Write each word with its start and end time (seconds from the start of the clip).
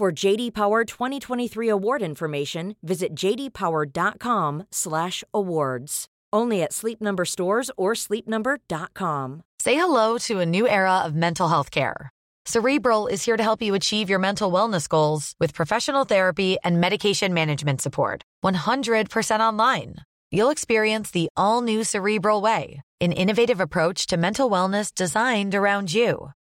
For 0.00 0.08
JD 0.10 0.54
Power 0.54 0.86
2023 0.86 1.68
award 1.68 2.00
information, 2.00 2.74
visit 2.82 3.14
jdpower.com/awards. 3.14 6.06
Only 6.32 6.62
at 6.62 6.72
Sleep 6.72 7.02
Number 7.02 7.26
stores 7.26 7.70
or 7.76 7.92
sleepnumber.com. 7.92 9.42
Say 9.58 9.74
hello 9.74 10.16
to 10.24 10.40
a 10.40 10.46
new 10.46 10.66
era 10.66 11.02
of 11.04 11.14
mental 11.14 11.48
health 11.48 11.70
care. 11.70 12.08
Cerebral 12.46 13.08
is 13.08 13.26
here 13.26 13.36
to 13.36 13.42
help 13.42 13.60
you 13.60 13.74
achieve 13.74 14.08
your 14.08 14.18
mental 14.18 14.50
wellness 14.50 14.88
goals 14.88 15.34
with 15.38 15.52
professional 15.52 16.06
therapy 16.06 16.56
and 16.64 16.80
medication 16.80 17.34
management 17.34 17.82
support. 17.82 18.22
100% 18.42 19.40
online. 19.40 19.96
You'll 20.30 20.48
experience 20.48 21.10
the 21.10 21.28
all 21.36 21.60
new 21.60 21.84
Cerebral 21.84 22.40
Way, 22.40 22.80
an 23.02 23.12
innovative 23.12 23.60
approach 23.60 24.06
to 24.06 24.16
mental 24.16 24.48
wellness 24.48 24.94
designed 24.94 25.54
around 25.54 25.92
you. 25.92 26.30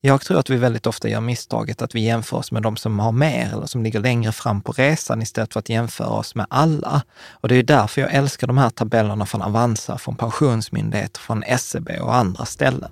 Jag 0.00 0.20
tror 0.20 0.38
att 0.38 0.50
vi 0.50 0.56
väldigt 0.56 0.86
ofta 0.86 1.08
gör 1.08 1.20
misstaget 1.20 1.82
att 1.82 1.94
vi 1.94 2.00
jämför 2.00 2.36
oss 2.36 2.52
med 2.52 2.62
de 2.62 2.76
som 2.76 2.98
har 2.98 3.12
mer 3.12 3.50
eller 3.52 3.66
som 3.66 3.82
ligger 3.82 4.00
längre 4.00 4.32
fram 4.32 4.60
på 4.60 4.72
resan 4.72 5.22
istället 5.22 5.52
för 5.52 5.60
att 5.60 5.68
jämföra 5.68 6.08
oss 6.08 6.34
med 6.34 6.46
alla. 6.50 7.02
Och 7.30 7.48
det 7.48 7.54
är 7.54 7.62
därför 7.62 8.00
jag 8.00 8.14
älskar 8.14 8.46
de 8.46 8.58
här 8.58 8.70
tabellerna 8.70 9.26
från 9.26 9.42
Avanza, 9.42 9.98
från 9.98 10.16
Pensionsmyndigheten, 10.16 11.20
från 11.22 11.44
SEB 11.58 11.88
och 12.00 12.14
andra 12.14 12.44
ställen. 12.44 12.90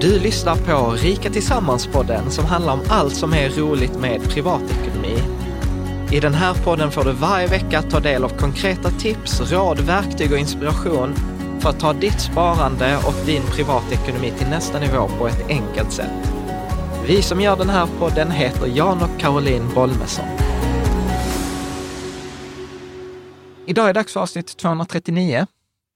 Du 0.00 0.18
lyssnar 0.18 0.56
på 0.56 0.90
Rika 0.90 1.30
Tillsammans-podden 1.30 2.30
som 2.30 2.44
handlar 2.44 2.72
om 2.72 2.80
allt 2.88 3.16
som 3.16 3.32
är 3.32 3.48
roligt 3.48 3.98
med 4.00 4.22
privatekonomi. 4.22 5.18
I 6.12 6.20
den 6.20 6.34
här 6.34 6.54
podden 6.54 6.90
får 6.90 7.04
du 7.04 7.12
varje 7.12 7.46
vecka 7.46 7.82
ta 7.82 8.00
del 8.00 8.24
av 8.24 8.28
konkreta 8.28 8.90
tips, 8.90 9.52
råd, 9.52 9.80
verktyg 9.80 10.32
och 10.32 10.38
inspiration 10.38 11.33
för 11.60 11.68
att 11.68 11.80
ta 11.80 11.92
ditt 11.92 12.20
sparande 12.20 12.96
och 12.96 13.26
din 13.26 13.42
privatekonomi 13.42 14.30
till 14.38 14.48
nästa 14.48 14.80
nivå 14.80 15.08
på 15.18 15.28
ett 15.28 15.48
enkelt 15.48 15.92
sätt. 15.92 16.32
Vi 17.06 17.22
som 17.22 17.40
gör 17.40 17.56
den 17.56 17.68
här 17.68 17.88
podden 17.98 18.30
heter 18.30 18.66
Jan 18.66 19.02
och 19.02 19.20
Caroline 19.20 19.74
Bolmesson. 19.74 20.24
Idag 23.66 23.84
är 23.88 23.94
det 23.94 24.00
dags 24.00 24.12
för 24.12 24.20
avsnitt 24.20 24.56
239 24.56 25.46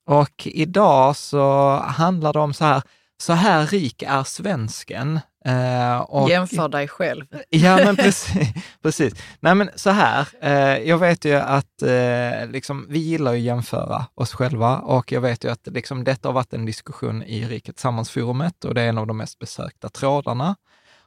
och 0.07 0.47
idag 0.47 1.17
så 1.17 1.71
handlar 1.77 2.33
det 2.33 2.39
om 2.39 2.55
så 2.55 2.65
här, 2.65 2.83
så 3.23 3.33
här 3.33 3.67
rik 3.67 4.03
är 4.03 4.25
svensken. 4.25 5.21
Eh, 5.45 5.99
och, 5.99 6.31
Jämför 6.31 6.69
dig 6.69 6.89
själv. 6.89 7.25
Ja, 7.49 7.77
men 7.77 7.97
precis. 8.07 8.49
precis. 8.83 9.15
Nej, 9.41 9.55
men 9.55 9.71
så 9.75 9.91
här, 9.91 10.29
eh, 10.41 10.89
jag 10.89 10.99
vet 10.99 11.25
ju 11.25 11.35
att 11.35 11.83
eh, 11.83 12.49
liksom, 12.51 12.87
vi 12.89 12.99
gillar 12.99 13.33
att 13.33 13.39
jämföra 13.39 14.07
oss 14.15 14.33
själva 14.33 14.79
och 14.79 15.13
jag 15.13 15.21
vet 15.21 15.45
ju 15.45 15.51
att 15.51 15.67
liksom, 15.67 16.05
detta 16.05 16.29
har 16.29 16.33
varit 16.33 16.53
en 16.53 16.67
diskussion 16.67 17.23
i 17.23 17.45
Riket 17.45 17.77
Tillsammans-forumet 17.77 18.65
och 18.65 18.75
det 18.75 18.83
är 18.83 18.89
en 18.89 18.99
av 18.99 19.07
de 19.07 19.17
mest 19.17 19.39
besökta 19.39 19.89
trådarna. 19.89 20.57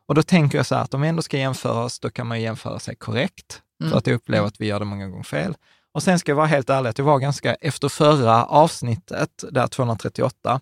Och 0.05 0.15
då 0.15 0.23
tänker 0.23 0.57
jag 0.57 0.65
så 0.65 0.75
här 0.75 0.83
att 0.83 0.93
om 0.93 1.01
vi 1.01 1.07
ändå 1.07 1.21
ska 1.21 1.37
jämföra 1.37 1.83
oss, 1.83 1.99
då 1.99 2.09
kan 2.09 2.27
man 2.27 2.41
jämföra 2.41 2.79
sig 2.79 2.95
korrekt, 2.95 3.61
mm. 3.81 3.91
för 3.91 3.97
att 3.97 4.07
jag 4.07 4.15
upplever 4.15 4.47
att 4.47 4.61
vi 4.61 4.65
gör 4.65 4.79
det 4.79 4.85
många 4.85 5.07
gånger 5.07 5.23
fel. 5.23 5.55
Och 5.93 6.03
sen 6.03 6.19
ska 6.19 6.31
jag 6.31 6.35
vara 6.35 6.47
helt 6.47 6.69
ärlig, 6.69 6.89
att 6.89 6.97
jag 6.97 7.05
var 7.05 7.19
ganska, 7.19 7.55
efter 7.55 7.89
förra 7.89 8.45
avsnittet, 8.45 9.43
där 9.51 9.67
238, 9.67 10.59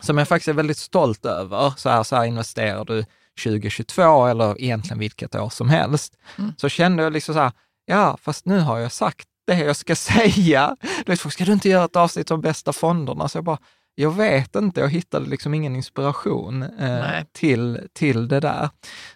som 0.00 0.18
jag 0.18 0.28
faktiskt 0.28 0.48
är 0.48 0.52
väldigt 0.52 0.78
stolt 0.78 1.26
över. 1.26 1.72
Så 1.76 1.88
här, 1.88 2.02
så 2.02 2.16
här 2.16 2.24
investerar 2.24 2.84
du 2.84 3.04
2022 3.44 4.26
eller 4.26 4.62
egentligen 4.62 4.98
vilket 4.98 5.34
år 5.34 5.48
som 5.48 5.68
helst. 5.68 6.14
Mm. 6.38 6.52
Så 6.56 6.68
kände 6.68 7.02
jag 7.02 7.12
liksom 7.12 7.34
så 7.34 7.40
här, 7.40 7.52
ja, 7.86 8.18
fast 8.22 8.46
nu 8.46 8.60
har 8.60 8.78
jag 8.78 8.92
sagt 8.92 9.28
det 9.46 9.58
jag 9.58 9.76
ska 9.76 9.96
säga. 9.96 10.76
Vet, 11.06 11.32
ska 11.32 11.44
du 11.44 11.52
inte 11.52 11.68
göra 11.68 11.84
ett 11.84 11.96
avsnitt 11.96 12.30
om 12.30 12.40
bästa 12.40 12.72
fonderna? 12.72 13.28
Så 13.28 13.38
jag 13.38 13.44
bara, 13.44 13.58
jag 13.94 14.10
vet 14.10 14.56
inte, 14.56 14.80
jag 14.80 14.88
hittade 14.88 15.26
liksom 15.26 15.54
ingen 15.54 15.76
inspiration 15.76 16.62
eh, 16.62 17.24
till, 17.32 17.80
till 17.92 18.28
det 18.28 18.40
där. 18.40 18.70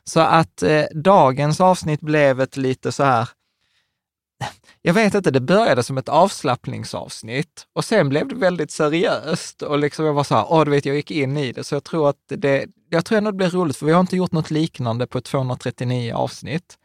Så 0.04 0.20
att 0.20 0.62
eh, 0.62 0.84
dagens 0.94 1.60
avsnitt 1.60 2.00
blev 2.00 2.40
ett 2.40 2.56
lite 2.56 2.92
så 2.92 3.04
här, 3.04 3.28
jag 4.82 4.94
vet 4.94 5.14
inte, 5.14 5.30
det 5.30 5.40
började 5.40 5.82
som 5.82 5.98
ett 5.98 6.08
avslappningsavsnitt 6.08 7.66
och 7.72 7.84
sen 7.84 8.08
blev 8.08 8.28
det 8.28 8.34
väldigt 8.34 8.70
seriöst 8.70 9.62
och 9.62 9.78
liksom 9.78 10.06
jag 10.06 10.12
var 10.12 10.24
så 10.24 10.34
här, 10.34 10.46
åh, 10.48 10.64
du 10.64 10.70
vet, 10.70 10.86
jag 10.86 10.96
gick 10.96 11.10
in 11.10 11.36
i 11.36 11.52
det, 11.52 11.64
så 11.64 11.74
jag 11.74 11.84
tror 11.84 12.08
att 12.08 12.16
det, 12.28 12.66
jag 12.90 13.04
tror 13.04 13.18
ändå 13.18 13.30
det 13.30 13.36
blir 13.36 13.50
roligt, 13.50 13.76
för 13.76 13.86
vi 13.86 13.92
har 13.92 14.00
inte 14.00 14.16
gjort 14.16 14.32
något 14.32 14.50
liknande 14.50 15.06
på 15.06 15.20
239 15.20 16.14
avsnitt. 16.14 16.78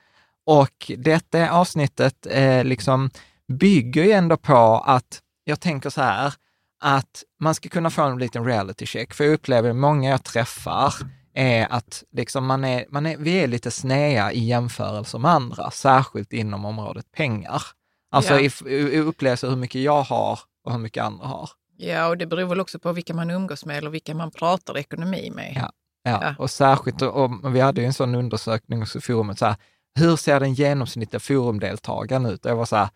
Och 0.45 0.91
detta 0.97 1.51
avsnittet 1.51 2.27
eh, 2.29 2.63
liksom 2.63 3.09
bygger 3.47 4.03
ju 4.03 4.11
ändå 4.11 4.37
på 4.37 4.83
att, 4.85 5.21
jag 5.43 5.59
tänker 5.59 5.89
så 5.89 6.01
här, 6.01 6.33
att 6.81 7.23
man 7.39 7.55
ska 7.55 7.69
kunna 7.69 7.89
få 7.89 8.01
en 8.01 8.19
liten 8.19 8.45
reality 8.45 8.85
check, 8.85 9.13
för 9.13 9.23
jag 9.23 9.33
upplever 9.33 9.73
många 9.73 10.09
jag 10.09 10.23
träffar 10.23 10.93
är 11.37 11.67
att 11.71 12.03
liksom 12.11 12.45
man 12.45 12.63
är, 12.63 12.85
man 12.89 13.05
är, 13.05 13.17
vi 13.17 13.31
är 13.31 13.47
lite 13.47 13.71
snea 13.71 14.31
i 14.31 14.45
jämförelse 14.45 15.17
med 15.17 15.31
andra, 15.31 15.71
särskilt 15.71 16.33
inom 16.33 16.65
området 16.65 17.11
pengar. 17.11 17.63
Alltså 18.11 18.33
ja. 18.33 18.39
i, 18.67 18.73
i 18.73 18.99
upplevelse 18.99 19.47
hur 19.47 19.55
mycket 19.55 19.81
jag 19.81 20.01
har 20.01 20.39
och 20.65 20.71
hur 20.71 20.79
mycket 20.79 21.03
andra 21.03 21.25
har. 21.25 21.49
Ja, 21.77 22.07
och 22.07 22.17
det 22.17 22.25
beror 22.25 22.45
väl 22.47 22.59
också 22.59 22.79
på 22.79 22.91
vilka 22.91 23.13
man 23.13 23.29
umgås 23.29 23.65
med 23.65 23.77
eller 23.77 23.89
vilka 23.89 24.15
man 24.15 24.31
pratar 24.31 24.77
ekonomi 24.77 25.31
med. 25.35 25.53
Ja, 25.55 25.71
ja. 26.03 26.19
ja. 26.23 26.35
och 26.39 26.49
särskilt, 26.49 27.01
och 27.01 27.55
vi 27.55 27.59
hade 27.59 27.81
ju 27.81 27.87
en 27.87 27.93
sån 27.93 28.15
undersökning 28.15 28.79
hos 28.79 28.97
forumet, 29.01 29.39
så 29.39 29.45
här, 29.45 29.55
hur 29.99 30.15
ser 30.15 30.39
den 30.39 30.53
genomsnittliga 30.53 31.19
forumdeltagaren 31.19 32.25
ut? 32.25 32.45
Jag 32.45 32.55
var 32.55 32.65
så 32.65 32.75
här, 32.75 32.89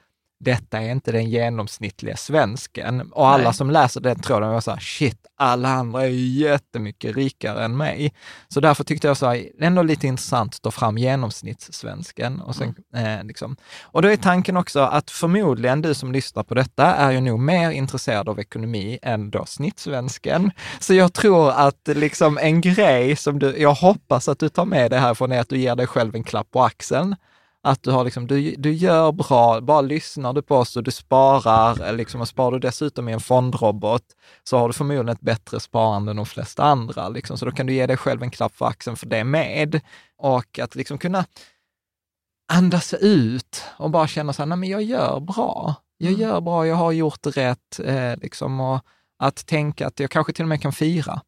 detta 0.44 0.82
är 0.82 0.92
inte 0.92 1.12
den 1.12 1.30
genomsnittliga 1.30 2.18
svensken. 2.18 3.12
Och 3.12 3.28
alla 3.28 3.44
Nej. 3.44 3.54
som 3.54 3.72
läser 3.72 4.02
den 4.02 4.20
tråden 4.20 4.50
var 4.50 4.62
så 4.62 4.72
här, 4.72 4.80
shit, 4.80 5.18
alla 5.38 5.70
andra 5.70 6.04
är 6.04 6.08
ju 6.08 6.28
jättemycket 6.28 7.16
rikare 7.16 7.66
än 7.66 7.78
mig. 7.78 8.14
Så 8.48 8.60
därför 8.60 8.84
tyckte 8.84 9.08
jag 9.08 9.18
så 9.18 9.26
här, 9.26 9.50
ändå 9.60 9.82
lite 9.82 10.08
intressant 10.08 10.56
att 10.56 10.62
ta 10.62 10.72
fram 10.72 10.98
genomsnittssvensken. 10.98 12.42
Och, 12.42 12.56
sen, 12.56 12.76
mm. 12.94 13.20
eh, 13.20 13.26
liksom. 13.26 13.56
och 13.82 14.02
då 14.02 14.08
är 14.08 14.18
tanken 14.18 14.58
också 14.58 14.80
att 14.80 15.12
förmodligen 15.12 15.82
du 15.82 15.94
som 15.94 16.12
lyssnar 16.12 16.44
på 16.44 16.54
detta 16.54 16.86
är 16.86 17.12
ju 17.12 17.22
nog 17.22 17.40
mer 17.40 17.72
intresserad 17.72 18.30
av 18.30 18.40
ekonomi 18.40 19.00
än 19.02 19.32
då 19.32 19.46
snittsvensken. 19.46 20.52
Så 20.80 20.94
jag 20.94 21.14
tror 21.14 21.52
att 21.52 21.88
liksom 21.88 22.38
en 22.38 22.62
grej 22.62 23.16
som 23.16 23.40
du, 23.40 23.58
jag 23.58 23.74
hoppas 23.74 24.28
att 24.28 24.40
du 24.40 24.50
tar 24.50 24.66
med 24.66 24.92
dig 24.92 25.00
härifrån 25.00 25.32
är 25.32 25.40
att 25.40 25.50
du 25.50 25.58
ger 25.58 25.76
dig 25.76 25.88
själv 25.88 26.16
en 26.16 26.24
klapp 26.24 26.52
på 26.52 26.64
axeln 26.64 27.16
att 27.64 27.84
du, 27.84 27.92
har 27.92 28.04
liksom, 28.04 28.28
du, 28.28 28.56
du 28.58 28.74
gör 28.74 29.12
bra, 29.12 29.62
bara 29.62 29.82
lyssnar 29.82 30.34
du 30.34 30.42
på 30.42 30.56
oss 30.56 30.78
och 30.78 30.84
du 30.84 30.92
sparar, 30.92 31.94
liksom, 31.94 32.22
och 32.22 32.28
sparar 32.28 32.52
du 32.52 32.60
dessutom 32.60 33.10
i 33.10 33.14
en 33.14 33.20
fondrobot, 33.20 34.04
så 34.44 34.58
har 34.58 34.68
du 34.68 34.74
förmodligen 34.74 35.10
ett 35.10 35.22
bättre 35.22 35.60
sparande 35.60 36.12
än 36.12 36.18
de 36.18 36.26
flesta 36.26 36.64
andra. 36.64 37.10
Liksom. 37.10 37.38
Så 37.38 37.46
då 37.46 37.52
kan 37.52 37.66
du 37.66 37.74
ge 37.74 37.88
dig 37.88 37.98
själv 37.98 38.24
en 38.24 38.32
klapp 38.32 38.56
för 38.56 38.66
axeln 38.66 38.98
för 38.98 39.06
det 39.06 39.24
med. 39.24 39.82
Och 40.18 40.60
att 40.60 40.76
liksom 40.76 40.98
kunna 40.98 41.26
andas 42.54 42.94
ut 42.94 43.64
och 43.78 43.90
bara 43.90 44.08
känna 44.08 44.34
så 44.34 44.42
här, 44.42 44.48
nej 44.48 44.58
men 44.58 44.70
jag 44.70 44.84
gör 44.84 45.20
bra. 45.20 45.76
Jag 45.98 46.14
mm. 46.14 46.22
gör 46.22 46.42
bra, 46.42 46.68
jag 46.68 46.76
har 46.76 46.92
gjort 46.92 47.28
rätt. 47.28 47.80
Eh, 47.84 48.18
liksom, 48.22 48.60
och 48.60 48.86
att 49.20 49.46
tänka 49.46 49.88
att 49.88 50.00
jag 50.00 50.12
kanske 50.12 50.34
till 50.34 50.44
och 50.44 50.50
med 50.50 50.62
kan 50.62 50.74
fira. 50.74 51.22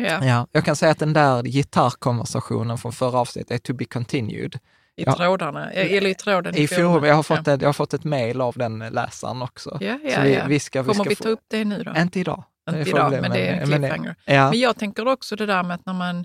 Yeah. 0.00 0.26
Ja, 0.26 0.46
jag 0.52 0.64
kan 0.64 0.76
säga 0.76 0.92
att 0.92 0.98
den 0.98 1.12
där 1.12 1.42
gitarrkonversationen 1.42 2.78
från 2.78 2.92
förra 2.92 3.18
avsnittet 3.18 3.50
är 3.50 3.58
to 3.58 3.72
be 3.72 3.84
continued 3.84 4.58
I 4.96 5.02
Ja. 5.06 5.16
trådarna, 5.16 5.70
eller 5.72 6.10
i 6.10 6.14
tråden 6.14 6.54
I 6.56 6.66
forum, 6.68 7.04
jag 7.04 7.14
har 7.14 7.22
fått, 7.22 7.48
ett, 7.48 7.60
jag 7.60 7.68
har 7.68 7.72
fått 7.72 7.94
ett 7.94 8.04
mejl 8.04 8.40
av 8.40 8.54
den 8.56 8.78
läsaren 8.78 9.42
också. 9.42 9.78
Ja, 9.80 9.98
ja, 10.04 10.20
vi, 10.22 10.34
ja. 10.34 10.46
vi 10.48 10.60
ska, 10.60 10.82
vi 10.82 10.88
Kommer 10.88 11.04
vi 11.08 11.16
få, 11.16 11.22
ta 11.22 11.28
upp 11.28 11.44
det 11.48 11.64
nu 11.64 11.82
då? 11.82 11.92
Inte 11.96 12.20
idag. 12.20 12.44
Inte 12.70 12.90
idag, 12.90 13.10
men 13.20 13.30
det 13.30 13.46
är 13.48 13.52
en 13.62 13.68
men- 13.70 13.80
cliffhanger. 13.80 14.16
Ja, 14.24 14.50
Men 14.50 14.58
jag 14.60 14.76
tänker 14.78 15.08
också 15.08 15.36
det 15.36 15.46
där 15.46 15.62
med 15.62 15.74
att 15.74 15.86
när 15.86 15.92
man 15.92 16.24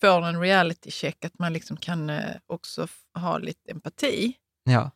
får 0.00 0.26
en 0.26 0.40
reality 0.40 0.90
check, 0.90 1.24
att 1.24 1.38
man 1.38 1.52
liksom 1.52 1.76
kan 1.76 2.10
eh, 2.10 2.18
också 2.46 2.86
ha 3.18 3.38
lite 3.38 3.70
empati. 3.70 4.34
ja, 4.64 4.90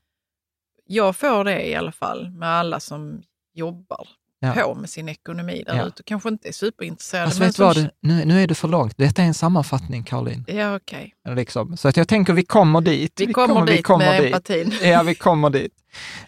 Jag 0.84 1.16
får 1.16 1.44
det 1.44 1.69
i 1.69 1.75
alla 1.75 1.92
fall 1.92 2.31
med 2.31 2.49
alla 2.49 2.81
som 2.81 3.22
jobbar 3.54 4.08
Ja. 4.40 4.52
på 4.52 4.74
med 4.74 4.90
sin 4.90 5.08
ekonomi 5.08 5.62
där 5.66 5.76
Ja. 5.76 5.84
ute. 5.86 6.02
Kanske 6.02 6.28
inte 6.28 6.48
är 6.48 6.52
superintresserade. 6.52 7.32
Men 7.38 7.46
vet 7.46 7.58
vad, 7.58 7.74
som- 7.76 7.82
du, 7.84 7.90
nu, 8.00 8.24
nu 8.24 8.42
är 8.42 8.46
du 8.46 8.54
för 8.54 8.68
långt. 8.68 8.94
Detta 8.96 9.22
är 9.22 9.26
en 9.26 9.34
sammanfattning, 9.34 10.04
Caroline. 10.04 10.44
Ja, 10.48 10.76
okej. 10.76 11.14
Liksom. 11.28 11.76
Så 11.76 11.88
att 11.88 11.96
jag 11.96 12.08
tänker 12.08 12.32
vi 12.32 12.44
kommer 12.44 12.80
dit. 12.80 13.12
Vi, 13.20 13.32
kommer 13.32 13.66
dit 13.66 13.88
med 13.88 14.24
empatin. 14.24 14.72
Ja, 14.82 15.02
vi 15.02 15.14
kommer 15.14 15.50
dit. 15.50 15.72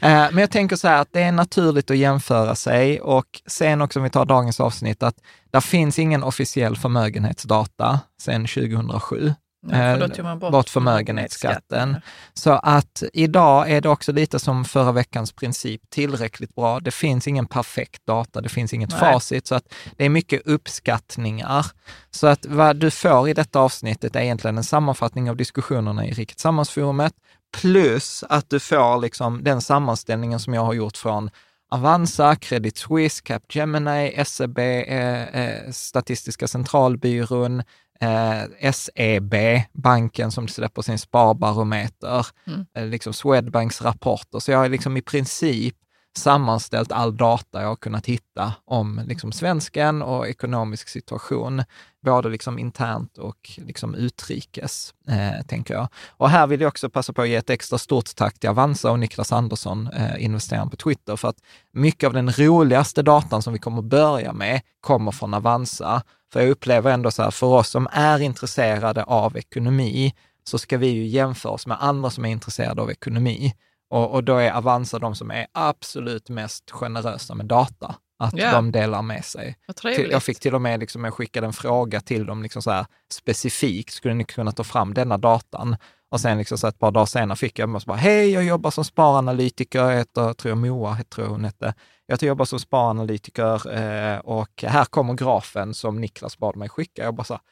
Eh, 0.01 0.09
Men 0.11 0.39
jag 0.39 0.51
tänker 0.51 0.77
så 0.77 0.89
här 0.89 1.01
att 1.01 1.09
det 1.13 1.21
är 1.21 1.33
naturligt 1.33 1.91
att 1.91 1.97
jämföra 1.97 2.55
sig 2.55 3.01
och 3.01 3.27
sen 3.47 3.81
också 3.83 3.99
om 3.99 4.05
vi 4.05 4.11
tar 4.11 4.25
dagens 4.25 4.61
avsnitt 4.61 5.03
att 5.03 5.17
det 5.51 5.61
finns 5.61 5.99
ingen 5.99 6.23
officiell 6.23 6.77
förmögenhetsdata 6.77 8.01
sedan 8.21 8.47
2007. 8.47 9.35
Ja, 9.71 9.77
för 9.77 9.99
då 9.99 10.05
Eh, 10.05 10.11
tog 10.11 10.25
man 10.25 10.39
bort, 10.39 10.53
bort 10.53 10.69
förmögenhetsskatten. 10.69 11.97
Så 12.35 12.51
att 12.51 13.03
idag 13.13 13.71
är 13.71 13.81
det 13.81 13.89
också 13.89 14.13
lite 14.13 14.39
som 14.39 14.65
förra 14.65 14.93
veckans 14.93 15.33
princip, 15.33 15.91
tillräckligt 15.91 16.55
bra. 16.55 16.81
Det 16.81 16.91
finns 16.91 17.29
ingen 17.29 17.47
perfekt 17.47 18.07
data, 18.07 18.41
det 18.41 18.49
finns 18.49 18.73
inget 18.73 18.91
Nej. 18.91 19.01
facit, 19.01 19.47
så 19.47 19.55
att 19.55 19.75
det 19.97 20.05
är 20.05 20.09
mycket 20.09 20.47
uppskattningar. 20.47 21.67
Så 22.11 22.27
att 22.27 22.47
vad 22.47 22.77
du 22.77 22.91
får 22.91 23.29
i 23.29 23.35
detta 23.35 23.61
avsnittet 23.61 24.17
är 24.17 24.21
egentligen 24.21 24.59
en 24.59 24.65
sammanfattning 24.65 25.31
av 25.31 25.37
diskussionerna 25.37 26.07
i 26.07 26.13
Rikets 26.13 26.43
Sammansforumet, 26.43 27.13
plus 27.61 28.25
att 28.29 28.51
du 28.51 28.61
får 28.61 29.01
liksom 29.01 29.45
den 29.45 29.61
sammanställningen 29.61 30.41
som 30.41 30.55
jag 30.55 30.65
har 30.65 30.75
gjort 30.75 30.97
från 30.97 31.31
Avanza, 31.71 32.37
Credit 32.37 32.79
Suisse, 32.79 33.23
Capgemini, 33.23 34.25
SEB, 34.25 34.59
eh, 34.59 35.23
eh, 35.23 35.71
Statistiska 35.71 36.49
centralbyrån, 36.49 37.63
eh, 38.01 38.73
SEB, 38.73 39.35
banken 39.73 40.31
som 40.31 40.49
släpper 40.49 40.83
sin 40.83 40.99
sparbarometer, 40.99 42.27
Mm. 42.47 42.67
eh, 42.77 42.87
liksom 42.87 43.13
Swedbanks 43.13 43.83
rapporter. 43.83 44.39
Så 44.39 44.51
jag 44.51 44.59
har 44.59 44.69
liksom 44.69 44.97
i 44.97 45.03
princip 45.03 45.77
sammanställt 46.17 46.93
all 46.93 47.17
data 47.17 47.61
jag 47.63 47.69
har 47.69 47.77
kunnat 47.77 48.07
hitta 48.07 48.53
om 48.65 49.01
liksom 49.07 49.33
svensken 49.33 50.03
och 50.03 50.29
ekonomisk 50.29 50.89
situation, 50.89 51.63
både 52.05 52.29
liksom 52.29 52.59
internt 52.59 53.19
och 53.19 53.51
liksom 53.57 53.95
utrikes, 53.95 54.95
eh, 55.09 55.47
tänker 55.47 55.75
jag. 55.75 55.89
Och 56.09 56.31
här 56.31 56.47
vill 56.47 56.61
jag 56.61 56.69
också 56.69 56.91
passa 56.91 57.13
på 57.13 57.23
att 57.23 57.29
ge 57.29 57.35
ett 57.37 57.51
extra 57.51 57.79
stort 57.79 58.17
tack 58.17 58.39
till 58.39 58.51
Avanza 58.51 58.91
och 58.91 58.99
Niklas 58.99 59.33
Andersson, 59.33 59.87
eh, 59.93 60.25
investeraren 60.25 60.71
på 60.71 60.77
Twitter, 60.77 61.17
för 61.17 61.29
att 61.29 61.39
mycket 61.73 62.07
av 62.07 62.13
den 62.13 62.31
roligaste 62.33 63.03
datan 63.03 63.43
som 63.43 63.53
vi 63.53 63.59
kommer 63.59 63.83
börja 63.83 64.33
med 64.33 64.61
kommer 64.81 65.11
från 65.13 65.35
Avanza. 65.35 66.03
För 66.33 66.41
jag 66.41 66.51
upplever 66.51 66.91
ändå 66.91 67.11
så 67.11 67.23
här, 67.23 67.31
för 67.31 67.47
oss 67.47 67.69
som 67.69 67.89
är 67.93 68.21
intresserade 68.21 69.05
av 69.05 69.37
ekonomi, 69.37 70.15
så 70.45 70.59
ska 70.59 70.79
vi 70.79 70.87
ju 70.87 71.07
jämföra 71.07 71.53
oss 71.53 71.67
med 71.67 71.77
andra 71.81 72.11
som 72.11 72.25
är 72.25 72.29
intresserade 72.29 72.83
av 72.83 72.91
ekonomi. 72.91 73.55
Och, 73.91 74.15
och 74.15 74.25
då 74.25 74.37
är 74.37 74.53
Avanza 74.53 74.99
de 74.99 75.15
som 75.15 75.31
är 75.31 75.47
absolut 75.53 76.29
mest 76.29 76.71
generösa 76.71 77.35
med 77.35 77.47
data. 77.47 77.95
Att 78.19 78.35
Ja. 78.37 78.53
de 78.53 78.73
delar 78.73 79.03
med 79.03 79.25
sig. 79.25 79.57
Till, 79.97 80.11
jag 80.11 80.23
fick 80.23 80.41
till 80.41 80.55
och 80.55 80.61
med, 80.63 80.81
liksom, 80.81 81.05
jag 81.05 81.15
skickade 81.15 81.47
en 81.47 81.53
fråga 81.53 82.01
till 82.01 82.27
dem 82.27 82.43
liksom 82.43 82.63
så 82.63 82.71
här, 82.71 82.87
specifikt, 83.13 83.93
skulle 83.95 84.15
ni 84.15 84.25
kunna 84.25 84.53
ta 84.53 84.65
fram 84.65 84.95
denna 84.95 85.19
datan? 85.19 85.77
Och 86.11 86.21
sen 86.21 86.39
liksom 86.39 86.59
så 86.59 86.67
ett 86.67 86.79
par 86.79 86.91
dagar 86.91 87.07
senare 87.07 87.37
fick 87.37 87.59
jag 87.59 87.83
bara, 87.87 87.97
hej, 87.97 88.31
jag 88.31 88.45
jobbar 88.45 88.71
som 88.71 88.85
sparanalytiker, 88.85 89.79
jag 89.79 89.97
heter, 89.97 90.33
tror 90.33 90.51
jag 90.51 90.59
Moa, 90.59 90.99
tror 91.15 91.27
jag 91.27 91.33
hon 91.33 91.45
hette. 91.45 91.75
Jag 92.07 92.23
jobbar 92.23 92.45
som 92.45 92.59
sparanalytiker 92.61 93.73
eh, 93.79 94.19
och 94.19 94.63
här 94.67 94.85
kommer 94.85 95.15
grafen 95.15 95.75
som 95.75 96.01
Niklas 96.01 96.39
bad 96.39 96.57
mig 96.57 96.69
skicka. 96.69 97.03
Jag 97.03 97.15
bara 97.15 97.25
så 97.25 97.35
här, 97.35 97.43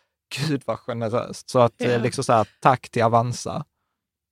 gud 0.48 0.62
vad 0.66 0.78
generöst. 0.78 1.50
Så 1.50 1.58
att 1.58 1.72
Ja. 1.76 1.86
eh, 1.86 2.02
liksom 2.02 2.24
så 2.24 2.32
här, 2.32 2.48
tack 2.60 2.88
till 2.90 3.02
Avanza. 3.02 3.64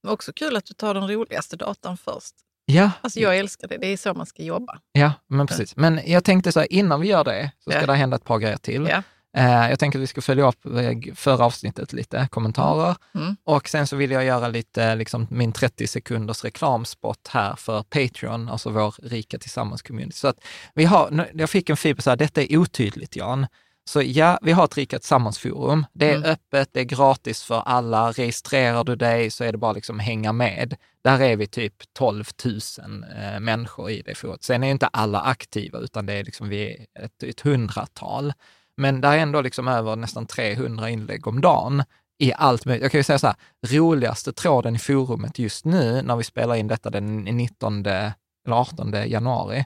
Också 0.08 0.32
kul 0.32 0.56
att 0.56 0.64
du 0.66 0.74
tar 0.74 0.94
den 0.94 1.08
roligaste 1.08 1.56
datan 1.56 1.96
först. 1.96 2.34
Ja, 2.66 2.90
Alltså 3.00 3.20
jag 3.20 3.38
älskar 3.38 3.68
det, 3.68 3.76
det 3.78 3.86
är 3.86 3.96
så 3.96 4.14
man 4.14 4.26
ska 4.26 4.42
jobba. 4.42 4.78
ja, 4.92 5.12
men 5.26 5.46
precis. 5.46 5.76
Men 5.76 6.00
jag 6.06 6.24
tänkte 6.24 6.52
så 6.52 6.60
här, 6.60 6.72
innan 6.72 7.00
vi 7.00 7.08
gör 7.08 7.24
det 7.24 7.52
så 7.58 7.70
ska 7.70 7.80
Ja. 7.80 7.86
det 7.86 7.94
hända 7.94 8.16
ett 8.16 8.24
par 8.24 8.38
grejer 8.38 8.56
till. 8.56 8.86
Ja. 8.90 9.02
Eh, 9.36 9.70
jag 9.70 9.78
tänker 9.78 9.98
att 9.98 10.02
vi 10.02 10.06
ska 10.06 10.20
följa 10.20 10.48
upp 10.48 10.66
eh, 10.66 11.14
förra 11.14 11.44
avsnittet 11.44 11.92
lite, 11.92 12.28
kommentarer. 12.30 12.96
Mm. 13.14 13.36
Och 13.44 13.68
sen 13.68 13.86
så 13.86 13.96
vill 13.96 14.10
jag 14.10 14.24
göra 14.24 14.48
lite, 14.48 14.94
liksom 14.94 15.26
min 15.30 15.52
30 15.52 15.86
sekunders 15.86 16.44
reklamspot 16.44 17.28
här 17.30 17.54
för 17.56 17.82
Patreon, 17.82 18.48
alltså 18.48 18.70
vår 18.70 18.94
Rika 19.02 19.38
Tillsammans-community. 19.38 20.16
Så 20.16 20.28
att 20.28 20.36
vi 20.74 20.84
har, 20.84 21.30
jag 21.34 21.50
fick 21.50 21.70
en 21.70 21.76
feedback 21.76 22.04
så 22.04 22.10
här, 22.10 22.16
detta 22.16 22.42
är 22.42 22.56
otydligt 22.56 23.16
Jan. 23.16 23.46
Så 23.86 24.02
ja, 24.02 24.38
vi 24.42 24.52
har 24.52 24.64
ett 24.64 24.76
Rika 24.76 24.98
Tillsammans-forum. 24.98 25.86
Det 25.92 26.10
är 26.10 26.16
Mm. 26.16 26.30
öppet, 26.30 26.68
det 26.72 26.80
är 26.80 26.84
gratis 26.84 27.42
för 27.42 27.60
alla. 27.60 28.12
Registrerar 28.12 28.84
du 28.84 28.96
dig 28.96 29.30
så 29.30 29.44
är 29.44 29.52
det 29.52 29.58
bara 29.58 29.72
liksom 29.72 29.98
hänga 29.98 30.32
med. 30.32 30.76
Där 31.04 31.20
är 31.22 31.36
vi 31.36 31.46
typ 31.46 31.74
12 31.92 32.24
000 32.44 33.04
eh, 33.16 33.40
människor 33.40 33.90
i 33.90 34.02
det 34.02 34.14
forumet. 34.14 34.42
Sen 34.42 34.62
är 34.64 34.70
inte 34.70 34.86
alla 34.86 35.20
aktiva, 35.20 35.78
utan 35.78 36.06
det 36.06 36.12
är 36.12 36.24
liksom 36.24 36.48
vi 36.48 36.86
ett, 37.00 37.22
ett 37.22 37.40
hundratal. 37.40 38.32
Men 38.76 39.00
där 39.00 39.12
är 39.12 39.18
ändå 39.18 39.40
liksom 39.40 39.68
över 39.68 39.96
nästan 39.96 40.26
300 40.26 40.90
inlägg 40.90 41.26
om 41.26 41.40
dagen 41.40 41.82
i 42.18 42.32
allt 42.32 42.64
möjligt. 42.64 42.82
Jag 42.82 42.92
kan 42.92 42.98
ju 42.98 43.04
säga 43.04 43.18
så 43.18 43.26
här, 43.26 43.36
roligaste 43.66 44.32
tråden 44.32 44.76
i 44.76 44.78
forumet 44.78 45.38
just 45.38 45.64
nu, 45.64 46.02
när 46.02 46.16
vi 46.16 46.24
spelar 46.24 46.54
in 46.54 46.68
detta 46.68 46.90
den 46.90 47.16
19 47.16 47.86
eller 47.86 48.12
18 48.50 48.92
januari, 49.06 49.64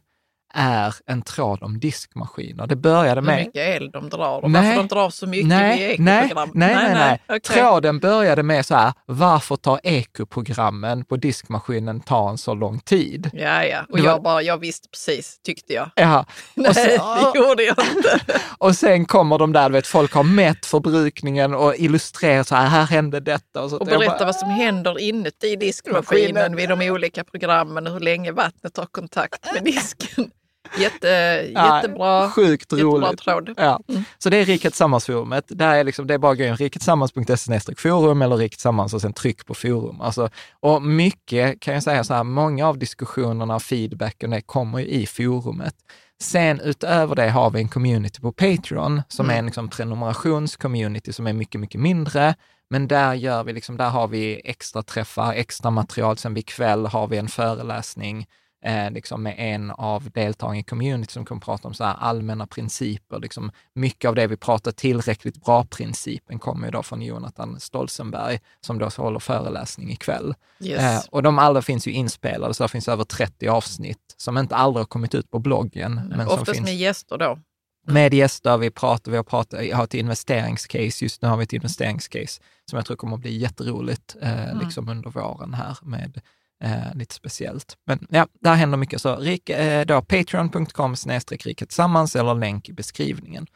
är 0.59 0.95
en 1.07 1.23
tråd 1.23 1.63
om 1.63 1.81
diskmaskiner. 1.81 2.67
Det 2.67 2.77
började 2.77 3.21
Hur 3.21 3.27
med... 3.27 3.39
mycket 3.47 3.57
el 3.83 3.91
de 3.91 4.09
drar 4.09 4.45
och 4.45 4.51
Nej. 4.51 4.63
varför 4.67 4.83
de 4.83 4.89
drar 4.95 5.11
så 5.11 5.27
mycket 5.27 5.47
Nej, 5.49 5.97
nej, 5.99 6.25
ekoprogram. 6.25 6.51
nej, 6.55 6.75
nej, 6.75 6.95
nej. 6.95 7.23
okej. 7.27 7.41
Tråden 7.41 7.99
började 7.99 8.43
med 8.43 8.67
så 8.67 8.75
här, 8.75 8.93
varför 9.07 9.57
tar 9.57 9.81
ekoprogrammen 9.83 11.05
på 11.05 11.17
diskmaskinen 11.17 12.01
ta 12.01 12.31
en 12.31 12.39
så 12.39 12.55
lång 12.55 12.79
tid? 12.81 13.31
Ja, 13.33 13.65
ja. 13.65 13.81
Och 13.89 13.99
var- 13.99 14.05
jag 14.07 14.23
bara, 14.23 14.43
jag 14.43 14.59
visste 14.59 14.89
precis, 14.89 15.39
tyckte 15.43 15.73
jag. 15.73 15.91
Ja, 15.95 16.27
Nej, 16.55 16.75
sen- 16.75 16.85
det 16.85 17.39
gjorde 17.39 17.63
jag 17.63 17.77
inte. 17.97 18.21
och 18.59 18.77
sen 18.77 19.05
kommer 19.05 19.39
de 19.39 19.53
där, 19.53 19.69
du 19.69 19.73
vet, 19.73 19.87
folk 19.87 20.13
har 20.13 20.23
mätt 20.23 20.67
förbrukningen 20.67 21.55
och 21.55 21.75
illustrerar 21.77 22.43
så 22.43 22.55
här, 22.55 22.67
här 22.67 22.87
hände 22.87 23.21
detta. 23.21 23.63
Och, 23.63 23.71
så 23.71 23.77
Och 23.79 23.87
berätta 23.87 24.07
bara- 24.19 24.25
vad 24.25 24.37
som 24.37 24.51
händer 24.51 24.99
inuti 25.01 25.57
diskmaskinen 25.57 26.57
vid 26.57 26.69
de 26.69 26.91
olika 26.91 27.25
programmen 27.25 27.87
och 27.87 27.93
hur 27.93 28.01
länge 28.01 28.33
vattnet 28.33 28.75
tar 28.75 28.87
kontakt 28.87 29.53
med 29.55 29.65
disken. 29.75 30.31
Jätte, 30.79 31.09
Ja, 31.55 31.77
jättebra, 31.77 32.31
Sjukt 32.31 32.73
jättebra 32.73 33.09
roligt. 33.09 33.21
tråd. 33.21 33.55
Ja. 33.57 33.81
Mm. 33.89 34.05
Så 34.19 34.31
det 34.31 34.37
är 34.37 34.45
Riket 34.45 34.73
Tillsammans-forumet. 34.73 35.45
Där 35.49 35.75
är 35.75 35.85
liksom, 35.85 36.07
det 36.07 36.15
är 36.15 36.19
bara 36.19 36.35
in 36.47 36.57
riketillsammans.se 36.57 37.75
forum 37.77 38.23
eller 38.23 38.37
Riket 38.37 38.59
Tillsammans 38.59 38.95
och 38.95 39.01
sen 39.01 39.13
tryck 39.13 39.47
på 39.47 39.55
forum. 39.55 40.01
Alltså, 40.01 40.31
och 40.61 40.83
mycket 40.83 41.61
kan 41.61 41.75
jag 41.75 41.83
säga 41.83 42.05
så 42.05 42.15
här, 42.15 42.25
många 42.25 42.69
av 42.69 42.79
diskussionerna 42.79 43.55
och 43.55 43.63
feedbacken 43.63 44.31
det 44.31 44.41
kommer 44.41 44.79
ju 44.79 44.87
i 44.87 45.07
forumet. 45.07 45.75
Sen 46.21 46.61
utöver 46.61 47.15
det 47.17 47.31
har 47.31 47.51
vi 47.51 47.61
en 47.61 47.69
community 47.69 48.21
på 48.21 48.33
Patreon 48.33 49.03
som 49.09 49.27
Mm. 49.27 49.35
är 49.35 49.39
en 49.39 49.47
liksom 49.47 49.69
prenumerationscommunity 49.69 51.13
som 51.13 51.27
är 51.27 51.33
mycket, 51.33 51.61
mycket 51.61 51.81
mindre. 51.81 52.35
Men 52.71 52.89
där 52.89 53.15
gör 53.15 53.45
vi 53.45 53.53
liksom, 53.53 53.77
där 53.77 53.89
har 53.91 54.09
vi 54.09 54.41
extra 54.45 54.83
träffar, 54.83 55.33
extra 55.33 55.71
material. 55.71 56.17
Sen 56.19 56.35
vid 56.35 56.47
kväll 56.47 56.87
har 56.87 57.07
vi 57.09 57.17
en 57.17 57.29
föreläsning 57.29 58.27
eh, 58.65 58.91
liksom 58.91 59.23
med 59.23 59.35
en 59.39 59.71
av 59.71 60.11
deltagarna 60.11 60.59
i 60.59 60.63
community 60.63 61.13
som 61.13 61.25
kommer 61.25 61.41
prata 61.41 61.69
om 61.69 61.75
så 61.75 61.85
här 61.85 61.95
allmänna 61.95 62.47
principer. 62.47 63.19
Liksom 63.21 63.51
mycket 63.75 64.09
av 64.09 64.15
det 64.15 64.27
vi 64.27 64.37
pratar 64.37 64.73
tillräckligt 64.73 65.45
bra-principen 65.45 66.39
kommer 66.39 66.67
ju 66.67 66.71
då 66.71 66.83
från 66.83 67.03
Jonathan 67.03 67.61
Stolzenberg 67.61 68.41
som 68.61 68.79
då 68.79 68.89
håller 68.97 69.19
föreläsning 69.19 69.91
ikväll. 69.91 70.35
Yes. 70.61 70.81
Eh, 71.05 71.11
och 71.11 71.23
de 71.23 71.39
alla 71.39 71.63
finns 71.63 71.87
ju 71.89 71.93
inspelade, 71.93 72.55
så 72.55 72.63
det 72.65 72.69
finns 72.69 72.89
över 72.89 73.05
30 73.05 73.49
avsnitt 73.49 74.15
som 74.17 74.39
inte 74.39 74.57
aldrig 74.57 74.81
har 74.81 74.87
kommit 74.87 75.15
ut 75.15 75.31
på 75.31 75.39
bloggen. 75.39 75.95
Men 75.95 76.27
som 76.27 76.29
Oftast 76.29 76.51
finns 76.51 76.65
med 76.65 76.77
gäster 76.77 77.19
då. 77.19 77.39
med 77.87 78.15
gäster, 78.15 78.59
vi 78.59 78.71
pratar, 78.71 79.11
vi 79.11 79.17
har 79.17 79.25
pratat, 79.25 79.67
jag 79.67 79.77
har 79.77 79.85
ett 79.85 79.95
investeringscase, 79.95 81.05
just 81.05 81.23
nu 81.23 81.29
har 81.29 81.37
vi 81.37 81.45
ett 81.45 81.53
investeringscase 81.53 82.43
som 82.71 82.77
jag 82.77 82.87
tror 82.87 82.97
kommer 82.97 83.15
att 83.17 83.21
bli 83.21 83.37
jätteroligt 83.39 84.17
eh, 84.23 84.45
Mm. 84.51 84.59
liksom 84.65 84.89
under 84.89 85.11
våren 85.11 85.55
här 85.55 85.79
med 85.83 86.21
eh, 86.65 86.95
lite 86.95 87.15
speciellt. 87.15 87.77
Men 87.87 88.07
ja, 88.11 88.27
där 88.41 88.55
händer 88.55 88.79
mycket. 88.79 89.01
Så 89.01 89.17
rik, 89.17 89.51
eh, 89.51 89.87
då 89.87 90.03
patreon.com 90.03 90.95
rika 91.31 91.67
tillsammans 91.67 92.17
eller 92.17 92.35
länk 92.35 92.69
i 92.69 92.73
beskrivningen. 92.73 93.47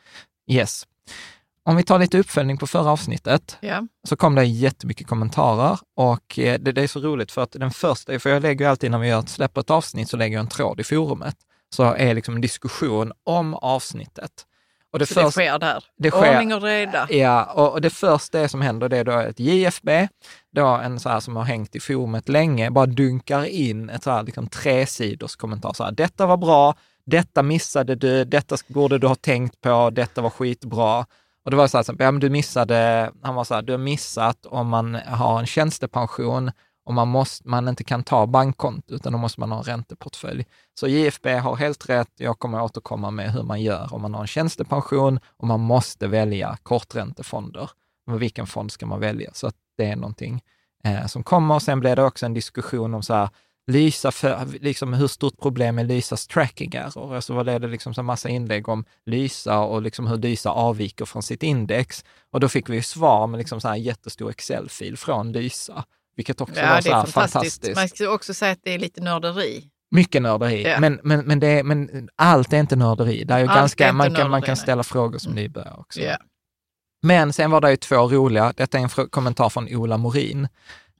Yes. 0.50 0.86
Om 1.64 1.76
vi 1.76 1.82
tar 1.82 1.98
lite 1.98 2.18
uppföljning 2.18 2.58
på 2.58 2.66
förra 2.66 2.90
avsnittet 2.90 3.58
Ja. 3.60 3.86
så 4.08 4.16
kom 4.16 4.34
det 4.34 4.44
jättemycket 4.44 5.06
kommentarer 5.06 5.78
och 5.96 6.38
eh, 6.38 6.60
det, 6.60 6.72
det 6.72 6.82
är 6.82 6.86
så 6.86 7.00
roligt 7.00 7.32
för 7.32 7.42
att 7.42 7.52
den 7.52 7.70
första, 7.70 8.18
för 8.18 8.30
jag 8.30 8.42
lägger 8.42 8.68
alltid 8.68 8.90
när 8.90 8.98
vi 8.98 9.08
gör, 9.08 9.22
släpper 9.22 9.60
ett 9.60 9.70
avsnitt 9.70 10.08
så 10.08 10.16
lägger 10.16 10.36
jag 10.36 10.42
en 10.42 10.48
tråd 10.48 10.80
i 10.80 10.84
forumet, 10.84 11.36
så 11.74 11.82
är 11.82 12.14
liksom 12.14 12.34
en 12.34 12.40
diskussion 12.40 13.12
om 13.24 13.54
avsnittet. 13.54 14.46
Och 14.92 14.98
det, 14.98 15.06
Så 15.06 15.14
först, 15.14 15.26
det 15.26 15.30
sker 15.32 15.58
där. 15.58 15.84
det 15.98 16.10
sker- 16.10 16.30
Ordning 16.32 16.54
och 16.54 16.62
reda. 16.62 17.06
ja, 17.10 17.44
och, 17.44 17.72
och 17.72 17.80
det 17.80 17.90
första 17.90 18.48
som 18.48 18.60
händer 18.60 18.88
det 18.88 18.96
är 18.98 19.04
då 19.04 19.12
ett 19.12 19.40
JFB, 19.40 20.08
då 20.52 20.66
en 20.66 21.00
så 21.00 21.08
här 21.08 21.20
som 21.20 21.36
har 21.36 21.44
hängt 21.44 21.76
i 21.76 21.80
forumet 21.80 22.28
länge, 22.28 22.70
bara 22.70 22.86
dunkar 22.86 23.44
in 23.44 23.90
ett 23.90 24.02
så 24.02 24.10
här 24.10 24.22
liksom 24.22 24.46
tresidors 24.48 25.36
kommentar. 25.36 25.72
Så 25.72 25.84
här, 25.84 25.92
detta 25.92 26.26
var 26.26 26.36
bra, 26.36 26.74
detta 27.06 27.42
missade 27.42 27.94
du, 27.94 28.24
detta 28.24 28.56
borde 28.68 28.98
du 28.98 29.06
ha 29.06 29.14
tänkt 29.14 29.60
på, 29.60 29.90
detta 29.90 30.20
var 30.20 30.30
skitbra. 30.30 31.06
Och 31.44 31.50
det 31.50 31.56
var 31.56 31.66
så 31.68 31.76
här, 31.78 31.84
ja, 31.98 32.10
men 32.10 32.20
du 32.20 32.30
missade, 32.30 33.10
han 33.22 33.34
var 33.34 33.44
så 33.44 33.54
här, 33.54 33.62
du 33.62 33.72
har 33.72 33.78
missat 33.78 34.46
om 34.46 34.68
man 34.68 34.94
har 34.94 35.38
en 35.40 35.46
tjänstepension 35.46 36.50
och 36.84 36.94
man, 36.94 37.08
måste, 37.08 37.48
man 37.48 37.68
inte 37.68 37.84
kan 37.84 38.04
ta 38.04 38.26
bankkonto, 38.26 38.94
utan 38.94 39.12
då 39.12 39.18
måste 39.18 39.40
man 39.40 39.50
ha 39.50 39.58
en 39.58 39.64
ränteportfölj. 39.64 40.46
Så 40.74 40.88
JFB 40.88 41.26
har 41.26 41.56
helt 41.56 41.88
rätt. 41.88 42.10
Jag 42.16 42.38
kommer 42.38 42.62
återkomma 42.62 43.10
med 43.10 43.32
hur 43.32 43.42
man 43.42 43.62
gör 43.62 43.94
om 43.94 44.02
man 44.02 44.14
har 44.14 44.20
en 44.20 44.26
tjänstepension 44.26 45.20
och 45.36 45.46
man 45.46 45.60
måste 45.60 46.06
välja 46.08 46.58
korträntefonder. 46.62 47.70
Men 48.06 48.18
vilken 48.18 48.46
fond 48.46 48.72
ska 48.72 48.86
man 48.86 49.00
välja? 49.00 49.30
Så 49.34 49.46
att 49.46 49.56
det 49.76 49.84
är 49.84 49.96
någonting 49.96 50.42
eh, 50.84 51.06
som 51.06 51.22
kommer. 51.22 51.58
Sen 51.58 51.80
blev 51.80 51.96
det 51.96 52.04
också 52.04 52.26
en 52.26 52.34
diskussion 52.34 52.94
om 52.94 53.02
så 53.02 53.14
här, 53.14 53.28
Lysa, 53.66 54.12
för, 54.12 54.46
liksom 54.60 54.92
hur 54.92 55.06
stort 55.06 55.40
problem 55.40 55.78
är 55.78 55.84
Lysas 55.84 56.26
tracking 56.26 56.74
error? 56.74 57.16
Och 57.16 57.24
så 57.24 57.34
var 57.34 57.44
det 57.44 57.58
liksom 57.58 57.94
en 57.96 58.04
massa 58.04 58.28
inlägg 58.28 58.68
om 58.68 58.84
Lysa 59.06 59.58
och 59.58 59.82
liksom 59.82 60.06
hur 60.06 60.16
Lysa 60.16 60.50
avviker 60.50 61.04
från 61.04 61.22
sitt 61.22 61.42
index. 61.42 62.04
Och 62.30 62.40
då 62.40 62.48
fick 62.48 62.68
vi 62.68 62.82
svar 62.82 63.26
med 63.26 63.38
liksom 63.38 63.60
så 63.60 63.68
här 63.68 63.74
en 63.74 63.82
jättestor 63.82 64.30
Excel-fil 64.30 64.96
från 64.96 65.32
Lysa, 65.32 65.84
vilket 66.16 66.40
också 66.40 66.60
Ja, 66.60 66.68
var 66.74 66.80
så 66.80 66.88
är 66.88 66.92
fantastiskt. 66.92 67.14
fantastiskt. 67.32 67.76
Man 67.76 67.88
ska 67.88 68.10
också 68.10 68.34
säga 68.34 68.52
att 68.52 68.60
det 68.62 68.74
är 68.74 68.78
lite 68.78 69.00
nörderi. 69.00 69.68
Mycket 69.90 70.22
nörderi, 70.22 70.62
Ja. 70.62 70.80
men, 70.80 71.00
men, 71.02 71.20
men, 71.26 71.40
det 71.40 71.46
är, 71.46 71.62
men 71.64 72.08
allt 72.16 72.52
är 72.52 72.58
inte 72.60 72.76
nörderi. 72.76 73.24
Det 73.24 73.34
är 73.34 73.38
ju 73.38 73.44
Allt 73.46 73.56
är 73.56 73.60
ganska, 73.60 73.84
inte 73.84 73.94
man, 73.96 74.06
kan, 74.06 74.12
man 74.22 74.30
nörderi, 74.30 74.46
kan 74.46 74.52
nej. 74.52 74.56
ställa 74.62 74.82
frågor 74.82 75.18
som 75.18 75.32
Mm. 75.32 75.42
nybörjare 75.44 75.74
också. 75.78 76.00
Ja. 76.00 76.16
Men 77.02 77.32
sen 77.32 77.50
var 77.50 77.60
det 77.60 77.70
ju 77.70 77.76
två 77.76 77.96
roliga. 78.08 78.52
Detta 78.56 78.78
är 78.78 78.82
en 79.00 79.08
kommentar 79.08 79.48
från 79.48 79.74
Ola 79.76 79.96
Morin. 79.96 80.48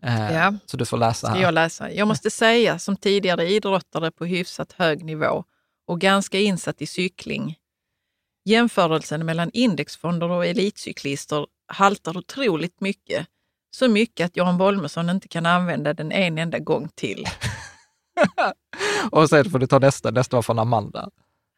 Eh, 0.04 0.32
Ja. 0.34 0.54
Så 0.66 0.76
du 0.76 0.84
får 0.84 0.96
läsa 0.96 1.26
Ska 1.26 1.34
här. 1.36 1.42
jag 1.42 1.54
läsa? 1.54 1.92
Jag 1.92 2.08
måste 2.08 2.30
säga, 2.30 2.78
som 2.78 2.96
tidigare 2.96 3.48
idrottare 3.48 4.10
på 4.10 4.24
hyfsat 4.24 4.72
hög 4.72 5.04
nivå 5.04 5.44
och 5.86 6.00
ganska 6.00 6.38
insatt 6.38 6.82
i 6.82 6.86
cykling, 6.86 7.56
jämförelsen 8.44 9.26
mellan 9.26 9.50
indexfonder 9.52 10.30
och 10.30 10.46
elitcyklister 10.46 11.46
haltar 11.72 12.16
otroligt 12.16 12.80
mycket. 12.80 13.26
Så 13.74 13.88
mycket 13.88 14.26
att 14.26 14.36
Jan 14.36 14.58
Bolmesson 14.58 15.10
inte 15.10 15.28
kan 15.28 15.46
använda 15.46 15.94
den 15.94 16.12
en 16.12 16.38
enda 16.38 16.58
gång 16.58 16.88
till. 16.94 17.24
Och 19.10 19.28
sen 19.28 19.50
får 19.50 19.58
du 19.58 19.66
ta 19.66 19.78
nästa. 19.78 20.10
Nästa 20.10 20.36
var 20.36 20.42
från 20.42 20.58
Amanda. 20.58 21.08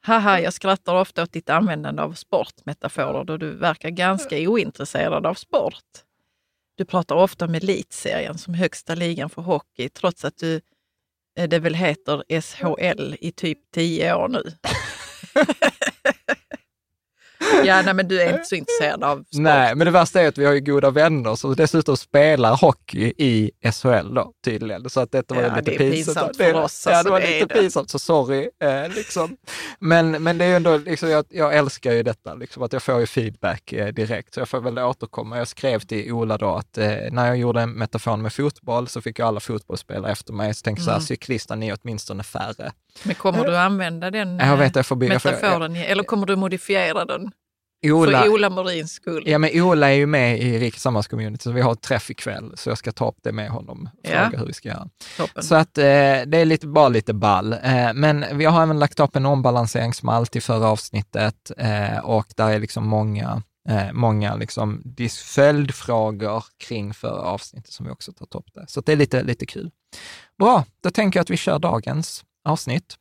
Haha, 0.06 0.40
jag 0.40 0.52
skrattar 0.52 0.94
ofta 0.94 1.22
åt 1.22 1.32
ditt 1.32 1.50
användande 1.50 2.02
av 2.02 2.12
sportmetaforer 2.12 3.24
då 3.24 3.36
du 3.36 3.50
verkar 3.50 3.90
ganska 3.90 4.36
ointresserad 4.36 5.26
av 5.26 5.34
sport. 5.34 5.84
Du 6.76 6.84
pratar 6.84 7.14
ofta 7.14 7.44
om 7.44 7.54
elitserien 7.54 8.38
som 8.38 8.54
högsta 8.54 8.94
ligan 8.94 9.30
för 9.30 9.42
hockey 9.42 9.88
trots 9.88 10.24
att 10.24 10.36
du, 10.36 10.60
eh, 11.38 11.48
det 11.48 11.58
väl 11.58 11.74
heter 11.74 12.40
SHL 12.40 13.16
i 13.20 13.32
typ 13.32 13.58
tio 13.74 14.14
år 14.14 14.28
nu. 14.28 14.42
ja, 17.64 17.82
nej, 17.82 17.94
men 17.94 18.08
du 18.08 18.20
är 18.22 18.30
inte 18.32 18.44
så 18.44 18.54
intresserad 18.54 19.04
av 19.04 19.16
sport. 19.16 19.26
Nej, 19.32 19.74
men 19.74 19.84
det 19.84 19.90
värsta 19.90 20.20
är 20.20 20.28
att 20.28 20.38
vi 20.38 20.44
har 20.44 20.52
ju 20.52 20.60
goda 20.60 20.90
vänner 20.90 21.34
som 21.34 21.54
dessutom 21.54 21.96
spelar 21.96 22.56
hockey 22.56 23.12
i 23.18 23.50
SHL 23.72 24.14
då, 24.14 24.32
tydligen. 24.44 24.90
Så 24.90 25.00
att 25.00 25.12
detta 25.12 25.34
var 25.34 25.42
Ja, 25.42 25.56
lite 25.56 25.70
det 25.70 25.78
pinsamt. 25.78 25.94
pinsamt 26.16 26.36
för 26.36 26.54
oss, 26.54 26.84
Ja, 26.86 26.92
alltså, 26.96 27.04
det 27.04 27.10
var 27.10 27.20
det 27.20 27.26
lite 27.40 27.54
det. 27.54 27.60
pinsamt, 27.60 27.90
så 27.90 27.98
sorry. 27.98 28.48
Eh, 28.62 28.88
liksom. 28.94 29.36
men, 29.78 30.22
men 30.22 30.38
det 30.38 30.44
är 30.44 30.48
ju 30.48 30.54
ändå, 30.56 30.76
liksom, 30.76 31.08
jag, 31.10 31.24
jag 31.30 31.54
älskar 31.56 31.92
ju 31.92 32.02
detta, 32.02 32.34
liksom, 32.34 32.62
att 32.62 32.72
jag 32.72 32.82
får 32.82 33.00
ju 33.00 33.06
feedback 33.06 33.72
eh, 33.72 33.86
direkt. 33.88 34.34
Så 34.34 34.40
jag 34.40 34.48
får 34.48 34.60
väl 34.60 34.78
återkomma. 34.78 35.38
Jag 35.38 35.48
skrev 35.48 35.78
till 35.80 36.12
Ola 36.12 36.36
då 36.38 36.54
att 36.54 36.78
eh, 36.78 36.86
när 37.10 37.26
jag 37.26 37.36
gjorde 37.36 37.60
en 37.60 37.70
metafon 37.72 38.22
med 38.22 38.32
fotboll 38.32 38.88
så 38.88 39.00
fick 39.00 39.18
ju 39.18 39.24
alla 39.26 39.40
fotbollsspelare 39.40 40.12
efter 40.12 40.32
mig. 40.32 40.54
Så 40.54 40.62
tänkte 40.62 40.80
jag 40.80 40.84
så 40.84 40.90
här, 40.90 40.96
Mm. 40.98 41.06
cyklister, 41.06 41.56
ni 41.56 41.68
är 41.68 41.76
åtminstone 41.82 42.22
färre. 42.22 42.72
Men 43.02 43.14
kommer 43.14 43.44
du 43.46 43.56
använda 43.56 44.10
den 44.10 44.38
Jag 44.38 44.56
vet, 44.56 44.76
eh, 44.76 44.78
jag 44.78 44.86
får, 44.86 44.96
by- 44.96 45.06
jag 45.08 45.22
får, 45.22 45.30
metaforen, 45.30 45.76
eller 45.76 46.02
kommer 46.04 46.26
du 46.26 46.36
modifiera 46.36 47.04
den 47.04 47.30
Ola, 47.92 48.22
för 48.22 48.28
Ola 48.28 48.50
Morins 48.50 48.92
skull? 48.92 49.22
Ja, 49.26 49.38
men 49.38 49.62
Ola 49.62 49.88
är 49.90 49.94
ju 49.94 50.06
med 50.06 50.38
i 50.42 50.58
Rikets 50.58 50.82
Samhällscommunity, 50.82 51.42
så 51.42 51.50
vi 51.52 51.60
har 51.60 51.72
ett 51.72 51.82
träff 51.82 52.10
ikväll, 52.10 52.52
så 52.56 52.68
jag 52.70 52.78
ska 52.78 52.92
ta 52.92 53.08
upp 53.08 53.18
det 53.22 53.32
med 53.32 53.50
honom 53.50 53.88
och 54.02 54.10
Ja. 54.10 54.22
fråga 54.24 54.38
hur 54.38 54.46
vi 54.46 54.52
ska 54.52 54.68
göra. 54.68 54.88
Toppen. 55.16 55.42
Så 55.42 55.54
att 55.54 55.78
eh, 55.78 55.82
det 55.84 56.38
är 56.38 56.44
lite, 56.44 56.66
bara 56.66 56.88
lite 56.88 57.14
ball. 57.14 57.52
Eh, 57.52 57.92
men 57.94 58.24
vi 58.32 58.44
har 58.44 58.62
även 58.62 58.78
lagt 58.78 59.00
upp 59.00 59.16
en 59.16 59.26
ombalanseringsmall 59.26 60.26
till 60.26 60.42
förra 60.42 60.68
avsnittet 60.68 61.50
eh, 61.58 61.98
och 61.98 62.26
där 62.36 62.50
är 62.50 62.58
liksom 62.58 62.86
många, 62.88 63.42
eh, 63.68 63.92
många 63.92 64.34
liksom 64.36 64.82
följdfrågor 65.34 66.44
kring 66.66 66.94
förra 66.94 67.20
avsnittet 67.22 67.72
som 67.72 67.86
vi 67.86 67.92
också 67.92 68.12
tagit 68.12 68.34
upp 68.34 68.46
där. 68.54 68.64
Så 68.68 68.80
det 68.80 68.92
är 68.92 68.96
lite, 68.96 69.22
lite 69.22 69.46
kul. 69.46 69.70
Bra, 70.38 70.64
då 70.82 70.90
tänker 70.90 71.18
jag 71.18 71.22
att 71.22 71.30
vi 71.30 71.36
kör 71.36 71.58
dagens 71.58 72.24
avsnitt. 72.44 72.94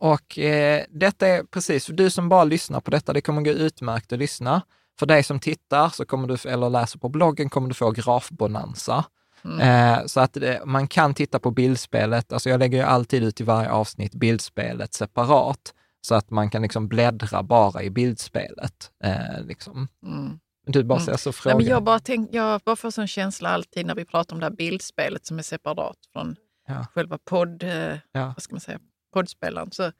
Och 0.00 0.38
eh, 0.38 0.84
detta 0.90 1.26
är 1.28 1.42
precis, 1.44 1.86
för 1.86 1.92
du 1.92 2.10
som 2.10 2.28
bara 2.28 2.44
lyssnar 2.44 2.80
på 2.80 2.90
detta, 2.90 3.12
det 3.12 3.20
kommer 3.20 3.42
gå 3.42 3.50
utmärkt 3.50 4.12
att 4.12 4.18
lyssna. 4.18 4.62
För 4.98 5.06
dig 5.06 5.22
som 5.22 5.40
tittar 5.40 5.88
så 5.88 6.04
kommer 6.06 6.28
du, 6.28 6.48
eller 6.50 6.70
läser 6.70 6.98
på 6.98 7.08
bloggen 7.08 7.50
kommer 7.50 7.68
du 7.68 7.74
få 7.74 7.90
grafbonanza. 7.90 9.04
Mm. 9.44 9.60
Eh, 9.60 10.06
så 10.06 10.20
att 10.20 10.32
det, 10.32 10.62
man 10.66 10.88
kan 10.88 11.14
titta 11.14 11.38
på 11.38 11.50
bildspelet, 11.50 12.32
alltså 12.32 12.50
jag 12.50 12.58
lägger 12.60 12.78
ju 12.78 12.84
alltid 12.84 13.22
ut 13.24 13.40
i 13.40 13.44
varje 13.44 13.70
avsnitt 13.70 14.14
bildspelet 14.14 14.94
separat, 14.94 15.74
så 16.00 16.14
att 16.14 16.30
man 16.30 16.50
kan 16.50 16.62
liksom 16.62 16.88
bläddra 16.88 17.42
bara 17.42 17.82
i 17.82 17.90
bildspelet. 17.90 18.90
Eh, 19.04 19.44
liksom. 19.44 19.88
Mm. 20.06 20.38
Du 20.66 20.84
bara 20.84 20.98
Mm. 21.00 21.06
ser 21.06 21.16
så 21.16 21.28
Nej, 21.28 21.34
frågan. 21.34 21.58
men 21.58 21.66
jag, 21.66 21.82
bara 21.84 21.98
tänk, 21.98 22.28
jag 22.32 22.60
bara 22.60 22.76
får 22.76 22.90
sån 22.90 23.06
känsla 23.06 23.48
alltid 23.48 23.86
när 23.86 23.94
vi 23.94 24.04
pratar 24.04 24.36
om 24.36 24.40
det 24.40 24.46
här 24.46 24.52
bildspelet 24.56 25.26
som 25.26 25.38
är 25.38 25.42
separat 25.42 25.96
från 26.12 26.36
Ja. 26.68 26.86
själva 26.94 27.18
podd, 27.24 27.62
eh, 27.62 27.96
Ja. 28.12 28.26
vad 28.36 28.42
ska 28.42 28.54
man 28.54 28.60
säga, 28.60 28.78
poddspelaren. 29.12 29.72
Så 29.72 29.92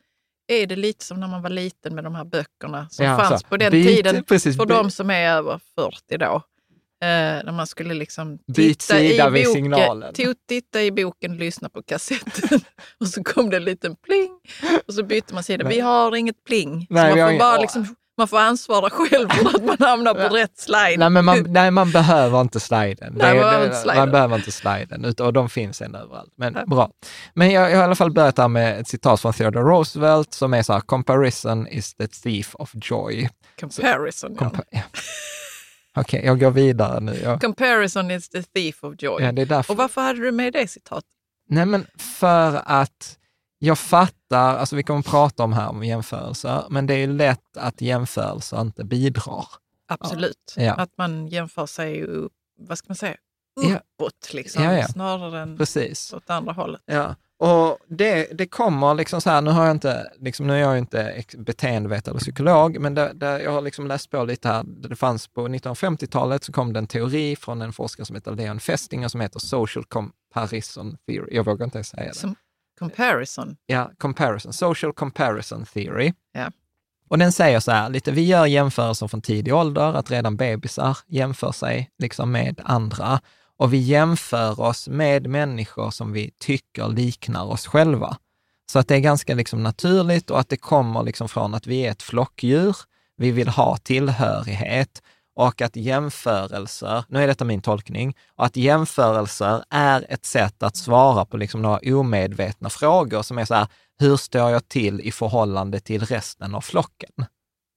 är 0.53 0.67
det 0.67 0.77
lite 0.77 1.05
som 1.05 1.21
när 1.21 1.29
man 1.29 1.43
var 1.43 1.51
liten 1.51 1.95
med 1.95 2.05
de 2.05 2.15
här 2.15 2.25
böckerna 2.25 2.89
som 2.91 3.07
Ja, 3.07 3.17
fanns 3.19 3.41
så. 3.41 3.47
på 3.47 3.57
den 3.57 3.73
Byt- 3.73 3.87
tiden 3.97 4.25
precis, 4.29 4.57
för 4.57 4.67
by- 4.67 4.75
de 4.75 4.91
som 4.91 5.11
är 5.11 5.29
över 5.31 5.61
40 5.75 6.19
då. 6.19 6.43
Eh, 7.03 7.45
när 7.45 7.53
man 7.53 7.67
skulle 7.67 7.95
liksom 7.95 8.39
Byt 8.57 8.79
titta 8.81 9.01
i, 9.03 9.19
boken, 9.45 10.35
titta 10.49 10.83
i 10.83 10.91
boken, 10.93 11.37
lyssna 11.37 11.69
på 11.69 11.83
kassetten 11.83 12.61
och 13.01 13.09
så 13.09 13.23
kom 13.25 13.51
det 13.51 13.57
en 13.57 13.65
liten 13.65 13.97
pling 13.97 14.31
och 14.89 14.95
så 14.95 15.03
bytte 15.03 15.35
man 15.35 15.43
sida. 15.43 15.69
Vi 15.69 15.81
har 15.81 16.17
inget 16.17 16.45
pling. 16.45 16.87
Nej, 16.91 17.13
så 17.13 17.17
man, 17.19 17.31
får 17.33 17.39
bara 17.39 17.59
liksom, 17.59 17.95
man 18.21 18.29
får 18.29 18.39
ansvara 18.39 18.91
själv 18.91 19.29
för 19.29 19.49
att 19.57 19.65
man 19.65 19.77
hamnar 19.81 20.15
på 20.15 20.35
rätt 20.35 20.59
slide. 20.59 20.97
Nej, 20.99 21.11
men 21.11 21.25
man, 21.25 21.45
nej, 21.49 21.71
man 21.71 21.91
behöver 21.93 22.41
inte 22.41 22.61
sliden. 22.61 23.13
Nej, 23.17 23.35
Det- 23.35 23.41
man 23.41 23.45
behöver 23.51 23.65
inte 23.67 23.77
sliden. 23.77 23.97
man 23.99 24.11
behöver 24.11 24.37
inte 24.37 24.53
sliden, 24.53 25.05
utan, 25.05 25.27
och 25.27 25.33
de 25.33 25.49
finns 25.49 25.83
ändå 25.83 25.99
överallt. 25.99 26.33
Men 26.37 26.53
Nej. 26.53 26.65
bra. 26.67 26.91
Men 27.35 27.51
jag, 27.51 27.71
jag 27.71 27.77
har 27.77 27.83
i 27.83 27.85
alla 27.85 27.95
fall 27.95 28.11
börjat 28.13 28.39
här 28.39 28.49
med 28.49 28.81
ett 28.81 28.89
citat 28.89 29.21
från 29.21 29.33
Theodore 29.33 29.65
Roosevelt 29.65 30.35
som 30.35 30.55
är 30.55 30.63
så 30.63 30.73
här, 30.73 30.81
comparison 30.81 31.67
is 31.69 31.95
the 31.95 32.07
thief 32.07 32.55
of 32.55 32.71
joy. 32.75 33.29
Comparison. 33.61 34.37
ja. 34.41 34.47
Compa- 34.47 34.65
ja. 34.71 34.81
Okej, 35.97 36.23
jag 36.25 36.41
går 36.41 36.51
vidare 36.51 37.01
nu. 37.01 37.21
Jag, 37.23 37.41
Comparison 37.41 38.11
is 38.11 38.29
the 38.29 38.43
thief 38.43 38.85
of 38.85 38.95
joy. 38.99 39.23
ja, 39.23 39.33
det 39.33 39.43
är 39.43 39.47
därför. 39.47 39.73
Och 39.73 39.77
varför 39.79 40.01
hade 40.01 40.21
du 40.21 40.33
med 40.33 40.53
det 40.53 40.67
citatet? 40.71 41.05
Nej, 41.49 41.67
men 41.67 41.87
för 42.21 42.63
att 42.65 43.17
jag 43.63 43.79
fattar, 43.79 44.57
alltså 44.57 44.77
vi 44.77 44.83
kommer 44.83 45.01
att 45.01 45.07
prata 45.07 45.45
om 45.45 45.53
här 45.53 45.69
om 45.69 45.85
jämförelser, 45.85 46.65
men 46.71 46.87
det 46.87 46.95
är 46.95 47.07
lätt 47.07 47.57
att 47.57 47.81
jämförelser 47.81 48.61
inte 48.61 48.85
bidrar. 48.85 49.47
Absolut. 49.89 50.55
Ja. 50.57 50.75
Att 50.75 50.91
man 50.99 51.27
jämför 51.29 51.67
sig, 51.67 52.03
upp, 52.03 52.33
vad 52.59 52.79
ska 52.79 52.85
man 52.89 52.97
säga, 52.97 53.17
Ja. 53.61 53.77
uppåt 53.77 54.33
liksom, 54.35 54.65
Ja, 54.65 54.73
ja. 54.73 54.89
snarare 54.89 55.41
än 55.41 55.57
Precis. 55.57 56.13
åt 56.13 56.31
andra 56.31 56.53
hållet. 56.53 56.81
Ja, 56.87 57.15
och 57.39 57.79
det, 57.89 58.29
det 58.39 58.47
kommer 58.47 58.95
liksom 58.95 59.21
så 59.21 59.31
här, 59.31 59.41
nu 59.43 59.51
har 59.51 59.67
jag 59.67 59.71
inte, 59.77 60.13
liksom, 60.19 60.47
nu 60.47 60.53
är 60.55 60.59
jag 60.59 60.79
inte 60.79 61.25
beteendevetare 61.39 62.13
eller 62.13 62.21
psykolog, 62.21 62.79
men 62.81 62.95
det, 62.95 63.13
det, 63.15 63.43
jag 63.43 63.51
har 63.53 63.61
liksom 63.61 63.87
läst 63.87 64.11
på 64.11 64.25
lite 64.25 64.49
här, 64.49 64.65
det 64.89 64.97
fanns 64.97 65.29
på 65.29 65.49
1950-talet 65.49 66.45
så 66.45 66.53
kom 66.53 66.73
det 66.73 66.79
en 66.79 66.87
teori 66.87 67.37
från 67.37 67.63
en 67.63 67.73
forskare 67.73 68.07
som 68.07 68.17
heter 68.17 68.33
Leon 68.35 68.61
Festinger 68.61 69.09
som 69.09 69.21
heter 69.21 69.39
social 69.41 69.85
comparison 69.85 70.97
theory. 71.07 71.35
Jag 71.37 71.45
vågar 71.45 71.65
inte 71.65 71.79
ens 71.79 71.89
säga 71.89 72.09
det. 72.09 72.15
Som 72.15 72.35
comparison. 72.81 73.57
Ja, 73.67 73.91
comparison, 73.99 74.53
social 74.53 74.93
comparison 74.93 75.65
theory. 75.65 76.13
Ja. 76.33 76.51
Och 77.09 77.19
den 77.19 77.33
säger 77.33 77.61
så 77.61 77.71
här, 77.71 77.89
lite, 77.89 78.13
vi 78.13 78.27
gör 78.27 78.47
jämförelser 78.47 79.09
från 79.09 79.23
tidig 79.23 79.55
ålder, 79.55 79.95
att 79.95 80.11
redan 80.11 80.37
bebisar 80.37 80.99
jämför 81.07 81.53
sig 81.53 81.91
liksom 81.99 82.33
med 82.33 82.61
andra. 82.65 83.21
Och 83.57 83.73
vi 83.73 83.79
jämför 83.79 84.61
oss 84.61 84.89
med 84.89 85.27
människor 85.27 85.91
som 85.91 86.13
vi 86.13 86.31
tycker 86.39 86.89
liknar 86.89 87.45
oss 87.45 87.67
själva. 87.67 88.17
Så 88.73 88.79
att 88.79 88.89
det 88.89 88.95
är 88.95 89.01
ganska 89.01 89.35
liksom 89.35 89.63
naturligt 89.63 90.31
och 90.31 90.41
att 90.41 90.49
det 90.49 90.57
kommer 90.57 91.03
liksom 91.03 91.29
från 91.29 91.55
att 91.55 91.67
vi 91.67 91.87
är 91.87 91.91
ett 91.91 92.03
flockdjur, 92.03 92.77
vi 93.17 93.31
vill 93.31 93.49
ha 93.49 93.77
tillhörighet 93.77 95.03
och 95.37 95.63
att 95.63 95.77
jämförelser, 95.77 97.05
nu 97.09 97.23
är 97.23 97.27
detta 97.27 97.45
min 97.45 97.61
tolkning, 97.63 98.17
och 98.37 98.45
att 98.45 98.57
jämförelser 98.57 99.65
är 99.71 100.07
ett 100.09 100.25
sätt 100.25 100.63
att 100.63 100.77
svara 100.77 101.25
på 101.25 101.37
liksom 101.37 101.63
några 101.63 101.81
omedvetna 101.99 102.71
frågor 102.71 103.23
som 103.23 103.39
är 103.39 103.45
så 103.45 103.55
här, 103.55 103.67
hur 103.99 104.17
står 104.17 104.51
jag 104.51 104.69
till 104.69 105.01
i 105.01 105.13
förhållande 105.13 105.81
till 105.81 106.03
resten 106.05 106.55
av 106.55 106.61
flocken? 106.61 107.11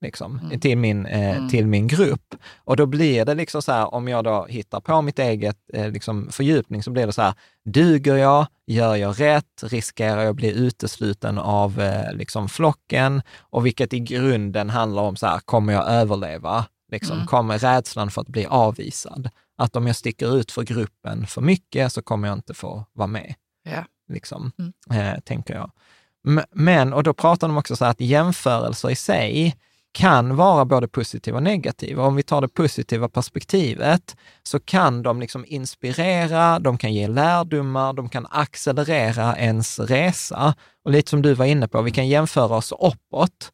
liksom, 0.03 0.39
Mm. 0.43 0.59
till, 0.59 0.77
min, 0.77 1.05
eh, 1.05 1.37
Mm. 1.37 1.49
till 1.49 1.67
min 1.67 1.87
grupp. 1.87 2.35
Och 2.57 2.75
då 2.77 2.85
blir 2.85 3.25
det 3.25 3.33
liksom 3.35 3.61
så 3.61 3.71
här, 3.71 3.93
om 3.93 4.07
jag 4.07 4.23
då 4.23 4.45
hittar 4.49 4.79
på 4.79 5.01
mitt 5.01 5.19
eget 5.19 5.57
eh, 5.73 5.89
liksom 5.89 6.29
fördjupning, 6.31 6.83
så 6.83 6.91
blir 6.91 7.05
det 7.07 7.13
så 7.13 7.21
här, 7.21 7.33
duger 7.65 8.15
jag? 8.15 8.45
Gör 8.67 8.95
jag 8.95 9.19
rätt? 9.19 9.63
Riskerar 9.63 10.21
jag 10.21 10.29
att 10.29 10.35
bli 10.35 10.51
utesluten 10.51 11.37
av 11.37 11.81
eh, 11.81 12.13
liksom 12.13 12.49
flocken? 12.49 13.21
Och 13.39 13.65
vilket 13.65 13.93
i 13.93 13.99
grunden 13.99 14.69
handlar 14.69 15.01
om 15.03 15.15
så 15.15 15.27
här, 15.27 15.39
kommer 15.39 15.73
jag 15.73 15.87
överleva? 15.87 16.65
Liksom, 16.93 17.15
Mm. 17.15 17.27
Kommer 17.27 17.57
rädslan 17.57 18.11
för 18.11 18.21
att 18.21 18.27
bli 18.27 18.45
avvisad? 18.45 19.29
Att 19.57 19.75
om 19.75 19.87
jag 19.87 19.95
sticker 19.95 20.37
ut 20.37 20.51
för 20.51 20.63
gruppen 20.63 21.27
för 21.27 21.41
mycket 21.41 21.93
så 21.93 22.01
kommer 22.01 22.27
jag 22.27 22.37
inte 22.37 22.53
få 22.53 22.85
vara 22.93 23.07
med. 23.07 23.33
Ja. 23.63 23.85
Liksom, 24.13 24.51
Mm. 24.89 25.13
eh, 25.15 25.19
tänker 25.19 25.53
jag. 25.53 25.71
Men, 26.51 26.93
och 26.93 27.03
då 27.03 27.13
pratar 27.13 27.47
de 27.47 27.57
också 27.57 27.75
så 27.75 27.83
här 27.85 27.91
att 27.91 28.01
jämförelser 28.01 28.89
i 28.89 28.95
sig 28.95 29.55
kan 29.91 30.35
vara 30.35 30.65
både 30.65 30.87
positiva 30.87 31.37
och 31.37 31.43
negativa. 31.43 32.03
Om 32.03 32.15
vi 32.15 32.23
tar 32.23 32.41
det 32.41 32.47
positiva 32.47 33.09
perspektivet 33.09 34.15
så 34.43 34.59
kan 34.59 35.01
de 35.03 35.19
liksom 35.19 35.45
inspirera, 35.47 36.59
de 36.59 36.77
kan 36.77 36.93
ge 36.93 37.07
lärdomar, 37.07 37.93
de 37.93 38.09
kan 38.09 38.27
accelerera 38.29 39.37
ens 39.37 39.79
resa. 39.79 40.55
Och 40.85 40.91
lite 40.91 41.09
som 41.09 41.21
du 41.21 41.33
var 41.33 41.45
inne 41.45 41.67
på, 41.67 41.81
vi 41.81 41.91
kan 41.91 42.07
jämföra 42.07 42.55
oss 42.55 42.71
uppåt, 42.71 43.51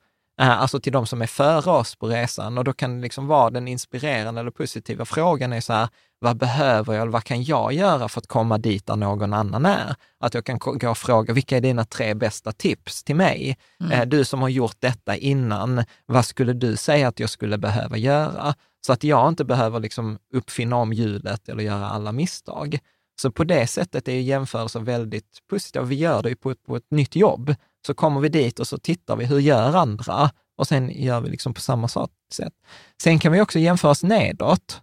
alltså 0.48 0.80
till 0.80 0.92
de 0.92 1.06
som 1.06 1.22
är 1.22 1.28
före 1.28 1.72
oss 1.72 1.96
på 1.96 2.08
resan. 2.08 2.58
Och 2.58 2.64
då 2.64 2.74
kan 2.74 2.96
det 2.96 3.02
liksom 3.02 3.28
vara 3.28 3.50
den 3.50 3.68
inspirerande 3.68 4.42
eller 4.42 4.52
positiva 4.52 5.06
frågan 5.06 5.54
är 5.54 5.62
så 5.62 5.74
här, 5.74 5.90
vad 6.20 6.38
behöver 6.38 6.94
jag 6.94 7.02
eller 7.02 7.12
vad 7.12 7.24
kan 7.24 7.44
jag 7.44 7.74
göra 7.74 8.10
för 8.10 8.20
att 8.22 8.28
komma 8.28 8.58
dit 8.58 8.86
där 8.86 8.96
någon 8.96 9.34
annan 9.34 9.66
är? 9.66 9.96
Att 10.20 10.34
jag 10.34 10.46
kan 10.46 10.58
gå 10.60 10.90
och 10.90 10.98
fråga, 10.98 11.34
vilka 11.34 11.58
är 11.58 11.62
dina 11.62 11.86
tre 11.86 12.14
bästa 12.14 12.52
tips 12.52 13.04
till 13.04 13.16
mig? 13.16 13.58
Mm. 13.82 13.92
Eh, 13.92 14.06
Du 14.06 14.26
som 14.26 14.42
har 14.42 14.50
gjort 14.50 14.76
detta 14.80 15.16
innan, 15.16 15.84
vad 16.06 16.26
skulle 16.26 16.54
du 16.54 16.76
säga 16.76 17.08
att 17.08 17.20
jag 17.20 17.30
skulle 17.30 17.58
behöva 17.58 17.98
göra? 17.98 18.56
Så 18.86 18.94
att 18.94 19.04
jag 19.04 19.30
inte 19.30 19.46
behöver 19.46 19.80
liksom 19.80 20.18
uppfinna 20.34 20.76
om 20.76 20.94
hjulet 20.94 21.50
eller 21.50 21.64
göra 21.64 21.90
alla 21.90 22.12
misstag. 22.12 22.80
Så 23.22 23.32
på 23.32 23.44
det 23.44 23.68
sättet 23.68 24.08
är 24.08 24.12
ju 24.14 24.22
jämförelser 24.22 24.80
väldigt 24.80 25.40
positiva. 25.50 25.86
Vi 25.86 25.96
gör 25.96 26.24
det 26.24 26.30
ju 26.30 26.36
på 26.36 26.56
på 26.56 26.76
ett 26.76 26.92
nytt 26.92 27.16
jobb. 27.16 27.56
Så 27.88 27.94
kommer 27.94 28.22
vi 28.22 28.30
dit 28.30 28.60
och 28.60 28.68
så 28.68 28.78
tittar 28.78 29.16
vi, 29.16 29.26
hur 29.26 29.40
gör 29.40 29.76
andra? 29.76 30.32
Och 30.58 30.68
sen 30.68 31.04
gör 31.04 31.22
vi 31.22 31.30
liksom 31.30 31.54
på 31.54 31.62
samma 31.62 31.88
sätt. 31.88 32.54
Sen 33.02 33.20
kan 33.20 33.32
vi 33.32 33.42
också 33.42 33.60
jämföra 33.60 33.92
oss 33.92 34.04
nedåt. 34.04 34.82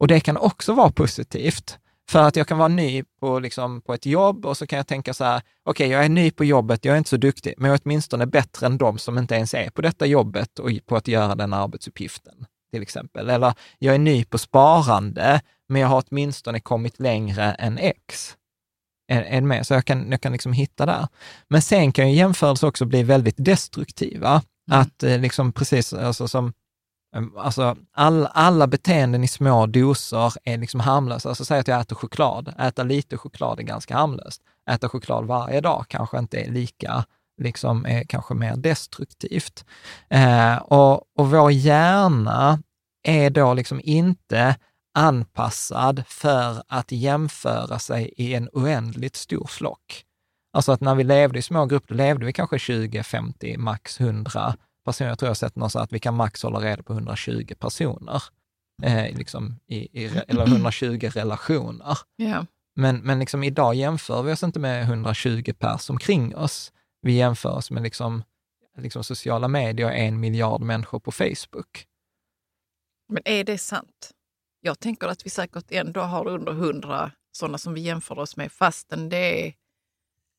Och 0.00 0.08
det 0.08 0.20
kan 0.20 0.36
också 0.36 0.72
vara 0.72 0.90
positivt. 0.90 1.78
För 2.10 2.22
att 2.22 2.36
jag 2.36 2.48
kan 2.48 2.58
vara 2.58 2.68
ny 2.68 3.04
på, 3.20 3.38
liksom, 3.38 3.80
på 3.80 3.94
ett 3.94 4.06
jobb 4.06 4.46
och 4.46 4.56
så 4.56 4.66
kan 4.66 4.76
jag 4.76 4.86
tänka 4.86 5.14
så 5.14 5.24
här, 5.24 5.42
okej, 5.64 5.88
jag 5.88 6.04
är 6.04 6.08
ny 6.08 6.30
på 6.30 6.44
jobbet, 6.44 6.84
jag 6.84 6.94
är 6.94 6.98
inte 6.98 7.10
så 7.10 7.16
duktig, 7.16 7.54
men 7.56 7.70
jag 7.70 7.74
är 7.74 7.80
åtminstone 7.84 8.26
bättre 8.26 8.66
än 8.66 8.78
de 8.78 8.98
som 8.98 9.18
inte 9.18 9.34
ens 9.34 9.54
är 9.54 9.70
på 9.70 9.82
detta 9.82 10.06
jobbet 10.06 10.58
och 10.58 10.70
på 10.86 10.96
att 10.96 11.08
göra 11.08 11.34
den 11.34 11.52
arbetsuppgiften, 11.52 12.46
till 12.72 12.82
exempel. 12.82 13.30
Eller 13.30 13.54
jag 13.78 13.94
är 13.94 13.98
ny 13.98 14.24
på 14.24 14.38
sparande, 14.38 15.40
men 15.68 15.82
jag 15.82 15.88
har 15.88 16.04
åtminstone 16.08 16.60
kommit 16.60 17.00
längre 17.00 17.52
än 17.52 17.78
X. 17.78 18.36
Än, 19.08 19.24
än 19.24 19.48
med, 19.48 19.66
så 19.66 19.74
jag 19.74 19.84
kan, 19.84 20.10
jag 20.10 20.20
kan 20.20 20.32
liksom 20.32 20.52
hitta 20.52 20.86
där. 20.86 21.08
Men 21.48 21.62
sen 21.62 21.92
kan 21.92 22.10
ju 22.10 22.16
jämförelser 22.16 22.66
också 22.66 22.84
bli 22.84 23.02
väldigt 23.02 23.36
destruktiva. 23.38 24.42
Mm. 24.70 24.80
Att 24.80 25.02
eh, 25.02 25.18
liksom 25.18 25.52
precis, 25.52 25.92
alltså 25.92 26.28
som 26.28 26.52
Ehm, 27.16 27.32
Alltså 27.36 27.76
all, 27.92 28.28
alla 28.32 28.66
beteenden 28.66 29.24
i 29.24 29.28
små 29.28 29.66
doser 29.66 30.32
är 30.44 30.58
liksom 30.58 30.80
harmlösa. 30.80 31.28
Alltså 31.28 31.44
säg 31.44 31.58
att 31.58 31.68
jag 31.68 31.80
äter 31.80 31.96
choklad. 31.96 32.54
Äta 32.58 32.82
lite 32.82 33.16
choklad 33.16 33.60
är 33.60 33.62
ganska 33.62 33.96
harmlöst. 33.96 34.42
Äta 34.70 34.88
choklad 34.88 35.26
varje 35.26 35.60
dag 35.60 35.84
kanske 35.88 36.18
inte 36.18 36.40
är 36.40 36.50
lika, 36.50 37.04
liksom 37.40 37.86
är 37.86 38.04
kanske 38.04 38.34
mer 38.34 38.56
destruktivt. 38.56 39.64
Eh, 40.08 40.56
och, 40.56 40.94
och 40.94 41.30
vår 41.30 41.52
hjärna 41.52 42.62
är 43.02 43.30
då 43.30 43.54
liksom 43.54 43.80
inte 43.84 44.56
anpassad 44.98 46.04
för 46.06 46.62
att 46.68 46.92
jämföra 46.92 47.78
sig 47.78 48.12
i 48.16 48.34
en 48.34 48.48
oändligt 48.52 49.16
stor 49.16 49.46
flock. 49.46 50.04
Alltså 50.52 50.72
att 50.72 50.80
när 50.80 50.94
vi 50.94 51.04
levde 51.04 51.38
i 51.38 51.42
små 51.42 51.66
grupper, 51.66 51.94
då 51.94 51.98
levde 51.98 52.26
vi 52.26 52.32
kanske 52.32 52.58
20, 52.58 53.02
50, 53.02 53.56
max 53.56 54.00
100 54.00 54.54
personer. 54.84 55.10
Jag 55.10 55.18
tror 55.18 55.26
jag 55.26 55.30
har 55.30 55.34
sett 55.34 55.56
någon 55.56 55.70
så 55.70 55.78
att 55.78 55.92
vi 55.92 55.98
kan 55.98 56.14
max 56.14 56.42
hålla 56.42 56.60
reda 56.60 56.82
på 56.82 56.92
120 56.92 57.54
personer, 57.58 58.22
eh, 58.82 59.16
liksom 59.16 59.60
i, 59.66 59.76
i, 59.76 60.06
eller 60.28 60.46
120 60.52 61.10
relationer. 61.14 61.98
Ja. 62.16 62.46
Men, 62.74 62.96
men 62.96 63.18
liksom 63.18 63.44
idag 63.44 63.74
jämför 63.74 64.22
vi 64.22 64.32
oss 64.32 64.42
inte 64.42 64.60
med 64.60 64.82
120 64.82 65.52
pers 65.58 65.90
omkring 65.90 66.36
oss. 66.36 66.72
Vi 67.02 67.12
jämför 67.12 67.56
oss 67.56 67.70
med 67.70 67.82
liksom, 67.82 68.22
liksom 68.78 69.04
sociala 69.04 69.48
medier 69.48 69.86
och 69.86 69.94
en 69.94 70.20
miljard 70.20 70.60
människor 70.60 71.00
på 71.00 71.12
Facebook. 71.12 71.86
Men 73.08 73.22
är 73.24 73.44
det 73.44 73.58
sant? 73.58 74.14
Jag 74.60 74.80
tänker 74.80 75.08
att 75.08 75.26
vi 75.26 75.30
säkert 75.30 75.64
ändå 75.70 76.00
har 76.00 76.28
under 76.28 76.52
hundra 76.52 77.10
sådana 77.32 77.58
som 77.58 77.74
vi 77.74 77.80
jämför 77.80 78.18
oss 78.18 78.36
med, 78.36 78.52
fastän 78.52 79.08
det 79.08 79.46
är 79.48 79.52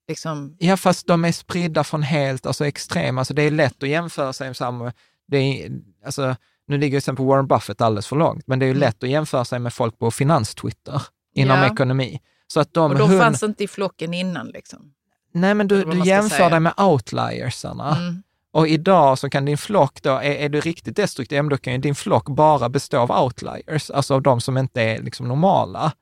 liksom... 0.08 0.56
Ja, 0.60 0.78
fast 0.78 1.08
de 1.08 1.26
är 1.26 1.32
spridda 1.32 1.84
från 1.84 2.04
helt, 2.04 2.46
alltså 2.46 2.66
extrema, 2.66 3.22
alltså 3.22 3.34
det 3.34 3.42
är 3.42 3.52
lätt 3.52 3.84
att 3.84 3.90
jämföra 3.90 4.34
sig 4.34 4.48
med 4.50 4.58
samma, 4.58 4.94
det 5.28 5.38
är, 5.38 5.72
alltså, 6.06 6.36
nu 6.68 6.78
ligger 6.78 6.92
till 6.92 6.98
exempel 6.98 7.26
Warren 7.26 7.48
Buffett 7.48 7.82
alldeles 7.82 8.08
för 8.08 8.16
långt, 8.16 8.48
men 8.48 8.60
det 8.60 8.66
är 8.66 8.68
ju 8.68 8.72
Mm. 8.72 8.80
lätt 8.82 9.04
att 9.04 9.10
jämföra 9.10 9.46
sig 9.46 9.60
med 9.60 9.74
folk 9.74 10.00
på 10.00 10.12
finanstwitter 10.12 11.02
inom 11.34 11.58
Ja. 11.60 11.72
ekonomi. 11.74 12.20
Så 12.48 12.60
att 12.60 12.74
de, 12.74 12.92
Och 12.92 12.98
de 12.98 13.10
hund- 13.10 13.22
fanns 13.22 13.44
inte 13.44 13.64
i 13.64 13.68
flocken 13.68 14.14
innan 14.14 14.48
liksom. 14.48 14.94
Nej, 15.34 15.54
men 15.54 15.68
du, 15.68 15.84
du 15.84 16.06
jämför 16.06 16.30
säga. 16.38 16.50
dig 16.50 16.60
med 16.60 16.74
outliersarna. 16.78 17.96
Mm. 17.98 18.24
Och 18.54 18.68
idag 18.68 19.20
så 19.20 19.30
kan 19.30 19.46
din 19.46 19.58
flock 19.58 20.02
då, 20.02 20.10
är, 20.10 20.22
är 20.22 20.50
du 20.50 20.60
riktigt 20.60 20.96
destruktiv, 20.96 21.44
då 21.50 21.58
kan 21.58 21.74
ju 21.74 21.80
din 21.80 21.96
flock 21.96 22.30
bara 22.30 22.70
bestå 22.70 23.00
av 23.00 23.12
outliers, 23.24 23.90
alltså 23.90 24.14
av 24.14 24.22
de 24.22 24.42
som 24.42 24.58
inte 24.58 24.82
är 24.82 25.02
liksom 25.02 25.28
normala 25.28 25.94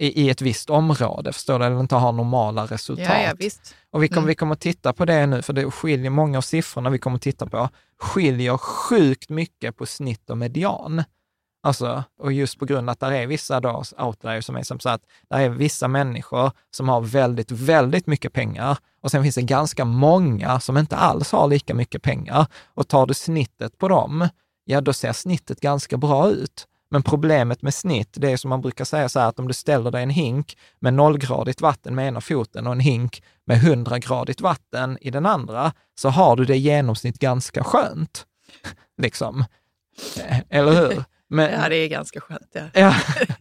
i, 0.00 0.22
i 0.22 0.30
ett 0.30 0.40
visst 0.42 0.70
område, 0.70 1.32
förstår 1.32 1.58
du, 1.58 1.64
eller 1.64 1.80
inte 1.80 1.94
har 1.94 2.12
normala 2.12 2.66
resultat. 2.66 3.06
Ja, 3.08 3.22
ja, 3.22 3.32
visst. 3.38 3.74
Och 3.90 4.02
vi 4.02 4.08
kommer, 4.08 4.18
Mm. 4.18 4.28
vi 4.28 4.34
kommer 4.34 4.52
att 4.52 4.60
titta 4.60 4.92
på 4.92 5.04
det 5.04 5.26
nu, 5.26 5.42
för 5.42 5.52
det 5.52 5.70
skiljer, 5.70 6.10
många 6.10 6.38
av 6.38 6.42
siffrorna 6.42 6.90
vi 6.90 6.98
kommer 6.98 7.16
att 7.16 7.22
titta 7.22 7.46
på 7.46 7.68
skiljer 7.98 8.56
sjukt 8.56 9.30
mycket 9.30 9.76
på 9.76 9.86
snitt 9.86 10.30
och 10.30 10.38
median. 10.38 11.04
Alltså, 11.64 12.04
och 12.18 12.32
just 12.32 12.58
på 12.58 12.64
grund 12.64 12.88
av 12.88 12.92
att 12.92 13.00
det 13.00 13.18
är 13.18 13.26
vissa 13.26 13.60
då, 13.60 13.82
outliers 13.98 14.44
som 14.44 14.56
är 14.56 14.62
som 14.62 14.80
så 14.80 14.88
att 14.88 15.02
det 15.30 15.36
är 15.36 15.48
vissa 15.48 15.88
människor 15.88 16.50
som 16.70 16.88
har 16.88 17.00
väldigt, 17.00 17.50
väldigt 17.50 18.06
mycket 18.06 18.32
pengar 18.32 18.78
och 19.02 19.10
sen 19.10 19.22
finns 19.22 19.34
det 19.34 19.42
ganska 19.42 19.84
många 19.84 20.60
som 20.60 20.78
inte 20.78 20.96
alls 20.96 21.32
har 21.32 21.48
lika 21.48 21.74
mycket 21.74 22.02
pengar. 22.02 22.46
Och 22.74 22.88
tar 22.88 23.06
du 23.06 23.14
snittet 23.14 23.78
på 23.78 23.88
dem, 23.88 24.28
ja 24.64 24.80
då 24.80 24.92
ser 24.92 25.12
snittet 25.12 25.60
ganska 25.60 25.96
bra 25.96 26.30
ut. 26.30 26.66
Men 26.90 27.02
problemet 27.02 27.62
med 27.62 27.74
snitt, 27.74 28.10
det 28.12 28.32
är 28.32 28.36
som 28.36 28.48
man 28.48 28.60
brukar 28.60 28.84
säga 28.84 29.08
så 29.08 29.20
här 29.20 29.28
att 29.28 29.38
om 29.38 29.48
du 29.48 29.54
ställer 29.54 29.90
dig 29.90 30.02
en 30.02 30.10
hink 30.10 30.56
med 30.78 30.94
nollgradigt 30.94 31.60
vatten 31.60 31.94
med 31.94 32.08
ena 32.08 32.20
foten 32.20 32.66
och 32.66 32.72
en 32.72 32.80
hink 32.80 33.22
med 33.46 33.60
hundragradigt 33.60 34.40
vatten 34.40 34.98
i 35.00 35.10
den 35.10 35.26
andra, 35.26 35.72
så 35.94 36.08
har 36.08 36.36
du 36.36 36.44
det 36.44 36.54
i 36.54 36.58
genomsnitt 36.58 37.18
ganska 37.18 37.64
skönt. 37.64 38.26
liksom. 39.02 39.44
Eh, 40.24 40.38
eller 40.48 40.72
hur? 40.72 41.04
Men, 41.30 41.50
Ja, 41.62 41.68
det 41.68 41.76
är 41.76 41.88
ganska 41.88 42.20
skönt. 42.20 42.48
Ja. 42.52 42.62
ja. 42.74 42.94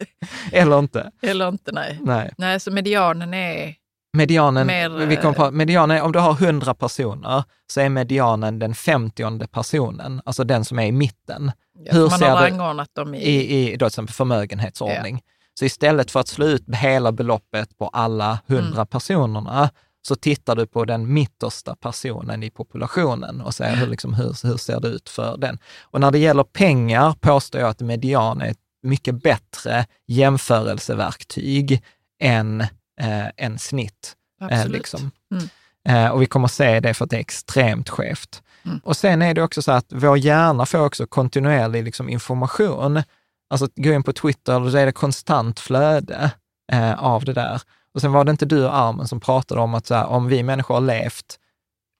Eller 0.52 0.80
inte. 0.80 1.12
Eller 1.22 1.48
inte, 1.48 1.72
nej. 1.72 2.00
Nej. 2.04 2.34
Nej, 2.38 2.60
så 2.60 2.72
medianen 2.72 3.34
är... 3.34 3.76
Medianen, 4.18 4.68
Mer, 4.68 4.90
vi 4.90 5.16
kommer 5.16 5.34
på, 5.36 5.52
medianen, 5.52 6.02
om 6.02 6.12
du 6.12 6.20
har 6.20 6.32
100 6.44 6.74
personer, 6.74 7.44
så 7.68 7.82
är 7.82 7.90
medianen 7.90 8.60
den 8.60 8.76
50 8.76 9.48
personen, 9.48 10.22
alltså 10.26 10.44
den 10.44 10.66
som 10.66 10.80
är 10.80 10.86
i 10.86 10.92
mitten. 10.92 11.52
Ja, 11.86 11.94
Hur 11.94 12.10
man 12.10 12.20
ser 12.20 12.30
har 12.30 12.42
rangordnat 12.42 12.90
dem 12.96 13.16
i... 13.16 13.18
i, 13.20 13.72
i 13.74 13.76
då 13.78 13.90
till 13.90 14.08
förmögenhetsordning. 14.08 15.22
Så 15.60 15.66
istället 15.66 16.12
för 16.12 16.20
att 16.20 16.28
slå 16.28 16.46
ut 16.46 16.64
hela 16.76 17.12
beloppet 17.12 17.78
på 17.78 17.88
alla 17.88 18.40
hundra 18.48 18.74
Mm. 18.82 18.88
personerna, 18.88 19.70
så 20.08 20.16
tittar 20.16 20.56
du 20.56 20.68
på 20.68 20.86
den 20.86 21.14
mittersta 21.14 21.76
personen 21.76 22.44
i 22.44 22.50
populationen 22.50 23.42
och 23.42 23.54
ser 23.54 23.76
hur, 23.76 23.88
liksom, 23.88 24.14
hur, 24.14 24.48
hur 24.48 24.58
ser 24.58 24.80
det 24.80 24.88
ut 24.88 25.10
för 25.10 25.38
den. 25.38 25.60
Och 25.82 26.00
när 26.00 26.12
det 26.12 26.20
gäller 26.20 26.44
pengar 26.44 27.14
påstår 27.20 27.62
jag 27.62 27.70
att 27.70 27.80
median 27.80 28.42
är 28.42 28.52
ett 28.52 28.58
mycket 28.84 29.24
bättre 29.24 29.86
jämförelseverktyg 30.08 31.84
än, 32.20 32.62
eh, 33.02 33.28
än 33.38 33.60
snitt. 33.60 34.16
Eh, 34.52 34.68
liksom. 34.68 35.12
Mm. 35.32 35.50
Eh, 35.88 36.12
och 36.12 36.22
vi 36.22 36.26
kommer 36.26 36.48
se 36.48 36.80
det 36.80 36.94
för 36.94 37.04
att 37.04 37.10
det 37.10 37.18
är 37.18 37.22
extremt 37.22 37.90
skevt. 37.90 38.44
Mm. 38.66 38.82
Och 38.84 38.98
sen 38.98 39.22
är 39.22 39.34
det 39.34 39.44
också 39.44 39.62
så 39.62 39.72
att 39.72 39.86
vår 39.90 40.18
hjärna 40.18 40.66
får 40.66 40.80
också 40.80 41.08
kontinuerlig 41.08 41.84
liksom, 41.84 42.10
information. 42.10 43.04
Alltså 43.50 43.68
gå 43.76 43.94
in 43.94 44.04
på 44.04 44.14
Twitter, 44.14 44.60
då 44.60 44.78
är 44.78 44.86
det 44.86 44.92
konstant 44.92 45.60
flöde 45.60 46.32
eh, 46.72 47.04
av 47.04 47.26
det 47.26 47.34
där. 47.34 47.62
Och 47.94 48.02
sen 48.02 48.12
var 48.12 48.24
det 48.24 48.32
inte 48.32 48.46
du 48.46 48.66
och 48.66 48.76
Armen 48.76 49.08
som 49.08 49.20
pratade 49.20 49.62
om 49.62 49.74
att 49.74 49.86
så 49.86 49.96
här, 49.96 50.06
om 50.06 50.28
vi 50.28 50.44
människor 50.44 50.74
har 50.74 50.82
levt 50.82 51.40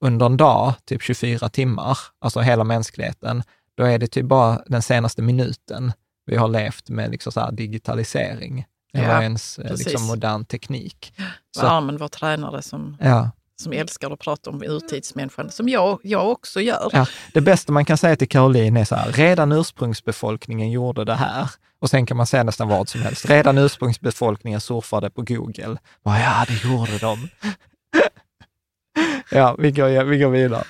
under 0.06 0.26
en 0.26 0.38
dag, 0.38 0.74
typ 0.86 1.02
24 1.02 1.50
timmar, 1.50 1.98
alltså 2.20 2.40
hela 2.40 2.64
mänskligheten, 2.64 3.44
då 3.78 3.84
är 3.84 4.00
det 4.00 4.08
typ 4.08 4.26
bara 4.26 4.62
den 4.66 4.82
senaste 4.82 5.22
minuten 5.22 5.92
vi 6.26 6.36
har 6.36 6.48
levt 6.48 6.90
med 6.90 7.12
liksom 7.12 7.32
så 7.32 7.52
digitalisering. 7.52 8.66
Ja, 8.92 9.00
eller 9.00 9.22
ens 9.22 9.60
eh, 9.60 9.68
precis. 9.68 9.86
liksom 9.86 10.08
modern 10.08 10.46
teknik. 10.46 11.14
Så- 11.58 11.68
armen 11.68 11.98
var 11.98 12.08
tränare 12.08 12.62
som... 12.62 12.98
Ja, 13.02 13.32
som 13.56 13.74
älskar 13.74 14.12
att 14.12 14.20
prata 14.20 14.50
om 14.50 14.64
urtidsmänniskan, 14.64 15.50
som 15.50 15.70
jag, 15.70 16.00
jag 16.04 16.32
också 16.32 16.62
gör. 16.62 16.90
Ja, 16.94 17.06
det 17.34 17.42
bästa 17.42 17.72
man 17.72 17.86
kan 17.86 17.98
säga 17.98 18.16
till 18.16 18.30
Caroline 18.30 18.78
är 18.78 18.86
så 18.86 18.96
här, 18.96 19.12
redan 19.12 19.52
ursprungsbefolkningen 19.52 20.72
gjorde 20.72 21.06
det 21.06 21.16
här. 21.16 21.50
Och 21.84 21.90
sen 21.90 22.06
kan 22.06 22.18
man 22.18 22.28
säga 22.28 22.44
nästan 22.44 22.68
vad 22.68 22.90
som 22.90 23.02
helst. 23.02 23.30
Redan 23.30 23.58
ursprungsbefolkningen 23.58 24.62
surfade 24.62 25.10
på 25.10 25.22
Google. 25.22 25.78
Bara, 26.04 26.20
ja, 26.20 26.46
det 26.48 26.64
gjorde 26.64 26.98
de. 26.98 27.30
ja, 29.30 29.56
vi 29.60 29.72
går, 29.72 30.04
vi 30.04 30.18
går 30.18 30.30
vidare. 30.30 30.64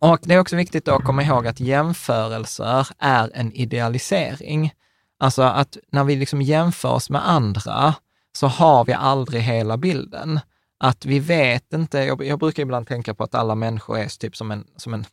Och 0.00 0.18
det 0.22 0.34
är 0.34 0.38
också 0.38 0.56
viktigt 0.56 0.88
att 0.88 1.04
komma 1.04 1.22
ihåg 1.22 1.46
att 1.46 1.60
jämförelser 1.60 2.88
är 2.98 3.30
en 3.34 3.52
idealisering. 3.52 4.72
Alltså 5.18 5.42
att 5.42 5.76
när 5.92 6.04
vi 6.04 6.16
liksom 6.16 6.42
jämför 6.42 6.88
oss 6.88 7.10
med 7.10 7.28
andra 7.28 7.94
så 8.32 8.46
har 8.46 8.84
vi 8.84 8.92
aldrig 8.92 9.42
hela 9.42 9.76
bilden. 9.76 10.40
Att 10.80 11.04
vi 11.04 11.18
vet 11.18 11.72
inte, 11.72 11.98
jag, 11.98 12.24
jag 12.24 12.38
brukar 12.38 12.62
ibland 12.62 12.86
tänka 12.86 13.14
på 13.14 13.24
att 13.24 13.34
alla 13.34 13.54
människor 13.54 13.98
är 13.98 14.18
typ 14.18 14.36
som 14.36 14.50
en, 14.50 14.64
som 14.76 14.94
en, 14.94 15.04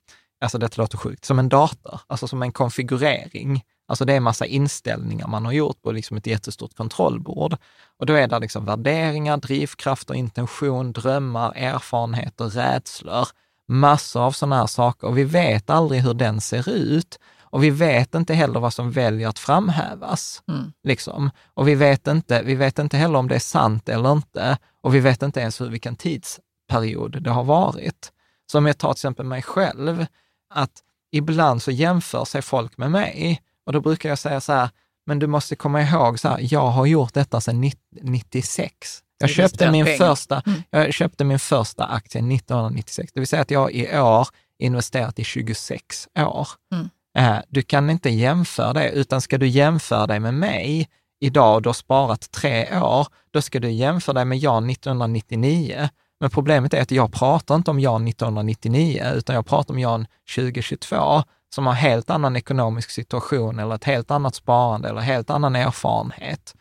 alltså 0.41 0.57
detta 0.57 0.81
låter 0.81 0.97
sjukt, 0.97 1.25
som 1.25 1.39
en 1.39 1.49
dator, 1.49 1.99
alltså 2.07 2.27
som 2.27 2.43
en 2.43 2.51
konfigurering. 2.51 3.63
Alltså 3.88 4.06
det 4.06 4.13
är 4.13 4.19
massa 4.19 4.45
inställningar 4.45 5.28
man 5.28 5.45
har 5.45 5.52
gjort 5.52 5.82
på 5.82 5.91
liksom 5.91 6.17
ett 6.17 6.28
jättestort 6.28 6.76
kontrollbord. 6.76 7.58
Och 7.97 8.06
då 8.06 8.13
är 8.13 8.28
det 8.28 8.39
liksom 8.39 8.65
värderingar, 8.65 9.38
drivkrafter, 9.38 10.13
intention, 10.13 10.91
drömmar, 10.91 11.54
erfarenheter, 11.56 12.45
rädslor, 12.45 13.28
massor 13.67 14.21
av 14.21 14.32
sådana 14.32 14.56
här 14.56 14.67
saker. 14.67 15.08
Och 15.08 15.17
vi 15.17 15.23
vet 15.23 15.69
aldrig 15.69 16.02
hur 16.02 16.13
den 16.13 16.41
ser 16.41 16.69
ut. 16.69 17.19
Och 17.41 17.63
vi 17.63 17.69
vet 17.69 18.15
inte 18.15 18.34
heller 18.34 18.60
vad 18.60 18.73
som 18.73 18.91
väljer 18.91 19.28
att 19.28 19.39
framhävas. 19.39 20.43
Mm. 20.47 20.71
Liksom. 20.84 21.30
Och 21.54 21.67
vi 21.67 21.76
vet, 21.76 22.08
inte, 22.08 22.43
vi 22.43 22.56
vet 22.56 22.80
inte 22.80 22.97
heller 22.97 23.19
om 23.19 23.28
det 23.28 23.36
är 23.36 23.39
sant 23.39 23.89
eller 23.89 24.12
inte. 24.12 24.58
Och 24.82 24.95
vi 24.95 25.00
vet 25.00 25.23
inte 25.23 25.39
ens 25.39 25.62
hur, 25.62 25.69
vilken 25.69 25.95
tidsperiod 25.95 27.23
det 27.23 27.30
har 27.30 27.43
varit. 27.43 28.12
Så 28.52 28.58
om 28.58 28.65
jag 28.65 28.78
tar 28.78 28.93
till 28.93 28.97
exempel 28.97 29.26
mig 29.26 29.41
själv, 29.41 30.06
att 30.54 30.71
ibland 31.12 31.62
så 31.62 31.71
jämför 31.71 32.26
sig 32.26 32.41
folk 32.41 32.78
med 32.78 32.91
mig. 32.91 33.41
Och 33.67 33.73
då 33.73 33.82
brukar 33.82 34.10
jag 34.10 34.19
säga 34.19 34.41
så 34.41 34.53
här, 34.53 34.69
men 35.06 35.19
du 35.19 35.27
måste 35.27 35.56
komma 35.56 35.82
ihåg, 35.82 36.19
så 36.19 36.27
här, 36.27 36.38
jag 36.41 36.67
har 36.67 36.86
gjort 36.86 37.13
detta 37.13 37.41
sedan 37.41 37.71
96. 38.01 39.03
Jag 39.19 39.30
köpte, 39.30 39.71
min 39.71 39.86
första, 39.86 40.41
mm. 40.45 40.63
jag 40.69 40.93
köpte 40.93 41.23
min 41.23 41.39
första 41.39 41.86
aktie 41.86 42.19
1996, 42.19 43.13
det 43.13 43.19
vill 43.19 43.27
säga 43.27 43.41
att 43.41 43.51
jag 43.51 43.71
i 43.71 43.97
år 43.97 44.27
investerat 44.60 45.19
i 45.19 45.23
26 45.23 46.08
år. 46.17 46.47
Mm. 46.73 46.89
Eh, 47.17 47.41
du 47.47 47.62
kan 47.62 47.89
inte 47.89 48.10
jämföra 48.10 48.73
det, 48.73 48.89
utan 48.89 49.21
ska 49.21 49.38
du 49.38 49.47
jämföra 49.47 50.08
dig 50.08 50.19
med 50.19 50.34
mig 50.34 50.89
idag 51.19 51.56
och 51.56 51.62
du 51.62 51.69
har 51.69 51.73
sparat 51.73 52.32
tre 52.32 52.80
år, 52.80 53.08
då 53.32 53.41
ska 53.41 53.60
du 53.60 53.71
jämföra 53.71 54.13
dig 54.13 54.25
med 54.25 54.38
Jan 54.38 54.69
1999. 54.69 55.89
Men 56.19 56.30
problemet 56.30 56.73
är 56.73 56.82
att 56.82 56.91
jag 56.91 57.13
pratar 57.13 57.56
inte 57.56 57.71
om 57.71 57.80
Jan 57.80 58.08
1999, 58.08 59.12
utan 59.15 59.36
jag 59.36 59.45
pratar 59.45 59.73
om 59.73 59.80
Jan 59.80 60.08
2022, 60.36 61.23
som 61.55 61.67
har 61.67 61.73
helt 61.73 62.10
annan 62.10 62.36
ekonomisk 62.36 62.89
situation 62.89 63.60
eller 63.60 63.75
ett 63.75 63.83
helt 63.83 64.12
annat 64.12 64.36
sparande 64.36 64.89
eller 64.89 65.01
helt 65.01 65.29
annan 65.29 65.55
erfarenhet. 65.55 66.55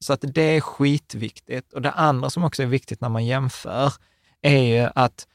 Så 0.00 0.12
att 0.12 0.20
det 0.22 0.56
är 0.56 0.60
skitviktigt. 0.60 1.72
Och 1.72 1.82
det 1.82 1.90
andra 1.90 2.30
som 2.30 2.44
också 2.44 2.62
är 2.62 2.66
viktigt 2.66 3.00
när 3.00 3.08
man 3.08 3.26
jämför 3.26 3.92
är 4.42 4.62
ju 4.62 4.88
att, 4.94 5.26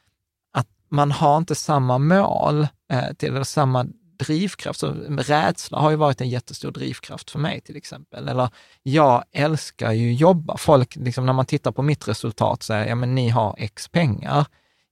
att 0.53 0.67
man 0.89 1.11
har 1.11 1.37
inte 1.37 1.55
samma 1.55 1.97
mål 1.97 2.67
eh, 2.91 3.13
till, 3.17 3.29
eller 3.29 3.43
samma 3.43 3.85
drivkraft. 4.19 4.79
Så 4.79 4.91
rädsla 5.09 5.79
har 5.79 5.89
ju 5.89 5.95
varit 5.95 6.21
en 6.21 6.29
jättestor 6.29 6.71
drivkraft 6.71 7.31
för 7.31 7.39
mig 7.39 7.61
till 7.61 7.75
exempel. 7.75 8.27
Eller 8.27 8.49
jag 8.83 9.23
älskar 9.31 9.91
ju 9.91 10.13
jobba. 10.13 10.57
Folk, 10.57 10.95
liksom, 10.95 11.25
när 11.25 11.33
man 11.33 11.45
tittar 11.45 11.71
på 11.71 11.81
mitt 11.81 12.07
resultat, 12.07 12.63
säger 12.63 12.85
ja 12.85 12.95
men 12.95 13.15
ni 13.15 13.29
har 13.29 13.55
x 13.57 13.87
pengar. 13.87 14.45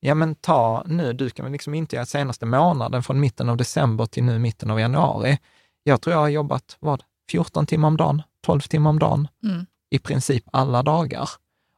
Ja 0.06 0.15
men 0.15 0.36
ta 0.36 0.84
nu, 0.86 1.13
du 1.13 1.30
kan 1.30 1.46
väl 1.46 1.52
liksom 1.52 1.74
inte 1.74 1.96
göra 1.96 2.06
senaste 2.06 2.46
månaden 2.46 3.04
från 3.04 3.20
mitten 3.20 3.50
av 3.50 3.58
december 3.58 4.06
till 4.06 4.24
nu 4.24 4.39
mitten 4.39 4.72
av 4.72 4.80
januari. 4.80 5.39
Jag 5.84 6.02
tror 6.02 6.13
jag 6.13 6.20
har 6.20 6.30
jobbat, 6.30 6.78
vad, 6.80 7.04
14 7.32 7.65
timmar 7.65 7.88
om 7.88 7.98
dagen, 7.98 8.22
12 8.41 8.60
timmar 8.60 8.89
om 8.89 9.00
dagen, 9.00 9.28
mm. 9.44 9.65
i 9.89 10.00
princip 10.00 10.44
alla 10.52 10.84
dagar. 10.84 11.30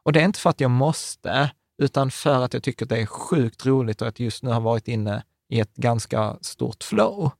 Och 0.02 0.12
det 0.12 0.20
är 0.20 0.24
inte 0.24 0.38
för 0.40 0.50
att 0.50 0.60
jag 0.60 0.70
måste, 0.70 1.50
utan 1.82 2.10
för 2.10 2.44
att 2.44 2.54
jag 2.54 2.62
tycker 2.62 2.84
att 2.84 2.88
det 2.88 3.00
är 3.02 3.06
sjukt 3.06 3.66
roligt 3.66 4.02
och 4.02 4.08
att 4.08 4.20
just 4.20 4.42
nu 4.42 4.50
har 4.50 4.60
varit 4.60 4.88
inne 4.88 5.22
i 5.48 5.60
ett 5.60 5.74
ganska 5.74 6.36
stort 6.40 6.84
flow. 6.84 7.30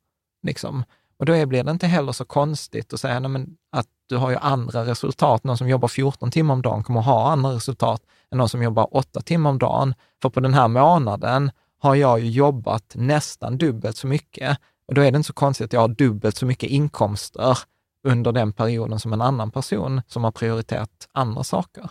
Liksom. 0.43 0.85
Och 1.19 1.27
då 1.27 1.47
blir 1.47 1.65
det 1.65 1.71
inte 1.71 1.87
heller 1.87 2.13
så 2.13 2.25
konstigt 2.25 2.93
att 2.93 3.01
säga 3.01 3.21
nej, 3.21 3.31
men 3.31 3.57
att 3.73 3.89
du 4.07 4.17
har 4.17 4.31
ju 4.31 4.37
andra 4.37 4.85
resultat. 4.85 5.45
Någon 5.45 5.59
som 5.59 5.69
jobbar 5.69 5.89
14 5.89 6.31
timmar 6.31 6.55
om 6.55 6.63
dagen 6.63 6.83
kommer 6.83 7.01
ha 7.01 7.33
andra 7.33 7.51
resultat 7.51 8.03
än 8.33 8.39
någon 8.39 8.49
som 8.49 8.63
jobbar 8.63 8.97
8 8.97 9.21
timmar 9.21 9.51
om 9.51 9.59
dagen. 9.59 9.95
För 10.23 10.31
på 10.31 10.41
den 10.41 10.55
här 10.55 10.69
månaden 10.69 11.51
har 11.79 11.95
jag 11.95 12.21
ju 12.21 12.31
jobbat 12.31 12.93
nästan 12.95 13.59
dubbelt 13.59 13.97
så 13.97 14.07
mycket. 14.07 14.59
Och 14.89 14.95
då 14.95 15.01
är 15.01 15.13
det 15.13 15.17
inte 15.17 15.27
så 15.27 15.33
konstigt 15.33 15.65
att 15.65 15.73
jag 15.73 15.81
har 15.81 15.89
dubbelt 15.89 16.37
så 16.37 16.47
mycket 16.47 16.71
inkomster 16.71 17.59
under 18.05 18.33
den 18.33 18.53
perioden 18.53 19.01
som 19.01 19.13
en 19.13 19.21
annan 19.21 19.51
person 19.51 20.03
som 20.07 20.25
har 20.25 20.31
prioriterat 20.31 21.09
andra 21.13 21.45
saker. 21.45 21.91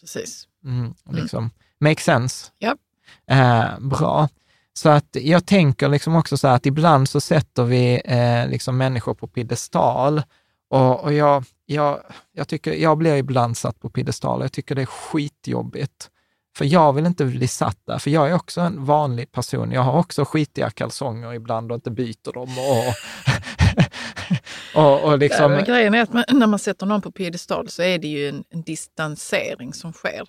Precis. 0.00 0.48
Mm, 0.64 0.94
liksom. 1.10 1.38
Mm. 1.38 1.50
Make 1.78 2.02
sense? 2.02 2.50
Ja. 2.58 2.76
Eh, 3.26 3.78
bra. 3.80 4.28
Så 4.72 4.88
att 4.88 5.16
jag 5.20 5.46
tänker 5.46 5.88
liksom 5.88 6.16
också 6.16 6.36
så 6.36 6.48
här 6.48 6.56
att 6.56 6.66
ibland 6.66 7.08
så 7.08 7.20
sätter 7.20 7.64
vi 7.64 8.00
eh, 8.04 8.48
liksom 8.48 8.76
människor 8.76 9.14
på 9.14 9.26
piedestal 9.26 10.22
och, 10.70 11.04
och 11.04 11.12
jag, 11.12 11.44
jag, 11.66 12.02
jag, 12.32 12.48
tycker, 12.48 12.72
jag 12.72 12.98
blir 12.98 13.16
ibland 13.16 13.56
satt 13.56 13.80
på 13.80 13.90
piedestal. 13.90 14.40
Jag 14.40 14.52
tycker 14.52 14.74
det 14.74 14.82
är 14.82 14.86
skitjobbigt. 14.86 16.10
För 16.56 16.64
jag 16.64 16.92
vill 16.92 17.06
inte 17.06 17.24
bli 17.24 17.48
satt 17.48 17.78
där, 17.86 17.98
för 17.98 18.10
jag 18.10 18.30
är 18.30 18.34
också 18.34 18.60
en 18.60 18.84
vanlig 18.84 19.32
person. 19.32 19.72
Jag 19.72 19.82
har 19.82 19.98
också 19.98 20.24
skitiga 20.24 20.70
kalsonger 20.70 21.34
ibland 21.34 21.72
och 21.72 21.74
inte 21.74 21.90
byter 21.90 22.32
dem. 22.32 22.48
Och, 22.58 22.94
och, 24.82 25.04
och 25.04 25.18
liksom... 25.18 25.52
ja, 25.52 25.60
grejen 25.60 25.94
är 25.94 26.02
att 26.02 26.12
man, 26.12 26.24
när 26.28 26.46
man 26.46 26.58
sätter 26.58 26.86
någon 26.86 27.02
på 27.02 27.12
piedestal 27.12 27.68
så 27.68 27.82
är 27.82 27.98
det 27.98 28.08
ju 28.08 28.28
en, 28.28 28.44
en 28.50 28.62
distansering 28.62 29.74
som 29.74 29.92
sker. 29.92 30.28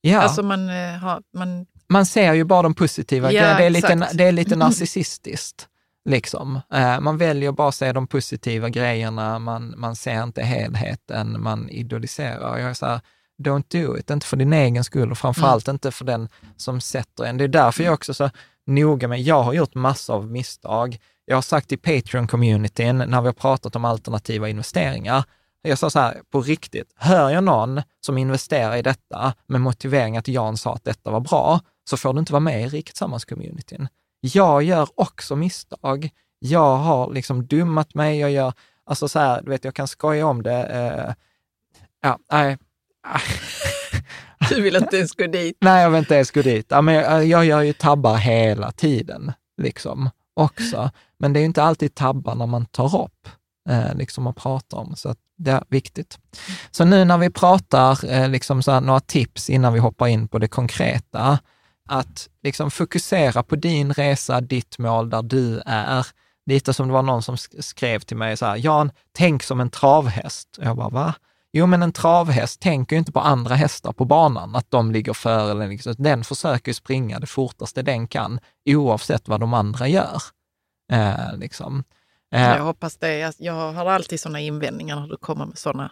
Ja. 0.00 0.20
Alltså 0.20 0.42
man, 0.42 0.68
eh, 0.68 0.98
har, 0.98 1.22
man 1.34 1.66
man 1.88 2.06
ser 2.06 2.32
ju 2.32 2.44
bara 2.44 2.62
de 2.62 2.74
positiva 2.74 3.32
ja, 3.32 3.40
grejerna. 3.40 3.58
Det 3.58 3.64
är, 3.64 3.70
lite, 3.70 4.08
det 4.14 4.24
är 4.24 4.32
lite 4.32 4.56
narcissistiskt. 4.56 5.68
Liksom. 6.06 6.60
Eh, 6.72 7.00
man 7.00 7.18
väljer 7.18 7.52
bara 7.52 7.68
att 7.68 7.74
se 7.74 7.92
de 7.92 8.06
positiva 8.06 8.68
grejerna, 8.68 9.38
man, 9.38 9.74
man 9.76 9.96
ser 9.96 10.22
inte 10.22 10.42
helheten, 10.42 11.42
man 11.42 11.68
idoliserar. 11.68 12.58
Jag 12.58 12.70
är 12.70 12.74
så 12.74 12.86
här, 12.86 13.00
don't 13.42 13.64
do 13.68 13.98
it, 13.98 14.10
inte 14.10 14.26
för 14.26 14.36
din 14.36 14.52
egen 14.52 14.84
skull 14.84 15.10
och 15.10 15.18
framförallt 15.18 15.68
mm. 15.68 15.74
inte 15.74 15.90
för 15.90 16.04
den 16.04 16.28
som 16.56 16.80
sätter 16.80 17.24
en. 17.24 17.36
Det 17.36 17.44
är 17.44 17.48
därför 17.48 17.84
jag 17.84 17.94
också 17.94 18.14
så 18.14 18.30
noga 18.66 19.08
med, 19.08 19.20
jag 19.20 19.42
har 19.42 19.52
gjort 19.52 19.74
massor 19.74 20.14
av 20.14 20.30
misstag. 20.30 20.98
Jag 21.24 21.36
har 21.36 21.42
sagt 21.42 21.72
i 21.72 21.76
Patreon-communityn, 21.76 23.06
när 23.06 23.20
vi 23.20 23.26
har 23.26 23.32
pratat 23.32 23.76
om 23.76 23.84
alternativa 23.84 24.48
investeringar, 24.48 25.24
jag 25.62 25.78
sa 25.78 25.90
så 25.90 25.98
här, 25.98 26.20
på 26.30 26.40
riktigt, 26.40 26.92
hör 26.96 27.30
jag 27.30 27.44
någon 27.44 27.82
som 28.00 28.18
investerar 28.18 28.76
i 28.76 28.82
detta 28.82 29.34
med 29.46 29.60
motivering 29.60 30.16
att 30.16 30.28
Jan 30.28 30.56
sa 30.56 30.74
att 30.74 30.84
detta 30.84 31.10
var 31.10 31.20
bra, 31.20 31.60
så 31.90 31.96
får 31.96 32.12
du 32.12 32.20
inte 32.20 32.32
vara 32.32 32.40
med 32.40 32.62
i 32.62 32.68
Riket 32.68 32.96
Sammans-communityn. 32.96 33.88
Jag 34.34 34.62
gör 34.62 34.88
också 34.94 35.36
misstag. 35.36 36.10
Jag 36.38 36.76
har 36.76 37.12
liksom 37.12 37.46
dummat 37.46 37.94
mig, 37.94 38.18
jag 38.18 38.30
gör, 38.30 38.52
alltså 38.84 39.08
så 39.08 39.18
här, 39.18 39.42
du 39.42 39.50
vet, 39.50 39.64
jag 39.64 39.74
kan 39.74 39.88
skoja 39.88 40.26
om 40.26 40.42
det. 40.42 40.62
Eh, 40.62 41.14
ja, 42.02 42.18
nej. 42.32 42.58
Du 44.48 44.62
vill 44.62 44.76
inte 44.76 44.96
ens 44.96 45.12
gå 45.12 45.26
dit? 45.26 45.56
Nej, 45.60 45.82
jag 45.82 45.90
vill 45.90 45.98
inte 45.98 46.14
ens 46.14 46.30
gå 46.30 46.42
dit. 46.42 46.66
Ja, 46.68 46.82
men 46.82 46.94
jag, 46.94 47.26
jag 47.26 47.44
gör 47.44 47.62
ju 47.62 47.72
tabbar 47.72 48.16
hela 48.16 48.72
tiden, 48.72 49.32
liksom, 49.62 50.10
också. 50.34 50.90
Men 51.18 51.32
det 51.32 51.38
är 51.38 51.40
ju 51.40 51.46
inte 51.46 51.62
alltid 51.62 51.94
tabbar 51.94 52.34
när 52.34 52.46
man 52.46 52.66
tar 52.66 53.02
upp, 53.02 53.28
eh, 53.68 53.94
liksom, 53.94 54.26
och 54.26 54.36
pratar 54.36 54.78
om. 54.78 54.96
Så 54.96 55.08
att 55.08 55.18
det 55.36 55.50
är 55.50 55.64
viktigt. 55.68 56.18
Så 56.70 56.84
nu 56.84 57.04
när 57.04 57.18
vi 57.18 57.30
pratar, 57.30 58.10
eh, 58.10 58.28
liksom 58.28 58.62
så 58.62 58.72
här, 58.72 58.80
några 58.80 59.00
tips 59.00 59.50
innan 59.50 59.72
vi 59.72 59.78
hoppar 59.78 60.06
in 60.06 60.28
på 60.28 60.38
det 60.38 60.48
konkreta, 60.48 61.38
att 61.86 62.28
liksom 62.42 62.70
fokusera 62.70 63.42
på 63.42 63.56
din 63.56 63.92
resa, 63.92 64.40
ditt 64.40 64.78
mål, 64.78 65.10
där 65.10 65.22
du 65.22 65.62
är. 65.66 66.06
Lite 66.46 66.72
som 66.72 66.86
det 66.86 66.92
var 66.92 67.02
någon 67.02 67.22
som 67.22 67.36
skrev 67.60 68.00
till 68.00 68.16
mig 68.16 68.36
så 68.36 68.46
här, 68.46 68.56
Jan, 68.56 68.90
tänk 69.12 69.42
som 69.42 69.60
en 69.60 69.70
travhäst. 69.70 70.58
Jag 70.60 70.76
bara, 70.76 70.88
va? 70.88 71.14
Jo, 71.52 71.66
men 71.66 71.82
en 71.82 71.92
travhäst 71.92 72.60
tänker 72.60 72.96
ju 72.96 72.98
inte 72.98 73.12
på 73.12 73.20
andra 73.20 73.54
hästar 73.54 73.92
på 73.92 74.04
banan, 74.04 74.56
att 74.56 74.70
de 74.70 74.92
ligger 74.92 75.12
före. 75.12 75.50
Eller 75.50 75.68
liksom. 75.68 75.94
Den 75.98 76.24
försöker 76.24 76.72
springa 76.72 77.20
det 77.20 77.26
fortaste 77.26 77.82
den 77.82 78.08
kan, 78.08 78.40
oavsett 78.68 79.28
vad 79.28 79.40
de 79.40 79.54
andra 79.54 79.88
gör. 79.88 80.22
Eh, 80.92 81.36
liksom. 81.36 81.84
eh. 82.34 82.40
Jag 82.42 82.64
hoppas 82.64 82.96
det. 82.96 83.34
Jag 83.38 83.72
har 83.72 83.86
alltid 83.86 84.20
sådana 84.20 84.40
invändningar 84.40 85.00
när 85.00 85.06
du 85.08 85.16
kommer 85.16 85.46
med 85.46 85.58
sådana 85.58 85.90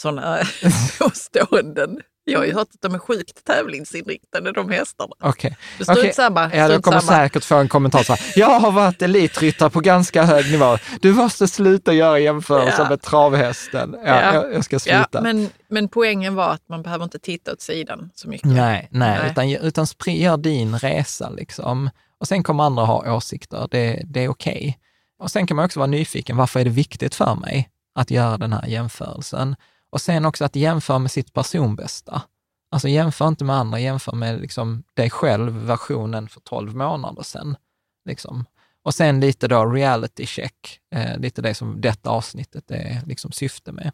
såna 0.00 0.38
påståenden. 0.98 2.00
Jag 2.28 2.38
har 2.38 2.46
ju 2.46 2.54
hört 2.54 2.68
att 2.74 2.80
de 2.82 2.94
är 2.94 2.98
sjukt 2.98 3.44
tävlingsinriktade, 3.44 4.52
de 4.52 4.70
hästarna. 4.70 5.12
Okej. 5.20 5.56
Strunt 5.80 5.98
Okej. 5.98 6.12
samma. 6.14 6.40
Ja, 6.54 6.72
jag 6.72 6.82
kommer 6.82 7.00
samma. 7.00 7.12
säkert 7.18 7.44
få 7.44 7.56
en 7.56 7.68
kommentar 7.68 8.02
så 8.02 8.12
här. 8.14 8.32
Jag 8.36 8.60
har 8.60 8.72
varit 8.72 9.02
elitryttare 9.02 9.70
på 9.70 9.80
ganska 9.80 10.22
hög 10.22 10.50
nivå. 10.50 10.78
Du 11.00 11.12
måste 11.12 11.48
sluta 11.48 11.92
göra 11.92 12.18
jämförelser 12.18 12.82
Ja. 12.82 12.88
med 12.88 13.02
travhästen. 13.02 13.96
Ja, 14.04 14.22
Ja. 14.22 14.34
Jag, 14.34 14.54
jag 14.54 14.64
ska 14.64 14.74
Ja, 14.76 14.80
sluta. 14.80 15.22
men, 15.22 15.50
men 15.68 15.88
poängen 15.88 16.34
var 16.34 16.50
att 16.50 16.68
man 16.68 16.82
behöver 16.82 17.04
inte 17.04 17.18
titta 17.18 17.52
åt 17.52 17.60
sidan 17.60 18.10
så 18.14 18.28
mycket. 18.28 18.46
Nej, 18.50 18.88
nej, 18.90 19.18
Nej. 19.22 19.30
utan, 19.30 19.66
utan 19.66 19.84
spri- 19.84 20.22
gör 20.22 20.36
din 20.36 20.78
resa 20.78 21.30
liksom. 21.30 21.90
Och 22.20 22.28
sen 22.28 22.42
kommer 22.42 22.64
andra 22.64 22.84
ha 22.84 23.14
åsikter, 23.16 23.68
det, 23.70 24.02
det 24.04 24.24
är 24.24 24.28
okej. 24.28 24.78
Och 25.18 25.30
sen 25.30 25.46
kan 25.46 25.56
man 25.56 25.64
också 25.64 25.78
vara 25.80 25.86
nyfiken, 25.86 26.36
varför 26.36 26.60
är 26.60 26.64
det 26.64 26.70
viktigt 26.70 27.14
för 27.14 27.34
mig 27.34 27.68
att 27.94 28.10
göra 28.10 28.38
den 28.38 28.52
här 28.52 28.66
jämförelsen? 28.66 29.56
Och 29.90 30.00
sen 30.00 30.24
också 30.24 30.44
att 30.44 30.56
jämföra 30.56 30.98
med 30.98 31.10
sitt 31.10 31.32
personbästa. 31.32 32.22
Alltså 32.70 32.88
jämför 32.88 33.28
inte 33.28 33.44
med 33.44 33.56
andra, 33.56 33.80
jämför 33.80 34.12
med 34.12 34.40
liksom 34.40 34.82
dig 34.94 35.10
själv, 35.10 35.52
versionen 35.52 36.28
för 36.28 36.40
12 36.40 36.76
månader 36.76 37.22
sedan. 37.22 37.56
Liksom. 38.04 38.44
Och 38.82 38.94
sen 38.94 39.20
lite 39.20 39.48
då 39.48 39.66
reality 39.66 40.26
check, 40.26 40.80
eh, 40.94 41.18
lite 41.18 41.42
det 41.42 41.54
som 41.54 41.80
detta 41.80 42.10
avsnittet 42.10 42.70
är 42.70 43.02
liksom 43.06 43.32
syfte 43.32 43.72
med. 43.72 43.92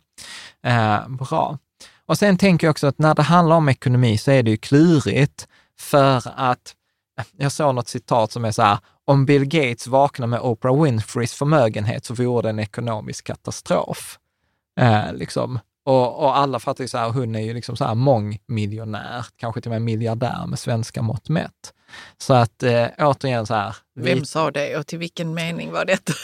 Eh, 0.63 1.09
bra. 1.09 1.59
Och 2.07 2.19
sen 2.19 2.39
tänker 2.39 2.67
jag 2.67 2.71
också 2.71 2.87
att 2.87 2.99
när 2.99 3.15
det 3.15 3.23
handlar 3.23 3.57
om 3.57 3.69
ekonomi 3.69 4.19
så 4.19 4.31
är 4.31 4.43
det 4.43 4.51
ju 4.51 4.57
klurigt 4.57 5.49
för 5.79 6.23
att 6.37 6.75
eh, 7.19 7.25
jag 7.37 7.53
såg 7.53 7.75
något 7.75 7.89
citat 7.89 8.33
som 8.33 8.45
är 8.45 8.51
så 8.51 8.63
här, 8.63 8.79
om 9.05 9.27
Bill 9.27 9.45
Gates 9.45 9.87
vaknar 9.87 10.27
med 10.27 10.41
Oprah 10.41 10.83
Winfreys 10.83 11.35
förmögenhet 11.35 12.05
så 12.05 12.15
vore 12.15 12.43
det 12.43 12.51
en 12.51 12.59
ekonomisk 12.59 13.27
katastrof. 13.27 14.19
Eh, 14.81 15.13
liksom 15.13 15.59
och, 15.85 16.19
och 16.25 16.37
alla 16.37 16.59
fattar 16.59 16.85
ju 16.85 16.89
så 16.89 16.99
här, 16.99 17.09
hon 17.11 17.35
är 17.35 17.41
ju 17.41 17.55
liksom 17.55 17.77
så 17.77 17.85
här 17.85 17.95
mångmiljonär, 17.95 19.27
kanske 19.37 19.61
till 19.61 19.69
och 19.69 19.73
med 19.75 19.83
miljardär 19.83 20.47
med 20.47 20.59
svenska 20.59 21.03
mått 21.03 21.29
mätt. 21.29 21.73
Så 22.19 22.35
att 22.35 22.63
eh, 22.63 22.87
återigen 22.99 23.47
så 23.47 23.55
här, 23.55 23.77
vi- 23.95 24.15
Vem 24.15 24.25
sa 24.25 24.51
det 24.51 24.77
och 24.77 24.87
till 24.87 24.99
vilken 24.99 25.35
mening 25.35 25.73
var 25.73 25.85
detta? 25.85 26.13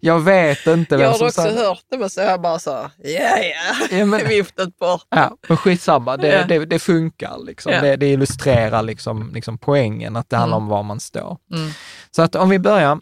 jag 0.00 0.20
vet 0.20 0.66
inte 0.66 0.96
vem 0.96 1.04
Jag 1.04 1.12
har 1.12 1.26
också 1.26 1.42
sa 1.42 1.50
hört 1.50 1.82
det, 1.90 1.98
men 1.98 2.10
så 2.10 2.20
jag 2.20 2.40
bara 2.40 2.58
så, 2.58 2.70
ja 2.70 3.38
ja, 3.38 3.96
Ja, 3.98 4.04
men- 4.06 4.28
viftat 4.28 4.76
bort. 4.78 5.06
Ja, 5.08 5.36
men 5.48 5.56
skitsamma, 5.56 6.16
det, 6.16 6.28
Ja. 6.28 6.44
det, 6.46 6.64
det 6.66 6.78
funkar. 6.78 7.38
Liksom. 7.46 7.72
Ja. 7.72 7.80
Det, 7.80 7.96
det 7.96 8.06
illustrerar 8.06 8.82
liksom, 8.82 9.30
liksom 9.34 9.58
poängen, 9.58 10.16
att 10.16 10.30
det 10.30 10.36
handlar 10.36 10.56
Mm. 10.56 10.64
om 10.64 10.70
var 10.76 10.82
man 10.82 11.00
står. 11.00 11.38
Mm. 11.54 11.70
Så 12.10 12.22
att 12.22 12.34
om 12.34 12.48
vi 12.48 12.58
börjar 12.58 12.98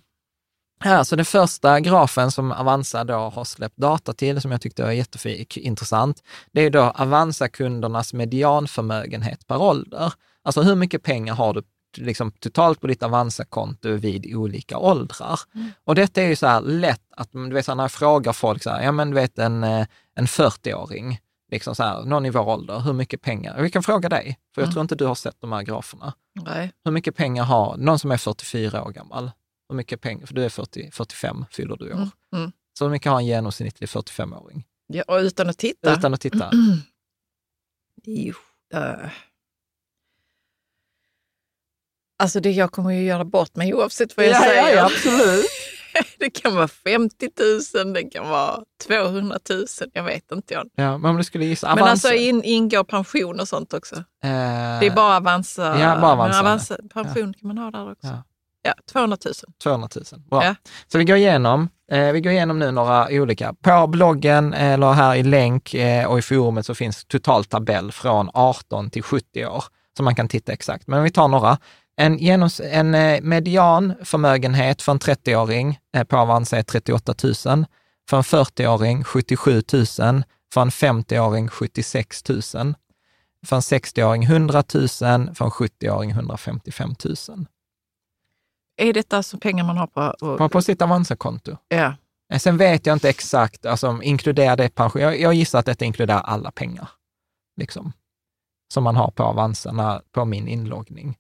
här, 0.85 1.05
så 1.05 1.17
den 1.17 1.25
första 1.25 1.81
grafen 1.81 2.31
som 2.31 2.53
Avanza 2.53 3.05
då 3.05 3.15
har 3.15 3.45
släppt 3.45 3.77
data 3.77 4.13
till, 4.13 4.41
som 4.41 4.51
jag 4.53 4.61
tyckte 4.61 4.83
var 4.83 4.91
jätteintressant, 4.91 6.23
det 6.53 6.61
är 6.61 6.71
då 6.71 6.81
Avanza-kundernas 6.83 8.13
medianförmögenhet 8.15 9.47
per 9.47 9.63
ålder. 9.63 10.13
Alltså 10.45 10.63
hur 10.63 10.75
mycket 10.75 11.03
pengar 11.03 11.35
har 11.35 11.55
du 11.55 11.63
liksom 11.97 12.31
totalt 12.31 12.81
på 12.81 12.87
ditt 12.87 13.03
Avanza-konto 13.03 13.89
vid 13.93 14.35
olika 14.37 14.79
åldrar. 14.79 15.41
Och 15.85 15.95
detta 15.95 16.23
är 16.23 16.27
ju 16.29 16.37
så 16.37 16.47
här 16.47 16.61
lätt 16.61 17.03
att, 17.17 17.33
du 17.33 17.51
vet 17.53 17.65
så 17.65 17.71
här, 17.73 17.77
när 17.77 17.85
jag 17.85 17.93
frågar 17.93 18.33
folk 18.33 18.63
så 18.63 18.71
här, 18.71 18.83
ja 18.83 18.93
men 18.93 19.11
du 19.11 19.15
vet 19.15 19.39
en, 19.39 19.65
eh, 19.65 19.87
en 20.17 20.27
40-åring, 20.27 21.19
liksom 21.51 21.75
så 21.75 21.83
här, 21.83 22.03
någon 22.05 22.27
i 22.27 22.31
vår 22.31 22.49
ålder, 22.49 22.79
hur 22.81 22.93
mycket 22.93 23.23
pengar? 23.23 23.63
Vi 23.63 23.71
kan 23.71 23.83
fråga 23.83 24.09
dig, 24.09 24.39
för 24.55 24.63
jag 24.63 24.67
Mm. 24.67 24.73
tror 24.73 24.83
inte 24.83 24.95
du 24.95 25.05
har 25.07 25.15
sett 25.15 25.41
de 25.41 25.53
här 25.53 25.63
graferna. 25.63 26.13
Nej. 26.35 26.73
Hur 26.85 26.93
mycket 26.93 27.17
pengar 27.17 27.45
har 27.45 27.77
någon 27.77 27.99
som 27.99 28.11
är 28.11 28.17
44 28.17 28.85
år 28.85 28.91
gammal? 28.91 29.31
Hur 29.69 29.77
mycket 29.77 30.01
pengar, 30.01 30.27
för 30.27 30.35
du 30.35 30.45
är 30.45 30.49
40, 30.49 30.91
45, 30.93 31.45
fyller 31.51 31.77
du 31.77 31.89
i 31.89 31.93
år. 31.93 31.97
Mm. 31.97 32.09
Mm. 32.35 32.53
Så 32.79 32.85
hur 32.85 32.91
mycket 32.91 33.13
har 33.13 33.19
en 33.19 33.27
genomsnittlig 33.27 33.87
45-åring? 33.89 34.65
Ja, 34.87 35.05
och 35.09 35.17
utan 35.19 35.49
att 35.51 35.59
titta. 35.59 35.93
Utan 35.99 36.15
att 36.15 36.21
titta. 36.21 36.51
Jo, 38.05 38.35
eh. 38.75 39.11
Alltså 42.19 42.41
det, 42.41 42.51
jag 42.51 42.73
kommer 42.73 42.91
ju 42.91 43.03
göra 43.03 43.25
bort 43.25 43.57
mig 43.57 43.75
oavsett 43.75 44.17
vad 44.17 44.27
jag 44.27 44.33
Ja, 44.33 44.47
ja, 44.47 44.63
säger. 44.63 44.77
ja, 44.77 44.85
absolut. 44.85 45.47
Det 46.19 46.31
kan 46.31 46.55
vara 46.57 46.69
50 46.69 47.31
000, 47.85 47.93
det 47.93 48.03
kan 48.03 48.29
vara 48.29 48.65
200 48.87 49.39
000, 49.51 49.67
jag 49.93 50.05
vet 50.05 50.33
inte. 50.33 50.55
Jag. 50.55 50.71
Ja, 50.75 50.99
men 50.99 51.11
om 51.11 51.17
du 51.17 51.25
skulle 51.25 51.45
gissa, 51.45 51.69
Men 51.75 51.85
Avanza. 51.85 52.09
alltså 52.09 52.23
in, 52.25 52.43
ingår 52.45 52.85
pension 52.85 53.41
och 53.41 53.49
sånt 53.49 53.73
också? 53.75 53.97
eh, 53.97 54.01
Det 54.81 54.87
är 54.87 54.95
bara 54.95 55.17
Avanza. 55.17 55.79
Ja, 55.81 56.01
bara 56.01 56.13
Avanza. 56.13 56.37
Men 56.43 56.47
Avanza 56.47 56.77
pension 56.93 57.35
kan 57.35 57.49
man 57.49 57.59
ha 57.59 57.71
där 57.71 57.93
också. 57.93 58.07
Ja. 58.07 58.23
Ja, 58.63 58.75
200 58.93 59.17
000. 59.25 59.35
200 59.63 59.89
000. 59.95 60.05
Bra. 60.31 60.45
Ja. 60.45 60.55
Så 60.87 60.99
vi 60.99 61.05
går 61.05 61.17
igenom, 61.17 61.69
eh, 61.93 62.13
vi 62.13 62.21
går 62.21 62.33
igenom 62.33 62.59
nu 62.59 62.71
några 62.71 63.09
olika. 63.11 63.55
På 63.55 63.87
bloggen 63.87 64.55
eller 64.55 64.93
här 64.93 65.15
i 65.15 65.23
länk 65.23 65.75
eh, 65.75 66.07
och 66.07 66.19
i 66.19 66.23
forumet 66.23 66.67
så 66.67 66.75
finns 66.75 67.05
total 67.05 67.45
tabell 67.45 67.93
från 67.93 68.31
18 68.35 68.91
till 68.91 69.03
70 69.03 69.47
år, 69.47 69.65
så 69.97 70.03
man 70.03 70.15
kan 70.15 70.29
titta 70.29 70.53
exakt. 70.53 70.87
Men 70.87 71.03
vi 71.03 71.11
tar 71.11 71.29
några. 71.29 71.59
En, 71.97 72.19
genoms, 72.19 72.61
en 72.65 72.95
eh, 72.95 73.21
median 73.23 73.95
förmögenhet 74.05 74.83
för 74.83 74.93
en 74.93 74.99
30-åring 74.99 75.79
eh, 75.97 76.05
på 76.05 76.17
Avanza 76.17 76.59
är 76.59 76.63
38 76.63 77.15
000. 77.25 77.35
För 78.11 78.17
en 78.17 78.23
40-åring 78.23 79.05
77 79.05 79.63
000. 79.73 79.87
För 80.55 80.61
en 80.61 80.71
50-åring 80.71 81.49
76 81.49 82.29
000. 82.29 82.43
För 83.47 83.57
en 83.57 83.63
60-åring 83.63 84.23
100 84.23 84.63
000. 84.75 84.89
För 84.89 85.45
en 85.45 85.51
70-åring 85.51 86.11
155 86.11 86.95
000. 87.05 87.47
Är 88.83 88.93
detta 88.93 89.17
alltså 89.17 89.39
pengar 89.39 89.65
man 89.65 89.77
har 89.77 89.87
på... 89.87 90.37
På, 90.39 90.49
på 90.49 90.63
sitt 90.63 90.83
Avanza-konto. 90.83 91.57
Ja. 91.69 91.95
Eh, 92.33 92.39
Sen 92.39 92.57
vet 92.57 92.87
jag 92.87 92.97
inte 92.97 93.09
exakt, 93.09 93.67
alltså 93.67 94.01
inkluderar 94.03 94.57
det 94.57 94.75
pension? 94.75 95.03
Jag, 95.03 95.21
jag 95.21 95.35
gissar 95.35 95.59
att 95.59 95.67
detta 95.67 95.85
inkluderar 95.85 96.21
alla 96.21 96.51
pengar, 96.51 96.89
liksom, 97.57 97.93
som 98.73 98.85
man 98.85 98.97
har 98.97 99.11
på 99.11 99.23
Avanza 99.23 99.73
när, 99.73 100.01
på 100.13 100.25
min 100.25 100.49
inloggning. 100.49 101.17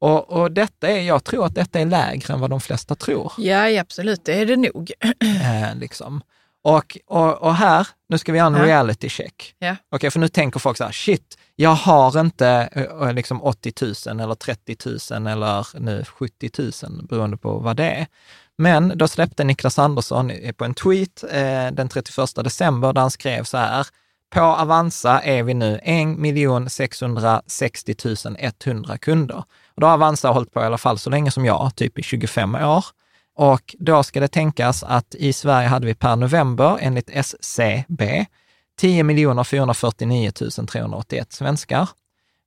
Och, 0.00 0.30
och 0.30 0.52
detta 0.52 0.88
är, 0.88 1.00
jag 1.00 1.24
tror 1.24 1.46
att 1.46 1.54
detta 1.54 1.80
är 1.80 1.86
lägre 1.86 2.34
än 2.34 2.40
vad 2.40 2.50
de 2.50 2.60
flesta 2.60 2.94
tror. 2.94 3.32
ja, 3.38 3.68
ja, 3.70 3.80
absolut. 3.80 4.24
Det 4.24 4.34
är 4.40 4.46
det 4.46 4.56
nog. 4.56 4.92
Eh, 5.42 5.76
liksom. 5.76 6.22
Och, 6.64 6.98
och, 7.06 7.42
och 7.42 7.54
här, 7.54 7.88
nu 8.08 8.18
ska 8.18 8.32
vi 8.32 8.38
göra 8.38 8.46
en 8.46 8.54
Ja. 8.54 8.64
reality 8.64 9.08
check. 9.08 9.54
Ja. 9.58 9.76
Okej, 9.90 10.10
för 10.10 10.20
nu 10.20 10.28
tänker 10.28 10.60
folk 10.60 10.76
så 10.76 10.84
här, 10.84 10.92
shit, 10.92 11.38
jag 11.56 11.70
har 11.74 12.20
inte 12.20 12.68
eh, 13.00 13.12
liksom 13.12 13.42
80 13.42 13.72
000 14.06 14.20
eller 14.20 14.34
30 14.34 14.76
000 15.10 15.26
eller 15.26 15.80
nu 15.80 16.04
70 16.04 16.50
000, 16.82 17.06
beroende 17.08 17.36
på 17.36 17.58
vad 17.58 17.76
det 17.76 17.90
är. 17.90 18.06
Men 18.58 18.98
då 18.98 19.08
släppte 19.08 19.44
Niklas 19.44 19.78
Andersson 19.78 20.30
eh, 20.30 20.52
på 20.52 20.64
en 20.64 20.74
tweet 20.74 21.24
eh, 21.30 21.66
den 21.72 21.88
31 21.88 22.34
december 22.34 22.92
där 22.92 23.00
han 23.00 23.10
skrev 23.10 23.44
så 23.44 23.56
här, 23.56 23.86
på 24.34 24.40
Avanza 24.40 25.20
är 25.20 25.42
vi 25.42 25.54
nu 25.54 25.80
1 25.82 26.72
660 26.72 27.94
100 28.64 28.98
kunder. 28.98 29.44
Och 29.74 29.80
då 29.80 29.86
har 29.86 29.94
Avanza 29.94 30.28
hållit 30.28 30.52
på 30.52 30.60
i 30.60 30.64
alla 30.64 30.78
fall 30.78 30.98
så 30.98 31.10
länge 31.10 31.30
som 31.30 31.44
jag, 31.44 31.72
typ 31.76 31.98
i 31.98 32.02
25 32.02 32.54
år. 32.54 32.84
Och 33.36 33.74
då 33.78 34.02
ska 34.02 34.20
det 34.20 34.28
tänkas 34.28 34.82
att 34.82 35.14
i 35.14 35.32
Sverige 35.32 35.68
hade 35.68 35.86
vi 35.86 35.94
per 35.94 36.16
november 36.16 36.78
enligt 36.80 37.10
SCB 37.10 38.26
10 38.78 39.44
449 39.44 40.30
381 40.30 41.32
svenskar, 41.32 41.88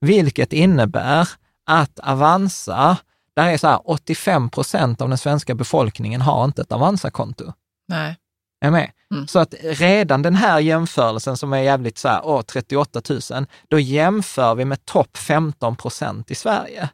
vilket 0.01 0.53
innebär 0.53 1.29
att 1.65 1.99
Avanza, 1.99 2.97
där 3.35 3.47
är 3.47 3.57
så 3.57 3.67
här 3.67 3.81
85 3.85 4.49
procent 4.49 5.01
av 5.01 5.09
den 5.09 5.17
svenska 5.17 5.55
befolkningen 5.55 6.21
har 6.21 6.45
inte 6.45 6.61
ett 6.61 6.71
Avanza-konto. 6.71 7.53
Nej. 7.87 8.15
Är 8.61 8.71
med? 8.71 8.91
Mm. 9.11 9.27
Så 9.27 9.39
att 9.39 9.53
redan 9.63 10.21
den 10.21 10.35
här 10.35 10.59
jämförelsen 10.59 11.37
som 11.37 11.53
är 11.53 11.57
jävligt 11.61 11.97
så 11.97 12.07
här, 12.07 12.21
åh, 12.23 12.41
38 12.41 13.01
000, 13.31 13.45
då 13.67 13.79
jämför 13.79 14.55
vi 14.55 14.65
med 14.65 14.85
topp 14.85 15.17
15 15.17 15.75
procent 15.75 16.31
i 16.31 16.35
Sverige. 16.35 16.89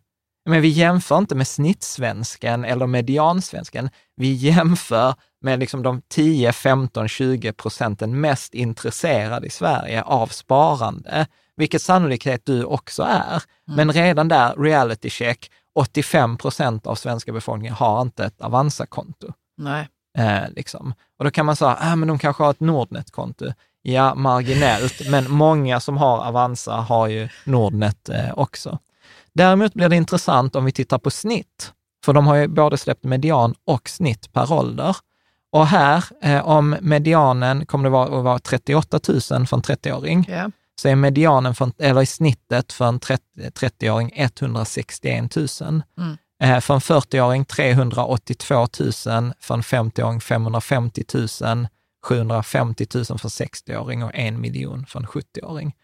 Men 0.45 0.61
vi 0.61 0.67
jämför 0.67 1.17
inte 1.17 1.35
med 1.35 1.47
snittsvensken 1.47 2.65
eller 2.65 2.87
mediansvensken. 2.87 3.89
Vi 4.15 4.33
jämför 4.33 5.15
med 5.41 5.59
liksom 5.59 5.83
de 5.83 6.01
10, 6.07 6.51
15, 6.51 7.07
20 7.07 7.53
procenten 7.53 8.21
mest 8.21 8.53
intresserade 8.53 9.47
i 9.47 9.49
Sverige 9.49 10.01
av 10.01 10.27
sparande, 10.27 11.27
vilket 11.55 11.81
sannolikhet 11.81 12.45
du 12.45 12.63
också 12.63 13.03
är. 13.03 13.43
Men 13.65 13.91
redan 13.91 14.27
där, 14.27 14.55
reality 14.55 15.09
check, 15.09 15.51
85 15.75 16.37
procent 16.37 16.87
av 16.87 16.95
svenska 16.95 17.31
befolkningen 17.31 17.73
har 17.73 18.01
inte 18.01 18.25
ett 18.25 18.41
Avanza-konto. 18.41 19.33
Nej. 19.57 19.87
Eh, 20.17 20.49
liksom. 20.55 20.93
Och 21.17 21.25
då 21.25 21.31
kan 21.31 21.45
man 21.45 21.55
säga, 21.55 21.77
ah, 21.79 21.95
men 21.95 22.07
de 22.07 22.19
kanske 22.19 22.43
har 22.43 22.51
ett 22.51 22.59
Nordnet-konto. 22.59 23.53
Ja, 23.81 24.15
marginellt, 24.15 25.09
men 25.09 25.31
många 25.31 25.79
som 25.79 25.97
har 25.97 26.25
Avanza 26.25 26.75
har 26.75 27.07
ju 27.07 27.29
Nordnet 27.45 28.09
eh, 28.09 28.33
också. 28.33 28.79
Däremot 29.35 29.73
blir 29.73 29.89
det 29.89 29.95
intressant 29.95 30.55
om 30.55 30.65
vi 30.65 30.71
tittar 30.71 30.97
på 30.97 31.09
snitt, 31.09 31.73
för 32.05 32.13
de 32.13 32.27
har 32.27 32.35
ju 32.35 32.47
både 32.47 32.77
släppt 32.77 33.03
median 33.03 33.55
och 33.65 33.89
snitt 33.89 34.33
per 34.33 34.51
ålder. 34.53 34.95
Och 35.51 35.67
här, 35.67 36.03
eh, 36.21 36.47
om 36.47 36.75
medianen 36.81 37.65
kommer 37.65 37.83
det 37.83 37.89
vara, 37.89 38.17
att 38.17 38.23
vara 38.23 38.39
38 38.39 38.99
000 39.07 39.21
för 39.21 39.37
en 39.57 39.61
30-åring, 39.63 40.25
Ja. 40.29 40.51
så 40.81 40.87
är 40.89 40.95
medianen, 40.95 41.55
för, 41.55 41.65
en- 41.65 41.73
eller 41.77 42.01
i 42.01 42.05
snittet 42.05 42.73
för 42.73 42.85
en 42.85 42.99
30 42.99 43.23
30-åring 43.53 44.11
161 44.15 45.35
000. 45.35 45.47
Mm. 45.97 46.17
Eh, 46.43 46.59
För 46.59 46.73
en 46.73 46.79
40-åring 46.81 47.45
382 47.45 48.55
000, 48.79 48.91
för 49.39 49.53
en 49.53 49.61
50-åring 49.63 50.21
550 50.21 51.03
000, 51.41 51.67
750 52.05 52.87
000 52.93 53.05
för 53.05 53.29
60-åring 53.29 54.03
och 54.03 54.11
en 54.15 54.41
miljon 54.41 54.85
för 54.85 54.99
en 54.99 55.07
70-åring. 55.07 55.75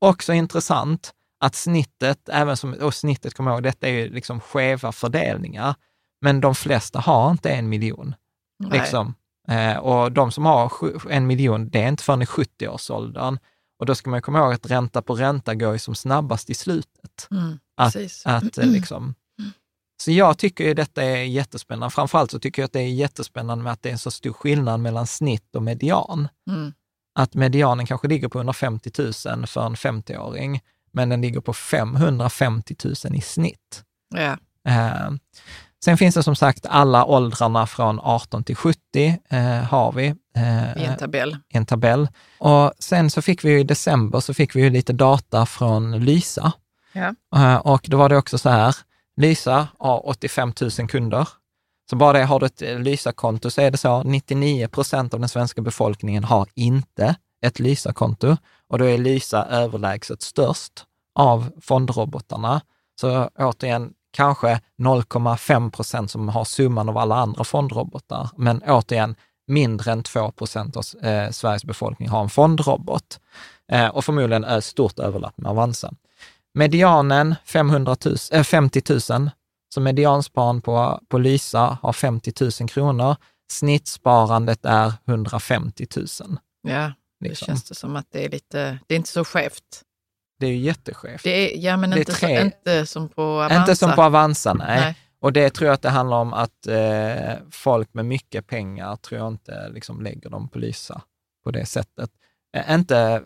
Också 0.00 0.32
intressant 0.32 1.12
att 1.40 1.54
snittet, 1.54 2.28
även 2.28 2.56
som, 2.56 2.72
och 2.72 2.94
snittet, 2.94 3.34
kommer 3.34 3.50
ihåg, 3.50 3.62
detta 3.62 3.88
är 3.88 3.92
ju 3.92 4.08
liksom 4.08 4.40
skeva 4.40 4.92
fördelningar, 4.92 5.74
men 6.20 6.40
de 6.40 6.54
flesta 6.54 6.98
har 6.98 7.30
inte 7.30 7.50
en 7.50 7.68
miljon. 7.68 8.14
Liksom. 8.72 9.14
Eh, 9.48 9.76
och 9.76 10.12
de 10.12 10.32
som 10.32 10.44
har 10.44 10.72
en 11.10 11.26
miljon, 11.26 11.68
det 11.68 11.82
är 11.82 11.88
inte 11.88 12.04
förrän 12.04 12.22
i 12.22 12.24
70-årsåldern. 12.24 13.38
Och 13.78 13.86
då 13.86 13.94
ska 13.94 14.10
man 14.10 14.22
komma 14.22 14.38
ihåg 14.38 14.52
att 14.52 14.70
ränta 14.70 15.02
på 15.02 15.14
ränta 15.14 15.54
går 15.54 15.72
ju 15.72 15.78
som 15.78 15.94
snabbast 15.94 16.50
i 16.50 16.54
slutet. 16.54 17.28
Mm, 17.30 17.58
att, 17.76 17.96
att, 18.24 18.58
eh, 18.58 18.66
liksom, 18.66 19.14
så 20.02 20.10
jag 20.10 20.38
tycker 20.38 20.64
ju 20.64 20.74
detta 20.74 21.02
är 21.02 21.16
jättespännande. 21.24 21.90
Framförallt 21.90 22.30
så 22.30 22.38
tycker 22.38 22.62
jag 22.62 22.66
att 22.66 22.72
det 22.72 22.80
är 22.80 22.88
jättespännande 22.88 23.64
med 23.64 23.72
att 23.72 23.82
det 23.82 23.88
är 23.88 23.92
en 23.92 23.98
så 23.98 24.10
stor 24.10 24.32
skillnad 24.32 24.80
mellan 24.80 25.06
snitt 25.06 25.56
och 25.56 25.62
median. 25.62 26.28
Mm. 26.50 26.72
Att 27.18 27.34
medianen 27.34 27.86
kanske 27.86 28.08
ligger 28.08 28.28
på 28.28 28.38
150 28.38 28.90
000 28.98 29.12
för 29.46 29.66
en 29.66 29.74
50-åring, 29.74 30.60
men 30.96 31.08
den 31.08 31.20
ligger 31.20 31.40
på 31.40 31.52
550 31.52 32.76
000 32.84 32.94
i 33.14 33.20
snitt. 33.20 33.84
Ja. 34.14 34.36
Eh, 34.68 35.10
sen 35.84 35.98
finns 35.98 36.14
det 36.14 36.22
som 36.22 36.36
sagt 36.36 36.66
alla 36.66 37.04
åldrarna 37.04 37.66
från 37.66 38.00
18 38.00 38.44
till 38.44 38.56
70 38.56 39.18
eh, 39.30 39.38
har 39.40 39.92
vi. 39.92 40.06
Eh, 40.36 40.82
I 40.82 40.84
en 40.84 40.96
tabell. 40.96 41.36
I 41.54 41.56
en 41.56 41.66
tabell. 41.66 42.08
Och 42.38 42.72
sen 42.78 43.10
så 43.10 43.22
fick 43.22 43.44
vi 43.44 43.60
i 43.60 43.64
december 43.64 44.20
så 44.20 44.34
fick 44.34 44.56
vi 44.56 44.62
ju 44.62 44.70
lite 44.70 44.92
data 44.92 45.46
från 45.46 46.04
Lysa. 46.04 46.52
Ja. 46.92 47.14
Eh, 47.36 47.56
och 47.56 47.86
då 47.88 47.96
var 47.96 48.08
det 48.08 48.16
också 48.16 48.38
så 48.38 48.48
här, 48.48 48.76
Lysa 49.16 49.68
har 49.78 50.08
85 50.08 50.52
000 50.78 50.88
kunder. 50.88 51.28
Så 51.90 51.96
bara 51.96 52.18
det, 52.18 52.24
har 52.24 52.40
du 52.40 52.46
ett 52.46 52.60
Lysa-konto 52.60 53.50
så 53.50 53.60
är 53.60 53.70
det 53.70 53.78
så, 53.78 54.02
99 54.02 54.68
procent 54.68 55.14
av 55.14 55.20
den 55.20 55.28
svenska 55.28 55.62
befolkningen 55.62 56.24
har 56.24 56.46
inte 56.54 57.16
ett 57.46 57.58
Lysa-konto 57.58 58.36
och 58.68 58.78
då 58.78 58.84
är 58.84 58.98
Lysa 58.98 59.46
överlägset 59.46 60.22
störst 60.22 60.84
av 61.14 61.50
fondrobotarna. 61.60 62.60
Så 63.00 63.30
återigen, 63.38 63.92
kanske 64.12 64.60
0,5 64.82 65.70
procent 65.70 66.10
som 66.10 66.28
har 66.28 66.44
summan 66.44 66.88
av 66.88 66.98
alla 66.98 67.16
andra 67.16 67.44
fondrobotar, 67.44 68.30
men 68.36 68.62
återigen, 68.62 69.14
mindre 69.46 69.92
än 69.92 70.02
2 70.02 70.30
procent 70.30 70.76
av 70.76 70.84
eh, 71.02 71.30
Sveriges 71.30 71.64
befolkning 71.64 72.08
har 72.08 72.22
en 72.22 72.28
fondrobot. 72.28 73.20
Eh, 73.72 73.88
och 73.88 74.04
förmodligen 74.04 74.44
är 74.44 74.60
stort 74.60 74.98
överlapp 74.98 75.38
med 75.38 75.50
Avanza. 75.50 75.92
Medianen 76.54 77.34
500 77.44 77.96
000, 78.04 78.16
äh, 78.32 78.42
50 78.42 78.82
000, 79.10 79.30
så 79.74 79.80
medianspararen 79.80 80.60
på, 80.60 81.00
på 81.08 81.18
Lysa 81.18 81.78
har 81.82 81.92
50 81.92 82.32
000 82.60 82.68
kronor. 82.68 83.16
Snittsparandet 83.52 84.64
är 84.64 84.92
150 85.04 85.86
000. 85.96 86.06
Ja, 87.18 87.24
det 87.24 87.28
liksom. 87.28 87.46
känns 87.46 87.64
det 87.64 87.74
som 87.74 87.96
att 87.96 88.06
det 88.10 88.24
är 88.24 88.28
lite, 88.28 88.78
det 88.86 88.94
är 88.94 88.96
inte 88.96 89.08
så 89.08 89.24
skevt. 89.24 89.82
Det 90.40 90.46
är 90.46 90.50
ju 90.50 90.56
jätteskevt. 90.56 91.22
Det 91.22 91.30
är, 91.30 91.64
ja, 91.64 91.76
men 91.76 91.98
inte, 91.98 92.12
tre, 92.12 92.36
så, 92.36 92.44
inte 92.44 92.86
som 92.86 93.08
på 93.08 93.22
Avanza. 93.22 93.60
Inte 93.60 93.76
som 93.76 93.92
på 93.92 94.02
Avanza, 94.02 94.54
nej. 94.54 94.80
nej. 94.80 94.96
Och 95.20 95.32
det 95.32 95.50
tror 95.50 95.66
jag 95.66 95.74
att 95.74 95.82
det 95.82 95.90
handlar 95.90 96.16
om 96.16 96.32
att 96.32 96.66
eh, 96.66 97.34
folk 97.50 97.94
med 97.94 98.04
mycket 98.04 98.46
pengar 98.46 98.96
tror 98.96 99.20
jag 99.20 99.28
inte 99.28 99.68
liksom 99.68 100.02
lägger 100.02 100.30
dem 100.30 100.48
på 100.48 100.58
Lysa 100.58 101.02
på 101.44 101.50
det 101.50 101.66
sättet. 101.66 102.10
Eh, 102.56 102.74
inte 102.74 103.22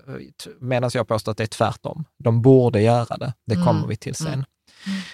medan 0.60 0.90
jag 0.94 1.08
påstår 1.08 1.32
att 1.32 1.38
det 1.38 1.44
är 1.44 1.46
tvärtom. 1.46 2.04
De 2.18 2.42
borde 2.42 2.80
göra 2.80 3.16
det. 3.16 3.32
Det 3.46 3.54
kommer 3.54 3.70
mm. 3.70 3.88
vi 3.88 3.96
till 3.96 4.14
sen. 4.14 4.32
Mm. 4.32 4.44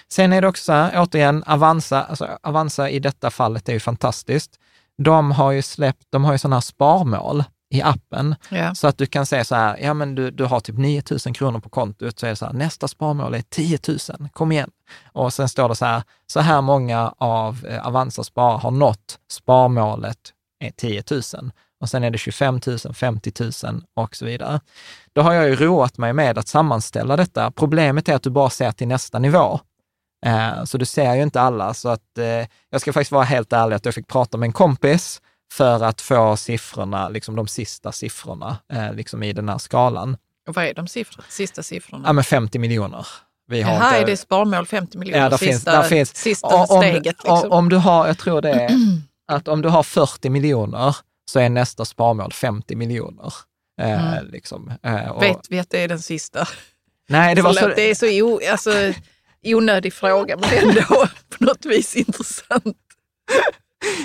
Sen 0.09 0.33
är 0.33 0.41
det 0.41 0.47
också 0.47 0.63
så 0.63 0.71
här, 0.71 0.91
återigen, 0.95 1.43
Avanza, 1.43 2.03
alltså 2.03 2.37
Avanza 2.43 2.89
i 2.89 2.99
detta 2.99 3.29
fallet 3.29 3.69
är 3.69 3.73
ju 3.73 3.79
fantastiskt. 3.79 4.59
De 4.97 5.31
har 5.31 5.51
ju 5.51 5.61
släppt, 5.61 6.05
de 6.09 6.25
har 6.25 6.31
ju 6.31 6.37
sådana 6.37 6.55
här 6.55 6.61
sparmål 6.61 7.43
i 7.69 7.81
appen. 7.81 8.35
Ja. 8.49 8.75
Så 8.75 8.87
att 8.87 8.97
du 8.97 9.05
kan 9.05 9.25
säga 9.25 9.43
så 9.43 9.55
här, 9.55 9.77
ja 9.77 9.93
men 9.93 10.15
du, 10.15 10.31
du 10.31 10.45
har 10.45 10.59
typ 10.59 10.77
9 10.77 11.03
000 11.25 11.35
kronor 11.35 11.59
på 11.59 11.69
kontot, 11.69 12.19
så 12.19 12.25
är 12.25 12.29
det 12.29 12.35
så 12.35 12.45
här, 12.45 12.53
nästa 12.53 12.87
sparmål 12.87 13.33
är 13.33 13.41
10 13.41 13.79
000, 13.87 14.29
kom 14.33 14.51
igen. 14.51 14.69
Och 15.13 15.33
sen 15.33 15.49
står 15.49 15.69
det 15.69 15.75
så 15.75 15.85
här, 15.85 16.03
så 16.27 16.39
här 16.39 16.61
många 16.61 17.13
av 17.17 17.65
eh, 17.69 17.87
Avanza 17.87 18.23
sparare 18.23 18.57
har 18.57 18.71
nått 18.71 19.19
sparmålet 19.31 20.33
är 20.59 20.71
10 20.71 21.03
000 21.11 21.21
och 21.81 21.89
sen 21.89 22.03
är 22.03 22.11
det 22.11 22.17
25 22.17 22.59
000, 22.67 22.93
50 22.93 23.31
000 23.63 23.83
och 23.93 24.15
så 24.15 24.25
vidare. 24.25 24.59
Då 25.13 25.21
har 25.21 25.33
jag 25.33 25.49
ju 25.49 25.55
roat 25.55 25.97
mig 25.97 26.13
med 26.13 26.37
att 26.37 26.47
sammanställa 26.47 27.15
detta. 27.15 27.51
Problemet 27.51 28.09
är 28.09 28.15
att 28.15 28.23
du 28.23 28.29
bara 28.29 28.49
ser 28.49 28.71
till 28.71 28.87
nästa 28.87 29.19
nivå. 29.19 29.59
Eh, 30.25 30.63
så 30.63 30.77
du 30.77 30.85
ser 30.85 31.15
ju 31.15 31.23
inte 31.23 31.41
alla. 31.41 31.73
Så 31.73 31.89
att, 31.89 32.17
eh, 32.17 32.47
jag 32.69 32.81
ska 32.81 32.93
faktiskt 32.93 33.11
vara 33.11 33.23
helt 33.23 33.53
ärlig 33.53 33.75
att 33.75 33.85
jag 33.85 33.93
fick 33.93 34.07
prata 34.07 34.37
med 34.37 34.47
en 34.47 34.53
kompis 34.53 35.21
för 35.53 35.83
att 35.83 36.01
få 36.01 36.37
siffrorna, 36.37 37.09
liksom 37.09 37.35
de 37.35 37.47
sista 37.47 37.91
siffrorna 37.91 38.57
eh, 38.73 38.93
liksom 38.93 39.23
i 39.23 39.33
den 39.33 39.49
här 39.49 39.57
skalan. 39.57 40.17
Och 40.47 40.55
vad 40.55 40.65
är 40.65 40.73
de 40.73 40.87
siffror, 40.87 41.25
sista 41.29 41.63
siffrorna? 41.63 42.03
Ja, 42.07 42.13
men 42.13 42.23
50 42.23 42.59
miljoner. 42.59 43.07
Vi 43.47 43.61
har 43.61 43.73
Jaha, 43.73 43.87
inte... 43.87 44.01
är 44.01 44.05
det 44.05 44.17
sparmål 44.17 44.65
50 44.65 44.97
miljoner? 44.97 45.23
Ja, 45.23 45.29
där 45.29 45.37
sista, 45.37 45.51
finns, 45.51 45.63
där 45.63 45.83
finns, 45.83 46.15
sista 46.15 46.47
om, 46.47 46.67
steget? 46.67 47.05
Liksom. 47.05 47.51
Om 47.51 47.69
du 47.69 47.75
har, 47.75 48.07
jag 48.07 48.17
tror 48.17 48.41
det 48.41 48.51
är, 48.51 48.71
att 49.27 49.47
om 49.47 49.61
du 49.61 49.69
har 49.69 49.83
40 49.83 50.29
miljoner 50.29 50.95
så 51.25 51.39
är 51.39 51.49
nästa 51.49 51.85
sparmål 51.85 52.33
50 52.33 52.75
miljoner. 52.75 53.33
Eh, 53.81 54.17
mm. 54.17 54.31
liksom, 54.31 54.71
eh, 54.83 55.09
och... 55.09 55.23
Vet 55.23 55.47
vi 55.49 55.59
att 55.59 55.69
det 55.69 55.83
är 55.83 55.87
den 55.87 55.99
sista? 55.99 56.47
Nej, 57.09 57.35
det 57.35 57.41
var 57.41 57.53
så... 57.53 57.67
Det 57.67 57.81
är 57.81 57.95
så 57.95 58.23
o, 58.23 58.39
alltså, 58.51 58.71
onödig 59.43 59.93
fråga, 59.93 60.37
men 60.37 60.49
ändå 60.67 60.81
på 61.37 61.43
något 61.43 61.65
vis 61.65 61.95
intressant. 61.95 62.77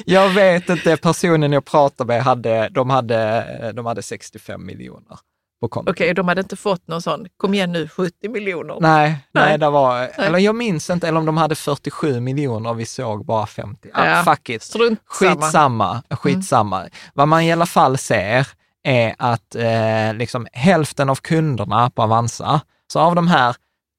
Jag 0.05 0.31
vet 0.31 0.69
inte, 0.69 0.97
personen 0.97 1.53
jag 1.53 1.65
pratade 1.65 2.09
med, 2.09 2.23
hade, 2.23 2.69
de, 2.69 2.91
hade, 2.91 3.73
de 3.75 3.87
hade 3.87 4.03
65 4.03 4.67
miljoner 4.67 5.19
på 5.63 5.69
kontot. 5.69 5.93
Okej, 5.93 6.05
okay, 6.05 6.15
de 6.15 6.29
hade 6.29 6.41
inte 6.41 6.57
fått 6.57 6.89
någon 6.89 7.03
sån, 7.03 7.27
kom 7.37 7.55
igen 7.55 7.73
nu, 7.73 7.89
70 7.89 8.29
miljoner? 8.29 8.77
Nej, 8.81 9.09
nej, 9.33 9.45
nej 9.45 9.59
det 9.59 9.71
var, 9.71 9.99
nej. 9.99 10.13
eller 10.19 10.39
jag 10.39 10.55
minns 10.55 10.91
inte, 10.91 11.09
eller 11.09 11.19
om 11.19 11.27
de 11.27 11.37
hade 11.37 11.55
47 11.55 12.21
miljoner 12.21 12.71
och 12.71 12.81
vi 12.81 12.87
såg 12.87 13.25
bara 13.25 13.47
50. 13.47 13.91
Ah, 13.95 14.07
ja, 14.07 14.23
fuck 14.23 14.49
it. 14.49 14.63
Strunt 14.63 15.01
skitsamma. 15.05 16.03
Skitsamma. 16.11 16.81
Mm. 16.81 16.91
Vad 17.15 17.29
man 17.29 17.43
i 17.43 17.53
alla 17.53 17.67
fall 17.67 17.99
ser 17.99 18.49
är 18.85 19.15
att 19.19 19.55
eh, 19.55 20.15
liksom 20.15 20.47
hälften 20.53 21.11
av 21.11 21.17
kunderna 21.17 21.91
på 21.91 22.03
Avanza, 22.03 22.61
så 22.93 23.01
av 23.01 23.15
de 23.15 23.29
här 23.29 23.57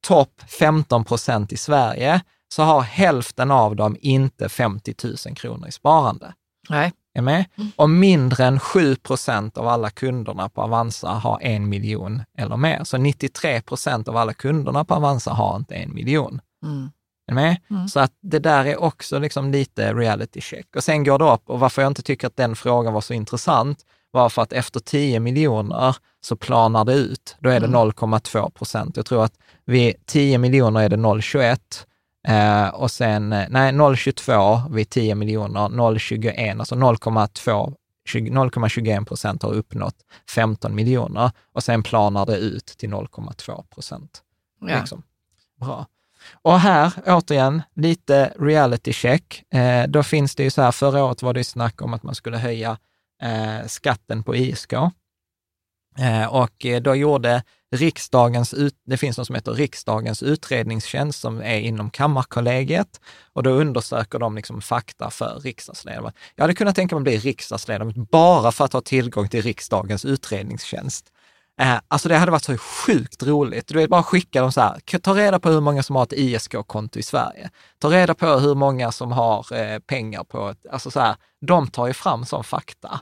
topp 0.08 0.41
15 0.60 1.06
procent 1.06 1.52
i 1.52 1.58
Sverige, 1.58 2.22
så 2.54 2.63
har 2.63 2.82
hälften 2.82 3.52
av 3.52 3.76
dem 3.76 3.98
inte 4.00 4.50
50 4.50 4.96
000 5.04 5.36
kronor 5.36 5.68
i 5.68 5.72
sparande. 5.72 6.34
Nej. 6.70 6.92
Är 7.13 7.22
med? 7.22 7.46
Mm. 7.58 7.72
Och 7.76 7.89
mindre 7.89 8.46
än 8.46 8.60
7 8.60 8.96
procent 8.96 9.58
av 9.58 9.68
alla 9.68 9.89
kunderna 9.89 10.50
på 10.50 10.62
Avanza 10.62 11.10
har 11.10 11.39
en 11.42 11.70
miljon 11.70 12.24
eller 12.38 12.58
mer. 12.58 12.84
Så 12.84 12.98
93 12.98 13.62
procent 13.62 14.08
av 14.08 14.18
alla 14.18 14.34
kunderna 14.34 14.86
på 14.86 14.94
Avanza 14.94 15.32
har 15.32 15.56
inte 15.56 15.76
en 15.76 15.94
miljon. 15.94 16.42
Mm. 16.63 16.92
Är 17.28 17.34
med? 17.34 17.58
Mm. 17.70 17.88
Så 17.88 18.00
att 18.00 18.12
det 18.22 18.39
där 18.39 18.66
är 18.66 18.82
också 18.82 19.20
liksom 19.20 19.52
lite 19.52 19.94
reality 19.94 20.42
check. 20.42 20.76
Och 20.76 20.84
sen 20.84 21.04
går 21.04 21.20
det 21.20 21.32
upp, 21.32 21.50
och 21.50 21.60
varför 21.60 21.82
jag 21.82 21.89
inte 21.89 22.02
tycker 22.02 22.28
att 22.28 22.38
den 22.38 22.56
frågan 22.56 22.94
var 22.94 23.02
så 23.02 23.13
intressant, 23.13 23.80
var 24.12 24.30
för 24.30 24.42
att 24.42 24.54
efter 24.54 24.80
10 24.80 25.20
miljoner 25.20 25.96
så 26.22 26.36
planar 26.36 26.86
det 26.86 26.94
ut. 26.94 27.36
Då 27.39 27.50
är 27.50 27.60
det 27.60 27.68
0,2 27.68 28.38
mm. 28.38 28.52
procent. 28.52 28.98
Jag 28.98 29.06
tror 29.06 29.24
att 29.24 29.34
vid 29.66 30.06
10 30.06 30.38
miljoner 30.38 30.82
är 30.82 30.89
det 30.89 30.96
0,21 30.96 31.58
Eh, 32.28 32.68
och 32.68 32.92
sen, 32.92 33.34
eh, 33.34 33.46
nej, 33.50 33.72
0,22 33.72 34.74
vid 34.74 34.90
10 34.90 35.16
miljoner, 35.16 35.70
0,21, 35.70 36.60
alltså 36.60 36.76
0,2 36.76 37.76
0,21 38.06 39.06
procent 39.06 39.44
har 39.44 39.54
uppnått 39.54 39.96
15 40.30 40.76
miljoner 40.76 41.32
och 41.52 41.64
sen 41.64 41.84
planar 41.84 42.26
det 42.26 42.38
ut 42.38 42.66
till 42.66 42.90
0,2 42.90 43.64
procent. 43.64 44.22
Ja. 44.60 44.80
Liksom. 44.80 45.04
Bra. 45.60 45.88
Och 46.42 46.60
här, 46.60 46.94
återigen, 47.06 47.62
lite 47.76 48.34
reality 48.40 48.94
check. 48.94 49.54
Eh, 49.54 49.88
då 49.88 50.04
finns 50.04 50.36
det 50.36 50.44
ju 50.44 50.50
så 50.50 50.62
här, 50.62 50.72
förra 50.72 51.04
året 51.04 51.22
var 51.22 51.34
det 51.34 51.44
snack 51.44 51.82
om 51.82 51.94
att 51.94 52.04
man 52.04 52.16
skulle 52.16 52.38
höja 52.38 52.78
eh, 53.22 53.68
skatten 53.68 54.24
på 54.24 54.36
ISK. 54.36 54.74
Eh, 55.98 56.26
och 56.26 56.66
eh, 56.66 56.82
då 56.82 56.96
gjorde 56.96 57.44
riksdagens, 57.74 58.56
det 58.86 58.98
finns 58.98 59.18
något 59.18 59.28
som 59.28 59.36
heter 59.36 59.52
riksdagens 59.52 60.24
utredningstjänst 60.24 61.20
som 61.20 61.42
är 61.42 61.60
inom 61.60 61.90
Kammarkollegiet 61.90 63.02
och 63.34 63.44
då 63.44 63.50
undersöker 63.50 64.20
de 64.20 64.36
liksom 64.36 64.62
fakta 64.62 65.10
för 65.10 65.40
riksdagsledamöter. 65.40 66.20
Jag 66.36 66.44
hade 66.44 66.54
kunnat 66.54 66.76
tänka 66.76 66.96
mig 66.96 67.00
att 67.00 67.04
bli 67.04 67.32
riksdagsledamot 67.32 67.96
bara 67.96 68.52
för 68.52 68.66
att 68.66 68.74
ha 68.74 68.82
tillgång 68.82 69.30
till 69.30 69.42
riksdagens 69.42 70.06
utredningstjänst. 70.06 71.06
Eh, 71.62 71.78
alltså 71.88 72.10
det 72.10 72.18
hade 72.18 72.32
varit 72.32 72.44
så 72.44 72.58
sjukt 72.58 73.24
roligt. 73.24 73.68
Du 73.68 73.74
vet, 73.74 73.90
bara 73.90 74.04
skicka 74.04 74.42
dem 74.42 74.52
så 74.52 74.62
här, 74.62 75.00
ta 75.00 75.14
reda 75.14 75.40
på 75.40 75.50
hur 75.50 75.62
många 75.62 75.84
som 75.84 75.96
har 75.96 76.04
ett 76.04 76.14
ISK-konto 76.14 77.00
i 77.00 77.04
Sverige. 77.04 77.50
Ta 77.80 77.92
reda 77.92 78.14
på 78.14 78.28
hur 78.28 78.56
många 78.56 78.92
som 78.92 79.12
har 79.12 79.54
eh, 79.54 79.80
pengar 79.80 80.24
på 80.24 80.50
ett, 80.50 80.66
alltså 80.72 80.92
så 80.92 81.00
här, 81.00 81.16
de 81.42 81.68
tar 81.68 81.88
ju 81.88 81.94
fram 81.94 82.26
sån 82.26 82.44
fakta. 82.44 83.00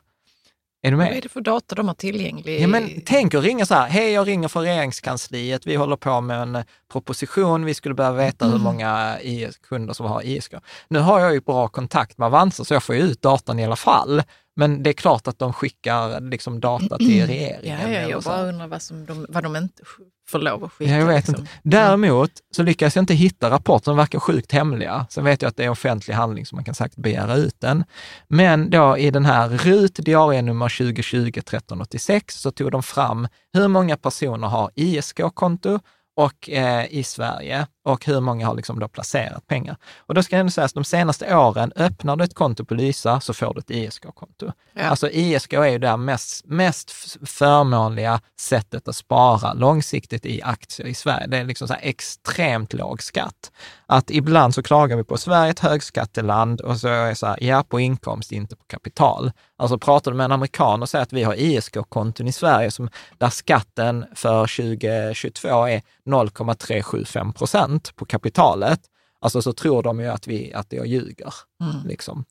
Är 0.84 0.92
du 0.92 0.98
med? 0.98 1.08
Vad 1.08 1.18
är 1.18 1.22
det 1.22 1.30
för 1.30 1.42
data 1.42 1.76
de 1.76 1.88
har 1.88 1.96
tillgänglig? 1.96 2.62
Ja, 2.62 2.68
men 2.68 3.02
tänk 3.06 3.34
att 3.34 3.44
ringa 3.44 3.66
så 3.66 3.74
här, 3.74 3.88
hej 3.88 4.12
jag 4.12 4.28
ringer 4.28 4.48
från 4.48 4.64
regeringskansliet, 4.64 5.68
vi 5.68 5.76
håller 5.76 5.96
på 5.96 6.22
med 6.22 6.42
en 6.42 6.64
proposition, 6.92 7.66
vi 7.66 7.74
skulle 7.74 7.96
behöva 7.96 8.18
veta 8.18 8.46
mm. 8.46 8.58
hur 8.58 8.64
många 8.64 9.20
IS 9.22 9.58
kunder 9.58 9.94
som 9.94 10.06
har 10.06 10.22
ISK. 10.22 10.54
Nu 10.88 11.00
har 11.00 11.20
jag 11.20 11.34
ju 11.34 11.42
bra 11.42 11.68
kontakt 11.68 12.18
med 12.18 12.26
Avanza 12.26 12.66
så 12.66 12.74
jag 12.74 12.84
får 12.84 12.96
ju 12.96 13.02
ut 13.02 13.22
datan 13.22 13.60
i 13.60 13.66
alla 13.66 13.76
fall. 13.76 14.24
Men 14.56 14.84
det 14.84 14.90
är 14.90 14.94
klart 14.94 15.28
att 15.28 15.40
de 15.40 15.54
skickar 15.54 16.22
liksom 16.22 16.60
data 16.60 16.98
till 16.98 17.28
regeringen. 17.28 17.92
Ja, 17.92 18.02
ja, 18.02 18.10
jag 18.10 18.24
bara 18.24 18.42
undrar 18.42 18.68
vad, 18.68 18.82
som 18.82 19.06
de, 19.06 19.26
vad 19.30 19.44
de 19.44 19.56
inte 19.56 19.84
får 20.30 20.40
lov 20.40 20.64
att 20.64 20.72
skicka. 20.72 20.92
Ja, 20.92 20.98
jag 20.98 21.06
vet 21.06 21.28
liksom. 21.28 21.36
inte. 21.36 21.52
Däremot 21.64 22.32
så 22.52 22.64
lyckas 22.64 22.96
jag 22.96 23.04
inte 23.04 23.14
hitta 23.14 23.50
rapporter 23.50 23.84
som 23.84 23.98
verkar 23.98 24.20
sjukt 24.20 24.52
hemliga. 24.52 25.06
Sen 25.10 25.24
vet 25.24 25.42
jag 25.42 25.50
att 25.50 25.58
det 25.58 25.64
är 25.64 25.70
offentlig 25.70 26.14
handling 26.14 26.46
så 26.46 26.56
man 26.56 26.64
kan 26.66 26.76
säkert 26.76 26.98
begära 26.98 27.36
ut 27.36 27.56
den. 27.60 27.84
Men 28.28 28.70
då 28.70 28.98
i 28.98 29.12
den 29.12 29.26
här 29.26 29.50
RUT 29.50 29.96
diarienummer 29.96 30.78
2020 30.78 31.18
1386 31.18 32.36
så 32.42 32.52
tog 32.52 32.72
de 32.72 32.84
fram 32.84 33.28
hur 33.54 33.68
många 33.68 33.98
personer 33.98 34.48
har 34.48 34.72
ISK-konto 34.76 35.80
och 36.16 36.50
eh, 36.50 36.86
i 36.90 37.04
Sverige 37.04 37.68
och 37.84 38.06
hur 38.06 38.20
många 38.20 38.48
har 38.48 38.56
liksom 38.56 38.80
då 38.80 38.88
placerat 38.88 39.48
pengar. 39.48 39.78
Och 39.98 40.14
då 40.14 40.24
ska 40.24 40.36
jag 40.36 40.40
ändå 40.40 40.52
säga 40.52 40.66
att 40.66 40.74
de 40.74 40.84
senaste 40.84 41.36
åren, 41.36 41.72
öppnar 41.76 42.16
du 42.16 42.24
ett 42.24 42.34
konto 42.34 42.66
på 42.66 42.74
Lysa 42.74 43.20
så 43.20 43.34
får 43.34 43.54
du 43.54 43.60
ett 43.60 43.72
ISK-konto. 43.72 44.52
Ja. 44.74 44.84
Alltså 44.84 45.10
ISK 45.10 45.54
är 45.54 45.66
ju 45.66 45.78
det 45.78 45.98
mest, 45.98 46.46
mest 46.46 46.92
förmånliga 47.26 48.22
sättet 48.40 48.88
att 48.88 48.96
spara 48.96 49.54
långsiktigt 49.54 50.26
i 50.26 50.42
aktier 50.42 50.88
i 50.88 50.94
Sverige. 50.94 51.28
Det 51.28 51.38
är 51.38 51.44
liksom 51.44 51.68
så 51.68 51.74
här 51.74 51.82
extremt 51.84 52.74
låg 52.74 53.04
skatt. 53.04 53.52
Att 53.86 54.12
ibland 54.12 54.56
så 54.56 54.64
klagar 54.64 54.98
vi 54.98 55.04
på 55.04 55.18
Sverige 55.18 55.48
är 55.48 55.52
ett 55.52 55.60
högskatteland 55.60 56.62
och 56.62 56.78
så 56.78 56.88
är 56.88 57.10
det 57.10 57.16
så 57.16 57.28
här, 57.28 57.38
ja 57.44 57.64
på 57.64 57.80
inkomst, 57.80 58.32
inte 58.32 58.56
på 58.56 58.64
kapital. 58.68 59.32
Alltså 59.58 59.78
pratar 59.78 60.12
du 60.12 60.18
med 60.18 60.26
en 60.26 60.32
amerikan 60.32 60.82
och 60.82 60.90
säger 60.90 61.04
att 61.04 61.14
vi 61.14 61.24
har 61.24 61.36
ISK-konton 61.36 62.28
i 62.28 62.32
Sverige 62.32 62.72
som, 62.72 62.90
där 63.18 63.30
skatten 63.30 64.06
för 64.16 64.42
2022 64.42 65.68
är 65.68 65.82
0,375 66.06 67.34
procent 67.34 67.71
på 67.80 68.06
kapitalet, 68.06 68.82
alltså 69.20 69.42
så 69.42 69.54
tror 69.54 69.84
de 69.84 70.00
ju 70.00 70.08
att, 70.08 70.28
vi, 70.28 70.54
att 70.54 70.74
jag 70.74 70.88
ljuger. 70.88 71.34
Mm. 71.62 71.88
Liksom. 71.88 72.26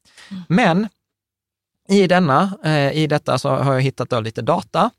Men 0.48 0.88
i, 1.88 2.06
denna, 2.06 2.58
eh, 2.64 2.92
i 2.92 3.06
detta 3.06 3.38
så 3.38 3.48
har 3.48 3.74
jag 3.74 3.80
hittat 3.80 4.10
då 4.10 4.20
lite 4.20 4.42
data. 4.42 4.90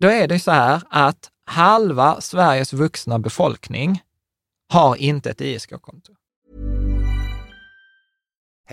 Då 0.00 0.08
är 0.08 0.28
det 0.28 0.38
så 0.38 0.50
här 0.50 0.82
att 0.90 1.30
halva 1.46 2.20
Sveriges 2.20 2.72
vuxna 2.72 3.18
befolkning 3.18 4.02
har 4.68 4.96
inte 4.96 5.30
ett 5.30 5.40
ISK-konto. 5.40 6.13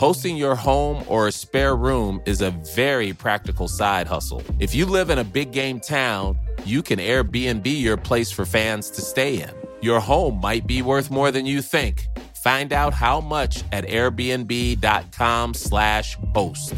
Hosting 0.00 0.36
your 0.38 0.54
home 0.54 1.04
or 1.08 1.28
a 1.28 1.32
spare 1.32 1.76
room 1.76 2.22
is 2.24 2.40
a 2.40 2.52
very 2.74 3.12
practical 3.12 3.68
side 3.68 4.06
hustle. 4.06 4.42
If 4.58 4.74
you 4.74 4.86
live 4.86 5.10
in 5.10 5.18
a 5.18 5.24
big 5.24 5.52
game 5.52 5.78
town, 5.78 6.38
you 6.64 6.80
can 6.80 6.98
Airbnb 6.98 7.66
your 7.66 7.98
place 7.98 8.32
for 8.32 8.46
fans 8.46 8.88
to 8.92 9.02
stay 9.02 9.42
in. 9.42 9.50
Your 9.82 10.00
home 10.00 10.40
might 10.40 10.66
be 10.66 10.80
worth 10.80 11.10
more 11.10 11.30
than 11.30 11.44
you 11.44 11.60
think. 11.60 12.06
Find 12.42 12.72
out 12.72 12.94
how 12.94 13.20
much 13.20 13.62
at 13.72 13.84
airbnb.com/slash 13.84 16.16
host. 16.34 16.74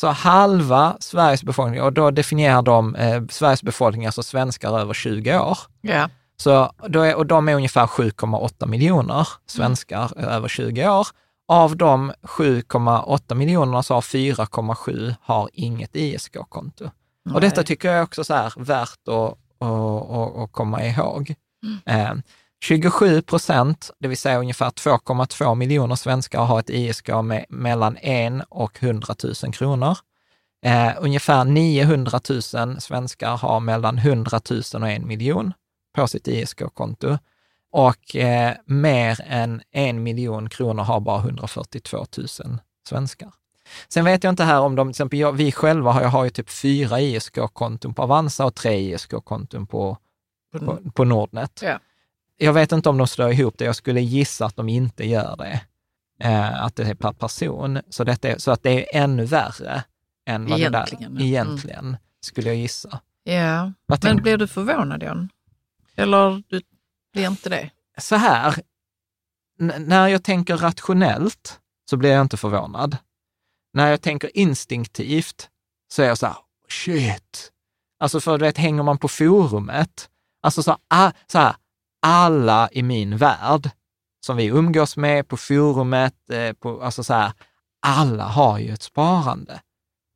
Så 0.00 0.08
halva 0.08 0.96
Sveriges 1.00 1.44
befolkning, 1.44 1.82
och 1.82 1.92
då 1.92 2.10
definierar 2.10 2.62
de 2.62 2.94
eh, 2.94 3.22
Sveriges 3.28 3.62
befolkning, 3.62 4.06
alltså 4.06 4.22
svenskar 4.22 4.78
över 4.78 4.94
20 4.94 5.38
år. 5.38 5.58
Ja. 5.80 6.10
Så 6.36 6.72
då 6.88 7.00
är, 7.00 7.14
och 7.14 7.26
de 7.26 7.48
är 7.48 7.54
ungefär 7.54 7.86
7,8 7.86 8.66
miljoner 8.66 9.28
svenskar 9.46 10.18
över 10.18 10.48
20 10.48 10.88
år. 10.88 11.06
Av 11.48 11.76
de 11.76 12.12
7,8 12.22 13.34
miljonerna 13.34 13.82
så 13.82 13.94
har 13.94 14.00
4,7 14.00 15.14
har 15.22 15.50
inget 15.52 15.96
ISK-konto. 15.96 16.90
Och 17.34 17.40
detta 17.40 17.62
tycker 17.62 17.88
jag 17.88 17.98
är 17.98 18.02
också 18.02 18.24
så 18.24 18.34
här 18.34 18.52
värt 18.56 19.08
att, 19.08 19.38
att, 20.42 20.52
komma 20.52 20.84
ihåg. 20.84 21.34
Eh, 21.86 22.14
27 22.64 23.22
procent, 23.22 23.90
det 23.98 24.08
vill 24.08 24.18
säga 24.18 24.38
ungefär 24.38 24.70
2,2 24.70 25.54
miljoner 25.54 25.94
svenskar 25.94 26.44
har 26.44 26.60
ett 26.60 26.70
ISK 26.70 27.08
med 27.24 27.46
mellan 27.48 27.96
1 27.96 28.32
och 28.48 28.82
100 28.82 29.14
000 29.42 29.52
kronor. 29.52 29.98
Eh, 30.64 30.92
ungefär 30.98 31.44
900 31.44 32.20
000 32.54 32.80
svenskar 32.80 33.36
har 33.36 33.60
mellan 33.60 33.98
100 33.98 34.40
000 34.50 34.82
och 34.82 34.88
1 34.90 35.02
miljon 35.02 35.52
på 35.96 36.08
sitt 36.08 36.28
ISK-konto. 36.28 37.18
Och 37.72 38.16
eh, 38.16 38.54
mer 38.64 39.20
än 39.26 39.62
en 39.70 40.02
miljon 40.02 40.48
kronor 40.48 40.82
har 40.82 41.00
bara 41.00 41.20
142 41.20 42.06
000 42.16 42.28
svenskar. 42.88 43.32
Sen 43.88 44.04
vet 44.04 44.24
jag 44.24 44.32
inte 44.32 44.44
här 44.44 44.60
om 44.60 44.76
de, 44.76 44.86
till 44.86 44.90
exempel 44.90 45.18
jag, 45.18 45.32
vi 45.32 45.52
själva 45.52 45.92
har, 45.92 46.02
jag 46.02 46.08
har 46.08 46.24
ju 46.24 46.30
typ 46.30 46.50
fyra 46.50 47.00
ISK-konton 47.00 47.94
på 47.94 48.02
Avanza 48.02 48.44
och 48.44 48.54
tre 48.54 48.94
ISK-konton 48.94 49.66
på, 49.66 49.98
på, 50.58 50.78
på 50.94 51.04
Nordnet. 51.04 51.60
Ja. 51.62 51.78
Jag 52.36 52.52
vet 52.52 52.72
inte 52.72 52.88
om 52.88 52.98
de 52.98 53.06
slår 53.06 53.32
ihop 53.32 53.54
det, 53.58 53.64
jag 53.64 53.76
skulle 53.76 54.00
gissa 54.00 54.46
att 54.46 54.56
de 54.56 54.68
inte 54.68 55.06
gör 55.06 55.36
det. 55.36 55.60
Eh, 56.20 56.62
att 56.64 56.76
det 56.76 56.82
är 56.82 56.94
per 56.94 57.12
person. 57.12 57.80
Så, 57.88 58.04
detta 58.04 58.28
är, 58.28 58.38
så 58.38 58.50
att 58.50 58.62
det 58.62 58.70
är 58.70 59.02
ännu 59.02 59.24
värre 59.24 59.84
än 60.26 60.46
vad 60.46 60.58
Egentligen, 60.58 61.14
det 61.14 61.20
där 61.20 61.26
egentligen, 61.26 61.96
skulle 62.20 62.48
jag 62.48 62.56
gissa. 62.56 63.00
Ja, 63.24 63.72
men 64.02 64.16
blir 64.16 64.36
du 64.36 64.46
förvånad 64.46 65.02
John? 65.02 65.28
Eller 65.96 66.42
du 66.48 66.60
blir 67.12 67.26
inte 67.26 67.48
det? 67.48 67.70
så 67.98 68.16
här, 68.16 68.54
när 69.78 70.08
jag 70.08 70.24
tänker 70.24 70.56
rationellt 70.56 71.60
så 71.90 71.96
blir 71.96 72.10
jag 72.12 72.20
inte 72.20 72.36
förvånad. 72.36 72.96
När 73.72 73.90
jag 73.90 74.02
tänker 74.02 74.36
instinktivt 74.36 75.48
så 75.92 76.02
är 76.02 76.06
jag 76.06 76.18
så 76.18 76.26
här, 76.26 76.36
shit. 76.68 77.52
Alltså 78.00 78.20
för 78.20 78.38
du 78.38 78.44
vet, 78.44 78.58
hänger 78.58 78.82
man 78.82 78.98
på 78.98 79.08
forumet, 79.08 80.10
alltså 80.42 80.62
så, 80.62 80.78
a, 80.90 81.12
så 81.26 81.38
här, 81.38 81.56
alla 82.02 82.68
i 82.72 82.82
min 82.82 83.16
värld 83.16 83.70
som 84.26 84.36
vi 84.36 84.44
umgås 84.46 84.96
med 84.96 85.28
på 85.28 85.36
forumet, 85.36 86.30
eh, 86.30 86.52
på, 86.52 86.82
alltså 86.82 87.04
så 87.04 87.14
här, 87.14 87.32
alla 87.86 88.24
har 88.24 88.58
ju 88.58 88.72
ett 88.72 88.82
sparande. 88.82 89.60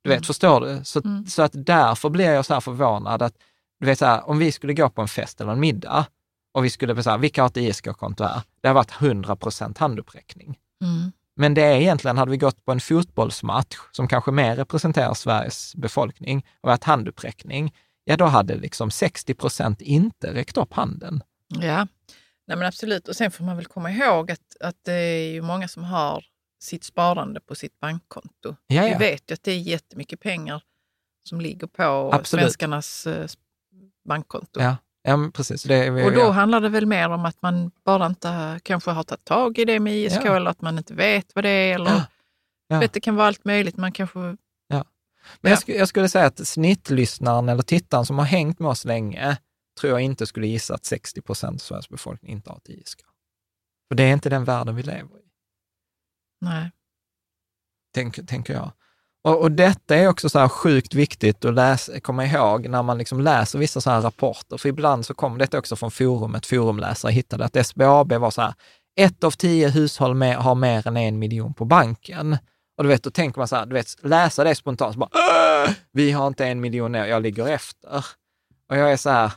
Du 0.04 0.10
vet, 0.10 0.26
förstår 0.26 0.60
du? 0.60 0.84
Så, 0.84 1.00
Mm. 1.04 1.26
så 1.26 1.42
att 1.42 1.52
därför 1.54 2.08
blir 2.08 2.30
jag 2.30 2.46
så 2.46 2.54
här 2.54 2.60
förvånad 2.60 3.22
att, 3.22 3.34
du 3.80 3.86
vet 3.86 3.98
så 3.98 4.06
här, 4.06 4.28
om 4.28 4.38
vi 4.38 4.52
skulle 4.52 4.74
gå 4.74 4.90
på 4.90 5.02
en 5.02 5.08
fest 5.08 5.40
eller 5.40 5.52
en 5.52 5.60
middag 5.60 6.06
och 6.52 6.64
vi 6.64 6.70
skulle 6.70 7.02
säga, 7.02 7.16
vilka 7.16 7.42
har 7.42 7.48
ett 7.48 7.56
ISK-konto 7.56 8.24
här? 8.24 8.42
Det 8.60 8.68
har 8.68 8.74
varit 8.74 9.02
100 9.02 9.36
procent 9.36 9.78
handuppräckning. 9.78 10.58
Mm. 10.82 11.12
Men 11.36 11.54
det 11.54 11.62
är 11.62 11.80
egentligen, 11.80 12.18
hade 12.18 12.30
vi 12.30 12.36
gått 12.36 12.64
på 12.64 12.72
en 12.72 12.80
fotbollsmatch 12.80 13.76
som 13.92 14.08
kanske 14.08 14.30
mer 14.30 14.56
representerar 14.56 15.14
Sveriges 15.14 15.74
befolkning 15.76 16.46
och 16.60 16.68
varit 16.68 16.84
handuppräckning, 16.84 17.74
ja 18.04 18.16
då 18.16 18.24
hade 18.24 18.54
liksom 18.54 18.90
60 18.90 19.34
procent 19.34 19.80
inte 19.80 20.34
räckt 20.34 20.56
upp 20.56 20.72
handen. 20.72 21.22
Ja, 21.48 21.86
Nej, 22.50 22.56
men 22.56 22.68
absolut. 22.68 23.08
Och 23.08 23.16
sen 23.16 23.30
får 23.30 23.44
man 23.44 23.56
väl 23.56 23.66
komma 23.66 23.90
ihåg 23.90 24.30
att, 24.30 24.56
att 24.60 24.76
det 24.84 24.92
är 24.92 25.32
ju 25.32 25.42
många 25.42 25.68
som 25.68 25.84
har 25.84 26.24
sitt 26.60 26.84
sparande 26.84 27.40
på 27.40 27.54
sitt 27.54 27.80
bankkonto. 27.80 28.56
Ja, 28.66 28.82
Vi 28.82 28.94
vet 28.94 29.30
ju 29.30 29.34
att 29.34 29.42
det 29.42 29.52
är 29.52 29.58
jättemycket 29.58 30.20
pengar 30.20 30.62
som 31.28 31.40
ligger 31.40 31.66
på 31.66 32.10
Absolut. 32.12 32.42
svenskarnas 32.42 33.06
eh, 33.06 33.26
bankkonto. 34.10 34.60
Ja, 34.60 34.76
ja 35.02 35.30
precis. 35.34 35.62
Det 35.62 35.90
Och 36.04 36.12
då 36.12 36.20
ja. 36.20 36.30
handlar 36.30 36.60
det 36.60 36.68
väl 36.68 36.86
mer 36.86 37.08
om 37.08 37.24
att 37.24 37.42
man 37.42 37.70
bara 37.84 38.06
inte 38.06 38.60
kanske 38.62 38.90
har 38.90 39.02
tagit 39.02 39.24
tag 39.24 39.58
i 39.58 39.64
det 39.64 39.80
med 39.80 39.94
ISK 39.96 40.20
Ja. 40.24 40.36
eller 40.36 40.50
att 40.50 40.60
man 40.60 40.78
inte 40.78 40.94
vet 40.94 41.34
vad 41.34 41.44
det 41.44 41.48
är. 41.50 41.74
Eller, 41.74 41.90
Ja. 41.90 42.04
Ja. 42.68 42.78
Vet, 42.80 42.92
det 42.92 43.00
kan 43.00 43.16
vara 43.16 43.26
allt 43.26 43.44
möjligt. 43.44 43.76
Man 43.76 43.92
kanske... 43.92 44.36
Men 45.40 45.50
jag, 45.50 45.58
sk- 45.58 45.72
jag 45.78 45.88
skulle 45.88 46.08
säga 46.08 46.26
att 46.26 46.46
snittlyssnaren 46.48 47.48
eller 47.48 47.62
tittaren 47.62 48.06
som 48.06 48.18
har 48.18 48.24
hängt 48.24 48.58
med 48.58 48.68
oss 48.70 48.84
länge, 48.84 49.36
tror 49.80 49.90
jag 49.92 50.00
inte 50.00 50.26
skulle 50.26 50.46
gissa 50.46 50.74
att 50.74 50.84
60 50.84 51.22
procent 51.22 51.54
av 51.54 51.58
Sveriges 51.58 51.88
befolkning 51.88 52.32
inte 52.32 52.50
har 52.50 52.56
ett 52.56 52.68
ISK. 52.68 53.00
För 53.88 53.94
det 53.94 54.02
är 54.02 54.12
inte 54.12 54.28
den 54.28 54.44
världen 54.44 54.76
vi 54.76 54.82
lever 54.82 55.16
i. 55.18 55.22
Nej. 56.40 56.70
tänk, 57.94 58.26
tänker 58.28 58.54
jag. 58.54 58.72
Och, 59.24 59.40
och 59.40 59.52
detta 59.52 59.96
är 59.96 60.08
också 60.08 60.28
så 60.28 60.38
här 60.38 60.48
sjukt 60.48 60.94
viktigt 60.94 61.44
att 61.44 61.54
läsa, 61.54 62.00
komma 62.00 62.26
ihåg 62.26 62.68
när 62.68 62.82
man 62.82 62.98
liksom 62.98 63.20
läser 63.20 63.58
vissa 63.58 63.80
så 63.80 63.90
här 63.90 64.00
rapporter, 64.00 64.56
för 64.56 64.68
ibland 64.68 65.06
så 65.06 65.14
kommer 65.14 65.38
detta 65.38 65.58
också 65.58 65.76
från 65.76 65.90
forumet, 65.90 66.46
forumläsare 66.46 67.12
hittade 67.12 67.44
att 67.44 67.66
SBAB 67.66 68.12
var 68.12 68.30
så 68.30 68.42
här, 68.42 68.54
ett 69.00 69.24
av 69.24 69.30
tio 69.30 69.68
hushåll 69.68 70.14
med, 70.14 70.36
har 70.36 70.54
mer 70.54 70.86
än 70.86 70.96
en 70.96 71.18
miljon 71.18 71.54
på 71.54 71.64
banken. 71.64 72.38
Och 72.76 72.84
du 72.84 72.88
vet, 72.88 73.02
då 73.02 73.10
tänker 73.10 73.38
man 73.40 73.48
så 73.48 73.56
här, 73.56 73.66
du 73.66 73.74
vet, 73.74 73.96
läsa 74.02 74.44
det 74.44 74.54
spontant, 74.54 74.94
så 74.94 74.98
bara, 74.98 75.64
äh, 75.64 75.70
vi 75.92 76.10
har 76.10 76.26
inte 76.26 76.46
en 76.46 76.60
miljon 76.60 76.92
ner, 76.92 77.06
jag 77.06 77.22
ligger 77.22 77.46
efter. 77.46 78.04
Och 78.70 78.76
jag 78.76 78.92
är 78.92 78.96
så 78.96 79.10
här, 79.10 79.32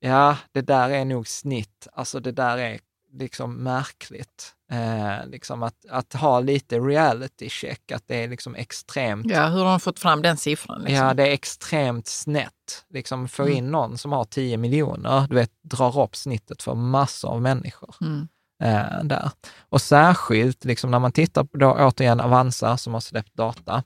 ja, 0.00 0.36
det 0.52 0.60
där 0.60 0.90
är 0.90 1.04
nog 1.04 1.28
snitt, 1.28 1.88
alltså 1.92 2.20
det 2.20 2.32
där 2.32 2.58
är 2.58 2.78
liksom 3.12 3.54
märkligt. 3.54 4.54
Eh, 4.72 5.26
liksom 5.26 5.62
att, 5.62 5.86
att 5.90 6.12
ha 6.12 6.40
lite 6.40 6.78
reality 6.78 7.48
check, 7.48 7.92
att 7.92 8.02
det 8.06 8.24
är 8.24 8.28
liksom 8.28 8.54
extremt 8.54 9.26
Ja, 9.30 9.46
hur 9.46 9.58
har 9.58 9.70
de 9.70 9.80
fått 9.80 9.98
fram 9.98 10.22
den 10.22 10.36
siffran? 10.36 10.82
Liksom? 10.82 11.06
Ja, 11.06 11.14
det 11.14 11.28
är 11.28 11.32
extremt 11.32 12.06
snett. 12.06 12.84
Liksom 12.90 13.28
få 13.28 13.48
in 13.48 13.70
någon 13.70 13.98
som 13.98 14.12
har 14.12 14.24
10 14.24 14.56
miljoner, 14.56 15.26
du 15.28 15.34
vet, 15.34 15.50
drar 15.62 16.00
upp 16.00 16.16
snittet 16.16 16.62
för 16.62 16.74
massor 16.74 17.28
av 17.30 17.42
människor. 17.42 17.94
Mm. 18.00 18.28
Eh, 18.62 19.04
där. 19.04 19.30
Och 19.60 19.80
särskilt 19.80 20.64
liksom 20.64 20.90
när 20.90 20.98
man 20.98 21.12
tittar 21.12 21.44
på 21.44 21.58
då, 21.58 21.72
återigen 21.72 22.20
Avanza 22.20 22.76
som 22.76 22.94
har 22.94 23.00
släppt 23.00 23.34
data. 23.34 23.82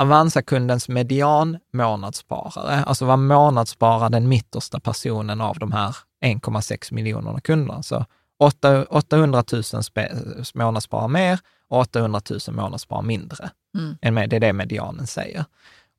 Avanza-kundens 0.00 0.88
median 0.88 1.58
månadssparare, 1.72 2.84
alltså 2.84 3.04
vad 3.04 3.18
månadssparar 3.18 4.10
den 4.10 4.28
mittersta 4.28 4.80
personen 4.80 5.40
av 5.40 5.58
de 5.58 5.72
här 5.72 5.96
1,6 6.24 6.94
miljonerna 6.94 7.40
kunderna. 7.40 7.82
Så 7.82 7.96
8 7.96 8.06
800 8.38 9.44
000 9.52 9.62
spe- 9.62 10.50
månadssparar 10.54 11.08
mer 11.08 11.38
och 11.68 11.78
800 11.78 12.20
000 12.30 12.40
månadssparar 12.56 13.02
mindre. 13.02 13.50
Mm. 13.78 13.96
det 14.28 14.36
är 14.36 14.40
det 14.40 14.52
medianen 14.52 15.06
säger. 15.06 15.44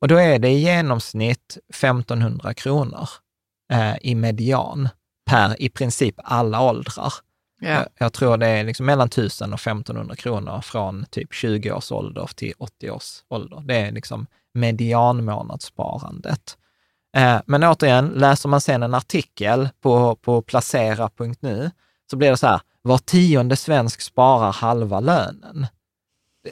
Och 0.02 0.08
då 0.08 0.16
är 0.16 0.40
det 0.40 0.50
i 0.50 0.60
genomsnitt 0.60 1.58
1500 1.70 2.54
kronor 2.54 3.10
eh, 3.72 3.96
i 4.02 4.16
median 4.16 4.90
per 5.26 5.62
i 5.62 5.70
princip 5.70 6.16
alla 6.24 6.62
åldrar. 6.62 7.14
Jag, 7.62 7.88
jag 7.98 8.14
tror 8.14 8.38
det 8.38 8.48
är 8.48 8.64
liksom 8.64 8.86
mellan 8.86 9.08
1000 9.08 9.54
och 9.54 9.60
1500 9.60 10.16
kronor 10.16 10.62
från 10.62 11.06
typ 11.10 11.34
20 11.34 11.72
års 11.72 11.92
ålder 11.92 12.30
till 12.36 12.54
80 12.58 12.92
års 12.92 13.24
ålder. 13.30 13.62
Det 13.66 13.76
är 13.76 13.92
liksom 13.92 14.28
medianmånadssparandet. 14.54 16.58
Eh, 17.18 17.42
men 17.46 17.64
återigen, 17.64 18.08
läser 18.08 18.50
man 18.50 18.62
sen 18.62 18.84
en 18.84 18.94
artikel 18.94 19.70
på, 19.82 20.16
på 20.16 20.42
placera.nu 20.42 21.72
så 22.10 22.18
blir 22.18 22.32
det 22.32 22.38
så 22.38 22.48
här, 22.48 22.62
var 22.82 22.98
tionde 22.98 23.56
svensk 23.56 24.02
sparar 24.02 24.52
halva 24.52 25.00
lönen. 25.00 25.68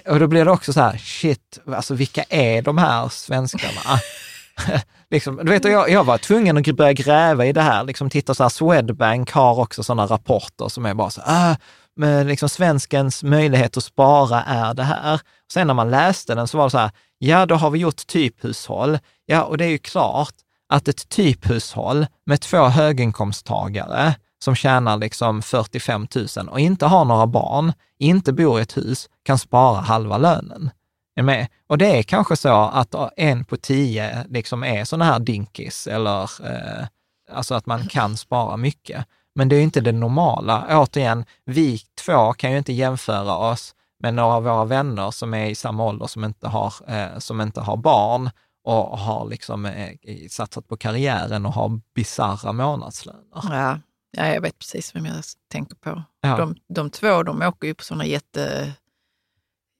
Och 0.08 0.20
då 0.20 0.28
blir 0.28 0.46
det 0.46 0.52
också 0.52 0.74
så 0.74 0.82
här, 0.82 0.98
shit, 0.98 1.60
alltså 1.68 1.94
vilka 1.94 2.24
är 2.30 2.62
de 2.62 2.78
här 2.78 3.10
svenskarna? 3.10 4.00
liksom, 5.10 5.38
du 5.38 5.52
vet, 5.52 5.66
jag, 5.66 5.90
jag 5.90 6.04
var 6.04 6.18
tvungen 6.18 6.58
att 6.58 6.76
börja 6.76 6.94
gräva 6.94 7.46
i 7.46 7.54
det 7.54 7.62
här, 7.62 7.84
liksom 7.84 8.10
titta 8.10 8.34
så 8.34 8.44
här, 8.44 8.50
Swedbank 8.50 9.32
har 9.32 9.60
också 9.60 9.84
sådana 9.84 10.06
rapporter 10.06 10.68
som 10.68 10.86
är 10.86 10.94
bara 10.94 11.10
så 11.10 11.22
här, 11.22 11.52
ah, 11.52 11.56
men 11.96 12.28
liksom 12.28 12.50
svenskens 12.50 13.24
möjlighet 13.24 13.78
att 13.78 13.84
spara 13.84 14.44
är 14.44 14.74
det 14.74 14.84
här. 14.84 15.22
Sen 15.54 15.68
när 15.68 15.74
man 15.74 15.92
läste 15.92 16.36
den 16.36 16.48
så 16.48 16.58
var 16.58 16.66
det 16.66 16.72
så 16.72 16.78
här, 16.78 16.92
ja 17.18 17.46
då 17.46 17.56
har 17.56 17.70
vi 17.70 17.80
gjort 17.80 18.08
typhushåll. 18.08 19.00
Ja, 19.26 19.44
och 19.44 19.58
det 19.58 19.66
är 19.66 19.70
ju 19.70 19.78
klart 19.78 20.34
att 20.70 20.88
ett 20.88 21.10
typhushåll 21.10 22.08
med 22.26 22.42
två 22.42 22.64
höginkomsttagare 22.64 24.16
som 24.40 24.56
tjänar 24.56 24.98
liksom 24.98 25.42
45 25.42 26.08
000 26.38 26.50
och 26.50 26.60
inte 26.60 26.86
har 26.86 27.06
några 27.06 27.28
barn, 27.28 27.74
inte 28.00 28.34
bor 28.34 28.60
i 28.60 28.62
ett 28.62 28.78
hus, 28.78 29.10
kan 29.24 29.38
spara 29.38 29.82
halva 29.82 30.18
lönen. 30.18 30.70
Är 31.16 31.24
med? 31.24 31.48
Och 31.68 31.78
det 31.78 32.00
är 32.00 32.04
kanske 32.04 32.36
så 32.36 32.54
att 32.54 32.96
en 33.18 33.46
på 33.46 33.58
tio 33.58 34.26
liksom 34.30 34.64
är 34.64 34.86
sådana 34.86 35.06
här 35.06 35.20
dinkis, 35.20 35.88
eller 35.88 36.22
eh, 36.24 36.88
alltså 37.32 37.56
att 37.56 37.66
man 37.66 37.88
kan 37.88 38.18
spara 38.18 38.58
mycket. 38.58 39.06
Men 39.36 39.50
det 39.50 39.56
är 39.56 39.58
ju 39.58 39.64
inte 39.64 39.82
det 39.82 39.92
normala. 39.92 40.80
Återigen, 40.82 41.26
vi 41.46 41.80
två 42.06 42.34
kan 42.34 42.52
ju 42.52 42.58
inte 42.58 42.74
jämföra 42.74 43.36
oss 43.36 43.76
med 44.00 44.14
några 44.14 44.34
av 44.34 44.44
våra 44.44 44.66
vänner 44.66 45.12
som 45.12 45.34
är 45.34 45.46
i 45.46 45.56
samma 45.56 45.86
ålder 45.86 46.08
som 46.08 46.24
inte 46.24 46.48
har, 46.48 46.74
eh, 46.88 47.18
som 47.18 47.42
inte 47.42 47.62
har 47.62 47.78
barn 47.78 48.30
och 48.64 48.98
har 49.00 49.30
liksom 49.30 49.66
eh, 49.66 49.90
satsat 50.30 50.68
på 50.68 50.78
karriären 50.78 51.46
och 51.46 51.54
har 51.54 51.80
bisarra 51.96 52.54
månadslöner. 52.54 53.24
Ja 53.34 53.80
ja, 54.12 54.28
jag 54.28 54.42
vet 54.42 54.60
precis 54.60 54.96
vem 54.96 55.06
jag 55.06 55.24
tänker 55.52 55.76
på. 55.76 56.04
Ja. 56.22 56.38
De, 56.38 56.56
de 56.74 56.90
två 56.90 57.24
de 57.24 57.42
åker 57.42 57.68
ju 57.68 57.74
på 57.74 57.84
sådana 57.84 58.06
jätte 58.06 58.74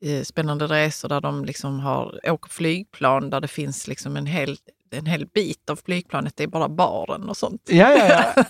eh, 0.06 0.22
resor 0.68 1.10
där 1.10 1.22
de 1.22 1.46
liksom 1.46 1.80
har, 1.80 2.20
åker 2.32 2.50
flygplan 2.50 3.30
där 3.30 3.42
det 3.42 3.48
finns 3.48 3.88
liksom 3.88 4.18
en 4.18 4.26
hel, 4.26 4.58
en 4.92 5.06
hel 5.06 5.26
bit 5.26 5.70
av 5.70 5.76
flygplanet, 5.86 6.34
det 6.38 6.44
är 6.44 6.48
bara 6.48 6.70
baren 6.70 7.30
och 7.30 7.38
sånt. 7.38 7.62
Ja, 7.70 7.92
ja, 7.98 8.34
ja. 8.36 8.44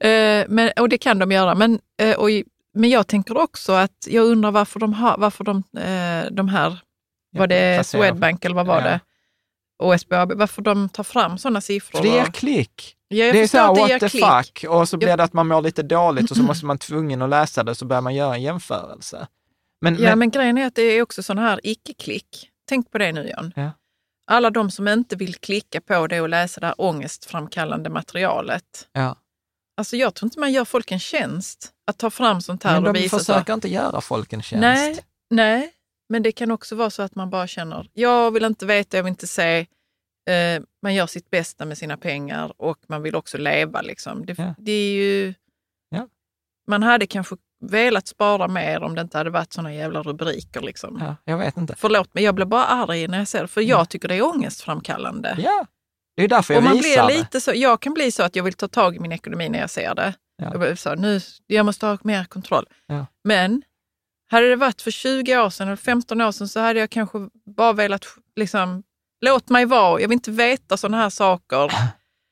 Eh, 0.08 0.44
men, 0.48 0.70
och 0.80 0.88
det 0.88 0.98
kan 0.98 1.18
de 1.18 1.32
göra. 1.32 1.54
Men, 1.54 1.80
eh, 2.00 2.16
och, 2.16 2.30
i- 2.30 2.44
men 2.74 2.90
jag 2.90 3.06
tänker 3.06 3.36
också 3.36 3.72
att 3.72 4.06
jag 4.10 4.24
undrar 4.26 4.50
varför 4.50 4.80
de, 4.80 4.92
har, 4.92 5.18
varför 5.18 5.44
de, 5.44 5.56
eh, 5.78 6.30
de 6.32 6.48
här, 6.48 6.78
var 7.32 7.46
det 7.46 7.86
Swedbank 7.86 8.44
eller 8.44 8.56
vad 8.56 8.66
var 8.66 8.80
Ja. 8.80 8.84
det? 8.86 9.00
Och 9.78 10.00
SBAB, 10.00 10.32
varför 10.32 10.62
de 10.62 10.88
tar 10.88 11.04
fram 11.04 11.38
sådana 11.38 11.60
siffror. 11.60 12.00
Och- 12.28 12.34
klick. 12.34 12.96
Ja, 13.14 13.24
jag 13.24 13.34
det 13.34 13.42
är 13.42 13.46
så 13.46 13.58
här, 13.58 13.68
att 13.68 13.74
det 13.74 13.80
what 13.80 14.00
the 14.00 14.08
klick. 14.08 14.24
fuck, 14.24 14.64
och 14.70 14.88
så 14.88 14.96
blir 14.96 15.16
det 15.16 15.24
att 15.24 15.32
man 15.32 15.48
mår 15.48 15.62
lite 15.62 15.82
dåligt 15.82 16.30
och 16.30 16.36
så 16.36 16.42
måste 16.50 16.66
man 16.66 16.78
tvungen 16.78 17.22
att 17.22 17.30
läsa 17.30 17.62
det, 17.62 17.74
så 17.74 17.84
börjar 17.84 18.02
man 18.02 18.14
göra 18.14 18.34
en 18.34 18.42
jämförelse. 18.42 19.26
Men, 19.80 19.94
Ja, 19.94 20.00
men, 20.00 20.18
men 20.18 20.30
grejen 20.30 20.58
är 20.58 20.66
att 20.66 20.74
det 20.74 20.82
är 20.82 21.02
också 21.02 21.22
sådana 21.22 21.48
här 21.48 21.60
icke-klick. 21.62 22.50
Tänk 22.68 22.90
på 22.90 22.98
det 22.98 23.12
nu, 23.12 23.28
Jan. 23.28 23.52
Ja. 23.56 23.70
Alla 24.30 24.50
de 24.50 24.70
som 24.70 24.88
inte 24.88 25.16
vill 25.16 25.34
klicka 25.34 25.80
på 25.80 26.06
det 26.06 26.20
och 26.20 26.28
läsa 26.28 26.60
det 26.60 26.66
här 26.66 26.80
ångestframkallande 26.80 27.90
materialet. 27.90 28.88
ja. 28.92 29.16
Alltså 29.76 29.96
jag 29.96 30.14
tror 30.14 30.26
inte 30.26 30.40
man 30.40 30.52
gör 30.52 30.64
folk 30.64 30.92
en 30.92 30.98
tjänst 30.98 31.72
att 31.86 31.98
ta 31.98 32.10
fram 32.10 32.40
sånt 32.40 32.62
här 32.64 32.72
men 32.72 32.86
och 32.86 32.94
de 32.94 33.00
visa 33.00 33.18
så. 33.18 33.24
försöker 33.24 33.54
inte 33.54 33.68
göra 33.68 34.00
folk 34.00 34.32
en 34.32 34.42
tjänst. 34.42 34.60
Nej, 34.60 34.98
nej, 35.30 35.72
men 36.08 36.22
det 36.22 36.32
kan 36.32 36.50
också 36.50 36.74
vara 36.74 36.90
så 36.90 37.02
att 37.02 37.14
man 37.14 37.30
bara 37.30 37.46
känner, 37.46 37.90
jag 37.92 38.30
vill 38.30 38.44
inte 38.44 38.66
veta, 38.66 38.96
jag 38.96 39.04
vill 39.04 39.10
inte 39.10 39.26
se. 39.26 39.66
Eh, 40.30 40.62
man 40.82 40.94
gör 40.94 41.06
sitt 41.06 41.30
bästa 41.30 41.64
med 41.64 41.78
sina 41.78 41.96
pengar 41.96 42.52
och 42.56 42.78
man 42.88 43.02
vill 43.02 43.14
också 43.14 43.38
leva. 43.38 43.80
Liksom. 43.82 44.26
Det, 44.26 44.38
Ja. 44.38 44.54
det 44.58 44.72
är 44.72 44.92
ju... 44.94 45.34
Ja. 45.88 46.08
Man 46.66 46.82
hade 46.82 47.06
kanske 47.06 47.36
velat 47.60 48.06
spara 48.06 48.48
mer 48.48 48.82
om 48.82 48.94
det 48.94 49.00
inte 49.00 49.18
hade 49.18 49.30
varit 49.30 49.52
såna 49.52 49.74
jävla 49.74 50.02
rubriker. 50.02 50.60
Liksom. 50.60 50.98
Ja, 51.00 51.16
jag 51.24 51.38
vet 51.38 51.56
inte. 51.56 51.74
Förlåt, 51.76 52.08
men 52.12 52.22
jag 52.24 52.34
blir 52.34 52.46
bara 52.46 52.64
arg 52.66 53.08
när 53.08 53.18
jag 53.18 53.28
ser 53.28 53.42
det, 53.42 53.48
för 53.48 53.60
jag 53.60 53.88
tycker 53.88 54.08
det 54.08 54.14
är 54.14 54.22
ångestframkallande. 54.22 55.36
Ja, 55.38 55.66
det 56.16 56.24
är 56.24 56.28
därför 56.28 56.54
jag 56.54 56.58
och 56.58 56.64
man 56.64 56.72
visar 56.76 57.06
blir 57.06 57.14
det. 57.16 57.20
lite 57.20 57.40
så, 57.40 57.52
jag 57.54 57.80
kan 57.80 57.94
bli 57.94 58.12
så 58.12 58.22
att 58.22 58.36
jag 58.36 58.44
vill 58.44 58.52
ta 58.54 58.68
tag 58.68 58.96
i 58.96 59.00
min 59.00 59.12
ekonomi 59.12 59.48
när 59.48 59.58
jag 59.58 59.70
ser 59.70 59.94
det. 59.94 60.14
Ja. 60.36 60.66
Jag, 60.66 60.78
så, 60.78 60.94
nu, 60.94 61.20
jag 61.46 61.66
måste 61.66 61.86
ha 61.86 61.98
mer 62.02 62.24
kontroll. 62.24 62.66
Ja. 62.86 63.06
Men 63.24 63.62
hade 64.30 64.48
det 64.48 64.56
varit 64.56 64.82
för 64.82 64.90
20 64.90 65.38
år 65.38 65.50
sedan 65.50 65.66
eller 65.68 65.76
15 65.76 66.20
år 66.20 66.32
sedan 66.32 66.48
så 66.48 66.60
hade 66.60 66.80
jag 66.80 66.90
kanske 66.90 67.18
bara 67.46 67.72
velat, 67.72 68.06
liksom, 68.36 68.82
låt 69.20 69.48
mig 69.48 69.64
vara. 69.66 70.00
Jag 70.00 70.08
vill 70.08 70.16
inte 70.16 70.30
veta 70.30 70.76
sådana 70.76 70.96
här 70.96 71.10
saker. 71.10 71.72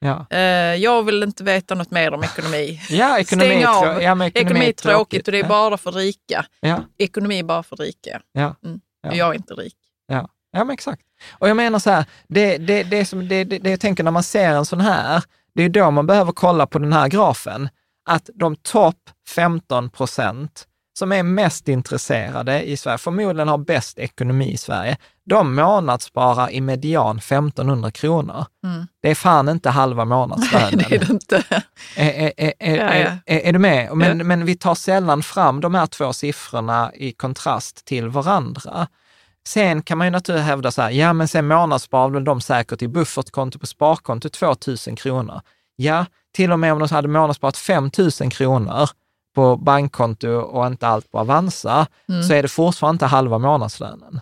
Ja, 0.05 0.27
Eh, 0.31 0.41
jag 0.75 1.03
vill 1.03 1.23
inte 1.23 1.45
veta 1.45 1.75
något 1.75 1.91
mer 1.91 2.15
om 2.15 2.23
ekonomi. 2.23 2.81
ja 2.91 3.19
ekonomi, 3.19 3.49
Stäng 3.51 3.65
av. 3.67 3.85
ja, 3.85 3.99
ekonomi, 4.03 4.31
Ekonomi 4.35 4.67
är 4.69 4.73
tråkigt 4.73 5.29
och 5.29 5.33
det 5.33 5.39
är 5.39 5.49
bara 5.49 5.79
för 5.79 5.93
rika. 5.93 6.47
Ja, 6.61 6.81
Ekonomi 6.99 7.39
är 7.39 7.43
bara 7.43 7.63
för 7.63 7.77
rika. 7.77 8.21
ja, 8.33 8.55
Mm. 8.65 8.81
Och 9.09 9.17
Jag 9.17 9.29
är 9.31 9.35
inte 9.35 9.55
rik. 9.55 9.77
ja. 10.07 10.29
ja, 10.53 10.65
men 10.65 10.71
exakt. 10.75 11.03
Och 11.39 11.49
jag 11.49 11.57
menar 11.57 11.79
så 11.79 11.91
här, 11.91 12.05
det, 12.29 12.59
det, 12.59 12.83
det, 12.83 13.05
som, 13.05 13.29
det, 13.29 13.45
det, 13.45 13.59
det 13.59 13.71
jag 13.71 13.81
tänker 13.81 14.05
när 14.05 14.11
man 14.11 14.23
ser 14.23 14.51
en 14.55 14.65
sån 14.67 14.81
här, 14.81 15.23
det 15.55 15.63
är 15.63 15.69
då 15.69 15.91
man 15.91 16.07
behöver 16.07 16.33
kolla 16.33 16.67
på 16.67 16.79
den 16.79 16.93
här 16.93 17.09
grafen, 17.09 17.69
att 18.11 18.31
de 18.35 18.57
topp 18.57 19.11
15 19.29 19.91
procent 19.91 20.67
som 20.99 21.13
är 21.13 21.23
mest 21.23 21.69
intresserade 21.69 22.63
i 22.63 22.77
Sverige, 22.77 22.99
förmodligen 22.99 23.49
har 23.49 23.59
bäst 23.59 23.99
ekonomi 23.99 24.53
i 24.53 24.57
Sverige, 24.57 24.97
de 25.27 25.55
månadssparar 25.55 26.51
i 26.51 26.61
median 26.61 27.19
1500 27.19 27.91
kronor. 27.91 28.47
Mm. 28.65 28.87
Det 29.03 29.11
är 29.11 29.15
fan 29.15 29.49
inte 29.49 29.71
halva 29.71 30.05
månadslönen. 30.05 30.71
Nej, 30.77 30.87
det 30.89 30.95
är 30.97 30.99
det 30.99 31.11
inte. 31.13 31.45
Är, 31.97 32.11
är, 32.11 32.33
är, 32.37 32.53
är, 32.59 32.77
Ja, 32.77 32.97
ja. 33.27 33.35
är, 33.37 33.53
du 33.53 33.59
med? 33.59 33.97
Men, 33.97 34.19
Ja. 34.19 34.25
men 34.25 34.45
vi 34.45 34.57
tar 34.57 34.75
sällan 34.75 35.23
fram 35.23 35.61
de 35.61 35.75
här 35.75 35.87
två 35.87 36.13
siffrorna 36.13 36.91
i 36.95 37.13
kontrast 37.13 37.85
till 37.85 38.09
varandra. 38.09 38.87
Sen 39.47 39.83
kan 39.83 39.99
man 39.99 40.07
ju 40.07 40.11
naturligtvis 40.11 40.47
hävda 40.49 40.71
så 40.71 40.83
här, 40.83 40.91
ja 40.91 41.13
men 41.13 41.29
sen 41.29 41.47
månadssparar 41.47 42.11
väl 42.11 42.25
de 42.25 42.41
säkert 42.41 42.83
i 42.83 42.89
buffertkonto 42.89 43.59
på 43.59 43.67
sparkonto 43.67 44.29
2 44.29 44.47
000 44.87 44.97
kronor. 44.97 45.41
Ja, 45.77 46.07
till 46.35 46.53
och 46.53 46.59
med 46.61 46.73
om 46.73 46.79
de 46.79 46.89
hade 46.95 47.09
månadssparat 47.09 47.57
5 47.57 47.91
000 48.21 48.31
kronor 48.31 48.89
på 49.35 49.57
bankkonto 49.57 50.29
och 50.29 50.67
inte 50.67 50.87
allt 50.89 51.11
på 51.11 51.19
Avanza, 51.19 51.87
Mm. 52.09 52.23
så 52.23 52.33
är 52.35 52.43
det 52.43 52.49
fortfarande 52.49 52.95
inte 52.95 53.07
halva 53.07 53.39
månadslönen. 53.39 54.21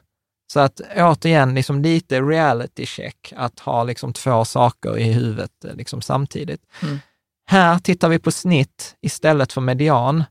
Så 0.53 0.61
att 0.61 0.81
återigen, 0.97 1.55
liksom 1.55 1.83
lite 1.83 2.21
reality 2.21 2.87
check, 2.87 3.33
att 3.37 3.61
ha 3.61 3.85
liksom 3.85 4.13
två 4.13 4.45
saker 4.45 4.99
i 4.99 5.13
huvudet 5.13 5.65
eh, 5.65 5.75
liksom 5.75 6.03
samtidigt. 6.03 6.61
Mm. 6.83 6.99
Här 7.47 7.79
tittar 7.79 8.09
vi 8.09 8.19
på 8.19 8.31
snitt 8.31 8.95
istället 9.03 9.53
för 9.53 9.61
median, 9.61 10.25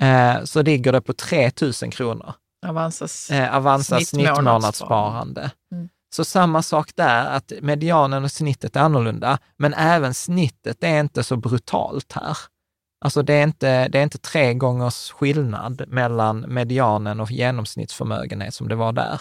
eh, 0.00 0.44
så 0.44 0.62
ligger 0.62 0.92
det 0.92 1.00
på 1.00 1.12
3 1.12 1.50
000 1.62 1.72
kronor. 1.92 2.32
Avanzas. 2.66 3.30
Eh, 3.30 3.56
Avanzas 3.56 4.08
Snittmånadssparande. 4.08 4.70
snittmånadssparande. 4.72 5.50
Mm. 5.72 5.88
Så 6.14 6.24
samma 6.24 6.62
sak 6.62 6.90
där, 6.94 7.24
att 7.26 7.52
medianen 7.62 8.24
och 8.24 8.30
snittet 8.30 8.76
är 8.76 8.80
annorlunda, 8.80 9.38
men 9.56 9.74
även 9.74 10.14
snittet 10.14 10.84
är 10.84 11.00
inte 11.00 11.22
så 11.24 11.36
brutalt 11.36 12.12
här. 12.12 12.36
Alltså 13.04 13.22
det 13.22 13.34
är, 13.34 13.42
inte, 13.42 13.88
det 13.88 13.98
är 13.98 14.02
inte 14.02 14.18
tre 14.18 14.54
gångers 14.54 15.10
skillnad 15.10 15.84
mellan 15.88 16.44
medianen 16.54 17.20
och 17.20 17.30
genomsnittsförmögenhet 17.30 18.54
som 18.54 18.68
det 18.68 18.74
var 18.74 18.92
där. 18.92 19.20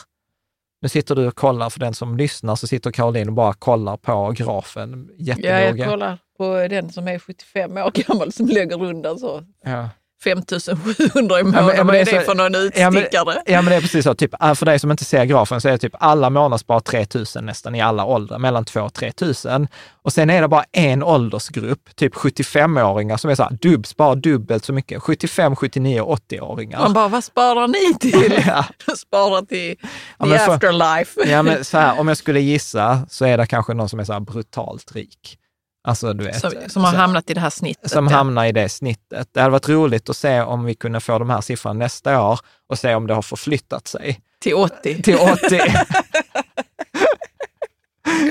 Nu 0.82 0.90
sitter 0.90 1.16
du 1.16 1.28
och 1.28 1.36
kollar, 1.36 1.70
för 1.70 1.80
den 1.80 1.94
som 1.94 2.18
lyssnar, 2.18 2.56
så 2.56 2.68
sitter 2.68 2.92
Caroline 2.92 3.28
och 3.28 3.34
bara 3.34 3.54
kollar 3.54 3.98
på 3.98 4.32
grafen 4.32 5.10
Ja, 5.18 5.36
jag 5.40 5.90
kollar 5.90 6.18
på 6.38 6.68
den 6.70 6.90
som 6.90 7.08
är 7.08 7.20
75 7.20 7.78
år 7.78 7.92
gammal 7.92 8.32
som 8.32 8.48
lägger 8.48 8.84
undan 8.84 9.20
så 9.20 9.44
Ja. 9.64 9.90
5700 10.24 11.40
i 11.40 11.44
månaden. 11.44 11.76
ja, 11.78 11.84
men 11.84 11.96
är 11.96 12.00
det 12.06 12.12
så- 12.12 12.20
för 12.22 12.36
någon 12.36 12.54
Ja 12.76 12.90
men, 12.92 13.04
utstickare? 13.04 13.42
ja, 13.46 13.62
men 13.62 13.66
det 13.66 13.76
är 13.76 13.82
precis 13.82 14.04
så. 14.04 14.14
Typ, 14.16 14.44
äh, 14.44 14.54
för 14.54 14.66
dig 14.66 14.80
som 14.80 14.92
inte 14.92 15.06
ser 15.06 15.26
grafen 15.26 15.62
så 15.62 15.68
är 15.68 15.72
det 15.72 15.78
typ 15.78 15.96
alla 16.00 16.30
månadsspar 16.30 16.80
3 16.80 17.06
000 17.36 17.44
nästan 17.44 17.76
i 17.76 17.82
alla 17.82 18.06
åldrar, 18.06 18.38
mellan 18.40 18.66
2 18.66 18.82
och 18.82 18.94
3 18.94 19.12
000. 19.46 19.68
Och 20.02 20.14
sen 20.14 20.30
är 20.30 20.42
det 20.42 20.48
bara 20.48 20.64
en 20.72 21.04
åldersgrupp, 21.04 21.96
typ 21.96 22.16
75-åringar 22.16 23.18
som 23.18 23.30
är 23.30 23.36
så 23.36 23.44
här, 23.44 23.58
dubb, 23.62 23.88
sparar 23.88 24.16
dubbelt 24.16 24.66
så 24.66 24.74
mycket. 24.74 25.02
75, 25.04 25.56
79 25.56 26.02
och 26.02 26.20
80-åringar. 26.32 26.80
Man 26.80 26.94
bara, 26.94 27.08
vad 27.08 27.24
sparar 27.24 27.68
ni 27.68 27.94
till? 28.00 28.44
Ja. 28.48 28.66
Sparar 28.98 29.42
till 29.42 29.76
Ja, 30.18 30.26
the 30.26 30.38
för- 30.40 30.54
afterlife. 30.54 31.30
Ja, 31.30 31.44
men 31.44 31.64
så 31.66 31.78
här, 31.78 32.00
om 32.00 32.08
jag 32.08 32.18
skulle 32.18 32.40
gissa 32.40 33.00
så 33.10 33.26
är 33.26 33.38
det 33.38 33.46
kanske 33.46 33.74
någon 33.74 33.90
som 33.90 34.00
är 34.00 34.04
så 34.04 34.14
här 34.14 34.20
brutalt 34.20 34.92
rik. 34.96 35.38
Alltså, 35.84 36.14
du 36.14 36.26
vet. 36.26 36.40
som, 36.40 36.52
som 36.68 36.84
har 36.84 36.92
så- 36.92 36.98
hamnat 36.98 37.30
i 37.30 37.34
det 37.34 37.40
här 37.40 37.50
snittet. 37.50 37.92
som 37.92 38.08
ja. 38.08 38.14
hamnar 38.14 38.46
i 38.46 38.52
det 38.52 38.70
snittet. 38.70 39.28
Det 39.34 39.40
hade 39.42 39.52
varit 39.52 39.70
roligt 39.70 40.10
att 40.10 40.18
se 40.18 40.42
om 40.42 40.66
vi 40.66 40.76
kunde 40.76 41.00
få 41.00 41.20
de 41.20 41.30
här 41.30 41.42
siffrorna 41.42 41.74
nästa 41.80 42.22
år 42.30 42.40
och 42.70 42.80
se 42.80 42.96
om 42.96 43.08
det 43.08 43.14
har 43.14 43.22
förflyttat 43.22 43.88
sig 43.88 44.20
Till 44.42 44.54
80. 44.54 45.02
till 45.02 45.16
80. 45.18 45.40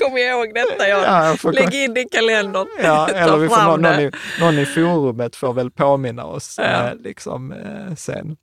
Kom 0.01 0.19
ihåg 0.19 0.55
detta, 0.55 0.89
jag. 0.89 1.05
Ja, 1.05 1.37
jag 1.45 1.55
Lägg 1.55 1.75
in 1.75 1.95
det 1.95 2.01
i 2.01 2.05
kalendern. 2.09 2.67
Ja, 2.83 3.09
eller 3.15 3.37
vi 3.37 3.49
får 3.49 3.63
någon, 3.63 3.83
någon, 3.83 4.01
i, 4.01 4.11
någon 4.41 4.59
i 4.59 4.67
forumet 4.67 5.37
får 5.37 5.53
väl 5.53 5.71
påminna 5.71 6.25
oss 6.25 6.55
Ja. 6.59 6.65
eh, 6.65 6.95
liksom, 6.95 7.53
eh, 7.53 7.95
sen. 7.97 8.37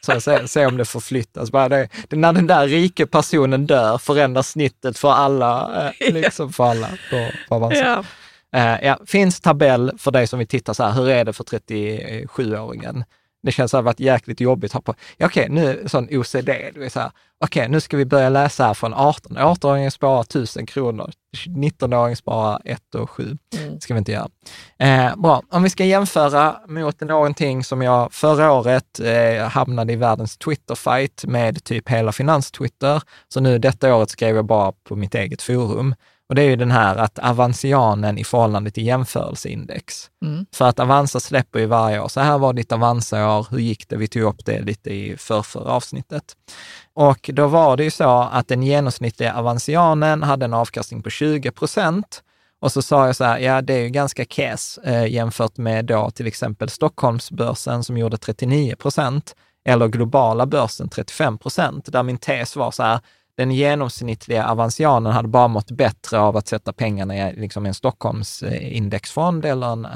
Så 0.00 0.20
se, 0.20 0.48
se 0.48 0.66
om 0.66 0.76
det 0.76 0.84
förflyttas. 0.84 1.50
Bara 1.50 1.68
det, 1.68 1.88
det, 2.08 2.16
när 2.16 2.32
den 2.32 2.46
där 2.46 2.68
rike 2.68 3.06
personen 3.06 3.66
dör 3.66 3.98
förändras 3.98 4.48
snittet 4.48 4.98
för 4.98 5.12
alla. 5.12 5.70
Eh, 5.98 6.12
liksom 6.14 6.52
för 6.52 6.64
alla 6.64 6.88
på, 7.10 7.28
på 7.48 7.54
Avanza. 7.54 7.78
Ja. 7.78 8.04
Eh, 8.54 8.86
ja, 8.86 8.98
finns 9.06 9.40
tabell 9.40 9.92
för 9.98 10.10
dig 10.10 10.26
som 10.26 10.38
vill 10.38 10.48
titta 10.48 10.74
så 10.74 10.84
här, 10.84 10.92
hur 10.92 11.08
är 11.08 11.24
det 11.24 11.32
för 11.32 11.44
37-åringen? 11.44 13.04
Det 13.44 13.52
känns 13.52 13.70
så 13.70 13.76
här 13.76 13.82
varit 13.82 14.00
jäkligt 14.00 14.40
jobbigt 14.40 14.70
att 14.70 14.74
ha 14.74 14.80
på. 14.80 14.94
Ja, 15.16 15.26
okej, 15.26 15.48
nu 15.48 15.84
sån 15.86 16.08
OCD, 16.10 16.50
du 16.74 16.84
är 16.84 16.88
så 16.88 17.00
här, 17.00 17.10
okej, 17.44 17.68
nu 17.68 17.80
ska 17.80 17.96
vi 17.96 18.04
börja 18.04 18.28
läsa 18.28 18.66
här 18.66 18.74
från 18.74 18.94
18. 18.94 19.38
18-åringen 19.38 19.90
sparar 19.90 20.20
1000 20.20 20.66
kronor, 20.66 21.10
19-åringen 21.46 22.14
sparar 22.14 22.60
1 22.64 22.94
och 22.94 23.10
7. 23.10 23.38
Mm. 23.58 23.80
ska 23.80 23.94
vi 23.94 23.98
inte 23.98 24.12
göra. 24.12 24.28
Eh, 24.78 25.16
bra, 25.16 25.42
om 25.50 25.62
vi 25.62 25.70
ska 25.70 25.84
jämföra 25.84 26.56
mot 26.68 27.00
någonting 27.00 27.64
som 27.64 27.82
jag 27.82 28.12
förra 28.12 28.52
året 28.52 29.00
eh, 29.00 29.48
hamnade 29.48 29.92
i 29.92 29.96
världens 29.96 30.36
Twitter-fight 30.38 31.26
med 31.26 31.64
typ 31.64 31.88
hela 31.88 32.12
finans-Twitter. 32.12 33.02
Så 33.28 33.40
nu 33.40 33.58
detta 33.58 33.94
året 33.94 34.10
skrev 34.10 34.36
jag 34.36 34.44
bara 34.44 34.72
på 34.72 34.96
mitt 34.96 35.14
eget 35.14 35.42
forum. 35.42 35.94
Och 36.28 36.34
det 36.34 36.42
är 36.42 36.46
ju 36.46 36.56
den 36.56 36.70
här 36.70 36.96
att 36.96 37.18
Avanzianen 37.18 38.18
i 38.18 38.24
förhållande 38.24 38.70
till 38.70 38.86
jämförelseindex. 38.86 40.10
Mm. 40.24 40.46
För 40.54 40.64
att 40.64 40.80
Avanza 40.80 41.20
släpper 41.20 41.58
ju 41.58 41.66
varje 41.66 42.00
år. 42.00 42.08
Så 42.08 42.20
här 42.20 42.38
var 42.38 42.52
ditt 42.52 42.72
Avanza-år, 42.72 43.46
hur 43.50 43.58
gick 43.58 43.88
det? 43.88 43.96
Vi 43.96 44.08
tog 44.08 44.22
upp 44.22 44.44
det 44.44 44.60
lite 44.60 44.90
i 44.90 45.16
förrförra 45.16 45.70
avsnittet. 45.70 46.24
Och 46.94 47.30
då 47.32 47.46
var 47.46 47.76
det 47.76 47.84
ju 47.84 47.90
så 47.90 48.20
att 48.32 48.48
den 48.48 48.62
genomsnittliga 48.62 49.34
Avanzianen 49.34 50.22
hade 50.22 50.44
en 50.44 50.54
avkastning 50.54 51.02
på 51.02 51.10
20 51.10 51.50
procent. 51.50 52.22
Och 52.60 52.72
så 52.72 52.82
sa 52.82 53.06
jag 53.06 53.16
så 53.16 53.24
här, 53.24 53.38
ja 53.38 53.62
det 53.62 53.74
är 53.74 53.80
ju 53.80 53.88
ganska 53.88 54.24
kes 54.24 54.78
eh, 54.78 55.06
jämfört 55.06 55.56
med 55.56 55.84
då 55.84 56.10
till 56.10 56.26
exempel 56.26 56.68
Stockholmsbörsen 56.68 57.84
som 57.84 57.98
gjorde 57.98 58.16
39 58.16 58.76
procent 58.76 59.34
eller 59.64 59.88
globala 59.88 60.46
börsen 60.46 60.88
35 60.88 61.38
procent. 61.38 61.92
Där 61.92 62.02
min 62.02 62.18
tes 62.18 62.56
var 62.56 62.70
så 62.70 62.82
här, 62.82 63.00
den 63.36 63.50
genomsnittliga 63.50 64.48
Avanzianen 64.48 65.12
hade 65.12 65.28
bara 65.28 65.48
mått 65.48 65.70
bättre 65.70 66.18
av 66.18 66.36
att 66.36 66.48
sätta 66.48 66.72
pengarna 66.72 67.30
i 67.30 67.36
liksom 67.36 67.66
en 67.66 67.74
Stockholmsindexfond 67.74 69.44
eller 69.44 69.72
en 69.72 69.86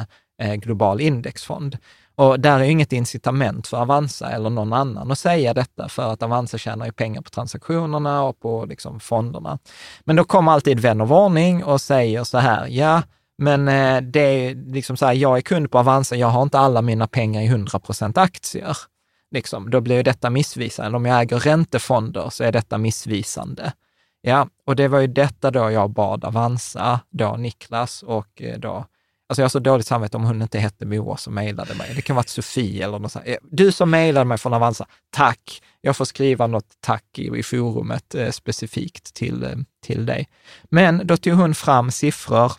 eh, 0.42 0.54
global 0.54 1.00
indexfond. 1.00 1.78
Och 2.14 2.40
där 2.40 2.60
är 2.60 2.64
ju 2.64 2.70
inget 2.70 2.92
incitament 2.92 3.66
för 3.66 3.76
Avanza 3.76 4.30
eller 4.30 4.50
någon 4.50 4.72
annan 4.72 5.10
att 5.10 5.18
säga 5.18 5.54
detta, 5.54 5.88
för 5.88 6.12
att 6.12 6.22
Avanza 6.22 6.58
tjänar 6.58 6.86
ju 6.86 6.92
pengar 6.92 7.22
på 7.22 7.30
transaktionerna 7.30 8.22
och 8.22 8.40
på 8.40 8.64
liksom 8.64 9.00
fonderna. 9.00 9.58
Men 10.04 10.16
då 10.16 10.24
kommer 10.24 10.52
alltid 10.52 10.80
vän 10.80 11.00
av 11.00 11.12
ordning 11.12 11.64
och 11.64 11.80
säger 11.80 12.24
så 12.24 12.38
här, 12.38 12.66
ja, 12.66 13.02
men 13.42 13.68
eh, 13.68 14.00
det 14.00 14.20
är 14.20 14.54
liksom 14.54 14.96
så 14.96 15.06
här, 15.06 15.12
jag 15.12 15.36
är 15.36 15.40
kund 15.40 15.70
på 15.70 15.78
Avanza, 15.78 16.16
jag 16.16 16.28
har 16.28 16.42
inte 16.42 16.58
alla 16.58 16.82
mina 16.82 17.06
pengar 17.06 17.42
i 17.42 17.48
100% 17.48 18.18
aktier. 18.20 18.76
Liksom, 19.30 19.70
då 19.70 19.80
blir 19.80 19.96
ju 19.96 20.02
detta 20.02 20.30
missvisande. 20.30 20.96
Om 20.96 21.04
jag 21.04 21.20
äger 21.20 21.38
räntefonder 21.38 22.30
så 22.30 22.44
är 22.44 22.52
detta 22.52 22.78
missvisande. 22.78 23.72
Ja, 24.20 24.48
och 24.66 24.76
det 24.76 24.88
var 24.88 25.00
ju 25.00 25.06
detta 25.06 25.50
då 25.50 25.70
jag 25.70 25.90
bad 25.90 26.24
Avanza, 26.24 27.00
då 27.10 27.36
Niklas 27.36 28.02
och 28.02 28.42
eh, 28.42 28.58
då 28.58 28.86
Alltså 29.30 29.42
jag 29.42 29.44
har 29.44 29.50
så 29.50 29.58
dåligt 29.58 29.86
samvete 29.86 30.16
om 30.16 30.24
hon 30.24 30.42
inte 30.42 30.58
hette 30.58 30.86
Moa 30.86 31.16
som 31.16 31.34
mejlade 31.34 31.74
mig. 31.74 31.92
Det 31.94 32.02
kan 32.02 32.16
vara 32.16 32.26
Sofie 32.26 32.84
eller 32.84 32.98
något 32.98 33.12
sånt. 33.12 33.26
Eh, 33.26 33.36
du 33.42 33.72
som 33.72 33.90
mejlade 33.90 34.24
mig 34.24 34.38
från 34.38 34.54
Avanza, 34.54 34.86
tack. 35.10 35.62
Jag 35.80 35.96
får 35.96 36.04
skriva 36.04 36.46
något 36.46 36.76
tack 36.80 37.18
i, 37.18 37.38
i 37.38 37.42
forumet 37.42 38.14
eh, 38.14 38.30
specifikt 38.30 39.14
till, 39.14 39.44
eh, 39.44 39.56
till 39.82 40.06
dig. 40.06 40.28
Men 40.70 41.06
då 41.06 41.16
tog 41.16 41.32
hon 41.32 41.54
fram 41.54 41.90
siffror 41.90 42.52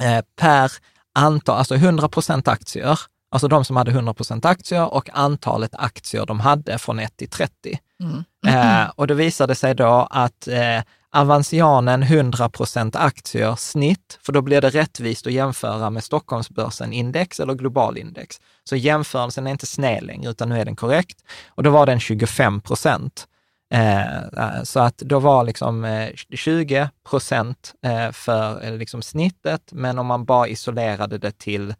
eh, 0.00 0.24
per 0.36 0.72
antal, 1.14 1.58
alltså 1.58 1.74
100 1.74 2.08
procent 2.08 2.48
aktier, 2.48 3.00
alltså 3.34 3.48
de 3.48 3.64
som 3.64 3.76
hade 3.76 3.90
100 3.90 4.14
procent 4.14 4.44
aktier 4.44 4.94
och 4.94 5.08
antalet 5.12 5.74
aktier 5.74 6.26
de 6.26 6.40
hade 6.40 6.78
från 6.78 6.98
1 6.98 7.16
till 7.16 7.28
30. 7.28 7.78
Mm. 8.00 8.24
Eh, 8.46 8.90
och 8.96 9.06
då 9.06 9.14
visade 9.14 9.50
det 9.50 9.54
sig 9.54 9.74
då 9.74 10.08
att 10.10 10.48
eh, 10.48 10.82
Avanzianen 11.16 12.04
100% 12.04 12.96
aktier 12.98 13.54
snitt, 13.56 14.18
för 14.22 14.32
då 14.32 14.42
blir 14.42 14.60
det 14.60 14.70
rättvist 14.70 15.26
att 15.26 15.32
jämföra 15.32 15.90
med 15.90 16.04
Stockholmsbörsen 16.04 16.92
index 16.92 17.40
eller 17.40 17.54
globalindex. 17.54 18.40
Så 18.64 18.76
jämförelsen 18.76 19.46
är 19.46 19.50
inte 19.50 19.66
sned 19.66 20.02
längre, 20.02 20.30
utan 20.30 20.48
nu 20.48 20.60
är 20.60 20.64
den 20.64 20.76
korrekt. 20.76 21.18
Och 21.48 21.62
då 21.62 21.70
var 21.70 21.86
den 21.86 22.00
25 22.00 22.60
procent. 22.60 23.26
Eh, 23.72 24.16
eh, 24.16 24.62
så 24.62 24.80
att 24.80 24.98
då 24.98 25.18
var 25.18 25.44
liksom 25.44 25.84
eh, 25.84 26.08
20 26.30 26.90
procent 27.10 27.74
eh, 27.84 28.10
för 28.12 28.64
eh, 28.64 28.76
liksom 28.76 29.02
snittet, 29.02 29.62
men 29.72 29.98
om 29.98 30.06
man 30.06 30.24
bara 30.24 30.48
isolerade 30.48 31.18
det 31.18 31.38
till 31.38 31.74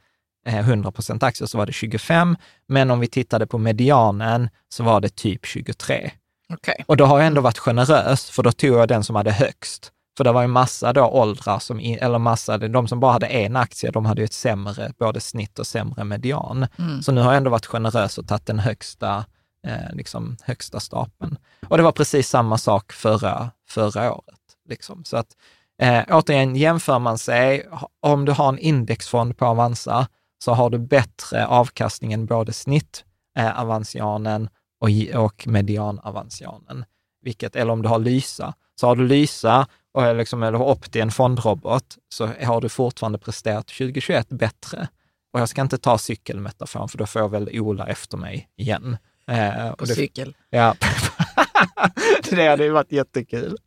100 0.44 0.92
procent 0.92 1.22
aktier 1.22 1.46
så 1.46 1.58
var 1.58 1.66
det 1.66 1.72
25. 1.72 2.36
Men 2.66 2.90
om 2.90 3.00
vi 3.00 3.06
tittade 3.06 3.46
på 3.46 3.58
medianen 3.58 4.48
så 4.68 4.82
var 4.84 5.00
det 5.00 5.16
typ 5.16 5.46
23. 5.46 6.10
Okej. 6.52 6.84
Och 6.86 6.96
då 6.96 7.04
har 7.04 7.18
jag 7.18 7.26
ändå 7.26 7.40
varit 7.40 7.58
generös, 7.58 8.30
för 8.30 8.42
då 8.42 8.52
tog 8.52 8.70
jag 8.70 8.88
den 8.88 9.04
som 9.04 9.16
hade 9.16 9.32
högst. 9.32 9.90
För 10.16 10.24
det 10.24 10.32
var 10.32 10.42
ju 10.42 10.48
massa 10.48 10.92
då 10.92 11.04
åldrar, 11.04 11.58
som, 11.58 11.80
eller 11.80 12.18
massa, 12.18 12.58
de 12.58 12.88
som 12.88 13.00
bara 13.00 13.12
hade 13.12 13.26
en 13.26 13.56
aktie, 13.56 13.90
de 13.90 14.04
hade 14.06 14.20
ju 14.20 14.24
ett 14.24 14.32
sämre, 14.32 14.92
både 14.98 15.20
snitt 15.20 15.58
och 15.58 15.66
sämre 15.66 16.04
median. 16.04 16.66
Mm. 16.78 17.02
Så 17.02 17.12
nu 17.12 17.20
har 17.20 17.28
jag 17.28 17.36
ändå 17.36 17.50
varit 17.50 17.66
generös 17.66 18.18
och 18.18 18.28
tagit 18.28 18.46
den 18.46 18.58
högsta, 18.58 19.24
eh, 19.66 19.94
liksom, 19.94 20.36
högsta 20.42 20.80
stapeln. 20.80 21.36
Och 21.68 21.76
det 21.76 21.82
var 21.82 21.92
precis 21.92 22.28
samma 22.28 22.58
sak 22.58 22.92
förra, 22.92 23.50
förra 23.68 24.12
året. 24.12 24.40
Liksom. 24.68 25.04
Så 25.04 25.16
att, 25.16 25.28
eh, 25.78 26.02
återigen, 26.10 26.56
jämför 26.56 26.98
man 26.98 27.18
sig, 27.18 27.68
om 28.00 28.24
du 28.24 28.32
har 28.32 28.48
en 28.48 28.58
indexfond 28.58 29.36
på 29.36 29.46
Avanza, 29.46 30.06
så 30.38 30.52
har 30.52 30.70
du 30.70 30.78
bättre 30.78 31.46
avkastning 31.46 32.12
än 32.12 32.26
både 32.26 32.52
snitt, 32.52 33.04
Avanzianen 33.54 34.48
och, 34.80 34.88
och 35.24 35.46
median-Avanzianen. 35.46 36.84
Vilket, 37.22 37.56
eller 37.56 37.72
om 37.72 37.82
du 37.82 37.88
har 37.88 37.98
Lysa, 37.98 38.54
så 38.80 38.86
har 38.86 38.96
du 38.96 39.06
Lysa 39.06 39.66
och 39.92 40.14
liksom, 40.14 40.42
eller 40.42 40.62
Opti, 40.62 41.00
en 41.00 41.10
fondrobot, 41.10 41.98
så 42.08 42.26
har 42.26 42.60
du 42.60 42.68
fortfarande 42.68 43.18
presterat 43.18 43.66
2021 43.66 44.28
bättre. 44.28 44.88
Och 45.32 45.40
jag 45.40 45.48
ska 45.48 45.62
inte 45.62 45.78
ta 45.78 45.98
cykelmetaforen, 45.98 46.88
för 46.88 46.98
då 46.98 47.06
får 47.06 47.22
jag 47.22 47.28
väl 47.28 47.60
Ola 47.60 47.86
efter 47.86 48.16
mig 48.16 48.48
igen. 48.56 48.96
Eh, 49.28 49.72
På 49.74 49.84
det, 49.84 49.94
cykel. 49.94 50.36
ja. 50.50 50.76
det 52.30 52.48
hade 52.48 52.64
ju 52.64 52.70
varit 52.70 52.92
jättekul. 52.92 53.58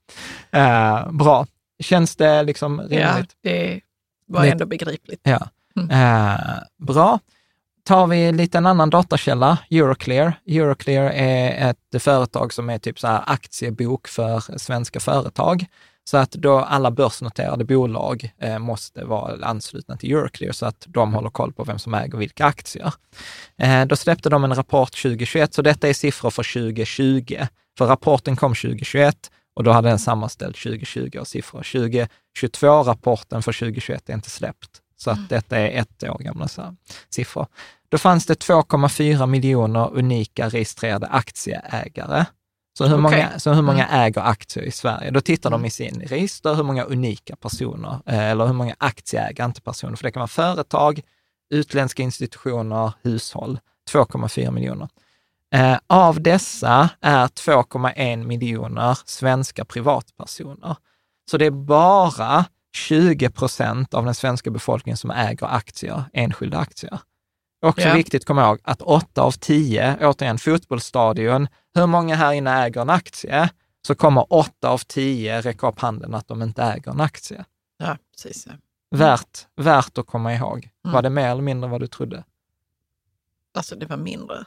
Eh, 0.52 1.12
bra. 1.12 1.48
Känns 1.80 2.16
det 2.16 2.44
liksom 2.44 2.82
rimligt? 2.82 3.00
Ja, 3.00 3.24
det 3.42 3.82
var 4.28 4.46
ändå 4.46 4.66
begripligt. 4.66 5.22
Ja. 5.24 5.50
Mm. 5.78 5.90
Eh, 5.90 6.86
bra. 6.86 7.20
Tar 7.84 8.08
vi 8.08 8.32
lite 8.32 8.58
en 8.58 8.66
annan 8.66 8.90
datakälla, 8.90 9.58
Euroclear. 9.72 10.34
Euroclear 10.48 11.10
är 11.10 11.70
ett 11.70 12.04
företag 12.04 12.54
som 12.54 12.70
är 12.70 12.78
typ 12.78 13.00
så 13.00 13.08
här 13.08 13.24
aktiebok 13.26 14.08
för 14.08 14.58
svenska 14.58 15.00
företag. 15.00 15.66
Så 16.04 16.18
att 16.18 16.32
då 16.32 16.60
alla 16.60 16.92
börsnoterade 16.92 17.66
bolag 17.66 18.34
eh, 18.42 18.60
måste 18.60 19.06
vara 19.06 19.46
anslutna 19.46 19.98
till 19.98 20.12
Euroclear 20.12 20.52
så 20.52 20.66
att 20.66 20.86
de 20.88 21.14
håller 21.14 21.30
koll 21.30 21.54
på 21.54 21.64
vem 21.64 21.80
som 21.80 21.94
äger 21.94 22.18
vilka 22.18 22.46
aktier. 22.46 22.94
Eh, 23.58 23.86
då 23.86 23.96
släppte 23.96 24.30
de 24.30 24.44
en 24.44 24.56
rapport 24.56 25.02
2021, 25.02 25.54
så 25.54 25.62
detta 25.62 25.88
är 25.88 25.94
siffror 25.94 26.30
för 26.30 26.54
2020. 26.54 27.38
För 27.78 27.86
rapporten 27.86 28.36
kom 28.36 28.56
2021 28.56 29.32
och 29.56 29.64
då 29.64 29.72
hade 29.72 29.90
den 29.90 30.00
sammanställt 30.00 30.58
2020 30.58 31.18
och 31.20 31.28
siffror. 31.28 31.62
2022-rapporten 31.62 33.42
för 33.42 33.54
2021 33.54 34.10
är 34.10 34.14
inte 34.14 34.30
släppt. 34.30 34.82
Så 34.98 35.12
att 35.12 35.30
detta 35.30 35.58
är 35.58 35.80
ett 35.82 36.04
år 36.04 36.18
gamla 36.20 36.48
siffror. 37.10 37.48
Då 37.90 37.98
fanns 37.98 38.26
det 38.26 38.34
2,4 38.34 39.26
miljoner 39.28 39.90
unika 39.94 40.50
registrerade 40.50 41.08
aktieägare. 41.08 42.26
Så 42.78 42.86
hur, 42.86 42.94
Okej. 42.94 43.02
många, 43.02 43.40
så 43.40 43.54
hur 43.54 43.62
många 43.62 43.86
Mm. 43.88 44.02
äger 44.02 44.22
aktier 44.22 44.64
i 44.64 44.72
Sverige? 44.72 45.12
Då 45.12 45.22
tittar 45.22 45.50
de 45.50 45.66
i 45.66 45.70
sin 45.70 46.02
register 46.02 46.54
hur 46.56 46.64
många 46.64 46.84
unika 46.84 47.36
personer, 47.36 48.00
eh, 48.06 48.20
eller 48.30 48.46
hur 48.46 48.54
många 48.54 48.76
aktieägare, 48.78 49.46
inte 49.46 49.62
personer, 49.62 49.96
för 49.96 50.04
det 50.04 50.12
kan 50.12 50.20
vara 50.20 50.28
företag, 50.28 51.02
utländska 51.54 52.04
institutioner, 52.04 52.94
hushåll. 53.02 53.60
2,4 53.90 54.52
miljoner. 54.52 54.90
Eh, 55.56 55.78
av 55.88 56.22
dessa 56.22 56.90
är 57.02 57.28
2,1 57.28 58.24
miljoner 58.26 58.98
svenska 59.06 59.66
privatpersoner. 59.66 60.76
Så 61.32 61.38
det 61.38 61.46
är 61.46 61.52
bara 61.52 62.46
20 62.78 63.30
procent 63.30 63.94
av 63.94 64.06
den 64.06 64.16
svenska 64.16 64.52
befolkningen 64.52 64.98
som 64.98 65.12
äger 65.12 65.46
aktier, 65.46 66.04
enskilda 66.14 66.58
aktier. 66.58 67.00
Också 67.66 67.88
Ja. 67.88 67.94
viktigt 67.94 68.22
att 68.22 68.26
komma 68.28 68.46
ihåg 68.46 68.60
att 68.64 68.82
8 68.82 69.22
av 69.22 69.32
10, 69.32 69.98
återigen 70.02 70.38
fotbollsstadion, 70.38 71.48
hur 71.76 71.86
många 71.88 72.16
här 72.16 72.34
inne 72.34 72.64
äger 72.66 72.82
en 72.82 72.90
aktie? 72.90 73.50
Så 73.88 73.96
kommer 73.96 74.34
8 74.34 74.70
av 74.70 74.78
10 74.78 75.42
räcka 75.42 75.68
upp 75.68 75.80
handen 75.80 76.14
att 76.14 76.28
de 76.28 76.42
inte 76.42 76.64
äger 76.64 76.92
en 76.92 77.02
aktie. 77.02 77.46
Ja, 77.78 77.98
precis. 78.16 78.48
Ja. 78.48 78.54
Värt, 78.98 79.46
värt 79.56 79.98
att 79.98 80.08
komma 80.08 80.34
ihåg. 80.34 80.70
Mm. 80.86 80.94
Var 80.94 81.02
det 81.02 81.10
mer 81.10 81.30
eller 81.30 81.42
mindre 81.42 81.70
vad 81.70 81.82
du 81.82 81.88
trodde? 81.88 82.24
Alltså 83.58 83.76
det 83.76 83.86
var 83.86 83.98
mindre. 83.98 84.46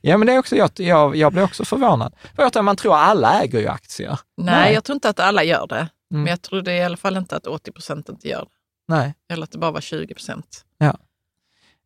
Ja, 0.00 0.16
men 0.16 0.26
det 0.26 0.32
är 0.32 0.38
också, 0.38 0.56
jag, 0.56 0.70
jag, 0.76 1.16
jag 1.16 1.32
blir 1.32 1.42
också 1.42 1.64
förvånad. 1.64 2.14
För 2.36 2.42
jag 2.42 2.52
tror 2.52 2.62
man 2.62 2.76
tror 2.76 2.96
alla 2.96 3.42
äger 3.42 3.60
ju 3.60 3.68
aktier. 3.68 4.18
Nej, 4.36 4.54
Nej. 4.54 4.74
jag 4.74 4.84
tror 4.84 4.94
inte 4.94 5.08
att 5.08 5.20
alla 5.20 5.44
gör 5.44 5.66
det. 5.66 5.88
Mm. 6.10 6.22
Men 6.22 6.30
jag 6.30 6.42
trodde 6.42 6.74
i 6.74 6.82
alla 6.82 6.96
fall 6.96 7.16
inte 7.16 7.36
att 7.36 7.46
80 7.46 7.72
procent 7.72 8.08
inte 8.08 8.28
gör 8.28 8.40
det. 8.40 8.50
Nej. 8.94 9.14
Eller 9.32 9.44
att 9.44 9.50
det 9.50 9.58
bara 9.58 9.70
var 9.70 9.80
20 9.80 10.14
procent. 10.14 10.64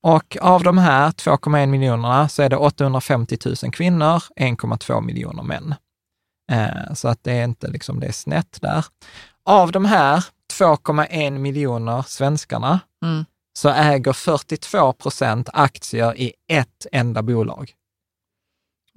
Och 0.02 0.36
av 0.40 0.62
de 0.62 0.78
här 0.78 1.10
2,1 1.10 1.66
miljonerna 1.66 2.28
så 2.28 2.42
är 2.42 2.48
det 2.48 2.56
850 2.56 3.38
000 3.62 3.72
kvinnor, 3.72 4.22
1,2 4.36 5.00
miljoner 5.00 5.42
män. 5.42 5.74
Eh, 6.52 6.94
så 6.94 7.08
att 7.08 7.24
det 7.24 7.32
är 7.32 7.44
inte 7.44 7.68
liksom, 7.68 8.00
det 8.00 8.06
är 8.06 8.12
snett 8.12 8.58
där. 8.62 8.84
Av 9.44 9.72
de 9.72 9.84
här 9.84 10.24
2,1 10.58 11.38
miljoner 11.38 12.02
svenskarna 12.02 12.80
Mm. 13.04 13.24
så 13.52 13.68
äger 13.68 14.12
42 14.12 14.92
procent 14.92 15.48
aktier 15.52 16.18
i 16.20 16.32
ett 16.48 16.86
enda 16.92 17.22
bolag. 17.22 17.72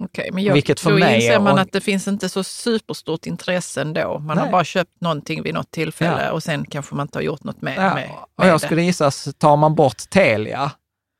Okej, 0.04 0.30
men 0.32 0.44
jag, 0.44 0.54
Vilket 0.54 0.80
för 0.80 0.90
då 0.90 0.98
mig 0.98 1.14
inser 1.24 1.40
man 1.40 1.58
att 1.58 1.72
det 1.72 1.80
finns 1.80 2.08
inte 2.08 2.28
så 2.28 2.44
superstort 2.44 3.26
intresse 3.26 3.80
ändå. 3.80 4.18
Man 4.18 4.36
Nej. 4.36 4.44
har 4.44 4.52
bara 4.52 4.64
köpt 4.64 5.00
någonting 5.00 5.42
vid 5.42 5.54
något 5.54 5.70
tillfälle 5.70 6.24
Ja. 6.24 6.32
och 6.32 6.42
sen 6.42 6.64
kanske 6.64 6.94
man 6.94 7.04
inte 7.04 7.18
har 7.18 7.22
gjort 7.22 7.44
något 7.44 7.62
med, 7.62 7.76
Ja, 7.76 7.94
med, 7.94 8.10
och 8.10 8.28
med 8.44 8.48
jag 8.48 8.54
det. 8.60 8.66
skulle 8.66 8.82
gissa, 8.82 9.10
tar 9.38 9.56
man 9.56 9.74
bort 9.74 10.10
Telia 10.10 10.70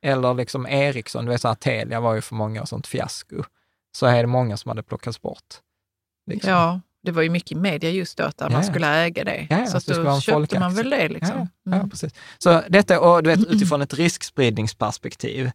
eller 0.06 0.34
liksom 0.34 0.66
Ericsson, 0.66 1.24
du 1.24 1.30
vet 1.30 1.40
så 1.40 1.48
här, 1.48 1.54
Telia 1.54 2.00
var 2.00 2.14
ju 2.14 2.20
för 2.20 2.34
många 2.34 2.62
och 2.62 2.68
sånt 2.68 2.86
fiasko, 2.86 3.42
så 3.96 4.06
är 4.06 4.20
det 4.22 4.26
många 4.26 4.56
som 4.56 4.68
hade 4.68 4.82
plockats 4.82 5.22
bort. 5.22 5.54
Liksom. 6.30 6.50
Ja, 6.52 6.80
det 7.02 7.10
var 7.12 7.22
ju 7.22 7.30
mycket 7.30 7.52
i 7.52 7.54
media 7.54 7.90
just 7.90 8.18
då 8.18 8.24
att 8.24 8.34
Ja, 8.40 8.48
man 8.48 8.64
skulle 8.64 8.86
äga 8.88 9.24
det. 9.24 9.46
Ja, 9.50 9.66
så 9.66 9.76
att 9.76 9.86
då 9.86 9.92
köpte 9.94 10.02
man 10.04 10.20
folkaktie. 10.20 10.68
väl 10.82 10.90
det. 10.90 11.08
Liksom. 11.08 11.48
Ja, 11.64 11.72
Mm. 11.74 11.90
precis. 11.90 12.12
Så 12.38 12.62
detta, 12.68 13.00
och 13.00 13.22
du 13.22 13.30
vet, 13.30 13.38
utifrån 13.48 13.82
ett 13.82 13.94
riskspridningsperspektiv, 13.94 15.50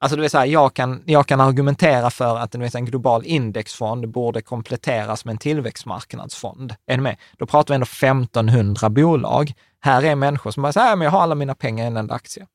alltså 0.00 0.16
du 0.16 0.22
vet 0.22 0.32
så 0.32 0.38
här, 0.38 0.46
jag 0.46 0.74
kan, 0.74 1.02
jag 1.06 1.26
kan 1.26 1.40
argumentera 1.40 2.10
för 2.10 2.36
att 2.36 2.54
vet, 2.54 2.74
en 2.74 2.84
global 2.84 3.24
indexfond 3.24 4.08
borde 4.08 4.42
kompletteras 4.42 5.24
med 5.24 5.32
en 5.32 5.38
tillväxtmarknadsfond. 5.38 6.74
Är 6.86 6.96
du 6.96 7.02
med? 7.02 7.16
Då 7.38 7.46
pratar 7.46 7.74
vi 7.74 7.74
ändå 7.74 7.84
1500 7.84 8.90
bolag. 8.90 9.52
Här 9.80 10.02
är 10.02 10.14
människor 10.14 10.50
som 10.50 10.62
bara 10.62 10.72
säger, 10.72 10.88
"Ja, 10.88 10.96
men 10.96 11.04
jag 11.04 11.12
har 11.12 11.20
alla 11.20 11.34
mina 11.34 11.54
pengar 11.54 11.84
i 11.84 11.86
en 11.86 11.96
enda 11.96 12.14
aktie. 12.14 12.46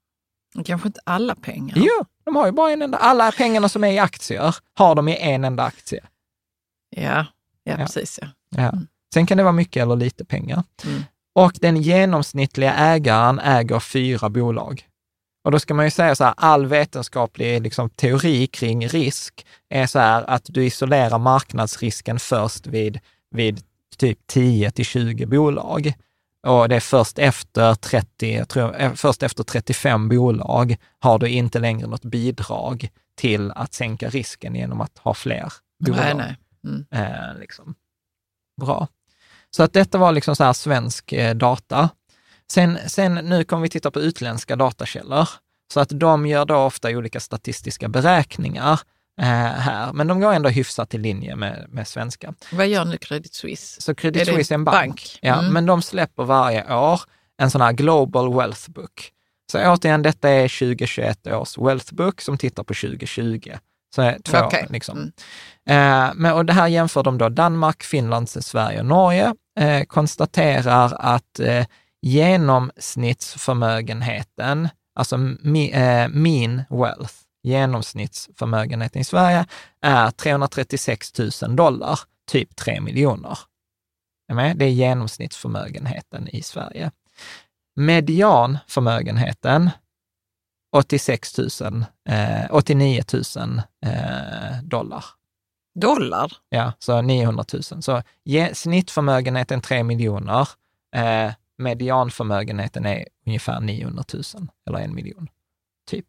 Kanske 0.66 0.88
inte 0.88 1.00
alla 1.04 1.36
pengar. 1.36 1.78
Jo, 1.78 2.06
de 2.26 2.36
har 2.36 2.46
ju 2.46 2.52
bara 2.52 2.72
en 2.72 2.82
enda, 2.82 2.98
alla 2.98 3.32
pengarna 3.32 3.70
som 3.70 3.84
är 3.84 3.92
i 3.92 4.00
aktier 4.00 4.56
har 4.74 4.96
de 4.96 5.08
i 5.08 5.18
en 5.22 5.44
enda 5.44 5.64
aktie. 5.64 6.04
Ja, 6.96 7.02
ja, 7.64 7.72
Ja. 7.72 7.78
precis. 7.78 8.20
Ja. 8.22 8.28
Ja. 8.56 8.72
Sen 9.14 9.26
kan 9.26 9.38
det 9.38 9.44
vara 9.44 9.54
mycket 9.54 9.82
eller 9.84 9.96
lite 9.96 10.26
pengar. 10.26 10.64
Mm. 10.86 11.04
Och 11.36 11.52
den 11.62 11.82
genomsnittliga 11.82 12.74
ägaren 12.74 13.40
äger 13.40 13.80
fyra 13.80 14.30
bolag. 14.30 14.88
Och 15.44 15.52
då 15.52 15.60
ska 15.60 15.74
man 15.74 15.86
ju 15.86 15.92
säga 15.92 16.16
så 16.16 16.24
här, 16.24 16.34
all 16.38 16.66
vetenskaplig 16.66 17.62
liksom, 17.62 17.90
teori 17.90 18.48
kring 18.48 18.88
risk 18.88 19.46
är 19.70 19.88
så 19.88 20.00
här 20.00 20.30
att 20.30 20.46
du 20.46 20.66
isolerar 20.66 21.18
marknadsrisken 21.18 22.20
först 22.20 22.68
vid, 22.68 23.00
vid 23.32 23.62
typ 23.98 24.28
10 24.28 24.72
till 24.72 24.86
20 24.86 25.26
bolag. 25.26 25.94
Och 26.48 26.70
det 26.70 26.76
är 26.76 26.80
först 26.80 27.20
efter 27.20 27.76
30, 27.76 28.34
jag 28.34 28.50
tror, 28.50 28.82
eh, 28.82 28.94
först 28.94 29.24
efter 29.24 29.44
35 29.44 30.10
bolag 30.10 30.76
har 31.00 31.20
du 31.20 31.30
inte 31.30 31.60
längre 31.60 31.88
något 31.88 32.06
bidrag 32.06 32.90
till 33.16 33.52
att 33.52 33.74
sänka 33.74 34.10
risken 34.10 34.56
genom 34.56 34.82
att 34.82 34.98
ha 34.98 35.14
fler 35.14 35.54
bolag. 35.80 36.00
Nej, 36.00 36.16
nej. 36.16 36.38
Mm. 36.64 36.86
Eh, 36.92 37.40
liksom. 37.40 37.76
Bra. 38.62 38.88
Så 39.52 39.64
att 39.64 39.74
detta 39.74 39.98
var 39.98 40.12
liksom 40.12 40.36
så 40.36 40.44
här 40.44 40.54
svensk 40.54 41.14
eh, 41.14 41.36
data. 41.36 41.90
Sen, 42.52 42.78
sen 42.88 43.14
nu 43.16 43.44
kommer 43.44 43.64
vi 43.64 43.70
titta 43.70 43.92
på 43.92 44.00
utländska 44.02 44.56
datakällor. 44.56 45.30
Så 45.74 45.80
att 45.80 45.90
de 45.90 46.26
gör 46.26 46.46
då 46.46 46.56
ofta 46.56 46.90
olika 46.90 47.20
statistiska 47.20 47.88
beräkningar 47.90 48.80
eh, 49.22 49.26
här, 49.28 49.94
men 49.94 50.08
de 50.08 50.20
går 50.20 50.34
ändå 50.34 50.50
hyfsat 50.50 50.94
i 50.94 50.98
linje 50.98 51.36
med, 51.36 51.66
med 51.70 51.88
svenska. 51.88 52.34
Vad 52.52 52.68
gör 52.68 52.86
nu 52.86 52.98
Credit 52.98 53.34
Suisse? 53.34 53.82
Så 53.82 53.96
Credit 53.96 54.22
Är 54.28 54.34
Suisse 54.34 54.54
är 54.54 54.56
en 54.56 54.64
bank. 54.64 54.76
bank? 54.78 55.20
Ja, 55.22 55.40
Mm. 55.40 55.54
men 55.54 55.66
de 55.66 55.82
släpper 55.82 56.24
varje 56.24 56.76
år 56.76 57.02
en 57.38 57.52
sån 57.52 57.62
här 57.62 57.72
Global 57.72 58.34
Wealth 58.36 58.70
Book. 58.70 59.12
Så 59.52 59.72
återigen, 59.72 60.02
detta 60.02 60.30
är 60.30 60.48
2021 60.60 61.28
års 61.28 61.58
Wealth 61.58 61.94
Book 61.94 62.22
som 62.22 62.38
tittar 62.38 62.64
på 62.64 62.74
2020. 62.74 63.52
Så 63.96 64.14
två, 64.24 64.38
Okej. 64.38 64.68
liksom. 64.70 64.98
Mm. 64.98 66.08
Eh, 66.10 66.12
men, 66.16 66.34
och 66.34 66.46
det 66.46 66.54
här 66.54 66.68
jämför 66.68 67.04
de 67.04 67.18
då 67.18 67.30
Danmark, 67.30 67.84
Finland, 67.84 68.30
Sverige 68.30 68.80
och 68.80 68.86
Norge. 68.86 69.34
Eh, 69.60 69.84
konstaterar 69.84 70.94
att 71.00 71.40
eh, 71.40 71.66
genomsnittsförmögenheten, 72.02 74.70
alltså 74.96 75.18
mi, 75.18 75.72
eh, 75.72 76.08
min 76.08 76.64
wealth, 76.70 77.14
genomsnittsförmögenheten 77.44 79.02
i 79.02 79.04
Sverige 79.04 79.46
är 79.82 80.12
336 80.12 81.20
000 81.42 81.56
dollar, 81.56 82.00
typ 82.32 82.56
3 82.56 82.82
miljoner. 82.82 83.38
Det 84.56 84.66
är 84.66 84.70
genomsnittsförmögenheten 84.70 86.28
i 86.28 86.42
Sverige. 86.42 86.92
Medianförmögenheten, 87.76 89.70
86 90.76 91.38
000, 91.62 91.86
eh, 92.10 92.46
89 92.50 93.04
000 93.36 93.62
eh, 93.86 94.62
dollar. 94.64 95.06
Dollar? 95.80 96.32
Ja, 96.50 96.74
så 96.80 97.02
900 97.02 97.46
000. 97.54 97.64
Så 97.64 98.02
ge, 98.24 98.56
snittförmögenheten 98.56 99.62
3 99.62 99.84
miljoner, 99.84 100.50
eh, 100.96 101.34
medianförmögenheten 101.62 102.86
är 102.86 103.06
ungefär 103.26 103.60
900 103.60 104.04
000, 104.14 104.24
eller 104.68 104.80
en 104.80 104.96
miljon, 104.96 105.28
typ. 105.90 106.06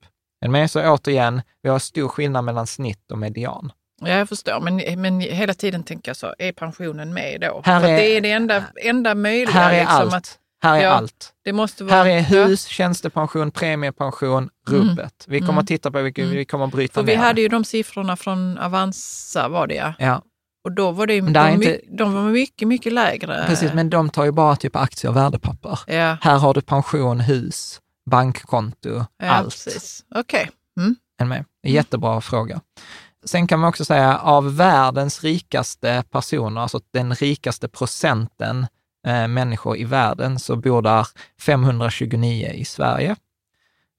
Med? 0.49 0.71
Så 0.71 0.91
återigen, 0.93 1.43
vi 1.63 1.69
har 1.69 1.79
stor 1.79 2.09
skillnad 2.09 2.45
mellan 2.45 2.67
snitt 2.67 3.13
och 3.13 3.19
median. 3.19 3.73
Ja, 4.01 4.09
jag 4.09 4.29
förstår. 4.29 4.61
Men, 4.61 5.01
men 5.03 5.21
hela 5.21 5.55
tiden 5.55 5.83
tänker 5.83 6.09
jag 6.11 6.17
så, 6.17 6.35
är 6.39 6.53
pensionen 6.53 7.15
med 7.15 7.41
då? 7.41 7.63
Här 7.65 7.81
För 7.81 7.89
är- 7.89 7.97
det 7.97 8.17
är 8.17 8.21
det 8.21 8.31
enda, 8.31 8.65
enda 8.83 9.15
möjliga. 9.15 9.51
Här 9.55 9.73
är 9.75 9.81
liksom, 9.81 9.97
allt. 9.97 10.15
Att 10.15 10.39
Här 10.63 10.79
är 10.79 10.83
Ja. 10.83 10.91
allt. 10.91 11.33
det 11.45 11.53
måste 11.53 11.85
vara, 11.85 11.95
Här 11.95 12.07
är 12.07 12.17
Ja, 12.17 12.23
hus, 12.47 12.67
tjänstepension, 12.67 13.51
premiepension, 13.51 14.51
rubbet. 14.69 15.25
Vi 15.29 15.39
kommer 15.39 15.53
Mm. 15.53 15.59
att 15.59 15.67
titta 15.67 15.91
på 15.91 16.03
vilket, 16.03 16.25
Mm. 16.25 16.37
vi 16.37 16.45
kommer 16.45 16.65
att 16.65 16.73
bryta 16.73 16.95
för 16.95 17.03
vi 17.03 17.13
ner 17.17 17.23
hade 17.23 17.35
det. 17.35 17.41
ju 17.41 17.49
de 17.49 17.65
siffrorna 17.65 18.17
från 18.17 18.59
Avanza 18.59 19.49
var 19.49 19.67
det 19.67 19.75
ja. 19.75 19.95
Ja, 19.99 20.23
Och 20.65 20.73
då 20.73 20.91
var 20.91 21.07
det, 21.07 21.15
ju- 21.15 21.21
de, 21.21 21.51
inte- 21.53 21.81
de 21.91 22.13
var 22.15 22.23
mycket, 22.23 22.69
mycket 22.69 22.93
lägre. 22.93 23.45
precis, 23.47 23.73
men 23.73 23.91
de 23.91 24.11
tar 24.11 24.25
ju 24.25 24.31
bara 24.33 24.57
typ 24.57 24.77
aktier 24.77 25.11
och 25.11 25.17
värdepapper. 25.17 25.79
Ja, 25.87 26.17
Här 26.21 26.39
har 26.39 26.55
du 26.55 26.61
pension, 26.61 27.21
hus, 27.21 27.81
bankkonto, 28.11 29.05
ja 29.19 29.31
allt. 29.31 29.45
precis. 29.65 30.05
Okej. 30.15 30.51
Mm. 30.77 30.97
Med? 31.29 31.45
Jättebra 31.63 32.21
fråga. 32.21 32.61
Sen 33.25 33.47
kan 33.47 33.61
man 33.61 33.69
också 33.69 33.85
säga 33.85 34.19
av 34.19 34.57
världens 34.57 35.25
rikaste 35.25 36.05
personer, 36.11 36.61
alltså 36.61 36.81
den 36.93 37.15
rikaste 37.15 37.69
procenten 37.69 38.67
eh, 39.07 39.29
människor 39.29 39.77
i 39.77 39.85
världen, 39.85 40.39
så 40.39 40.57
bor 40.57 40.83
där 40.83 41.07
529 41.41 42.47
i 42.55 42.65
Sverige. 42.65 43.17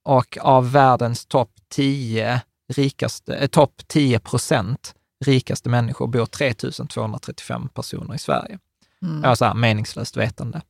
Och 0.06 0.38
av 0.42 0.72
världens 0.72 1.26
topp 1.26 1.52
10 1.70 2.42
rikaste, 2.74 3.36
eh, 3.36 3.48
topp 3.48 3.82
10 3.88 4.20
procent 4.20 4.96
rikaste 5.24 5.70
människor 5.70 6.08
bor 6.08 6.26
3235 6.26 7.70
personer 7.70 8.16
i 8.16 8.18
Sverige. 8.20 8.60
Mm. 9.02 9.24
Ja, 9.24 9.36
så 9.36 9.46
här, 9.46 9.54
meningslöst 9.54 10.18
vetande. 10.18 10.62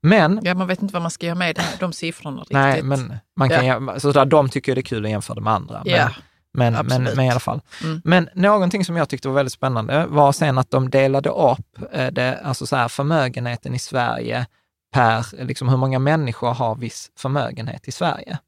Men 0.00 0.40
Ja, 0.42 0.54
man 0.54 0.66
vet 0.66 0.82
inte 0.82 0.92
vad 0.92 1.02
man 1.02 1.10
ska 1.10 1.26
göra 1.26 1.34
med 1.38 1.60
de- 1.80 1.92
siffrorna 1.92 2.40
riktigt. 2.40 2.52
Nej, 2.54 2.82
men 2.82 3.14
man 3.36 3.48
kan, 3.48 3.66
Ja. 3.66 4.00
så 4.00 4.12
där, 4.12 4.24
de 4.24 4.48
tycker 4.48 4.74
det 4.74 4.80
är 4.80 4.82
kul 4.82 5.04
att 5.04 5.10
jämföra 5.10 5.40
med 5.40 5.52
andra. 5.52 5.82
Men, 5.84 5.94
Ja, 5.94 6.10
men, 6.52 6.86
men, 6.86 7.02
men 7.16 7.20
i 7.24 7.30
alla 7.30 7.40
fall. 7.40 7.60
Mm. 7.84 8.00
Men 8.04 8.28
någonting 8.34 8.84
som 8.84 8.96
jag 8.96 9.08
tyckte 9.08 9.28
var 9.28 9.34
väldigt 9.34 9.52
spännande 9.52 10.06
var 10.06 10.32
sen 10.32 10.58
att 10.58 10.70
de 10.70 10.90
delade 10.90 11.28
upp 11.28 11.78
eh, 11.92 12.06
det, 12.06 12.40
alltså 12.44 12.66
så 12.66 12.76
här, 12.76 12.88
förmögenheten 12.88 13.74
i 13.74 13.78
Sverige 13.78 14.46
per, 14.94 15.44
liksom 15.44 15.68
hur 15.68 15.76
många 15.76 15.98
människor 15.98 16.54
har 16.54 16.74
viss 16.74 17.10
förmögenhet 17.18 17.88
i 17.88 17.92
Sverige. 17.92 18.38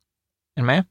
Är 0.60 0.64
med? 0.64 0.84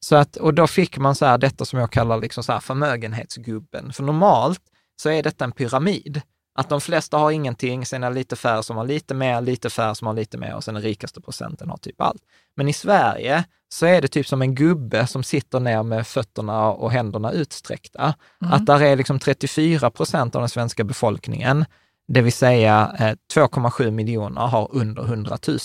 Så 0.00 0.16
att, 0.16 0.36
och 0.36 0.54
då 0.54 0.66
fick 0.66 0.98
man 0.98 1.14
så 1.14 1.26
här, 1.26 1.38
detta 1.38 1.64
som 1.64 1.78
jag 1.78 1.90
kallar 1.90 2.20
liksom 2.20 2.44
så 2.44 2.52
här 2.52 2.60
förmögenhetsgubben. 2.60 3.92
För 3.92 4.02
normalt 4.02 4.60
så 5.02 5.10
är 5.10 5.22
detta 5.22 5.44
en 5.44 5.52
pyramid. 5.52 6.22
Att 6.58 6.68
de 6.68 6.80
flesta 6.80 7.18
har 7.18 7.30
ingenting, 7.30 7.86
sen 7.86 8.04
är 8.04 8.10
det 8.10 8.14
lite 8.14 8.36
färre 8.36 8.62
som 8.62 8.76
har 8.76 8.84
lite 8.84 9.14
mer, 9.14 9.40
lite 9.40 9.70
färre 9.70 9.94
som 9.94 10.06
har 10.06 10.14
lite 10.14 10.38
mer 10.38 10.54
och 10.54 10.64
sen 10.64 10.74
den 10.74 10.82
rikaste 10.82 11.20
procenten 11.20 11.70
har 11.70 11.76
typ 11.76 12.00
allt. 12.00 12.22
Men 12.56 12.68
i 12.68 12.72
Sverige 12.72 13.44
så 13.68 13.86
är 13.86 14.02
det 14.02 14.08
typ 14.08 14.26
som 14.26 14.42
en 14.42 14.54
gubbe 14.54 15.06
som 15.06 15.22
sitter 15.22 15.60
ner 15.60 15.82
med 15.82 16.06
fötterna 16.06 16.66
och 16.66 16.92
händerna 16.92 17.32
utsträckta. 17.32 18.14
Mm. 18.42 18.52
Att 18.52 18.66
där 18.66 18.82
är 18.82 18.96
liksom 18.96 19.18
34 19.18 19.90
procent 19.90 20.34
av 20.34 20.42
den 20.42 20.48
svenska 20.48 20.84
befolkningen, 20.84 21.64
det 22.08 22.22
vill 22.22 22.32
säga 22.32 22.96
eh, 22.98 23.14
2,7 23.34 23.90
miljoner 23.90 24.40
har 24.40 24.68
under 24.72 25.02
100 25.02 25.38
000 25.48 25.58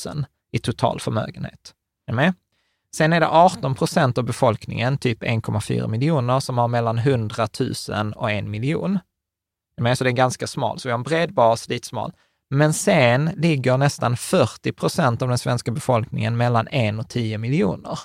i 0.52 0.60
total 0.60 1.00
förmögenhet. 1.00 1.74
Är 2.08 2.14
med? 2.14 2.34
Sen 2.96 3.14
är 3.14 3.20
det 3.20 3.28
18 3.28 3.76
procent 3.76 4.18
av 4.18 4.24
befolkningen, 4.24 4.98
typ 4.98 5.24
1,4 5.24 5.88
miljoner, 5.88 6.40
som 6.40 6.58
har 6.58 6.68
mellan 6.68 6.98
100 6.98 7.48
000 7.90 8.14
och 8.14 8.32
en 8.32 8.52
miljon. 8.52 9.00
Så 9.96 10.04
det 10.04 10.10
är 10.10 10.12
ganska 10.12 10.48
smal. 10.48 10.80
Så 10.80 10.88
vi 10.88 10.92
har 10.92 10.98
en 10.98 11.04
bred 11.04 11.34
bas, 11.34 11.70
lite 11.70 11.88
smal. 11.88 12.14
Men 12.50 12.74
sen 12.74 13.30
ligger 13.38 13.78
nästan 13.78 14.18
40 14.18 14.72
procent 14.72 15.22
av 15.22 15.30
den 15.30 15.38
svenska 15.38 15.72
befolkningen 15.72 16.38
mellan 16.38 16.68
1 16.68 17.00
och 17.00 17.10
10 17.10 17.38
miljoner. 17.38 18.00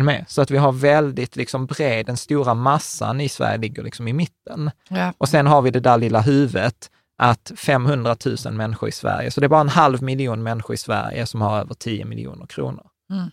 Med? 0.00 0.24
Så 0.28 0.42
att 0.42 0.50
vi 0.50 0.58
har 0.58 0.72
väldigt 0.72 1.36
liksom 1.36 1.66
bred, 1.66 2.06
den 2.06 2.16
stora 2.16 2.54
massan 2.54 3.20
i 3.20 3.28
Sverige 3.28 3.58
ligger 3.58 3.82
liksom 3.82 4.08
i 4.08 4.12
mitten. 4.12 4.70
Ja. 4.88 5.12
Och 5.18 5.28
sen 5.28 5.46
har 5.46 5.62
vi 5.62 5.70
det 5.70 5.80
där 5.80 5.98
lilla 5.98 6.20
huvudet, 6.20 6.90
att 7.18 7.52
500 7.56 8.16
000 8.44 8.54
människor 8.54 8.88
i 8.88 8.92
Sverige, 8.92 9.30
så 9.30 9.40
det 9.40 9.46
är 9.46 9.48
bara 9.48 9.60
en 9.60 9.68
halv 9.68 10.02
miljon 10.02 10.42
människor 10.42 10.74
i 10.74 10.76
Sverige 10.76 11.26
som 11.26 11.40
har 11.40 11.60
över 11.60 11.74
10 11.74 12.04
miljoner 12.04 12.46
kronor. 12.46 12.86
Mm. 13.10 13.30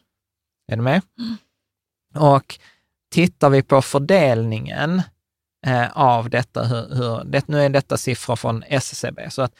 Är 0.68 0.76
du 0.76 0.82
med? 0.82 1.02
Och 2.16 2.60
tittar 3.12 3.50
vi 3.50 3.64
på 3.64 3.82
fördelningen 3.82 5.02
eh, 5.66 5.98
av 5.98 6.30
detta, 6.30 6.64
hur, 6.64 6.96
hur, 6.96 7.24
det, 7.24 7.48
nu 7.48 7.62
är 7.62 7.70
detta 7.70 7.98
siffror 7.98 8.36
från 8.36 8.64
SCB, 8.68 9.30
så 9.32 9.42
att 9.42 9.52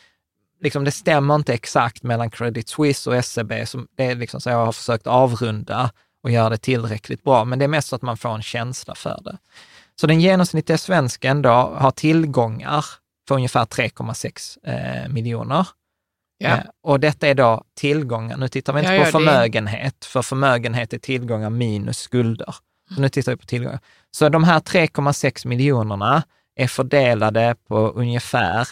liksom 0.62 0.84
det 0.84 0.92
stämmer 0.92 1.36
inte 1.36 1.54
exakt 1.54 2.04
mellan 2.04 2.30
Credit 2.30 2.70
Suisse 2.70 3.10
och 3.10 3.16
SCB, 3.16 3.66
som 3.66 3.88
det 3.96 4.06
är 4.06 4.16
liksom 4.16 4.42
så 4.42 4.50
jag 4.50 4.66
har 4.66 4.72
försökt 4.72 5.08
avrunda 5.08 5.92
och 6.24 6.32
göra 6.32 6.50
det 6.50 6.58
tillräckligt 6.58 7.24
bra, 7.24 7.46
men 7.46 7.60
det 7.60 7.66
är 7.66 7.70
mest 7.70 7.88
så 7.88 7.96
att 7.96 8.02
man 8.02 8.18
får 8.18 8.36
en 8.36 8.42
känsla 8.42 8.96
för 8.96 9.22
det. 9.24 9.38
Så 9.96 10.08
den 10.08 10.22
genomsnittliga 10.22 10.78
svensken 10.78 11.42
då 11.42 11.50
har 11.50 11.92
tillgångar 11.92 12.86
för 13.28 13.36
ungefär 13.36 13.66
3,6 13.66 14.58
eh, 14.64 15.10
miljoner. 15.10 15.68
Ja. 16.38 16.50
Eh, 16.50 16.60
och 16.84 17.00
detta 17.00 17.28
är 17.28 17.36
då 17.36 17.64
tillgångar. 17.76 18.38
Nu 18.38 18.48
tittar 18.48 18.74
vi 18.74 18.80
inte 18.80 18.94
Ja, 18.94 18.98
på 18.98 19.02
ja, 19.02 19.06
det- 19.06 19.12
förmögenhet, 19.12 20.06
för 20.06 20.22
förmögenhet 20.22 20.94
är 20.94 20.98
tillgångar 20.98 21.50
minus 21.50 21.98
skulder. 22.00 22.56
Så 22.96 23.02
nu 23.02 23.10
tittar 23.10 23.32
vi 23.32 23.38
på 23.38 23.46
tillgångar. 23.46 23.80
Så 24.12 24.30
de 24.30 24.44
här 24.44 24.60
3,6 24.60 25.48
miljonerna 25.48 26.24
är 26.56 26.68
fördelade 26.68 27.56
på 27.68 27.78
ungefär 27.90 28.68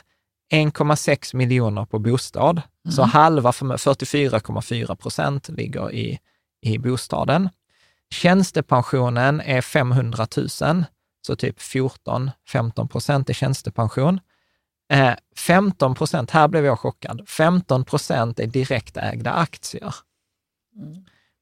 1,6 0.53 1.35
miljoner 1.35 1.85
på 1.85 1.99
bostad. 1.99 2.61
Så 2.89 3.03
halva, 3.03 3.51
förmö- 3.51 3.77
44,4 3.77 4.95
procent 4.95 5.49
ligger 5.49 5.93
i, 5.93 6.19
i 6.61 6.77
bostaden. 6.77 7.49
Tjänstepensionen 8.29 9.41
är 9.41 9.61
500 9.61 10.27
000, 10.37 10.49
så 11.27 11.35
typ 11.35 11.59
14-15 11.59 12.87
procent 12.87 13.29
är 13.29 13.33
tjänstepension. 13.33 14.19
Eh, 14.93 15.13
15 15.37 15.95
procent, 15.95 16.31
här 16.31 16.47
blev 16.47 16.65
jag 16.65 16.79
chockad, 16.79 17.29
15 17.29 17.85
procent 17.85 18.39
är 18.39 18.47
direktägda 18.47 19.31
aktier. 19.31 19.95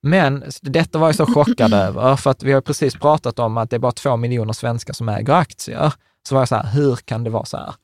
Men 0.01 0.43
detta 0.61 0.99
var 0.99 1.07
jag 1.07 1.15
så 1.15 1.25
chockad 1.25 1.73
över, 1.73 2.15
för 2.15 2.31
att 2.31 2.43
vi 2.43 2.51
har 2.51 2.61
precis 2.61 2.95
pratat 2.95 3.39
om 3.39 3.57
att 3.57 3.69
det 3.69 3.75
är 3.75 3.79
bara 3.79 3.91
två 3.91 4.17
miljoner 4.17 4.53
svenskar 4.53 4.93
som 4.93 5.09
äger 5.09 5.33
aktier. 5.33 5.93
Så 6.27 6.35
var 6.35 6.41
jag 6.41 6.49
så 6.49 6.55
här, 6.55 6.71
hur 6.71 6.95
kan 6.95 7.23
det 7.23 7.29
vara 7.29 7.45
så 7.45 7.57
här? 7.57 7.75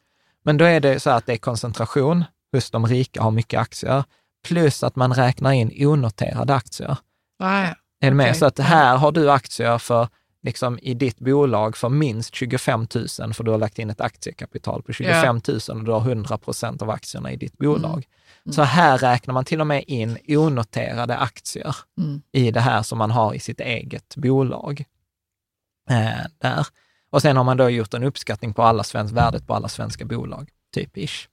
Men 0.44 0.58
då 0.58 0.66
är 0.66 0.80
det 0.80 1.00
så 1.00 1.10
här 1.10 1.18
att 1.18 1.26
det 1.26 1.34
är 1.34 1.38
koncentration 1.38 2.24
hos 2.52 2.72
de 2.72 2.88
rika, 2.88 3.22
har 3.22 3.32
mycket 3.32 3.60
aktier, 3.60 4.04
plus 4.48 4.84
att 4.84 4.96
man 4.96 5.14
räknar 5.14 5.52
in 5.52 5.88
onoterade 5.88 6.56
aktier. 6.56 6.98
Ja, 7.40 7.62
ja. 7.62 7.76
Är 8.02 8.10
du 8.10 8.16
med? 8.16 8.26
Okej. 8.26 8.40
Så 8.40 8.46
att 8.46 8.60
här 8.60 8.98
har 8.98 9.12
du 9.12 9.32
aktier 9.32 9.78
för, 9.78 10.08
liksom, 10.44 10.80
i 10.82 10.94
ditt 10.94 11.20
bolag 11.20 11.78
för 11.78 11.90
minst 11.90 12.36
25 12.36 12.88
000, 13.20 13.34
för 13.34 13.44
du 13.44 13.52
har 13.52 13.58
lagt 13.58 13.80
in 13.80 13.90
ett 13.90 14.02
aktiekapital 14.02 14.84
på 14.84 14.94
25 14.94 15.42
000 15.48 15.60
och 15.78 15.84
du 15.84 15.92
har 15.92 16.02
100 16.02 16.38
procent 16.38 16.82
av 16.82 16.90
aktierna 16.90 17.32
i 17.32 17.36
ditt 17.36 17.58
bolag. 17.58 18.06
Så 18.52 18.62
här 18.62 18.98
räknar 18.98 19.34
man 19.34 19.46
till 19.46 19.62
och 19.62 19.68
med 19.68 19.84
in 19.88 20.18
onoterade 20.28 21.18
aktier 21.18 21.76
Mm. 21.98 22.22
i 22.32 22.52
det 22.52 22.60
här 22.60 22.84
som 22.84 22.98
man 22.98 23.12
har 23.12 23.34
i 23.34 23.40
sitt 23.40 23.60
eget 23.60 24.16
bolag. 24.16 24.84
Eh, 25.90 26.26
där. 26.38 26.68
Och 27.12 27.22
sen 27.22 27.38
har 27.38 27.44
man 27.44 27.58
då 27.58 27.70
gjort 27.70 27.94
en 27.94 28.04
uppskattning 28.04 28.54
på 28.54 28.64
alla 28.64 28.84
svensk, 28.84 29.14
värdet 29.16 29.48
på 29.48 29.54
alla 29.54 29.68
svenska 29.68 30.06
bolag, 30.06 30.50
typ 30.74 30.98
ish. 30.98 31.28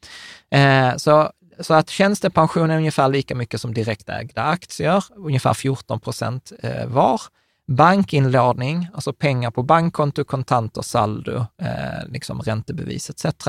Eh, 0.50 0.96
så, 0.96 1.30
så 1.61 1.74
att 1.74 1.90
tjänstepension 1.90 2.70
är 2.70 2.76
ungefär 2.76 3.09
lika 3.09 3.34
mycket 3.34 3.61
som 3.61 3.74
direktägda 3.74 4.42
aktier, 4.42 5.04
ungefär 5.16 5.54
14 5.54 6.00
procent 6.00 6.52
eh, 6.62 6.86
var. 6.86 7.20
Bankinlåning, 7.66 8.88
alltså 8.94 9.12
pengar 9.12 9.50
på 9.50 9.62
bankkonto, 9.62 10.24
kontanter, 10.24 10.82
saldo, 10.82 11.46
eh, 11.62 12.08
liksom 12.08 12.40
räntebevis 12.40 13.10
etc. 13.10 13.46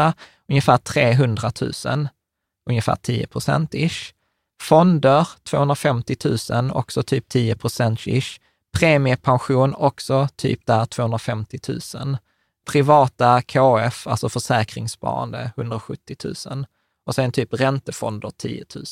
Ungefär 0.50 0.78
300 0.78 1.52
000, 1.86 2.08
ungefär 2.70 2.96
10 2.96 3.28
procent 3.28 3.74
ish. 3.74 4.14
Fonder, 4.62 5.28
250 5.44 6.16
000, 6.52 6.72
också 6.72 7.04
typ 7.04 7.30
10 7.30 7.56
procent 7.56 8.08
ish. 8.08 8.40
Premiepension, 8.78 9.76
också 9.76 10.28
typ 10.36 10.66
där 10.66 10.86
250 10.86 11.60
000. 11.96 12.18
Privata 12.72 13.42
KF, 13.42 14.08
alltså 14.08 14.30
försäkringssparande, 14.30 15.52
170 15.58 16.16
000. 16.50 16.66
Och 17.06 17.16
sen 17.16 17.32
typ 17.32 17.54
räntefonder, 17.54 18.32
10 18.38 18.66
000. 18.76 18.86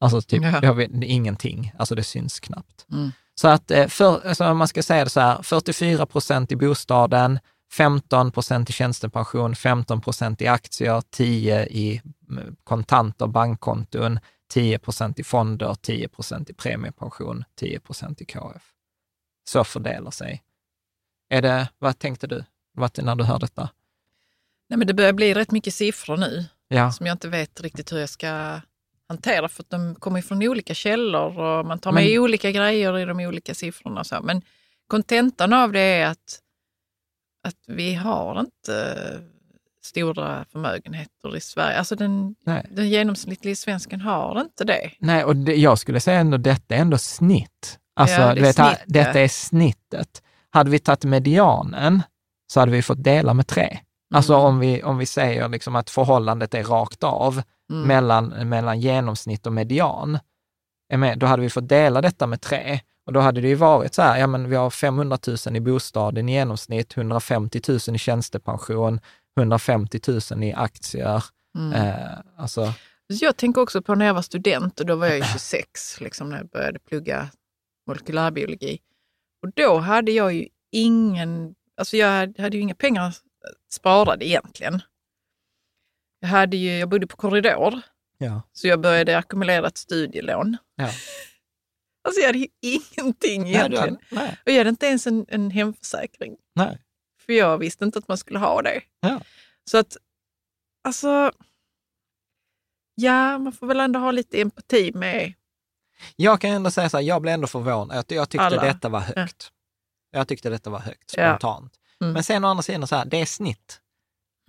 Alltså 0.00 0.22
typ, 0.22 0.42
Ja. 0.62 0.72
vet, 0.72 0.90
ingenting, 1.02 1.72
alltså 1.78 1.94
det 1.94 2.02
syns 2.04 2.40
knappt. 2.40 2.86
Mm. 2.92 3.12
Så 3.40 3.48
att, 3.48 3.70
eh, 3.70 3.88
för, 3.88 4.26
alltså 4.26 4.44
om 4.44 4.58
man 4.58 4.68
ska 4.68 4.82
säga 4.82 5.04
det 5.04 5.10
så 5.10 5.20
här, 5.20 5.42
44 5.42 6.06
procent 6.06 6.52
i 6.52 6.56
bostaden, 6.56 7.38
15 7.72 8.32
procent 8.32 8.70
i 8.70 8.72
tjänstepension, 8.72 9.54
15 9.54 10.00
procent 10.00 10.42
i 10.42 10.46
aktier, 10.46 11.02
10 11.10 11.66
i 11.66 12.02
mm, 12.30 12.56
kontanter, 12.64 13.26
bankkonton, 13.26 14.18
10 14.50 14.78
procent 14.78 15.18
i 15.18 15.24
fonder, 15.24 15.74
10 15.74 16.08
procent 16.08 16.50
i 16.50 16.54
premiepension, 16.54 17.44
10 17.54 17.80
procent 17.80 18.20
i 18.20 18.24
KF. 18.24 18.62
Så 19.44 19.64
fördelar 19.64 20.10
sig. 20.10 20.42
Är 21.28 21.42
det, 21.42 21.68
vad 21.78 21.98
tänkte 21.98 22.26
du 22.26 22.44
vad, 22.72 23.04
när 23.04 23.16
du 23.16 23.24
hör 23.24 23.38
detta? 23.38 23.68
Nej, 24.68 24.78
men 24.78 24.86
det 24.86 24.94
börjar 24.94 25.12
bli 25.12 25.34
rätt 25.34 25.50
mycket 25.50 25.74
siffror 25.74 26.16
nu 26.16 26.44
Ja, 26.68 26.92
som 26.92 27.06
jag 27.06 27.14
inte 27.14 27.28
vet 27.28 27.60
riktigt 27.60 27.92
hur 27.92 27.98
jag 27.98 28.08
ska 28.08 28.60
hantera 29.10 29.48
för 29.48 29.62
att 29.62 29.70
de 29.70 29.94
kommer 29.94 30.22
från 30.22 30.42
olika 30.42 30.74
källor 30.74 31.38
och 31.38 31.66
man 31.66 31.78
tar 31.78 31.92
Men- 31.92 32.04
med 32.04 32.18
olika 32.20 32.50
grejer 32.50 32.98
i 32.98 33.04
de 33.04 33.20
olika 33.20 33.54
siffrorna. 33.54 34.04
Så. 34.04 34.22
Men 34.22 34.42
kontentan 34.86 35.52
av 35.52 35.72
det 35.72 35.80
är 35.80 36.06
att, 36.06 36.38
att 37.48 37.56
vi 37.66 37.94
har 37.94 38.40
inte 38.40 38.96
stora 39.82 40.44
förmögenheter 40.52 41.36
i 41.36 41.40
Sverige. 41.40 41.78
Alltså 41.78 41.96
den, 41.96 42.34
nej. 42.46 42.66
den 42.70 42.88
genomsnittliga 42.88 43.56
svensken 43.56 44.00
har 44.00 44.40
inte 44.40 44.64
det. 44.64 44.90
Nej, 44.98 45.24
och 45.24 45.36
det, 45.36 45.54
jag 45.54 45.78
skulle 45.78 46.00
säga 46.00 46.20
ändå 46.20 46.36
detta 46.36 46.74
är 46.74 46.78
ändå 46.78 46.98
snitt. 46.98 47.78
Alltså, 47.96 48.20
Ja, 48.20 48.34
det 48.34 48.40
vet, 48.40 48.58
här- 48.58 48.74
snitt, 48.74 48.84
detta 48.86 49.20
är 49.20 49.28
snittet. 49.28 50.22
Hade 50.50 50.70
vi 50.70 50.78
tagit 50.78 51.04
medianen 51.04 52.02
så 52.52 52.60
hade 52.60 52.72
vi 52.72 52.82
fått 52.82 53.02
dela 53.04 53.34
med 53.34 53.46
tre. 53.46 53.78
Alltså 54.14 54.32
Mm. 54.34 54.44
om, 54.46 54.58
vi, 54.58 54.82
om 54.82 54.98
vi 54.98 55.06
säger 55.06 55.48
liksom 55.48 55.76
att 55.76 55.90
förhållandet 55.90 56.54
är 56.54 56.64
rakt 56.64 57.04
av 57.04 57.42
Mm. 57.70 57.88
mellan, 57.88 58.48
mellan 58.48 58.80
genomsnitt 58.80 59.46
och 59.46 59.52
median, 59.52 60.18
med, 60.96 61.18
då 61.18 61.26
hade 61.26 61.42
vi 61.42 61.50
fått 61.50 61.68
dela 61.68 62.00
detta 62.00 62.26
med 62.26 62.40
tre. 62.40 62.80
Och 63.06 63.12
då 63.12 63.20
hade 63.20 63.40
det 63.40 63.48
ju 63.48 63.54
varit 63.54 63.94
så 63.94 64.02
här, 64.02 64.18
ja 64.18 64.26
men 64.26 64.50
vi 64.50 64.56
har 64.56 64.70
500 64.70 65.18
000 65.46 65.56
i 65.56 65.60
bostaden 65.60 66.28
i 66.28 66.32
genomsnitt, 66.32 66.96
150 66.96 67.60
000 67.68 67.78
i 67.94 67.98
tjänstepension, 67.98 69.00
150 69.38 70.00
000 70.32 70.44
i 70.44 70.52
aktier. 70.52 71.24
Mm. 71.58 71.72
Eh, 71.72 72.18
alltså, 72.36 72.72
Så 73.12 73.24
Jag 73.24 73.36
tänker 73.36 73.60
också 73.60 73.82
på 73.82 73.94
när 73.94 74.06
jag 74.06 74.14
var 74.14 74.22
student 74.22 74.80
och 74.80 74.86
då 74.86 74.96
var 74.96 75.06
jag 75.06 75.16
ju 75.16 75.22
26 75.24 76.00
liksom, 76.00 76.30
när 76.30 76.36
jag 76.36 76.48
började 76.48 76.78
plugga 76.78 77.28
molekylärbiologi. 77.86 78.78
Och 79.42 79.52
då 79.56 79.78
hade 79.78 80.12
jag 80.12 80.32
ju 80.32 80.48
ingen, 80.72 81.54
alltså 81.76 81.96
jag 81.96 82.08
hade 82.08 82.42
hade 82.42 82.56
ju 82.56 82.62
inga 82.62 82.74
pengar 82.74 83.16
sparade 83.72 84.28
egentligen. 84.28 84.82
Jag, 86.20 86.28
hade 86.28 86.56
ju, 86.56 86.78
jag 86.78 86.88
bodde 86.88 87.06
på 87.06 87.16
korridor, 87.16 87.80
ja. 88.18 88.42
så 88.52 88.66
jag 88.68 88.80
började 88.80 89.18
ackumulera 89.18 89.66
ett 89.66 89.78
studielån. 89.78 90.56
Ja. 90.76 90.88
Alltså 92.02 92.20
jag 92.20 92.26
hade 92.28 92.38
ju 92.38 92.46
ingenting 92.60 93.42
Nej, 93.42 93.50
egentligen. 93.54 93.84
hade- 93.84 93.98
nej, 94.10 94.38
Och 94.46 94.52
jag 94.52 94.58
hade 94.58 94.70
inte 94.70 94.86
ens 94.86 95.06
en, 95.06 95.26
en 95.28 95.50
hemförsäkring. 95.50 96.36
nej. 96.54 96.78
För 97.26 97.32
jag 97.32 97.58
visste 97.58 97.84
inte 97.84 97.98
att 97.98 98.08
man 98.08 98.18
skulle 98.18 98.38
ha 98.38 98.62
det. 98.62 98.80
Ja. 99.00 99.20
Så 99.70 99.78
att, 99.78 99.96
alltså, 100.84 101.32
Ja, 102.94 103.38
man 103.38 103.52
får 103.52 103.66
väl 103.66 103.80
ändå 103.80 104.00
ha 104.00 104.10
lite 104.10 104.40
empati 104.40 104.92
med 104.94 105.32
Jag 106.16 106.40
kan 106.40 106.50
ändå 106.50 106.70
säga 106.70 106.88
så 106.88 106.96
här, 106.96 107.04
jag 107.04 107.22
blev 107.22 107.34
ändå 107.34 107.46
förvånad. 107.46 107.96
Jag, 107.96 108.04
jag 108.18 108.28
tyckte 108.28 108.44
Alla. 108.44 108.62
detta 108.64 108.88
var 108.88 109.00
högt. 109.00 109.52
Jag 110.10 110.28
tyckte 110.28 110.50
detta 110.50 110.70
var 110.70 110.78
högt, 110.80 111.14
Ja. 111.16 111.30
spontant. 111.38 111.72
Mm. 112.00 112.12
Men 112.12 112.24
sen 112.24 112.44
å 112.44 112.48
andra 112.48 112.62
sidan, 112.62 112.86
så 112.86 112.96
här, 112.96 113.04
det 113.04 113.16
är 113.20 113.26
snitt. 113.26 113.80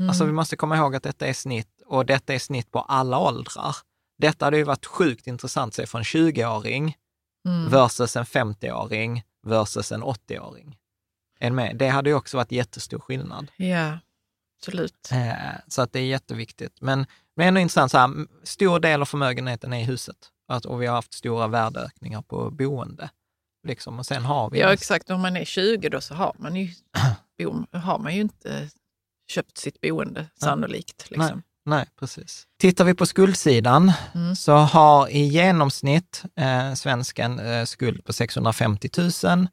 Mm. 0.02 0.10
Alltså 0.10 0.26
vi 0.26 0.32
måste 0.32 0.56
komma 0.56 0.78
ihåg 0.78 0.96
att 0.96 1.04
detta 1.04 1.28
är 1.28 1.34
snitt 1.34 1.82
och 1.86 2.06
detta 2.06 2.34
är 2.34 2.40
snitt 2.40 2.72
på 2.72 2.80
alla 2.80 3.20
åldrar. 3.20 3.76
Detta 4.18 4.46
hade 4.46 4.58
ju 4.58 4.64
varit 4.64 4.86
sjukt 4.86 5.28
intressant 5.28 5.70
att 5.72 5.76
se 5.76 5.86
för 5.86 5.98
en 5.98 6.04
20-åring 6.04 6.96
Mm. 7.46 7.70
versus 7.70 8.16
en 8.16 8.26
50-åring 8.26 9.24
versus 9.48 9.92
en 9.92 10.04
80-åring. 10.04 10.78
Är 11.40 11.50
ni 11.50 11.56
med? 11.56 11.78
Det 11.78 11.88
hade 11.88 12.10
ju 12.10 12.16
också 12.16 12.38
varit 12.38 12.52
jättestor 12.52 13.00
skillnad. 13.00 13.52
Ja, 13.58 14.00
absolut. 14.60 15.10
Eh, 15.12 15.34
så 15.68 15.82
att 15.82 15.94
det 15.94 16.00
är 16.00 16.06
jätteviktigt. 16.06 16.78
Men 16.82 17.06
är 17.40 17.48
ändå 17.48 17.60
intressant, 17.60 17.92
så 17.92 17.98
här, 17.98 18.28
stor 18.44 18.80
del 18.80 19.02
av 19.02 19.06
förmögenheten 19.06 19.74
är 19.74 19.80
i 19.80 19.84
huset. 19.84 20.18
Att, 20.48 20.66
och 20.66 20.82
vi 20.82 20.86
har 20.88 20.96
haft 20.96 21.14
stora 21.14 21.48
värdeökningar 21.48 22.22
på 22.22 22.52
boende. 22.52 23.10
Liksom. 23.68 24.00
Och 24.00 24.06
sen 24.06 24.26
har 24.26 24.50
vi... 24.50 24.60
Ja, 24.60 24.74
exakt. 24.74 25.10
Om 25.10 25.22
man 25.22 25.38
är 25.38 25.46
20 25.46 25.90
då 25.90 26.02
så 26.02 26.14
har 26.16 26.36
man 26.40 26.56
ju, 26.56 26.74
har 27.72 28.00
man 28.00 28.16
ju 28.16 28.22
inte 28.22 28.70
köpt 29.32 29.58
sitt 29.58 29.82
boende 29.82 30.26
sannolikt. 30.42 31.06
Liksom. 31.10 31.44
Nej, 31.66 31.86
precis. 32.00 32.44
Tittar 32.60 32.86
vi 32.86 32.94
på 32.94 33.06
skuldsidan 33.06 33.92
Mm. 34.14 34.36
så 34.36 34.54
har 34.56 35.08
i 35.10 35.20
genomsnitt 35.24 36.24
eh, 36.36 36.74
svensken 36.74 37.40
eh, 37.40 37.66
skuld 37.66 38.06
på 38.06 38.14
650 38.14 38.90
000 39.24 39.48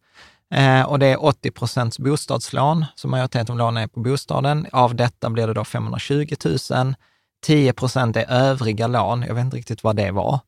eh, 0.55 0.83
och 0.83 0.99
det 0.99 1.07
är 1.07 1.25
80 1.25 1.51
procents 1.51 1.99
bostadslån, 1.99 2.85
så 2.95 3.09
majoriteten 3.09 3.53
av 3.53 3.59
lånen 3.59 3.83
är 3.83 3.87
på 3.87 4.01
bostaden. 4.01 4.67
Av 4.73 4.95
detta 4.95 5.31
blir 5.31 5.47
det 5.47 5.55
då 5.55 5.65
520 5.65 6.35
000. 6.71 6.95
10 7.43 7.73
procent 7.73 8.17
är 8.17 8.27
övriga 8.31 8.87
lån, 8.87 9.23
jag 9.23 9.35
vet 9.35 9.45
inte 9.45 9.57
riktigt 9.57 9.85
vad 9.85 9.97
det 9.97 10.11
var. 10.11 10.41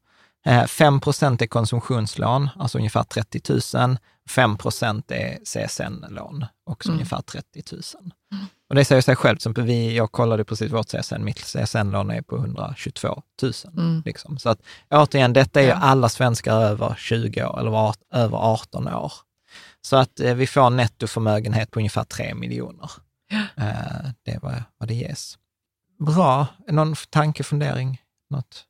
Eh, 0.46 0.64
5 0.66 1.00
procent 1.00 1.42
är 1.42 1.46
konsumtionslån, 1.46 2.50
alltså 2.58 2.78
ungefär 2.78 3.02
30 3.02 3.76
000. 3.78 3.96
5 4.30 4.56
procent 4.58 5.10
är 5.10 5.38
CSN-lån, 5.44 6.44
också 6.66 6.88
Mm. 6.88 6.96
ungefär 6.98 7.20
30 7.22 7.62
000. 7.72 7.82
Och 8.68 8.74
det 8.74 8.84
säger 8.84 9.02
sig 9.02 9.16
självt, 9.16 9.42
som 9.42 9.52
vi, 9.52 9.96
jag 9.96 10.12
kollade 10.12 10.44
precis 10.44 10.72
vårt 10.72 10.86
CSN, 10.88 11.24
mitt 11.24 11.38
CSN-lån 11.38 12.10
är 12.10 12.22
på 12.22 12.36
122 12.36 13.22
000. 13.42 13.52
Mm. 13.76 14.02
Liksom. 14.04 14.38
Så 14.38 14.48
att 14.48 14.60
återigen, 14.90 15.32
detta 15.32 15.60
är 15.60 15.64
ju 15.64 15.70
Ja. 15.70 15.74
alla 15.76 16.08
svenskar 16.08 16.54
över 16.60 16.94
20 16.98 17.44
år 17.44 17.60
eller 17.60 17.94
över 18.14 18.38
18 18.38 18.88
år. 18.88 19.12
Så 19.82 19.96
att 19.96 20.20
eh, 20.20 20.34
vi 20.34 20.46
får 20.46 20.66
en 20.66 20.76
nettoförmögenhet 20.76 21.70
på 21.70 21.78
ungefär 21.78 22.04
3 22.04 22.34
miljoner. 22.34 22.90
Eh, 23.56 24.10
det 24.24 24.30
är 24.30 24.40
vad, 24.40 24.62
vad 24.78 24.88
det 24.88 24.94
ges. 24.94 25.38
Bra. 25.98 26.46
Någon 26.68 26.94
tanke, 27.10 27.42
fundering? 27.42 28.02
Något? 28.30 28.64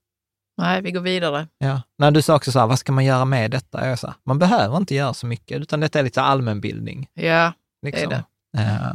Nej, 0.60 0.82
vi 0.82 0.90
går 0.90 1.00
vidare. 1.00 1.48
Ja. 1.58 1.82
När 1.98 2.10
du 2.10 2.22
sa 2.22 2.36
också 2.36 2.52
så 2.52 2.58
här, 2.58 2.66
vad 2.66 2.78
ska 2.78 2.92
man 2.92 3.04
göra 3.04 3.24
med 3.24 3.50
detta? 3.50 3.88
Jag 3.88 3.98
sa, 3.98 4.14
man 4.24 4.38
behöver 4.38 4.76
inte 4.76 4.94
göra 4.94 5.14
så 5.14 5.26
mycket, 5.26 5.60
utan 5.60 5.80
detta 5.80 5.98
är 5.98 6.02
lite 6.02 6.22
allmänbildning. 6.22 7.08
Ja, 7.14 7.52
Liksom. 7.82 8.08
Det 8.08 8.16
är 8.16 8.24
Eh, 8.56 8.94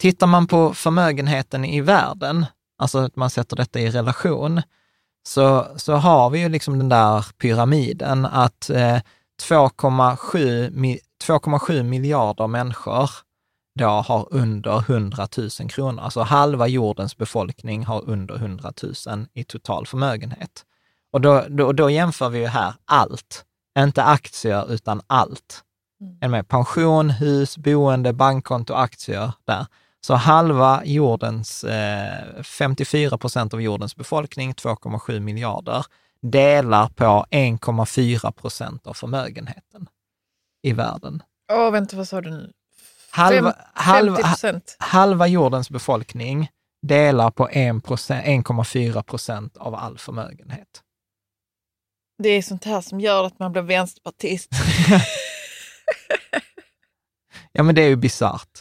tittar 0.00 0.26
man 0.26 0.46
på 0.46 0.74
förmögenheten 0.74 1.64
i 1.64 1.80
världen, 1.80 2.46
alltså 2.78 2.98
att 2.98 3.16
man 3.16 3.30
sätter 3.30 3.56
detta 3.56 3.80
i 3.80 3.90
relation, 3.90 4.62
så, 5.28 5.66
så 5.76 5.94
har 5.94 6.30
vi 6.30 6.38
ju 6.40 6.48
liksom 6.48 6.78
den 6.78 6.88
där 6.88 7.26
pyramiden 7.38 8.26
att 8.26 8.70
eh, 8.70 8.98
2,7 9.42 10.70
mi- 10.70 10.98
2,7 11.24 11.82
miljarder 11.82 12.46
människor 12.46 13.10
då 13.78 13.86
har 13.88 14.28
under 14.30 14.78
100 14.78 15.28
000 15.60 15.70
kronor. 15.70 16.02
Alltså 16.02 16.22
halva 16.22 16.66
jordens 16.66 17.16
befolkning 17.16 17.84
har 17.84 18.04
under 18.08 18.34
100 18.34 18.72
000 19.06 19.26
i 19.34 19.44
total 19.44 19.86
förmögenhet. 19.86 20.64
Och 21.14 21.20
då, 21.20 21.44
då, 21.48 21.72
då 21.72 21.90
jämför 21.90 22.28
vi 22.28 22.38
ju 22.38 22.46
här 22.46 22.74
allt, 22.84 23.44
inte 23.78 24.04
aktier 24.04 24.72
utan 24.72 25.00
allt. 25.06 25.62
Med? 26.20 26.48
Pension, 26.48 27.10
hus, 27.10 27.58
boende, 27.58 28.12
bankkonto, 28.12 28.74
aktier 28.74 29.32
där. 29.46 29.66
Så 30.00 30.14
halva 30.14 30.84
jordens, 30.84 31.64
eh, 31.64 32.42
54 32.42 33.18
procent 33.18 33.54
av 33.54 33.62
jordens 33.62 33.96
befolkning, 33.96 34.54
2,7 34.54 35.20
miljarder, 35.20 35.84
delar 36.22 36.88
på 36.88 37.26
1,4 37.30 38.32
procent 38.32 38.86
av 38.86 38.94
förmögenheten 38.94 39.86
i 40.62 40.72
världen. 40.72 41.22
Åh, 41.52 41.70
vänta, 41.70 41.96
vad 41.96 42.08
sa 42.08 42.20
du 42.20 42.30
nu? 42.30 42.52
Halva, 43.10 43.54
halva, 43.74 44.16
50 44.16 44.28
procent. 44.28 44.76
halva 44.78 45.26
jordens 45.26 45.70
befolkning 45.70 46.48
delar 46.82 47.30
på 47.30 47.48
1 47.48 47.84
procent- 47.84 48.24
1,4 48.24 49.02
procent 49.02 49.56
av 49.56 49.74
all 49.74 49.98
förmögenhet. 49.98 50.83
Det 52.18 52.28
är 52.28 52.42
sånt 52.42 52.64
här 52.64 52.80
som 52.80 53.00
gör 53.00 53.24
att 53.24 53.38
man 53.38 53.52
blir 53.52 53.62
vänsterpartist. 53.62 54.50
Ja, 57.52 57.62
men 57.62 57.74
det 57.74 57.82
är 57.82 57.88
ju 57.88 57.96
bisarrt. 57.96 58.58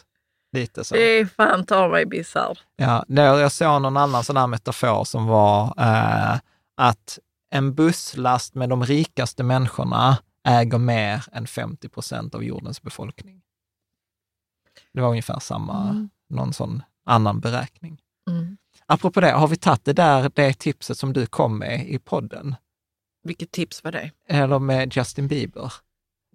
Lite 0.51 0.83
så. 0.83 0.95
Det 0.95 1.01
är 1.01 1.25
fan 1.25 1.65
ta 1.65 1.87
mig 1.87 2.05
bisarr. 2.05 2.59
Ja, 2.75 3.05
jag 3.07 3.51
såg 3.51 3.81
någon 3.81 3.97
annan 3.97 4.23
sån 4.23 4.37
här 4.37 4.47
metafor 4.47 5.03
som 5.03 5.25
var 5.27 5.73
eh, 5.77 6.39
att 6.77 7.19
en 7.49 7.73
busslast 7.75 8.55
med 8.55 8.69
de 8.69 8.85
rikaste 8.85 9.43
människorna 9.43 10.17
äger 10.47 10.77
mer 10.77 11.25
än 11.31 11.47
50 11.47 11.89
procent 11.89 12.35
av 12.35 12.43
jordens 12.43 12.81
befolkning. 12.81 13.41
Det 14.93 15.01
var 15.01 15.09
ungefär 15.09 15.39
samma, 15.39 15.81
Mm. 15.89 16.09
någon 16.29 16.53
sån 16.53 16.83
annan 17.05 17.39
beräkning. 17.39 17.99
Mm. 18.29 18.57
Apropå 18.85 19.21
det, 19.21 19.31
har 19.31 19.47
vi 19.47 19.55
tagit 19.55 19.85
det 19.85 19.93
där, 19.93 20.31
det 20.33 20.53
tipset 20.53 20.97
som 20.97 21.13
du 21.13 21.25
kom 21.25 21.57
med 21.59 21.87
i 21.89 21.99
podden? 21.99 22.55
Vilket 23.23 23.51
tips 23.51 23.83
var 23.83 23.91
det? 23.91 24.11
Eller 24.29 24.59
med 24.59 24.95
Justin 24.97 25.27
Bieber? 25.27 25.73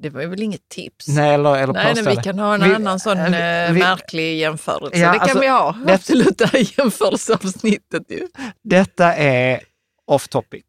Det 0.02 0.10
var 0.10 0.26
väl 0.26 0.42
inget 0.42 0.68
tips? 0.68 1.08
Nej, 1.08 1.34
eller, 1.34 1.56
eller 1.56 1.72
Nej, 1.72 1.94
nej, 1.94 2.16
vi 2.16 2.22
kan 2.22 2.38
ha 2.38 2.54
en 2.54 2.60
Vi- 2.64 2.74
annan 2.74 3.00
sån 3.00 3.18
eh, 3.18 3.66
eh, 3.66 3.72
vi- 3.72 3.78
märklig 3.80 4.38
jämförelse. 4.38 4.98
Ja, 4.98 5.08
det 5.12 5.18
kan 5.18 5.22
alltså, 5.22 5.40
vi 5.40 5.48
ha. 5.48 5.72
det- 5.86 5.94
Absolut, 5.94 6.38
det 6.38 6.46
här 6.52 6.78
jämförelseavsnittet 6.78 8.02
ju. 8.10 8.28
Detta 8.64 9.14
är 9.14 9.60
off 10.06 10.28
topic, 10.28 10.64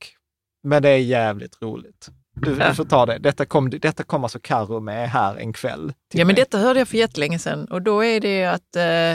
men 0.63 0.81
det 0.83 0.89
är 0.89 0.97
jävligt 0.97 1.61
roligt. 1.61 2.09
Du, 2.35 2.57
Ja. 2.59 2.69
du 2.69 2.75
får 2.75 2.85
ta 2.85 3.05
det. 3.05 3.17
Detta 3.17 3.45
kom, 3.45 3.69
detta 3.69 4.03
kom 4.03 4.23
alltså 4.23 4.39
Karo 4.39 4.79
med 4.79 5.09
här 5.09 5.35
en 5.35 5.53
kväll. 5.53 5.93
Ja, 6.13 6.17
men 6.17 6.27
mig. 6.27 6.35
detta 6.35 6.57
hörde 6.57 6.79
jag 6.79 6.87
för 6.87 6.97
jättelänge 6.97 7.39
sedan 7.39 7.65
och 7.65 7.81
då 7.81 8.03
är 8.05 8.19
det 8.19 8.45
att 8.45 8.75
eh, 8.75 9.11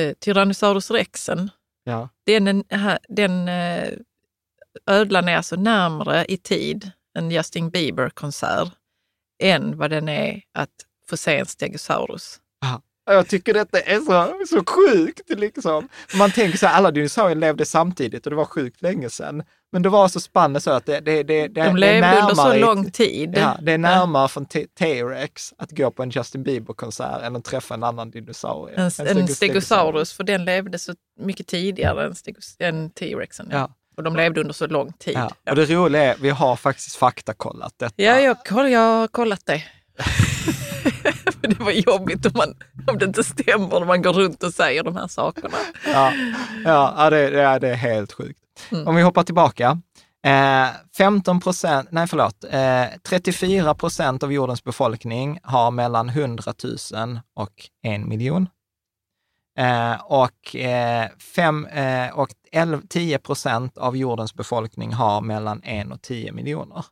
eh, 0.00 0.12
Tyrannosaurus 0.20 0.90
rexen, 0.90 1.50
Ja. 1.84 2.08
den, 2.26 2.48
en- 2.48 2.64
ha- 2.70 2.98
den 3.08 3.48
eh, 3.48 3.88
ödlan 4.86 5.28
är 5.28 5.36
alltså 5.36 5.56
närmare 5.56 6.24
i 6.28 6.36
tid 6.36 6.90
en 7.18 7.30
Justin 7.30 7.70
Bieber-konsert 7.70 8.68
än 9.42 9.78
vad 9.78 9.90
den 9.90 10.08
är 10.08 10.42
att 10.54 10.70
få 11.08 11.16
se 11.16 11.38
en 11.38 11.46
Stegosaurus. 11.46 12.40
Jag 13.10 13.28
tycker 13.28 13.54
detta 13.54 13.80
är 13.80 14.00
så, 14.00 14.56
så 14.56 14.64
sjukt. 14.64 15.30
Liksom. 15.30 15.88
Man 16.18 16.30
tänker 16.30 16.58
så 16.58 16.66
här, 16.66 16.76
alla 16.76 16.90
dinosaurier 16.90 17.36
levde 17.36 17.64
samtidigt 17.64 18.26
och 18.26 18.30
det 18.30 18.36
var 18.36 18.44
sjukt 18.44 18.82
länge 18.82 19.10
sedan. 19.10 19.42
Men 19.72 19.82
det 19.82 19.88
var 19.88 20.08
så 20.08 20.20
spannet 20.20 20.62
så 20.62 20.70
att 20.70 20.86
det, 20.86 21.00
det, 21.00 21.22
det, 21.22 21.22
det, 21.22 21.48
De 21.48 21.52
det 21.54 21.60
är 21.60 21.72
levde 21.74 22.20
under 22.20 22.34
så 22.34 22.54
lång 22.54 22.90
tid. 22.90 23.34
Ja, 23.38 23.58
det 23.62 23.72
är 23.72 23.78
närmare 23.78 24.28
från 24.28 24.46
T- 24.46 24.66
T-Rex 24.78 25.54
att 25.58 25.70
gå 25.70 25.90
på 25.90 26.02
en 26.02 26.10
Justin 26.10 26.42
Bieber-konsert 26.42 27.22
än 27.22 27.36
att 27.36 27.44
träffa 27.44 27.74
en 27.74 27.82
annan 27.82 28.10
dinosaurie. 28.10 28.76
En, 28.76 28.90
stego- 28.90 29.20
en 29.20 29.28
stegosaurus, 29.28 30.12
för 30.12 30.24
den 30.24 30.44
levde 30.44 30.78
så 30.78 30.94
mycket 31.20 31.46
tidigare 31.46 32.06
än, 32.06 32.14
än 32.58 32.90
T-rexen. 32.90 33.48
Ja. 33.52 33.74
Och 33.98 34.04
de 34.04 34.16
levde 34.16 34.40
under 34.40 34.54
så 34.54 34.66
lång 34.66 34.92
tid. 34.92 35.14
Ja. 35.16 35.30
Ja, 35.44 35.52
Och 35.52 35.56
det 35.56 35.64
roliga 35.64 36.02
är, 36.02 36.16
vi 36.20 36.30
har 36.30 36.56
faktiskt 36.56 36.96
faktakollat 36.96 37.74
detta. 37.76 38.02
ja 38.02 38.20
jag, 38.20 38.44
koll, 38.44 38.70
jag 38.70 38.80
har 38.80 39.08
kollat 39.08 39.46
det. 39.46 39.64
För 41.40 41.48
det 41.48 41.60
var 41.60 41.70
jobbigt 41.70 42.26
om, 42.26 42.32
man, 42.34 42.54
om 42.86 42.98
det 42.98 43.04
inte 43.04 43.24
stämmer 43.24 43.80
när 43.80 43.86
man 43.86 44.02
går 44.02 44.12
runt 44.12 44.42
och 44.42 44.54
säger 44.54 44.82
de 44.82 44.96
här 44.96 45.06
sakerna. 45.08 45.56
Ja, 45.86 46.12
ja, 46.64 47.10
det, 47.10 47.30
ja 47.30 47.58
det 47.58 47.68
är 47.68 47.74
helt 47.74 48.12
sjukt. 48.12 48.40
Mm. 48.70 48.88
Om 48.88 48.96
vi 48.96 49.02
hoppar 49.02 49.22
tillbaka. 49.22 49.80
Eh, 50.26 50.68
15 50.98 51.40
procent, 51.40 51.88
nej 51.92 52.06
förlåt, 52.06 52.44
eh, 52.50 52.84
34 53.08 53.74
procent 53.74 54.22
av 54.22 54.32
jordens 54.32 54.64
befolkning 54.64 55.38
har 55.42 55.70
mellan 55.70 56.08
100 56.08 56.52
000 56.92 57.20
och 57.34 57.52
en 57.82 58.08
miljon. 58.08 58.48
Eh, 59.58 60.00
och 60.04 60.56
eh, 60.56 61.08
fem, 61.34 61.66
eh, 61.66 62.18
och 62.18 62.28
11, 62.52 62.82
10 62.88 63.18
procent 63.18 63.78
av 63.78 63.96
jordens 63.96 64.34
befolkning 64.34 64.92
har 64.92 65.20
mellan 65.20 65.62
en 65.62 65.92
och 65.92 66.02
10 66.02 66.32
miljoner. 66.32 66.84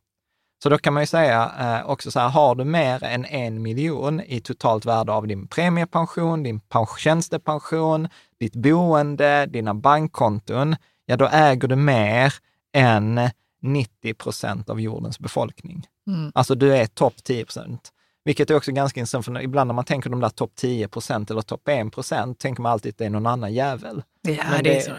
Så 0.63 0.69
då 0.69 0.79
kan 0.79 0.95
man 0.95 1.03
ju 1.03 1.07
säga 1.07 1.53
eh, 1.61 1.91
också 1.91 2.11
så 2.11 2.21
här, 2.21 2.29
har 2.29 2.55
du 2.55 2.65
mer 2.65 3.05
än 3.05 3.25
en 3.25 3.63
miljon 3.63 4.21
i 4.21 4.41
totalt 4.41 4.85
värde 4.85 5.13
av 5.13 5.27
din 5.27 5.49
premiepension, 5.49 6.43
din 6.43 6.61
pen- 6.61 6.87
tjänstepension, 6.99 8.09
ditt 8.41 8.57
boende, 8.57 9.47
dina 9.47 9.75
bankkonton, 9.75 10.77
ja 11.07 11.17
då 11.17 11.29
äger 11.33 11.69
du 11.69 11.77
mer 11.77 12.35
än 12.73 13.21
90 13.63 14.15
procent 14.15 14.71
av 14.71 14.81
jordens 14.81 15.19
befolkning. 15.19 15.87
Mm. 16.07 16.33
Alltså 16.35 16.55
du 16.55 16.77
är 16.77 16.87
topp 16.87 17.25
10 17.25 17.45
procent. 17.45 17.93
Vilket 18.27 18.51
är 18.51 18.55
också 18.57 18.73
ganska 18.73 19.01
intressant, 19.01 19.25
för 19.25 19.41
ibland 19.43 19.69
när 19.69 19.75
man 19.75 19.85
tänker 19.85 20.11
de 20.11 20.21
där 20.21 20.29
topp 20.29 20.53
10 20.55 20.89
procent 20.89 21.31
eller 21.31 21.43
topp 21.43 21.69
1 21.69 21.93
procent, 21.93 22.39
tänker 22.39 22.63
man 22.63 22.73
alltid 22.73 22.91
att 22.93 22.99
det 22.99 23.05
är 23.07 23.11
någon 23.11 23.27
annan 23.27 23.55
jävel. 23.55 24.03
Ja, 24.23 24.45
Men 24.51 24.65
det 24.65 24.77
är 24.77 24.81
så. 24.81 24.93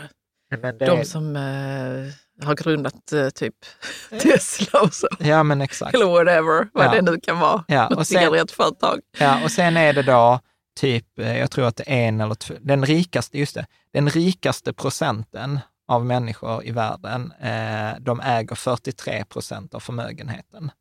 Det 0.61 0.71
De 0.85 1.05
som 1.05 1.35
eh, 1.35 2.45
har 2.47 2.55
grundat 2.55 3.11
eh, 3.13 3.29
typ 3.29 3.55
Tesla 4.21 4.81
och 4.81 4.93
så. 4.93 5.07
Ja, 5.19 5.43
men 5.43 5.61
exakt. 5.61 5.95
Eller 5.95 6.05
whatever, 6.05 6.69
vad 6.73 6.85
Ja. 6.85 6.91
det 6.91 7.01
nu 7.01 7.19
kan 7.19 7.39
vara. 7.39 7.63
Ja, 7.67 7.89
Något 7.89 7.97
och 7.99 8.07
sen- 8.07 8.19
cigarettföretag. 8.19 8.99
Ja, 9.19 9.43
och 9.43 9.51
sen 9.51 9.77
är 9.77 9.93
det 9.93 10.03
då 10.03 10.39
typ, 10.79 11.19
eh, 11.19 11.37
jag 11.37 11.51
tror 11.51 11.65
att 11.67 11.75
det 11.75 11.83
är 11.87 12.07
en 12.07 12.21
eller 12.21 12.35
två, 12.35 12.53
den 12.61 12.85
rikaste, 12.85 13.37
just 13.39 13.55
det, 13.55 13.65
den 13.93 14.09
rikaste 14.09 14.73
procenten 14.73 15.59
av 15.87 16.05
människor 16.05 16.65
i 16.65 16.71
världen, 16.71 17.31
eh, 17.39 17.99
de 17.99 18.19
äger 18.19 18.55
43 18.55 19.25
procent 19.25 19.73
av 19.73 19.79
förmögenheten. 19.79 20.71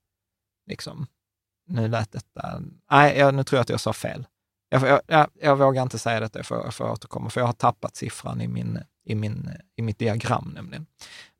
Liksom. 0.70 1.06
Nu 1.66 1.88
lät 1.88 2.12
detta, 2.12 2.62
nej, 2.90 3.18
jag, 3.18 3.34
nu 3.34 3.44
tror 3.44 3.56
jag 3.56 3.62
att 3.62 3.68
jag 3.68 3.80
sa 3.80 3.92
fel. 3.92 4.26
Jag, 4.68 5.00
jag, 5.06 5.26
jag, 5.40 5.56
vågar 5.56 5.82
inte 5.82 5.98
säga 5.98 6.20
detta, 6.20 6.38
jag 6.38 6.46
får, 6.46 6.56
jag 6.64 6.74
får 6.74 6.90
återkomma, 6.90 7.30
för 7.30 7.40
jag 7.40 7.46
har 7.46 7.52
tappat 7.52 7.96
siffran 7.96 8.40
i, 8.40 8.48
min, 8.48 8.78
i, 9.04 9.14
min, 9.14 9.50
i 9.76 9.82
mitt 9.82 9.98
diagram 9.98 10.52
nämligen. 10.54 10.86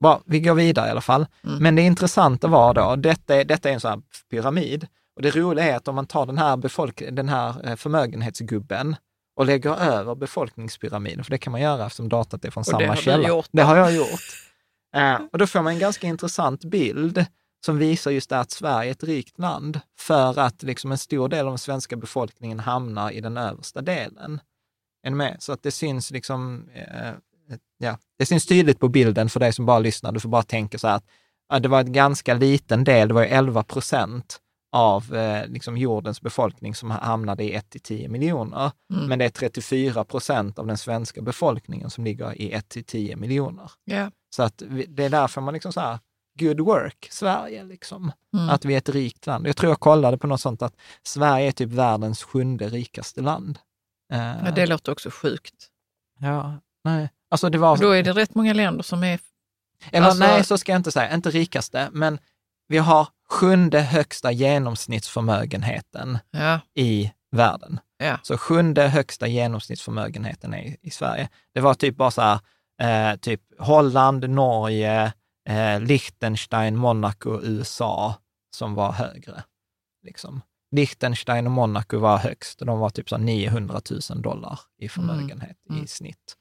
Bra, 0.00 0.20
vi 0.26 0.40
går 0.40 0.54
vidare 0.54 0.88
i 0.88 0.90
alla 0.90 1.00
fall. 1.00 1.26
Mm. 1.44 1.62
Men 1.62 1.74
det 1.76 1.82
intressanta 1.82 2.48
var 2.48 2.74
då, 2.74 2.96
detta 2.96 3.44
detta 3.44 3.70
är 3.70 3.74
en 3.74 3.80
sån 3.80 3.90
här 3.90 4.02
pyramid, 4.30 4.86
och 5.16 5.22
det 5.22 5.30
roliga 5.36 5.64
är 5.64 5.76
att 5.76 5.88
om 5.88 5.94
man 5.94 6.06
tar 6.06 6.26
den 6.26 6.38
här, 6.38 6.56
befolk 6.56 7.02
den 7.12 7.28
här 7.28 7.68
eh, 7.68 7.76
förmögenhetsgubben 7.76 8.96
och 9.36 9.46
lägger 9.46 9.80
över 9.80 10.14
befolkningspyramiden, 10.14 11.24
för 11.24 11.30
det 11.30 11.38
kan 11.38 11.50
man 11.50 11.60
göra 11.60 11.86
eftersom 11.86 12.08
datat 12.08 12.44
är 12.44 12.50
från 12.50 12.62
det 12.62 12.70
samma 12.70 12.94
du 12.94 13.02
källa. 13.02 13.42
det 13.50 13.62
har 13.62 13.76
jag 13.76 13.94
gjort. 13.94 14.20
Eh, 14.96 15.16
och 15.32 15.38
då 15.38 15.46
får 15.46 15.62
man 15.62 15.72
en 15.72 15.78
ganska 15.78 16.06
intressant 16.06 16.64
bild 16.64 17.26
som 17.64 17.78
visar 17.78 18.10
just 18.10 18.30
det 18.30 18.40
att 18.40 18.50
Sverige 18.50 18.90
är 18.90 18.92
ett 18.92 19.04
rikt 19.04 19.38
land 19.38 19.80
för 19.98 20.38
att 20.38 20.62
liksom 20.62 20.92
en 20.92 20.98
stor 20.98 21.28
del 21.28 21.46
av 21.46 21.52
den 21.52 21.58
svenska 21.58 21.96
befolkningen 21.96 22.60
hamnar 22.60 23.10
i 23.10 23.20
den 23.20 23.36
översta 23.36 23.80
delen. 23.80 24.40
Är 25.02 25.10
med? 25.10 25.36
Så 25.38 25.52
att 25.52 25.62
det 25.62 25.70
syns 25.70 26.10
liksom, 26.10 26.68
eh, 26.74 27.12
ja, 27.78 27.98
det 28.18 28.26
syns 28.26 28.46
tydligt 28.46 28.80
på 28.80 28.88
bilden 28.88 29.28
för 29.28 29.40
dig 29.40 29.52
som 29.52 29.66
bara 29.66 29.78
lyssnar. 29.78 30.12
Du 30.12 30.20
får 30.20 30.28
bara 30.28 30.42
tänka 30.42 30.78
så 30.78 30.88
här 30.88 30.96
att 30.96 31.04
ja, 31.48 31.58
det 31.58 31.68
var 31.68 31.80
en 31.80 31.92
ganska 31.92 32.34
liten 32.34 32.84
del, 32.84 33.08
det 33.08 33.14
var 33.14 33.22
ju 33.22 33.28
11 33.28 33.62
procent 33.62 34.40
av 34.72 35.14
eh, 35.14 35.46
liksom 35.46 35.76
jordens 35.76 36.20
befolkning 36.20 36.74
som 36.74 36.90
hamnade 36.90 37.44
i 37.44 37.54
1 37.54 37.70
till 37.70 37.80
10 37.80 38.08
miljoner. 38.08 38.72
Mm. 38.94 39.06
Men 39.06 39.18
det 39.18 39.24
är 39.24 39.28
34 39.28 40.04
procent 40.04 40.58
av 40.58 40.66
den 40.66 40.78
svenska 40.78 41.22
befolkningen 41.22 41.90
som 41.90 42.04
ligger 42.04 42.40
i 42.42 42.52
1 42.52 42.68
till 42.68 42.84
10 42.84 43.16
miljoner. 43.16 43.70
Ja. 43.84 44.10
Så 44.36 44.42
att 44.42 44.62
det 44.88 45.04
är 45.04 45.10
därför 45.10 45.40
man 45.40 45.54
liksom 45.54 45.72
så 45.72 45.80
här, 45.80 45.98
good 46.38 46.60
work, 46.60 47.08
Sverige 47.10 47.64
liksom. 47.64 48.12
Mm. 48.36 48.48
Att 48.48 48.64
vi 48.64 48.74
är 48.74 48.78
ett 48.78 48.88
rikt 48.88 49.26
land. 49.26 49.46
Jag 49.48 49.56
tror 49.56 49.70
jag 49.70 49.80
kollade 49.80 50.18
på 50.18 50.26
något 50.26 50.40
sånt 50.40 50.62
att 50.62 50.74
Sverige 51.02 51.48
är 51.48 51.52
typ 51.52 51.70
världens 51.70 52.22
sjunde 52.22 52.68
rikaste 52.68 53.20
land. 53.20 53.58
Eh, 54.12 54.18
Ja, 54.44 54.50
det 54.50 54.66
låter 54.66 54.92
också 54.92 55.10
sjukt. 55.10 55.54
ja, 56.20 56.54
nej. 56.84 57.10
Alltså 57.30 57.50
det 57.50 57.58
var... 57.58 57.76
Då 57.76 57.90
är 57.90 58.02
det 58.02 58.12
rätt 58.12 58.34
många 58.34 58.52
länder 58.52 58.82
som 58.82 59.04
är... 59.04 59.20
Eller 59.90 60.06
alltså- 60.06 60.18
nej, 60.24 60.44
så 60.44 60.58
ska 60.58 60.72
jag 60.72 60.78
inte 60.78 60.92
säga, 60.92 61.14
inte 61.14 61.30
rikaste, 61.30 61.88
men 61.92 62.18
vi 62.68 62.78
har 62.78 63.08
sjunde 63.28 63.80
högsta 63.80 64.32
genomsnittsförmögenheten 65.10 66.18
Ja, 66.30 66.60
i 66.74 67.12
världen. 67.30 67.80
ja. 67.98 68.18
Så 68.22 68.38
sjunde 68.38 68.88
högsta 68.88 69.26
genomsnittsförmögenheten 69.26 70.54
är 70.54 70.58
i, 70.62 70.76
i 70.82 70.90
Sverige. 70.90 71.28
Det 71.54 71.60
var 71.60 71.74
typ 71.74 71.96
bara 71.96 72.10
så 72.10 72.22
här, 72.22 72.40
eh, 73.12 73.16
typ 73.16 73.40
Holland, 73.58 74.30
Norge, 74.30 75.12
eh, 75.46 75.80
Liechtenstein, 75.80 76.76
Monaco, 76.76 77.40
USA 77.42 78.14
som 78.56 78.74
var 78.74 78.92
högre. 78.92 79.42
Liksom. 80.02 80.40
Liechtenstein 80.70 81.46
och 81.46 81.52
Monaco 81.52 81.98
var 81.98 82.18
högst 82.18 82.60
och 82.60 82.66
de 82.66 82.78
var 82.78 82.90
typ 82.90 83.08
så 83.08 83.16
här 83.16 83.22
900 83.22 83.80
000 84.10 84.22
dollar 84.22 84.60
i 84.78 84.88
förmögenhet 84.88 85.56
Mm. 85.70 85.84
i 85.84 85.86
snitt. 85.86 86.36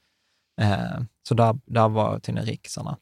Eh, 0.60 1.00
så 1.28 1.34
där, 1.34 1.58
där 1.66 1.88
var 1.88 2.18
tenerikisarna. 2.18 2.96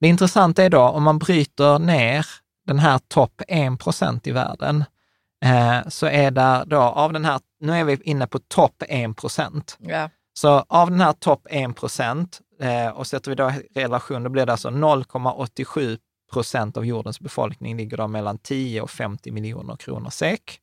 Det 0.00 0.08
intressanta 0.08 0.62
är 0.64 0.70
då, 0.70 0.80
om 0.80 1.02
man 1.02 1.18
bryter 1.18 1.78
ner 1.78 2.26
den 2.66 2.78
här 2.78 2.98
topp 3.08 3.42
1 3.48 3.78
procent 3.80 4.26
i 4.26 4.32
världen, 4.32 4.84
eh, 5.44 5.88
så 5.88 6.06
är 6.06 6.30
där 6.30 6.64
då 6.64 6.76
av 6.80 7.12
den 7.12 7.24
här, 7.24 7.40
nu 7.60 7.72
är 7.72 7.84
vi 7.84 7.98
inne 8.04 8.26
på 8.26 8.38
topp 8.38 8.82
1 8.88 9.16
procent. 9.16 9.76
ja. 9.80 10.10
Så 10.32 10.64
av 10.68 10.90
den 10.90 11.00
här 11.00 11.12
topp 11.12 11.46
1 11.50 11.76
procent, 11.76 12.40
eh, 12.60 12.88
och 12.88 13.06
sätter 13.06 13.30
vi 13.30 13.34
då 13.34 13.52
relation, 13.74 14.22
då 14.22 14.30
blir 14.30 14.46
det 14.46 14.52
alltså 14.52 14.68
0,87 14.68 15.98
procent 16.32 16.76
av 16.76 16.86
jordens 16.86 17.20
befolkning 17.20 17.76
ligger 17.76 17.96
då 17.96 18.08
mellan 18.08 18.38
10 18.38 18.80
och 18.80 18.90
50 18.90 19.30
miljoner 19.30 19.76
kronor 19.76 20.10
SEK. 20.10 20.60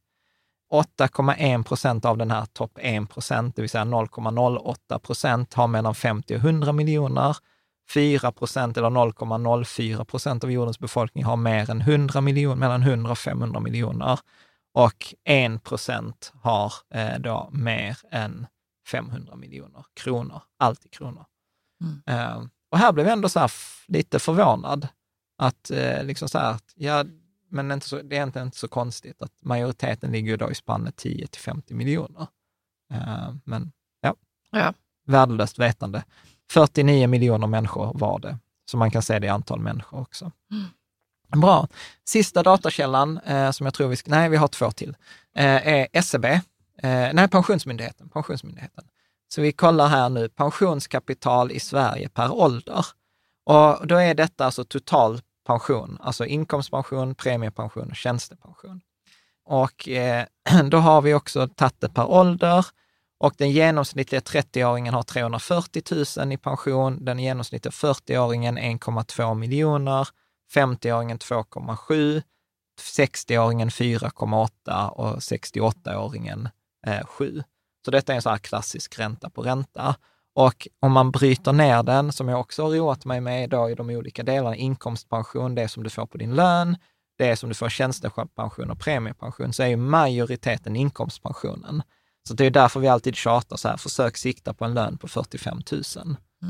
8,1 0.71 1.63
procent 1.63 2.05
av 2.05 2.17
den 2.17 2.31
här 2.31 2.45
topp 2.45 2.71
1 2.81 3.09
procent, 3.09 3.55
det 3.55 3.61
vill 3.61 3.69
säga 3.69 3.83
0,08 3.83 4.99
procent, 4.99 5.53
har 5.53 5.67
mellan 5.67 5.95
50 5.95 6.35
och 6.35 6.39
100 6.39 6.71
miljoner. 6.71 7.37
4 7.93 8.31
procent 8.31 8.77
eller 8.77 8.89
0,04 8.89 10.03
procent 10.03 10.43
av 10.43 10.51
jordens 10.51 10.79
befolkning 10.79 11.23
har 11.23 11.37
mer 11.37 11.69
än 11.69 11.81
100 11.81 12.21
miljoner, 12.21 12.55
mellan 12.55 12.81
100 12.81 13.11
och 13.11 13.17
500 13.17 13.59
miljoner. 13.59 14.19
Och 14.73 15.13
1 15.23 15.63
procent 15.63 16.33
har 16.41 16.73
eh, 16.93 17.19
då 17.19 17.49
mer 17.51 17.97
än 18.11 18.47
500 18.87 19.35
miljoner 19.35 19.85
kronor, 19.93 20.41
allt 20.57 20.85
i 20.85 20.89
kronor. 20.89 21.25
Mm. 21.81 22.01
Eh, 22.05 22.43
och 22.71 22.77
här 22.77 22.91
blev 22.91 23.05
jag 23.05 23.13
ändå 23.13 23.29
så 23.29 23.39
här 23.39 23.51
lite 23.87 24.19
förvånad 24.19 24.87
att 25.37 25.71
eh, 25.71 26.03
liksom 26.03 26.29
så 26.29 26.37
här, 26.39 26.51
att, 26.51 26.73
ja, 26.75 27.05
men 27.49 27.71
inte 27.71 27.87
så, 27.87 27.95
det 27.95 28.01
är 28.15 28.17
egentligen 28.17 28.47
inte 28.47 28.57
så 28.57 28.67
konstigt 28.67 29.21
att 29.21 29.31
majoriteten 29.41 30.11
ligger 30.11 30.37
då 30.37 30.51
i 30.51 30.55
spannet 30.55 30.95
10 30.95 31.27
till 31.27 31.41
50 31.41 31.73
miljoner. 31.73 32.27
Eh, 32.93 33.33
men 33.43 33.71
ja, 34.01 34.15
Ja. 34.51 34.73
värdelöst 35.05 35.59
vetande. 35.59 36.03
49 36.51 37.07
miljoner 37.07 37.47
människor 37.47 37.91
var 37.93 38.19
det, 38.19 38.37
så 38.71 38.77
man 38.77 38.91
kan 38.91 39.01
se 39.01 39.19
det 39.19 39.27
i 39.27 39.29
antal 39.29 39.59
människor 39.59 39.99
också. 40.01 40.31
Bra. 41.37 41.67
Sista 42.05 42.43
datakällan 42.43 43.17
eh, 43.17 43.51
som 43.51 43.65
jag 43.65 43.73
tror 43.73 43.87
vi 43.87 43.95
ska, 43.95 44.11
nej 44.11 44.29
vi 44.29 44.37
har 44.37 44.47
två 44.47 44.71
till, 44.71 44.95
eh, 45.35 45.67
är 45.67 45.87
SCB, 45.93 46.27
eh, 46.77 47.09
nej 47.13 47.27
Pensionsmyndigheten, 47.27 48.09
Pensionsmyndigheten. 48.09 48.83
Så 49.27 49.41
vi 49.41 49.51
kollar 49.51 49.87
här 49.87 50.09
nu, 50.09 50.29
pensionskapital 50.29 51.51
i 51.51 51.59
Sverige 51.59 52.09
per 52.09 52.31
ålder. 52.31 52.85
Och 53.45 53.87
då 53.87 53.95
är 53.95 54.13
detta 54.13 54.45
alltså 54.45 54.63
total 54.63 55.21
pension, 55.45 55.97
alltså 56.01 56.25
inkomstpension, 56.25 57.15
premiepension 57.15 57.89
och 57.89 57.95
tjänstepension. 57.95 58.81
Och 59.45 59.89
eh, 59.89 60.25
då 60.69 60.77
har 60.77 61.01
vi 61.01 61.13
också 61.13 61.47
tagit 61.47 61.81
det 61.81 61.89
per 61.89 62.05
ålder 62.05 62.65
och 63.19 63.33
den 63.37 63.51
genomsnittliga 63.51 64.21
30-åringen 64.21 64.93
har 64.93 65.03
340 65.03 65.83
000 66.17 66.31
i 66.33 66.37
pension, 66.37 67.05
den 67.05 67.19
genomsnittliga 67.19 67.71
40-åringen 67.71 68.59
1,2 68.59 69.35
miljoner, 69.35 70.07
50-åringen 70.53 71.17
2,7, 71.17 72.21
60-åringen 72.81 73.69
4,8 73.69 74.89
och 74.89 75.17
68-åringen 75.17 76.49
eh, 76.87 77.05
7. 77.05 77.43
Så 77.87 77.91
detta 77.91 78.11
är 78.11 78.15
en 78.15 78.21
sån 78.21 78.29
här 78.29 78.37
klassisk 78.37 78.99
ränta 78.99 79.29
på 79.29 79.41
ränta. 79.41 79.95
Och 80.35 80.67
om 80.79 80.91
man 80.91 81.11
bryter 81.11 81.53
ner 81.53 81.83
den, 81.83 82.11
som 82.11 82.27
jag 82.29 82.39
också 82.39 82.63
har 82.63 82.71
roat 82.71 83.05
mig 83.05 83.21
med 83.21 83.43
idag 83.43 83.71
i 83.71 83.75
de 83.75 83.89
olika 83.89 84.23
delarna, 84.23 84.55
inkomstpension, 84.55 85.55
det 85.55 85.67
som 85.67 85.83
du 85.83 85.89
får 85.89 86.05
på 86.05 86.17
din 86.17 86.35
lön, 86.35 86.77
det 87.17 87.35
som 87.35 87.49
du 87.49 87.55
får 87.55 87.69
tjänstepension 87.69 88.71
och 88.71 88.79
premiepension, 88.79 89.53
så 89.53 89.63
är 89.63 89.67
ju 89.67 89.75
majoriteten 89.77 90.75
inkomstpensionen. 90.75 91.83
Så 92.27 92.33
det 92.33 92.45
är 92.45 92.51
därför 92.51 92.79
vi 92.79 92.87
alltid 92.87 93.15
tjatar 93.15 93.57
så 93.57 93.67
här, 93.67 93.77
försök 93.77 94.17
sikta 94.17 94.53
på 94.53 94.65
en 94.65 94.73
lön 94.73 94.97
på 94.97 95.07
45 95.07 95.61
000. 95.71 95.83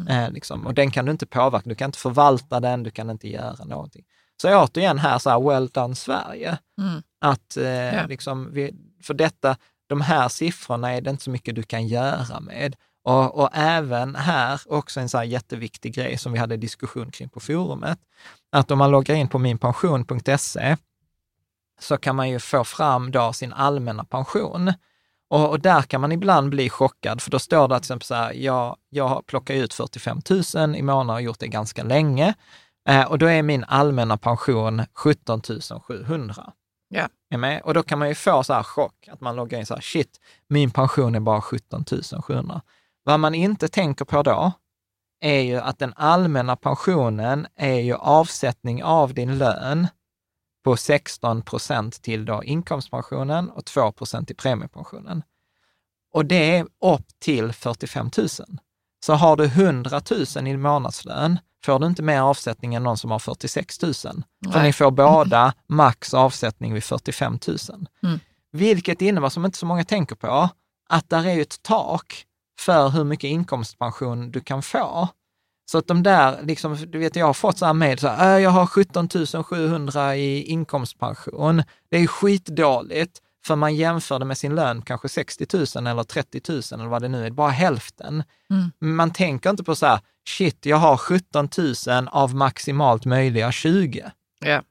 Eh, 0.10 0.32
liksom. 0.32 0.66
Och 0.68 0.74
den 0.74 0.92
kan 0.92 1.06
du 1.06 1.12
inte 1.12 1.26
påverka, 1.26 1.70
du 1.70 1.76
kan 1.76 1.86
inte 1.90 2.00
förvalta 2.00 2.60
den, 2.60 2.84
du 2.84 2.92
kan 2.92 3.10
inte 3.10 3.30
göra 3.30 3.66
någonting. 3.66 4.06
Så 4.42 4.64
återigen 4.64 5.00
här, 5.00 5.20
så 5.20 5.30
här 5.30 5.40
well 5.50 5.68
done 5.68 5.96
Sverige. 5.96 6.58
Mm. 6.82 7.02
Att 7.22 7.58
eh, 7.58 7.66
Ja. 7.96 8.06
liksom, 8.08 8.50
vi, 8.54 8.74
för 9.04 9.14
detta, 9.14 9.58
de 9.88 10.02
här 10.02 10.30
siffrorna 10.30 10.94
är 10.94 11.02
det 11.02 11.10
inte 11.10 11.24
så 11.24 11.30
mycket 11.30 11.56
du 11.56 11.64
kan 11.64 11.88
göra 11.88 12.40
med. 12.40 12.76
Och, 13.03 13.40
och 13.40 13.49
även 13.53 14.16
här, 14.16 14.61
också 14.66 14.99
en 14.99 15.10
så 15.10 15.18
här 15.18 15.26
jätteviktig 15.26 15.94
grej 15.94 16.18
som 16.18 16.34
vi 16.34 16.40
hade 16.40 16.57
diskussion 16.57 17.11
kring 17.11 17.30
på 17.30 17.40
forumet, 17.40 17.99
att 18.52 18.72
om 18.72 18.78
man 18.78 18.91
loggar 18.91 19.16
in 19.16 19.28
på 19.28 19.40
minpension.se 19.40 20.78
så 21.80 21.98
kan 21.98 22.16
man 22.16 22.30
ju 22.30 22.40
få 22.40 22.64
fram 22.64 23.11
då 23.11 23.34
sin 23.34 23.53
allmänna 23.53 24.03
pension. 24.03 24.74
Och, 25.30 25.49
och 25.49 25.60
där 25.60 25.82
kan 25.82 26.02
man 26.02 26.11
ibland 26.11 26.49
bli 26.49 26.70
chockad, 26.70 27.22
för 27.22 27.32
då 27.32 27.40
står 27.40 27.68
det 27.68 27.76
till 27.76 27.82
exempel 27.82 28.06
så 28.06 28.16
här, 28.16 28.34
jag, 28.34 28.78
jag 28.90 29.26
plockar 29.26 29.56
ut 29.56 29.74
45 29.74 30.22
000 30.56 30.76
i 30.76 30.82
månaden 30.82 31.10
och 31.10 31.16
har 31.16 31.20
gjort 31.20 31.40
det 31.40 31.48
ganska 31.48 31.84
länge. 31.84 32.34
Eh, 32.90 33.11
och 33.11 33.18
då 33.18 33.26
är 33.26 33.44
min 33.44 33.64
allmänna 33.64 34.18
pension 34.18 34.86
17 34.94 35.41
700. 35.88 36.53
Ja. 36.89 37.09
Är 37.30 37.38
med? 37.38 37.61
Och 37.61 37.73
då 37.73 37.84
kan 37.84 37.99
man 37.99 38.07
ju 38.07 38.15
få 38.15 38.43
så 38.43 38.53
här 38.53 38.64
chock, 38.64 39.07
att 39.07 39.22
man 39.22 39.35
loggar 39.35 39.59
in 39.59 39.65
så 39.65 39.73
här, 39.73 39.81
shit, 39.81 40.19
min 40.47 40.72
pension 40.72 41.15
är 41.15 41.19
bara 41.19 41.41
17 41.41 41.85
700. 42.27 42.61
Vad 43.03 43.19
man 43.19 43.35
inte 43.35 43.68
tänker 43.68 44.05
på 44.05 44.23
då, 44.23 44.51
är 45.19 45.39
ju 45.39 45.57
att 45.57 45.80
den 45.80 45.93
allmänna 45.95 46.55
pensionen 46.55 47.47
är 47.55 47.80
ju 47.80 47.93
avsättning 47.93 48.84
av 48.84 49.14
din 49.14 49.38
lön 49.38 49.88
på 50.64 50.77
16 50.77 51.41
procent 51.41 52.01
till 52.01 52.26
då 52.26 52.43
inkomstpensionen 52.43 53.49
och 53.49 53.65
2 53.65 53.91
procent 53.91 54.27
till 54.27 54.35
premiepensionen. 54.35 55.23
Och 56.14 56.26
det 56.26 56.57
är 56.57 56.68
upp 56.81 57.07
till 57.19 57.53
45 57.53 58.09
000. 58.18 58.27
Så 59.05 59.14
har 59.14 59.35
du 59.35 59.45
100 59.45 60.01
000 60.35 60.47
i 60.47 60.57
månadslön 60.57 61.39
får 61.66 61.80
du 61.80 61.88
inte 61.88 62.04
mer 62.04 62.22
avsättning 62.22 62.76
än 62.76 62.84
någon 62.84 62.98
som 62.98 63.12
har 63.12 63.20
46 63.20 63.82
000. 63.82 63.94
För 63.94 64.24
Nej. 64.42 64.64
ni 64.64 64.74
får 64.74 64.92
båda 64.92 65.54
max 65.68 66.14
avsättning 66.14 66.74
vid 66.74 66.84
45 66.84 67.40
000. 67.48 67.58
Mm. 68.04 68.20
Vilket 68.52 69.02
innebär, 69.02 69.30
som 69.30 69.46
inte 69.46 69.58
så 69.58 69.66
många 69.66 69.84
tänker 69.84 70.16
på, 70.16 70.50
att 70.90 71.10
där 71.10 71.26
är 71.26 71.34
ju 71.34 71.42
ett 71.42 71.62
tak 71.62 72.24
för 72.60 72.90
hur 72.90 73.04
mycket 73.04 73.28
inkomstpension 73.28 74.32
du 74.32 74.40
kan 74.40 74.62
få. 74.62 75.08
Så 75.72 75.78
att 75.78 75.88
de 75.88 76.04
där, 76.04 76.42
liksom, 76.44 76.78
du 76.92 77.00
vet 77.00 77.16
jag 77.16 77.26
har 77.26 77.34
fått 77.34 77.58
så 77.58 77.66
här 77.66 77.74
mejl, 77.74 78.00
så 78.00 78.08
här, 78.08 78.36
"Äh, 78.38 78.44
jag 78.44 78.50
har 78.50 78.66
17 78.66 79.44
700 79.44 80.16
i 80.16 80.44
inkomstpension. 80.44 81.64
Det 81.90 81.98
är 81.98 82.08
skitdåligt, 82.08 83.22
för 83.46 83.56
man 83.56 83.76
jämför 83.76 84.20
det 84.20 84.26
med 84.26 84.38
sin 84.38 84.56
lön, 84.56 84.82
kanske 84.82 85.10
60 85.10 85.48
000 85.76 85.88
eller 85.88 86.04
30 86.04 86.42
000 86.50 86.62
eller 86.72 86.86
vad 86.90 87.02
det 87.02 87.08
nu 87.08 87.26
är, 87.26 87.32
bara 87.32 87.50
hälften. 87.50 88.24
Mm. 88.50 88.96
Man 88.96 89.12
tänker 89.12 89.50
inte 89.50 89.64
på 89.64 89.76
så 89.76 89.86
här, 89.86 90.00
shit, 90.28 90.66
jag 90.66 90.78
har 90.78 90.98
17 90.98 91.49
000 91.88 92.08
av 92.12 92.36
maximalt 92.36 93.06
möjliga 93.06 93.52
20. 93.52 94.12
Ja. 94.40 94.62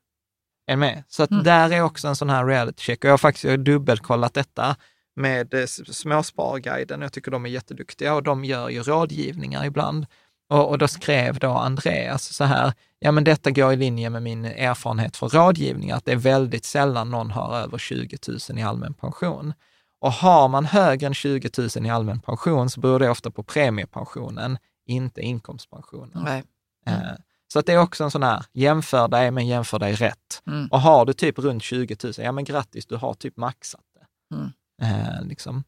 Är 0.66 0.77
med? 0.77 1.05
Så 1.09 1.23
att 1.23 1.31
Mm. 1.31 1.45
där 1.45 1.70
är 1.73 1.81
också 1.81 2.09
en 2.09 2.16
sån 2.16 2.31
här 2.31 2.47
reality 2.47 2.83
check. 2.83 2.99
Och 2.99 3.05
jag 3.05 3.12
har 3.12 3.19
faktiskt 3.19 3.45
jag 3.45 3.53
har 3.53 3.57
dubbelkollat 3.59 4.35
detta 4.35 4.77
med 5.16 5.55
eh, 5.55 5.66
Småsparguiden. 5.66 7.03
Jag 7.03 7.12
tycker 7.12 7.31
de 7.31 7.45
är 7.47 7.51
jätteduktiga 7.51 8.15
och 8.15 8.23
de 8.23 8.45
gör 8.45 8.69
ju 8.69 8.83
rådgivningar 8.83 9.65
ibland. 9.65 10.07
Och, 10.49 10.69
och 10.70 10.78
då 10.78 10.89
skrev 10.89 11.39
då 11.39 11.51
Andreas 11.51 12.33
så 12.35 12.45
här, 12.45 12.73
ja 12.99 13.12
men 13.12 13.24
detta 13.24 13.51
går 13.51 13.73
i 13.73 13.77
linje 13.77 14.11
med 14.11 14.23
min 14.23 14.45
erfarenhet 14.45 15.16
från 15.16 15.28
rådgivning, 15.28 15.91
att 15.91 16.05
det 16.05 16.12
är 16.12 16.16
väldigt 16.16 16.65
sällan 16.65 17.11
någon 17.11 17.31
har 17.31 17.57
över 17.57 17.78
20 17.78 18.19
000 18.51 18.59
i 18.59 18.62
allmän 18.62 18.95
pension. 18.95 19.53
Och 20.01 20.12
har 20.12 20.49
man 20.49 20.65
högre 20.65 21.07
än 21.07 21.15
20 21.15 21.51
000 21.77 21.87
i 21.87 21.91
allmän 21.91 22.20
pension 22.20 22.70
så 22.70 22.81
beror 22.81 22.99
det 22.99 23.11
ofta 23.11 23.31
på 23.31 23.43
premiepensionen, 23.43 24.59
inte 24.87 25.21
inkomstpensionen. 25.21 26.25
Nej. 26.25 26.45
Eh, 26.87 27.13
Så 27.49 27.59
att 27.59 27.67
det 27.67 27.73
är 27.73 27.79
också 27.79 28.05
en 28.05 28.11
sån 28.11 28.23
här, 28.23 28.45
jämför 28.53 29.09
dig 29.09 29.31
men 29.31 29.47
jämför 29.47 29.79
dig 29.79 29.95
rätt. 29.95 30.43
Mm. 30.47 30.69
Och 30.69 30.81
har 30.81 31.05
du 31.07 31.13
typ 31.13 31.39
runt 31.39 31.63
20 31.63 31.97
000, 32.05 32.13
ja 32.19 32.33
men 32.33 32.45
grattis, 32.45 32.87
du 32.87 32.97
har 32.97 33.15
typ 33.15 33.37
maxat 33.37 33.81
det. 33.95 34.35
Mm. 34.37 34.53
Eh, 34.83 35.23
liksom. 35.23 35.65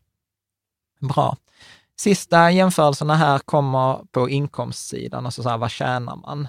Bra. 1.01 1.37
Sista 1.97 2.51
jämförelserna 2.51 3.15
här 3.15 3.39
kommer 3.39 4.05
på 4.11 4.29
inkomstsidan, 4.29 5.27
alltså 5.27 5.43
så 5.43 5.49
här, 5.49 5.59
vad 5.59 5.71
tjänar 5.71 6.17
man? 6.17 6.49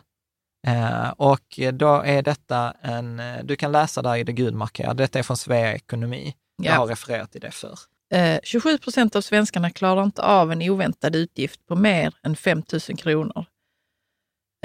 Eh, 0.67 1.09
och 1.09 1.59
då 1.73 2.01
är 2.01 2.21
detta 2.21 2.73
en, 2.81 3.19
eh, 3.19 3.43
du 3.43 3.55
kan 3.55 3.71
läsa 3.71 4.01
där 4.01 4.15
i 4.15 4.23
det 4.23 4.33
gulmarkerade, 4.33 5.03
detta 5.03 5.19
är 5.19 5.23
från 5.23 5.37
Svea 5.37 5.73
Ekonomi. 5.73 6.35
Jag 6.61 6.73
har 6.73 6.87
refererat 6.87 7.31
till 7.31 7.41
det 7.41 7.51
förr. 7.51 7.79
Eh, 8.11 8.39
27 8.43 8.77
procent 8.77 9.15
av 9.15 9.21
svenskarna 9.21 9.69
klarar 9.69 10.03
inte 10.03 10.21
av 10.23 10.51
en 10.51 10.61
oväntad 10.61 11.15
utgift 11.15 11.65
på 11.67 11.75
mer 11.75 12.15
än 12.23 12.35
5 12.35 12.63
000 12.89 12.97
kronor. 12.97 13.45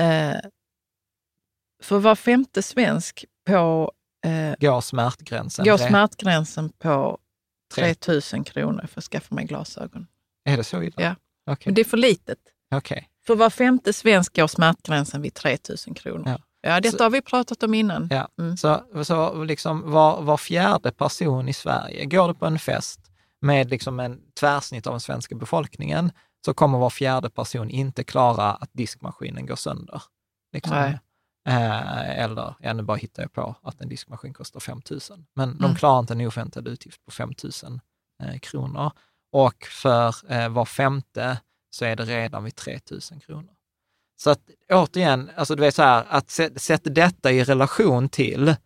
Eh, 0.01 0.37
för 1.83 1.99
var 1.99 2.15
femte 2.15 2.62
svensk 2.62 3.25
på, 3.47 3.93
eh, 4.27 4.55
Går 4.61 4.81
smärtgränsen? 4.81 5.65
går 5.65 5.77
smärtgränsen 5.77 6.69
på 6.69 7.19
Tre. 7.75 7.95
3 7.95 8.21
000 8.35 8.45
kronor 8.45 8.87
för 8.87 9.01
att 9.01 9.05
skaffa 9.05 9.35
mig 9.35 9.45
glasögon. 9.45 10.07
Är 10.45 10.57
det 10.57 10.65
så 10.65 10.83
illa? 10.83 11.03
Ja. 11.03 11.15
Okej. 11.51 11.62
Men 11.65 11.75
det 11.75 11.81
är 11.81 11.85
för 11.85 11.97
litet. 11.97 12.39
Okej. 12.75 13.09
För 13.27 13.37
var 13.37 13.51
femte 13.51 13.93
svensk 13.93 14.37
går 14.37 14.47
smärtgränsen 14.47 15.23
vid 15.23 15.35
3 15.35 15.59
000 15.87 15.97
kronor. 15.97 16.29
Ja. 16.29 16.39
Ja, 16.61 16.81
detta 16.81 16.99
Så- 16.99 17.05
har 17.05 17.11
vi 17.11 17.23
pratat 17.23 17.62
om 17.62 17.75
innan. 17.75 18.09
Ja. 18.11 18.29
Mm. 18.39 18.57
Så, 18.57 18.85
så 19.05 19.45
liksom 19.45 19.91
var, 19.91 20.23
var 20.23 20.37
fjärde 20.37 20.93
person 20.93 21.49
i 21.49 21.53
Sverige, 21.53 22.05
går 22.05 22.29
du 22.29 22.35
på 22.35 22.47
en 22.47 22.59
fest 22.59 23.01
med 23.45 23.71
liksom 23.71 24.01
en 24.01 24.21
tvärsnitt 24.41 24.87
av 24.87 24.93
den 24.93 25.01
svenska 25.01 25.35
befolkningen, 25.35 26.12
så 26.45 26.55
kommer 26.55 26.79
var 26.79 26.91
fjärde 26.91 27.31
person 27.31 27.71
inte 27.71 28.05
klara 28.05 28.53
att 28.55 28.71
diskmaskinen 28.73 29.47
går 29.47 29.57
sönder. 29.57 30.03
Liksom. 30.53 30.73
Eh, 31.49 32.19
eller, 32.23 32.55
ja 32.61 32.73
nu 32.73 32.83
bara 32.83 32.97
hittar 32.97 33.23
jag 33.23 33.33
på 33.33 33.57
att 33.62 33.81
en 33.81 33.89
diskmaskin 33.89 34.33
kostar 34.35 34.61
5 34.61 34.81
000. 34.91 35.01
Men 35.35 35.59
de 35.59 35.65
Mm. 35.65 35.77
klarar 35.77 35.99
inte 36.01 36.12
en 36.12 36.21
oväntad 36.21 36.69
utgift 36.69 37.05
på 37.05 37.11
5 37.11 37.33
000 37.62 37.81
eh, 38.23 38.39
kronor. 38.39 38.91
Och 39.33 39.65
för 39.71 40.33
eh, 40.33 40.49
var 40.49 40.65
femte 40.65 41.39
så 41.71 41.85
är 41.85 41.97
det 41.97 42.05
redan 42.05 42.45
vid 42.45 42.57
3 42.57 42.81
000 42.91 43.01
kronor. 43.27 43.53
Så 44.16 44.31
att 44.31 44.41
återigen, 44.73 45.31
alltså 45.37 45.55
du 45.55 45.61
vet 45.61 45.75
så 45.75 45.83
här, 45.83 46.05
att 46.09 46.27
sä- 46.27 46.59
sätta 46.59 46.91
detta 46.91 47.33
i 47.33 47.45
relation 47.45 48.09
till, 48.09 48.57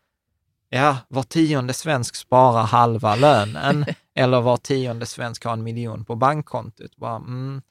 ja, 0.68 0.96
var 1.08 1.22
tionde 1.22 1.72
svensk 1.72 2.14
sparar 2.16 2.62
halva 2.62 3.16
lönen 3.16 3.86
eller 4.18 4.40
var 4.40 4.56
tionde 4.56 5.06
svensk 5.06 5.44
har 5.44 5.52
en 5.52 5.62
miljon 5.62 6.04
på 6.04 6.16
bankkontot. 6.16 6.96
Bara, 6.96 7.16
mm, 7.16 7.62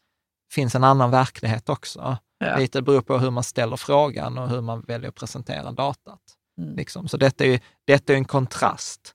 finns 0.51 0.75
en 0.75 0.83
annan 0.83 1.11
verklighet 1.11 1.69
också. 1.69 2.17
Ja. 2.39 2.57
Lite 2.57 2.81
beror 2.81 3.01
på 3.01 3.17
hur 3.17 3.31
man 3.31 3.43
ställer 3.43 3.77
frågan 3.77 4.37
och 4.37 4.49
hur 4.49 4.61
man 4.61 4.81
väljer 4.81 5.09
att 5.09 5.15
presentera 5.15 5.71
datat. 5.71 6.19
Mm. 6.57 6.75
Liksom. 6.75 7.07
Så 7.07 7.17
detta 7.17 7.43
är 7.43 7.47
ju 7.47 7.59
detta 7.85 8.13
är 8.13 8.17
en 8.17 8.25
kontrast. 8.25 9.13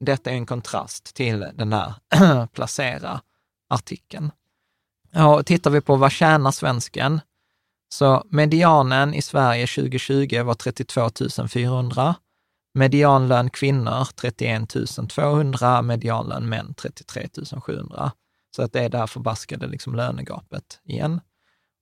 Detta 0.00 0.30
är 0.30 0.34
en 0.34 0.46
kontrast 0.46 1.14
till 1.14 1.40
den 1.54 1.70
där 1.70 1.94
placera-artikeln. 2.52 4.30
Och 5.14 5.46
tittar 5.46 5.70
vi 5.70 5.80
på 5.80 5.96
vad 5.96 6.12
tjänar 6.12 6.50
svensken? 6.50 7.20
Så 7.88 8.24
medianen 8.30 9.14
i 9.14 9.22
Sverige 9.22 9.66
2020 9.66 10.42
var 10.42 10.54
32 10.54 11.10
400. 11.48 12.14
Medianlön 12.78 13.50
kvinnor 13.50 14.04
31 14.14 14.68
200, 15.08 15.82
medianlön 15.82 16.48
män 16.48 16.74
33 16.74 17.28
700. 17.60 18.12
Så 18.56 18.62
att 18.62 18.72
det 18.72 18.80
är 18.80 18.88
där 18.88 19.06
förbaskade 19.06 19.66
liksom 19.66 19.94
lönegapet 19.94 20.80
igen. 20.84 21.20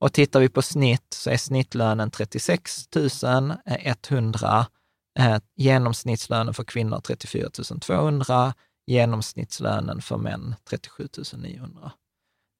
Och 0.00 0.12
tittar 0.12 0.40
vi 0.40 0.48
på 0.48 0.62
snitt 0.62 1.14
så 1.14 1.30
är 1.30 1.36
snittlönen 1.36 2.10
36 2.10 2.88
100, 4.08 4.66
eh, 5.18 5.32
eh, 5.32 5.40
genomsnittslönen 5.56 6.54
för 6.54 6.64
kvinnor 6.64 7.00
34 7.00 7.48
200, 7.80 8.54
genomsnittslönen 8.86 10.02
för 10.02 10.16
män 10.16 10.54
37 10.68 11.08
900. 11.36 11.92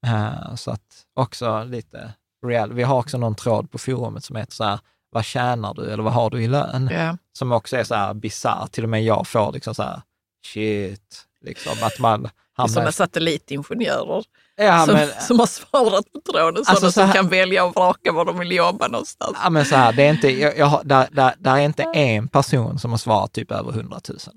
Eh, 0.07 0.55
så 0.55 0.71
att 0.71 1.07
också 1.15 1.65
lite 1.65 2.13
real. 2.47 2.73
Vi 2.73 2.83
har 2.83 2.99
också 2.99 3.19
någon 3.19 3.35
tråd 3.35 3.71
på 3.71 3.79
forumet 3.79 4.25
som 4.25 4.37
heter 4.37 4.53
så 4.53 4.65
här, 4.65 4.81
vad 5.17 5.25
tjänar 5.25 5.75
du 5.75 5.91
eller 5.91 6.03
vad 6.03 6.13
har 6.13 6.31
du 6.31 6.43
i 6.43 6.49
lön? 6.49 6.89
Ja. 6.93 7.17
Som 7.33 7.53
också 7.53 7.77
är 7.77 7.85
så 7.85 7.95
här 7.95 8.15
bisarrt, 8.15 8.73
till 8.73 8.85
och 8.85 8.91
med 8.91 9.05
jag 9.05 9.27
får 9.27 9.53
liksom 9.53 9.75
så 9.75 9.83
här, 9.83 10.03
shit, 10.47 11.25
liksom 11.41 11.73
att 11.83 11.99
man 11.99 12.25
är 12.25 12.31
hamnar... 12.57 12.69
sådana 12.75 12.93
satellitingenjörer 12.93 14.25
Ja, 14.57 14.85
som, 14.87 14.95
men, 14.95 15.09
som 15.21 15.39
har 15.39 15.47
svarat 15.47 16.13
på 16.13 16.33
tråden, 16.33 16.65
sådana 16.65 16.71
Alltså, 16.71 16.87
så 16.87 16.93
som 16.93 17.07
här- 17.07 17.13
kan 17.15 17.29
välja 17.29 17.65
och 17.65 17.75
vraka 17.75 18.13
var 18.13 18.25
de 18.25 18.39
vill 18.39 18.53
jobba 18.53 18.89
någonstans. 18.89 19.37
Ja, 19.43 19.51
men 19.51 19.65
så 19.65 19.77
här, 19.77 19.93
det 19.93 20.03
är 20.03 20.11
inte, 20.11 20.29
jag, 20.29 20.59
jag, 20.59 20.81
där, 20.85 21.09
där, 21.13 21.35
där 21.39 21.55
är 21.57 21.61
inte 21.61 21.83
en 21.83 22.29
person 22.29 22.79
som 22.79 22.91
har 22.91 22.99
svarat 22.99 23.33
typ 23.33 23.51
över 23.53 23.71
100 23.73 24.01
000. 24.09 24.19
Där, 24.19 24.33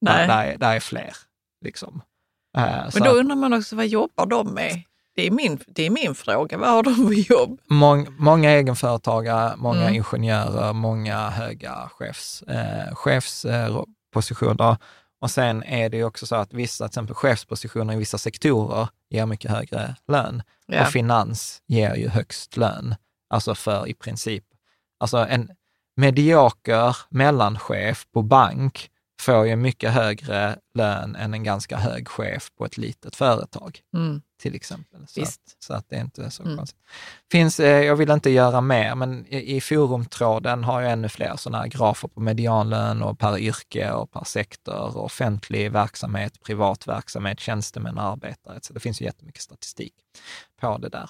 Nej. 0.00 0.26
där, 0.28 0.44
är, 0.44 0.58
där 0.58 0.76
är 0.76 0.80
fler. 0.80 1.12
Liksom. 1.64 2.02
Så 2.90 2.98
Men 2.98 3.08
då 3.08 3.10
undrar 3.10 3.36
man 3.36 3.52
också, 3.52 3.76
vad 3.76 3.86
jobbar 3.86 4.26
de 4.26 4.48
med? 4.54 4.82
Det 5.20 5.26
är 5.26 5.30
min, 5.30 5.60
det 5.66 5.86
är 5.86 5.90
min 5.90 6.14
fråga. 6.14 6.58
Vad 6.58 6.68
har 6.68 6.82
de 6.82 6.94
för 6.94 7.32
jobb? 7.32 7.60
mång, 7.66 8.06
många 8.18 8.50
egenföretagare, 8.50 9.56
många 9.56 9.80
Mm. 9.82 9.94
ingenjörer, 9.94 10.72
många 10.72 11.30
höga 11.30 11.90
chefs, 11.98 12.42
eh, 12.42 12.94
chefspositioner. 12.94 14.76
Och 15.20 15.30
sen 15.30 15.62
är 15.62 15.88
det 15.88 15.96
ju 15.96 16.04
också 16.04 16.26
så 16.26 16.36
att 16.36 16.52
vissa, 16.52 16.84
till 16.84 16.90
exempel 16.90 17.14
chefspositioner 17.14 17.94
i 17.94 17.96
vissa 17.96 18.18
sektorer 18.18 18.88
ger 19.10 19.26
mycket 19.26 19.50
högre 19.50 19.94
lön. 20.08 20.42
Ja. 20.66 20.82
Och 20.82 20.88
finans 20.92 21.62
ger 21.66 21.94
ju 21.94 22.08
högst 22.08 22.56
lön. 22.56 22.94
Alltså 23.30 23.54
för 23.54 23.88
i 23.88 23.94
princip, 23.94 24.44
alltså 25.00 25.18
en 25.18 25.50
medioker 25.96 26.96
mellanchef 27.10 28.06
på 28.12 28.22
bank 28.22 28.90
får 29.20 29.46
ju 29.46 29.56
mycket 29.56 29.90
högre 29.92 30.56
lön 30.74 31.16
än 31.16 31.34
en 31.34 31.44
ganska 31.44 31.76
hög 31.76 32.08
chef 32.08 32.50
på 32.58 32.64
ett 32.64 32.76
litet 32.76 33.16
företag, 33.16 33.80
Mm, 33.94 34.22
till 34.42 34.54
exempel. 34.54 35.06
Så, 35.06 35.20
visst. 35.20 35.40
så 35.58 35.74
att 35.74 35.88
det 35.88 35.96
är 35.96 36.00
inte 36.00 36.30
så 36.30 36.42
Mm. 36.42 36.56
konstigt. 36.56 36.80
Finns, 37.32 37.60
eh, 37.60 37.84
jag 37.84 37.96
vill 37.96 38.10
inte 38.10 38.30
göra 38.30 38.60
mer, 38.60 38.94
men 38.94 39.26
i, 39.26 39.56
i 39.56 39.60
forumtråden 39.60 40.64
har 40.64 40.80
jag 40.80 40.92
ännu 40.92 41.08
fler 41.08 41.36
sådana 41.36 41.58
här 41.58 41.66
grafer 41.68 42.08
på 42.08 42.20
medianlön 42.20 43.02
och 43.02 43.18
per 43.18 43.38
yrke 43.38 43.90
och 43.92 44.10
per 44.10 44.24
sektor, 44.24 44.96
och 44.96 45.04
offentlig 45.04 45.72
verksamhet, 45.72 46.40
privat 46.42 46.86
verksamhet, 46.86 47.40
tjänstemän, 47.40 47.98
arbetare. 47.98 48.58
Så 48.62 48.72
det 48.72 48.80
finns 48.80 49.00
ju 49.00 49.04
jättemycket 49.04 49.42
statistik 49.42 49.94
på 50.60 50.78
det 50.78 50.88
där. 50.88 51.08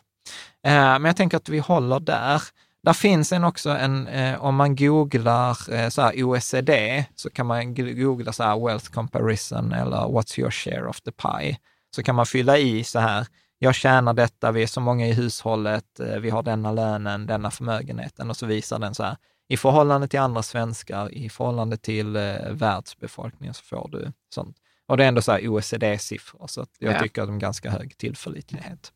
Eh, 0.62 0.72
men 0.98 1.04
jag 1.04 1.16
tänker 1.16 1.36
att 1.36 1.48
vi 1.48 1.58
håller 1.58 2.00
där. 2.00 2.42
Där 2.82 2.92
finns 2.92 3.32
en 3.32 3.44
också 3.44 3.70
en, 3.70 4.06
eh, 4.06 4.44
om 4.44 4.54
man 4.56 4.76
googlar 4.76 5.72
eh, 5.72 5.88
så 5.88 6.10
OECD, 6.14 7.04
så 7.14 7.30
kan 7.30 7.46
man 7.46 7.74
googla 7.74 8.32
så 8.32 8.42
här 8.42 8.66
wealth 8.66 8.90
comparison 8.90 9.72
eller 9.72 9.96
what's 9.96 10.40
your 10.40 10.50
share 10.50 10.86
of 10.88 11.00
the 11.00 11.12
pie. 11.12 11.58
Så 11.96 12.02
kan 12.02 12.14
man 12.14 12.26
fylla 12.26 12.58
i 12.58 12.84
så 12.84 12.98
här, 12.98 13.26
jag 13.58 13.74
tjänar 13.74 14.14
detta, 14.14 14.52
vi 14.52 14.62
är 14.62 14.66
så 14.66 14.80
många 14.80 15.06
i 15.06 15.12
hushållet, 15.12 16.00
eh, 16.00 16.16
vi 16.18 16.30
har 16.30 16.42
denna 16.42 16.72
lönen, 16.72 17.26
denna 17.26 17.50
förmögenheten 17.50 18.30
och 18.30 18.36
så 18.36 18.46
visar 18.46 18.78
den 18.78 18.94
så 18.94 19.02
här, 19.02 19.16
i 19.48 19.56
förhållande 19.56 20.08
till 20.08 20.20
andra 20.20 20.42
svenskar, 20.42 21.14
i 21.14 21.28
förhållande 21.28 21.76
till 21.76 22.16
eh, 22.16 22.50
världsbefolkningen 22.50 23.54
så 23.54 23.62
får 23.62 23.88
du 23.92 24.12
sånt. 24.34 24.56
Och 24.86 24.96
det 24.96 25.04
är 25.04 25.08
ändå 25.08 25.22
så 25.22 25.32
här 25.32 25.48
OECD-siffror, 25.48 26.46
så 26.46 26.66
jag 26.78 26.94
Ja. 26.94 27.00
tycker 27.00 27.22
att 27.22 27.28
de 27.28 27.36
är 27.36 27.40
ganska 27.40 27.70
hög 27.70 27.96
tillförlitlighet. 27.98 28.92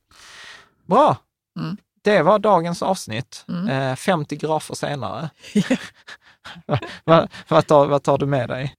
Bra! 0.87 1.17
Mm. 1.59 1.77
Det 2.05 2.23
var 2.23 2.39
dagens 2.39 2.83
avsnitt. 2.83 3.45
Mm. 3.49 3.69
Eh, 3.69 3.97
50 3.97 4.37
grafer 4.37 4.75
senare. 4.75 5.31
vad, 7.05 7.33
vad, 7.49 7.67
tar, 7.67 7.87
vad 7.87 8.03
tar 8.03 8.19
du 8.19 8.27
med 8.27 8.49
dig? 8.49 8.75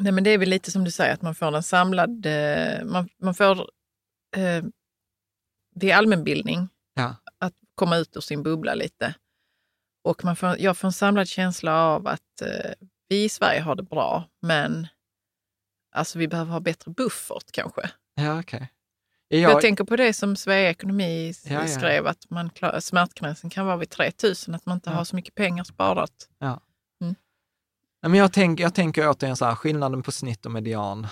Nej, 0.00 0.12
men 0.12 0.24
det 0.24 0.30
är 0.30 0.38
väl 0.38 0.48
lite 0.48 0.70
som 0.70 0.84
du 0.84 0.90
säger, 0.90 1.14
att 1.14 1.22
man 1.22 1.34
får 1.34 1.56
en 1.56 1.62
samlad... 1.62 2.26
Eh, 2.26 2.84
man, 2.84 3.08
man 3.22 3.34
får... 3.34 3.60
Eh, 4.36 4.64
det 5.74 5.90
är 5.90 5.96
allmänbildning, 5.96 6.68
Ja. 6.94 7.16
att 7.38 7.54
komma 7.74 7.96
ut 7.96 8.16
ur 8.16 8.20
sin 8.20 8.42
bubbla 8.42 8.74
lite. 8.74 9.14
Och 10.04 10.24
man 10.24 10.36
får, 10.36 10.58
jag 10.58 10.76
får 10.76 10.88
en 10.88 10.92
samlad 10.92 11.28
känsla 11.28 11.84
av 11.84 12.06
att 12.06 12.40
eh, 12.42 12.70
vi 13.08 13.24
i 13.24 13.28
Sverige 13.28 13.60
har 13.60 13.74
det 13.74 13.82
bra, 13.82 14.24
men 14.40 14.86
alltså, 15.94 16.18
vi 16.18 16.28
behöver 16.28 16.52
ha 16.52 16.60
bättre 16.60 16.90
buffert 16.90 17.52
kanske. 17.52 17.90
Ja, 18.14 18.40
okej. 18.40 18.70
Jag, 19.40 19.52
Jag, 19.52 19.60
tänker 19.60 19.84
på 19.84 19.96
det 19.96 20.12
som 20.12 20.36
Svea 20.36 20.70
Ekonomi 20.70 21.32
Ja, 21.44 21.52
ja. 21.52 21.68
skrev, 21.68 22.06
att 22.06 22.30
man 22.30 22.50
klar, 22.50 22.80
smärtgränsen 22.80 23.50
kan 23.50 23.66
vara 23.66 23.76
vid 23.76 23.90
3 23.90 24.12
000, 24.22 24.54
att 24.54 24.66
man 24.66 24.76
inte 24.76 24.90
Ja. 24.90 24.96
har 24.96 25.04
så 25.04 25.16
mycket 25.16 25.34
pengar 25.34 25.64
sparat. 25.64 26.28
Nej, 26.40 28.10
men 28.10 28.14
jag, 28.14 28.32
tänker, 28.32 28.64
jag 28.64 28.74
tänker 28.74 29.08
återigen 29.10 29.36
så 29.36 29.44
här, 29.44 29.54
skillnaden 29.54 30.02
på 30.02 30.12
snitt 30.12 30.46
och 30.46 30.52
median, 30.52 31.06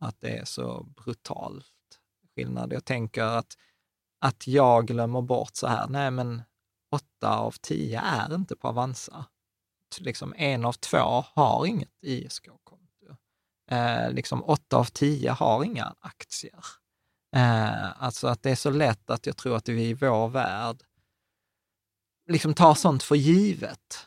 att 0.00 0.20
det 0.20 0.36
är 0.38 0.44
så 0.44 0.82
brutalt 0.82 1.66
skillnad. 2.34 2.72
Jag 2.72 2.84
tänker 2.84 3.22
att, 3.22 3.56
att 4.20 4.46
jag 4.46 4.86
glömmer 4.86 5.22
bort 5.22 5.56
så 5.56 5.66
här, 5.66 5.86
nej 5.88 6.10
men 6.10 6.42
åtta 6.92 7.38
av 7.38 7.54
tio 7.60 8.00
är 8.00 8.34
inte 8.34 8.56
på 8.56 8.68
Avanza. 8.68 9.24
Liksom 10.00 10.34
en 10.36 10.64
av 10.64 10.72
två 10.72 11.24
har 11.34 11.66
inget 11.66 11.90
ISK-konto. 12.02 13.16
Eh, 13.70 14.10
liksom 14.10 14.44
åtta 14.44 14.76
av 14.76 14.84
tio 14.84 15.30
har 15.30 15.64
inga 15.64 15.94
aktier. 16.00 16.64
Eh, 17.36 18.02
alltså 18.02 18.26
att 18.26 18.42
det 18.42 18.50
är 18.50 18.54
så 18.54 18.70
lätt 18.70 19.10
att 19.10 19.26
jag 19.26 19.36
tror 19.36 19.56
att 19.56 19.68
vi 19.68 19.82
i 19.84 19.94
vår 19.94 20.28
värld 20.28 20.76
liksom 22.28 22.54
tar 22.54 22.74
sånt 22.74 23.02
för 23.02 23.14
givet. 23.14 24.06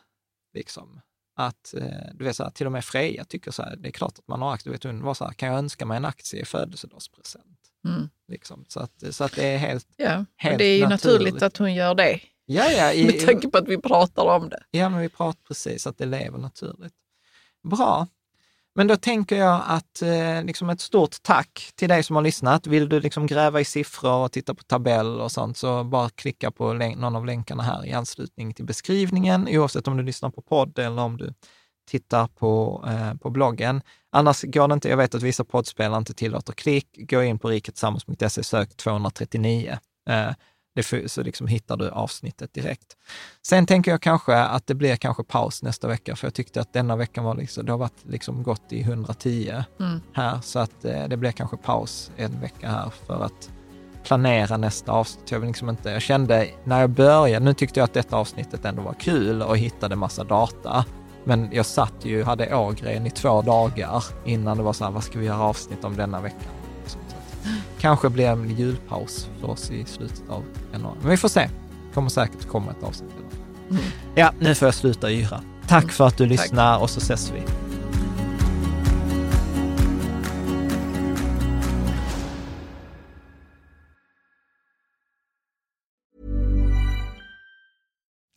Liksom 0.54 1.02
att, 1.36 1.74
eh, 1.78 2.14
du 2.14 2.26
vet, 2.26 2.36
så 2.36 2.44
här, 2.44 2.50
till 2.52 2.66
och 2.66 2.72
med 2.72 2.86
Freja 2.86 3.26
tycker 3.26 3.52
så 3.52 3.64
här, 3.64 3.76
det 3.76 3.90
är 3.90 3.92
klart 3.92 4.20
att 4.20 4.28
man 4.28 4.42
har 4.42 4.54
aktier. 4.54 4.72
Vet, 4.74 4.84
hon 4.84 5.02
var 5.04 5.14
så 5.14 5.26
här, 5.26 5.34
kan 5.34 5.50
jag 5.50 5.58
önska 5.58 5.86
mig 5.86 5.98
en 5.98 6.06
aktie 6.06 6.42
i 6.42 6.46
födelsedagspresent? 6.46 7.58
Mm. 7.88 8.10
Liksom. 8.28 8.66
Så, 8.68 8.80
att, 8.80 9.04
så 9.16 9.24
att 9.24 9.36
det 9.36 9.48
är 9.48 9.58
helt, 9.58 9.88
Ja, 9.98 10.26
Helt 10.36 10.58
det 10.58 10.66
är 10.66 10.78
ju 10.78 10.88
naturligt. 10.88 11.20
naturligt. 11.20 11.44
att 11.44 11.58
hon 11.58 11.74
gör 11.74 11.96
det, 11.96 12.22
ja, 12.46 12.72
ja, 12.72 12.94
i, 12.94 13.06
med 13.06 13.20
tanke 13.26 13.50
på 13.50 13.58
att 13.58 13.68
vi 13.68 13.78
pratar 13.78 14.24
om 14.24 14.50
det. 14.50 14.64
ja, 14.72 14.90
men 14.90 15.00
vi 15.02 15.10
pratar 15.10 15.42
precis, 15.48 15.88
att 15.88 15.98
det 15.98 16.06
lever 16.06 16.38
naturligt. 16.38 16.94
Bra. 17.64 18.08
Men 18.76 18.88
då 18.88 18.96
tänker 18.96 19.36
jag 19.36 19.62
att 19.68 20.02
eh, 20.02 20.44
liksom 20.44 20.70
ett 20.70 20.82
stort 20.82 21.16
tack 21.22 21.72
till 21.76 21.90
dig 21.90 22.04
som 22.04 22.16
har 22.16 22.24
lyssnat. 22.24 22.68
Vill 22.68 22.90
du 22.90 23.00
liksom 23.00 23.28
gräva 23.28 23.62
i 23.62 23.66
siffror 23.66 24.24
och 24.24 24.32
titta 24.32 24.54
på 24.54 24.64
tabell 24.64 25.22
och 25.22 25.32
sånt, 25.32 25.58
så 25.58 25.84
bara 25.84 26.10
klicka 26.10 26.52
på 26.52 26.74
någon 26.74 27.16
av 27.16 27.26
länkarna 27.26 27.64
här 27.64 27.86
i 27.86 27.92
anslutning 27.92 28.54
till 28.54 28.66
beskrivningen, 28.66 29.48
oavsett 29.50 29.88
om 29.88 29.98
du 29.98 30.04
lyssnar 30.04 30.30
på 30.30 30.42
podd 30.42 30.80
eller 30.80 31.02
om 31.02 31.18
du 31.18 31.34
tittar 31.88 32.28
på, 32.28 32.84
eh, 32.88 33.14
på 33.14 33.30
bloggen. 33.30 33.82
Annars 34.12 34.42
går 34.42 34.68
det 34.68 34.74
inte, 34.74 34.90
jag 34.90 34.98
vet 34.98 35.16
att 35.16 35.24
vissa 35.24 35.44
poddspelare 35.44 35.98
inte 35.98 36.14
tillåter 36.14 36.54
klick, 36.54 36.88
gå 37.10 37.24
in 37.24 37.40
på 37.40 37.50
riketsammans.se, 37.50 38.44
sök 38.44 38.78
239. 38.78 39.78
Eh, 40.10 40.32
det 40.76 41.12
så 41.12 41.22
liksom 41.24 41.48
hittar 41.48 41.78
du 41.78 41.90
avsnittet 41.90 42.54
direkt. 42.54 42.98
Sen 43.48 43.66
tänker 43.66 43.92
jag 43.92 44.02
kanske 44.02 44.36
att 44.38 44.68
det 44.68 44.76
blir 44.76 44.96
kanske 44.96 45.24
paus 45.24 45.64
nästa 45.64 45.88
vecka, 45.88 46.16
för 46.16 46.28
jag 46.28 46.34
tyckte 46.34 46.62
att 46.62 46.74
denna 46.74 46.96
veckan 46.96 47.24
var 47.24 47.36
liksom, 47.36 47.66
det 47.66 47.72
har 47.72 47.80
varit 47.80 48.06
liksom 48.06 48.44
gått 48.44 48.74
i 48.74 48.82
110 48.82 49.64
Mm. 49.80 50.02
här, 50.14 50.40
så 50.42 50.60
att 50.60 50.86
eh, 50.86 51.08
det 51.08 51.18
blir 51.18 51.32
kanske 51.32 51.58
paus 51.58 52.12
en 52.18 52.42
vecka 52.42 52.70
här 52.70 52.90
för 53.08 53.24
att 53.24 53.52
planera 54.04 54.58
nästa 54.58 54.92
avsnitt. 54.92 55.32
Jag, 55.32 55.40
vill 55.40 55.48
liksom 55.48 55.70
inte, 55.70 55.90
jag 55.90 56.02
kände 56.02 56.48
när 56.64 56.82
jag 56.82 56.90
började, 56.90 57.46
nu 57.46 57.54
tyckte 57.54 57.80
jag 57.80 57.86
att 57.86 57.94
detta 57.94 58.18
avsnittet 58.18 58.66
ändå 58.66 58.82
var 58.82 58.94
kul 58.94 59.42
och 59.42 59.58
hittade 59.58 59.96
massa 59.96 60.24
data, 60.24 60.86
men 61.24 61.50
jag 61.52 61.66
satt 61.66 61.94
ju, 62.06 62.24
hade 62.24 62.56
Ågren 62.56 63.08
i 63.08 63.12
två 63.12 63.42
dagar 63.42 64.04
innan 64.26 64.58
det 64.58 64.64
var 64.64 64.74
så 64.74 64.84
här, 64.84 64.92
vad 64.92 65.04
ska 65.04 65.20
vi 65.20 65.26
göra 65.26 65.42
avsnitt 65.42 65.84
om 65.84 65.96
denna 65.96 66.22
veckan? 66.22 66.52
Kanske 67.82 68.10
blir 68.10 68.28
en 68.28 68.50
julpaus 68.56 69.30
för 69.40 69.50
oss 69.50 69.72
i 69.72 69.86
slutet 69.86 70.24
av 70.30 70.44
januari. 70.74 70.98
Men 71.02 71.10
vi 71.12 71.18
får 71.18 71.30
se. 71.30 71.40
Det 71.40 71.94
kommer 71.94 72.10
säkert 72.10 72.48
komma 72.48 72.72
ett 72.72 72.84
avsnitt. 72.84 73.12
Mm. 73.70 73.84
Ja, 74.16 74.34
nu 74.40 74.56
får 74.56 74.68
jag 74.68 74.76
sluta 74.76 75.12
yra. 75.12 75.42
Tack 75.68 75.92
för 75.92 76.08
att 76.08 76.18
du 76.18 76.24
Tack. 76.24 76.32
lyssnar 76.32 76.80
och 76.80 76.90
så 76.90 77.00
ses 77.00 77.32
vi. 77.32 77.71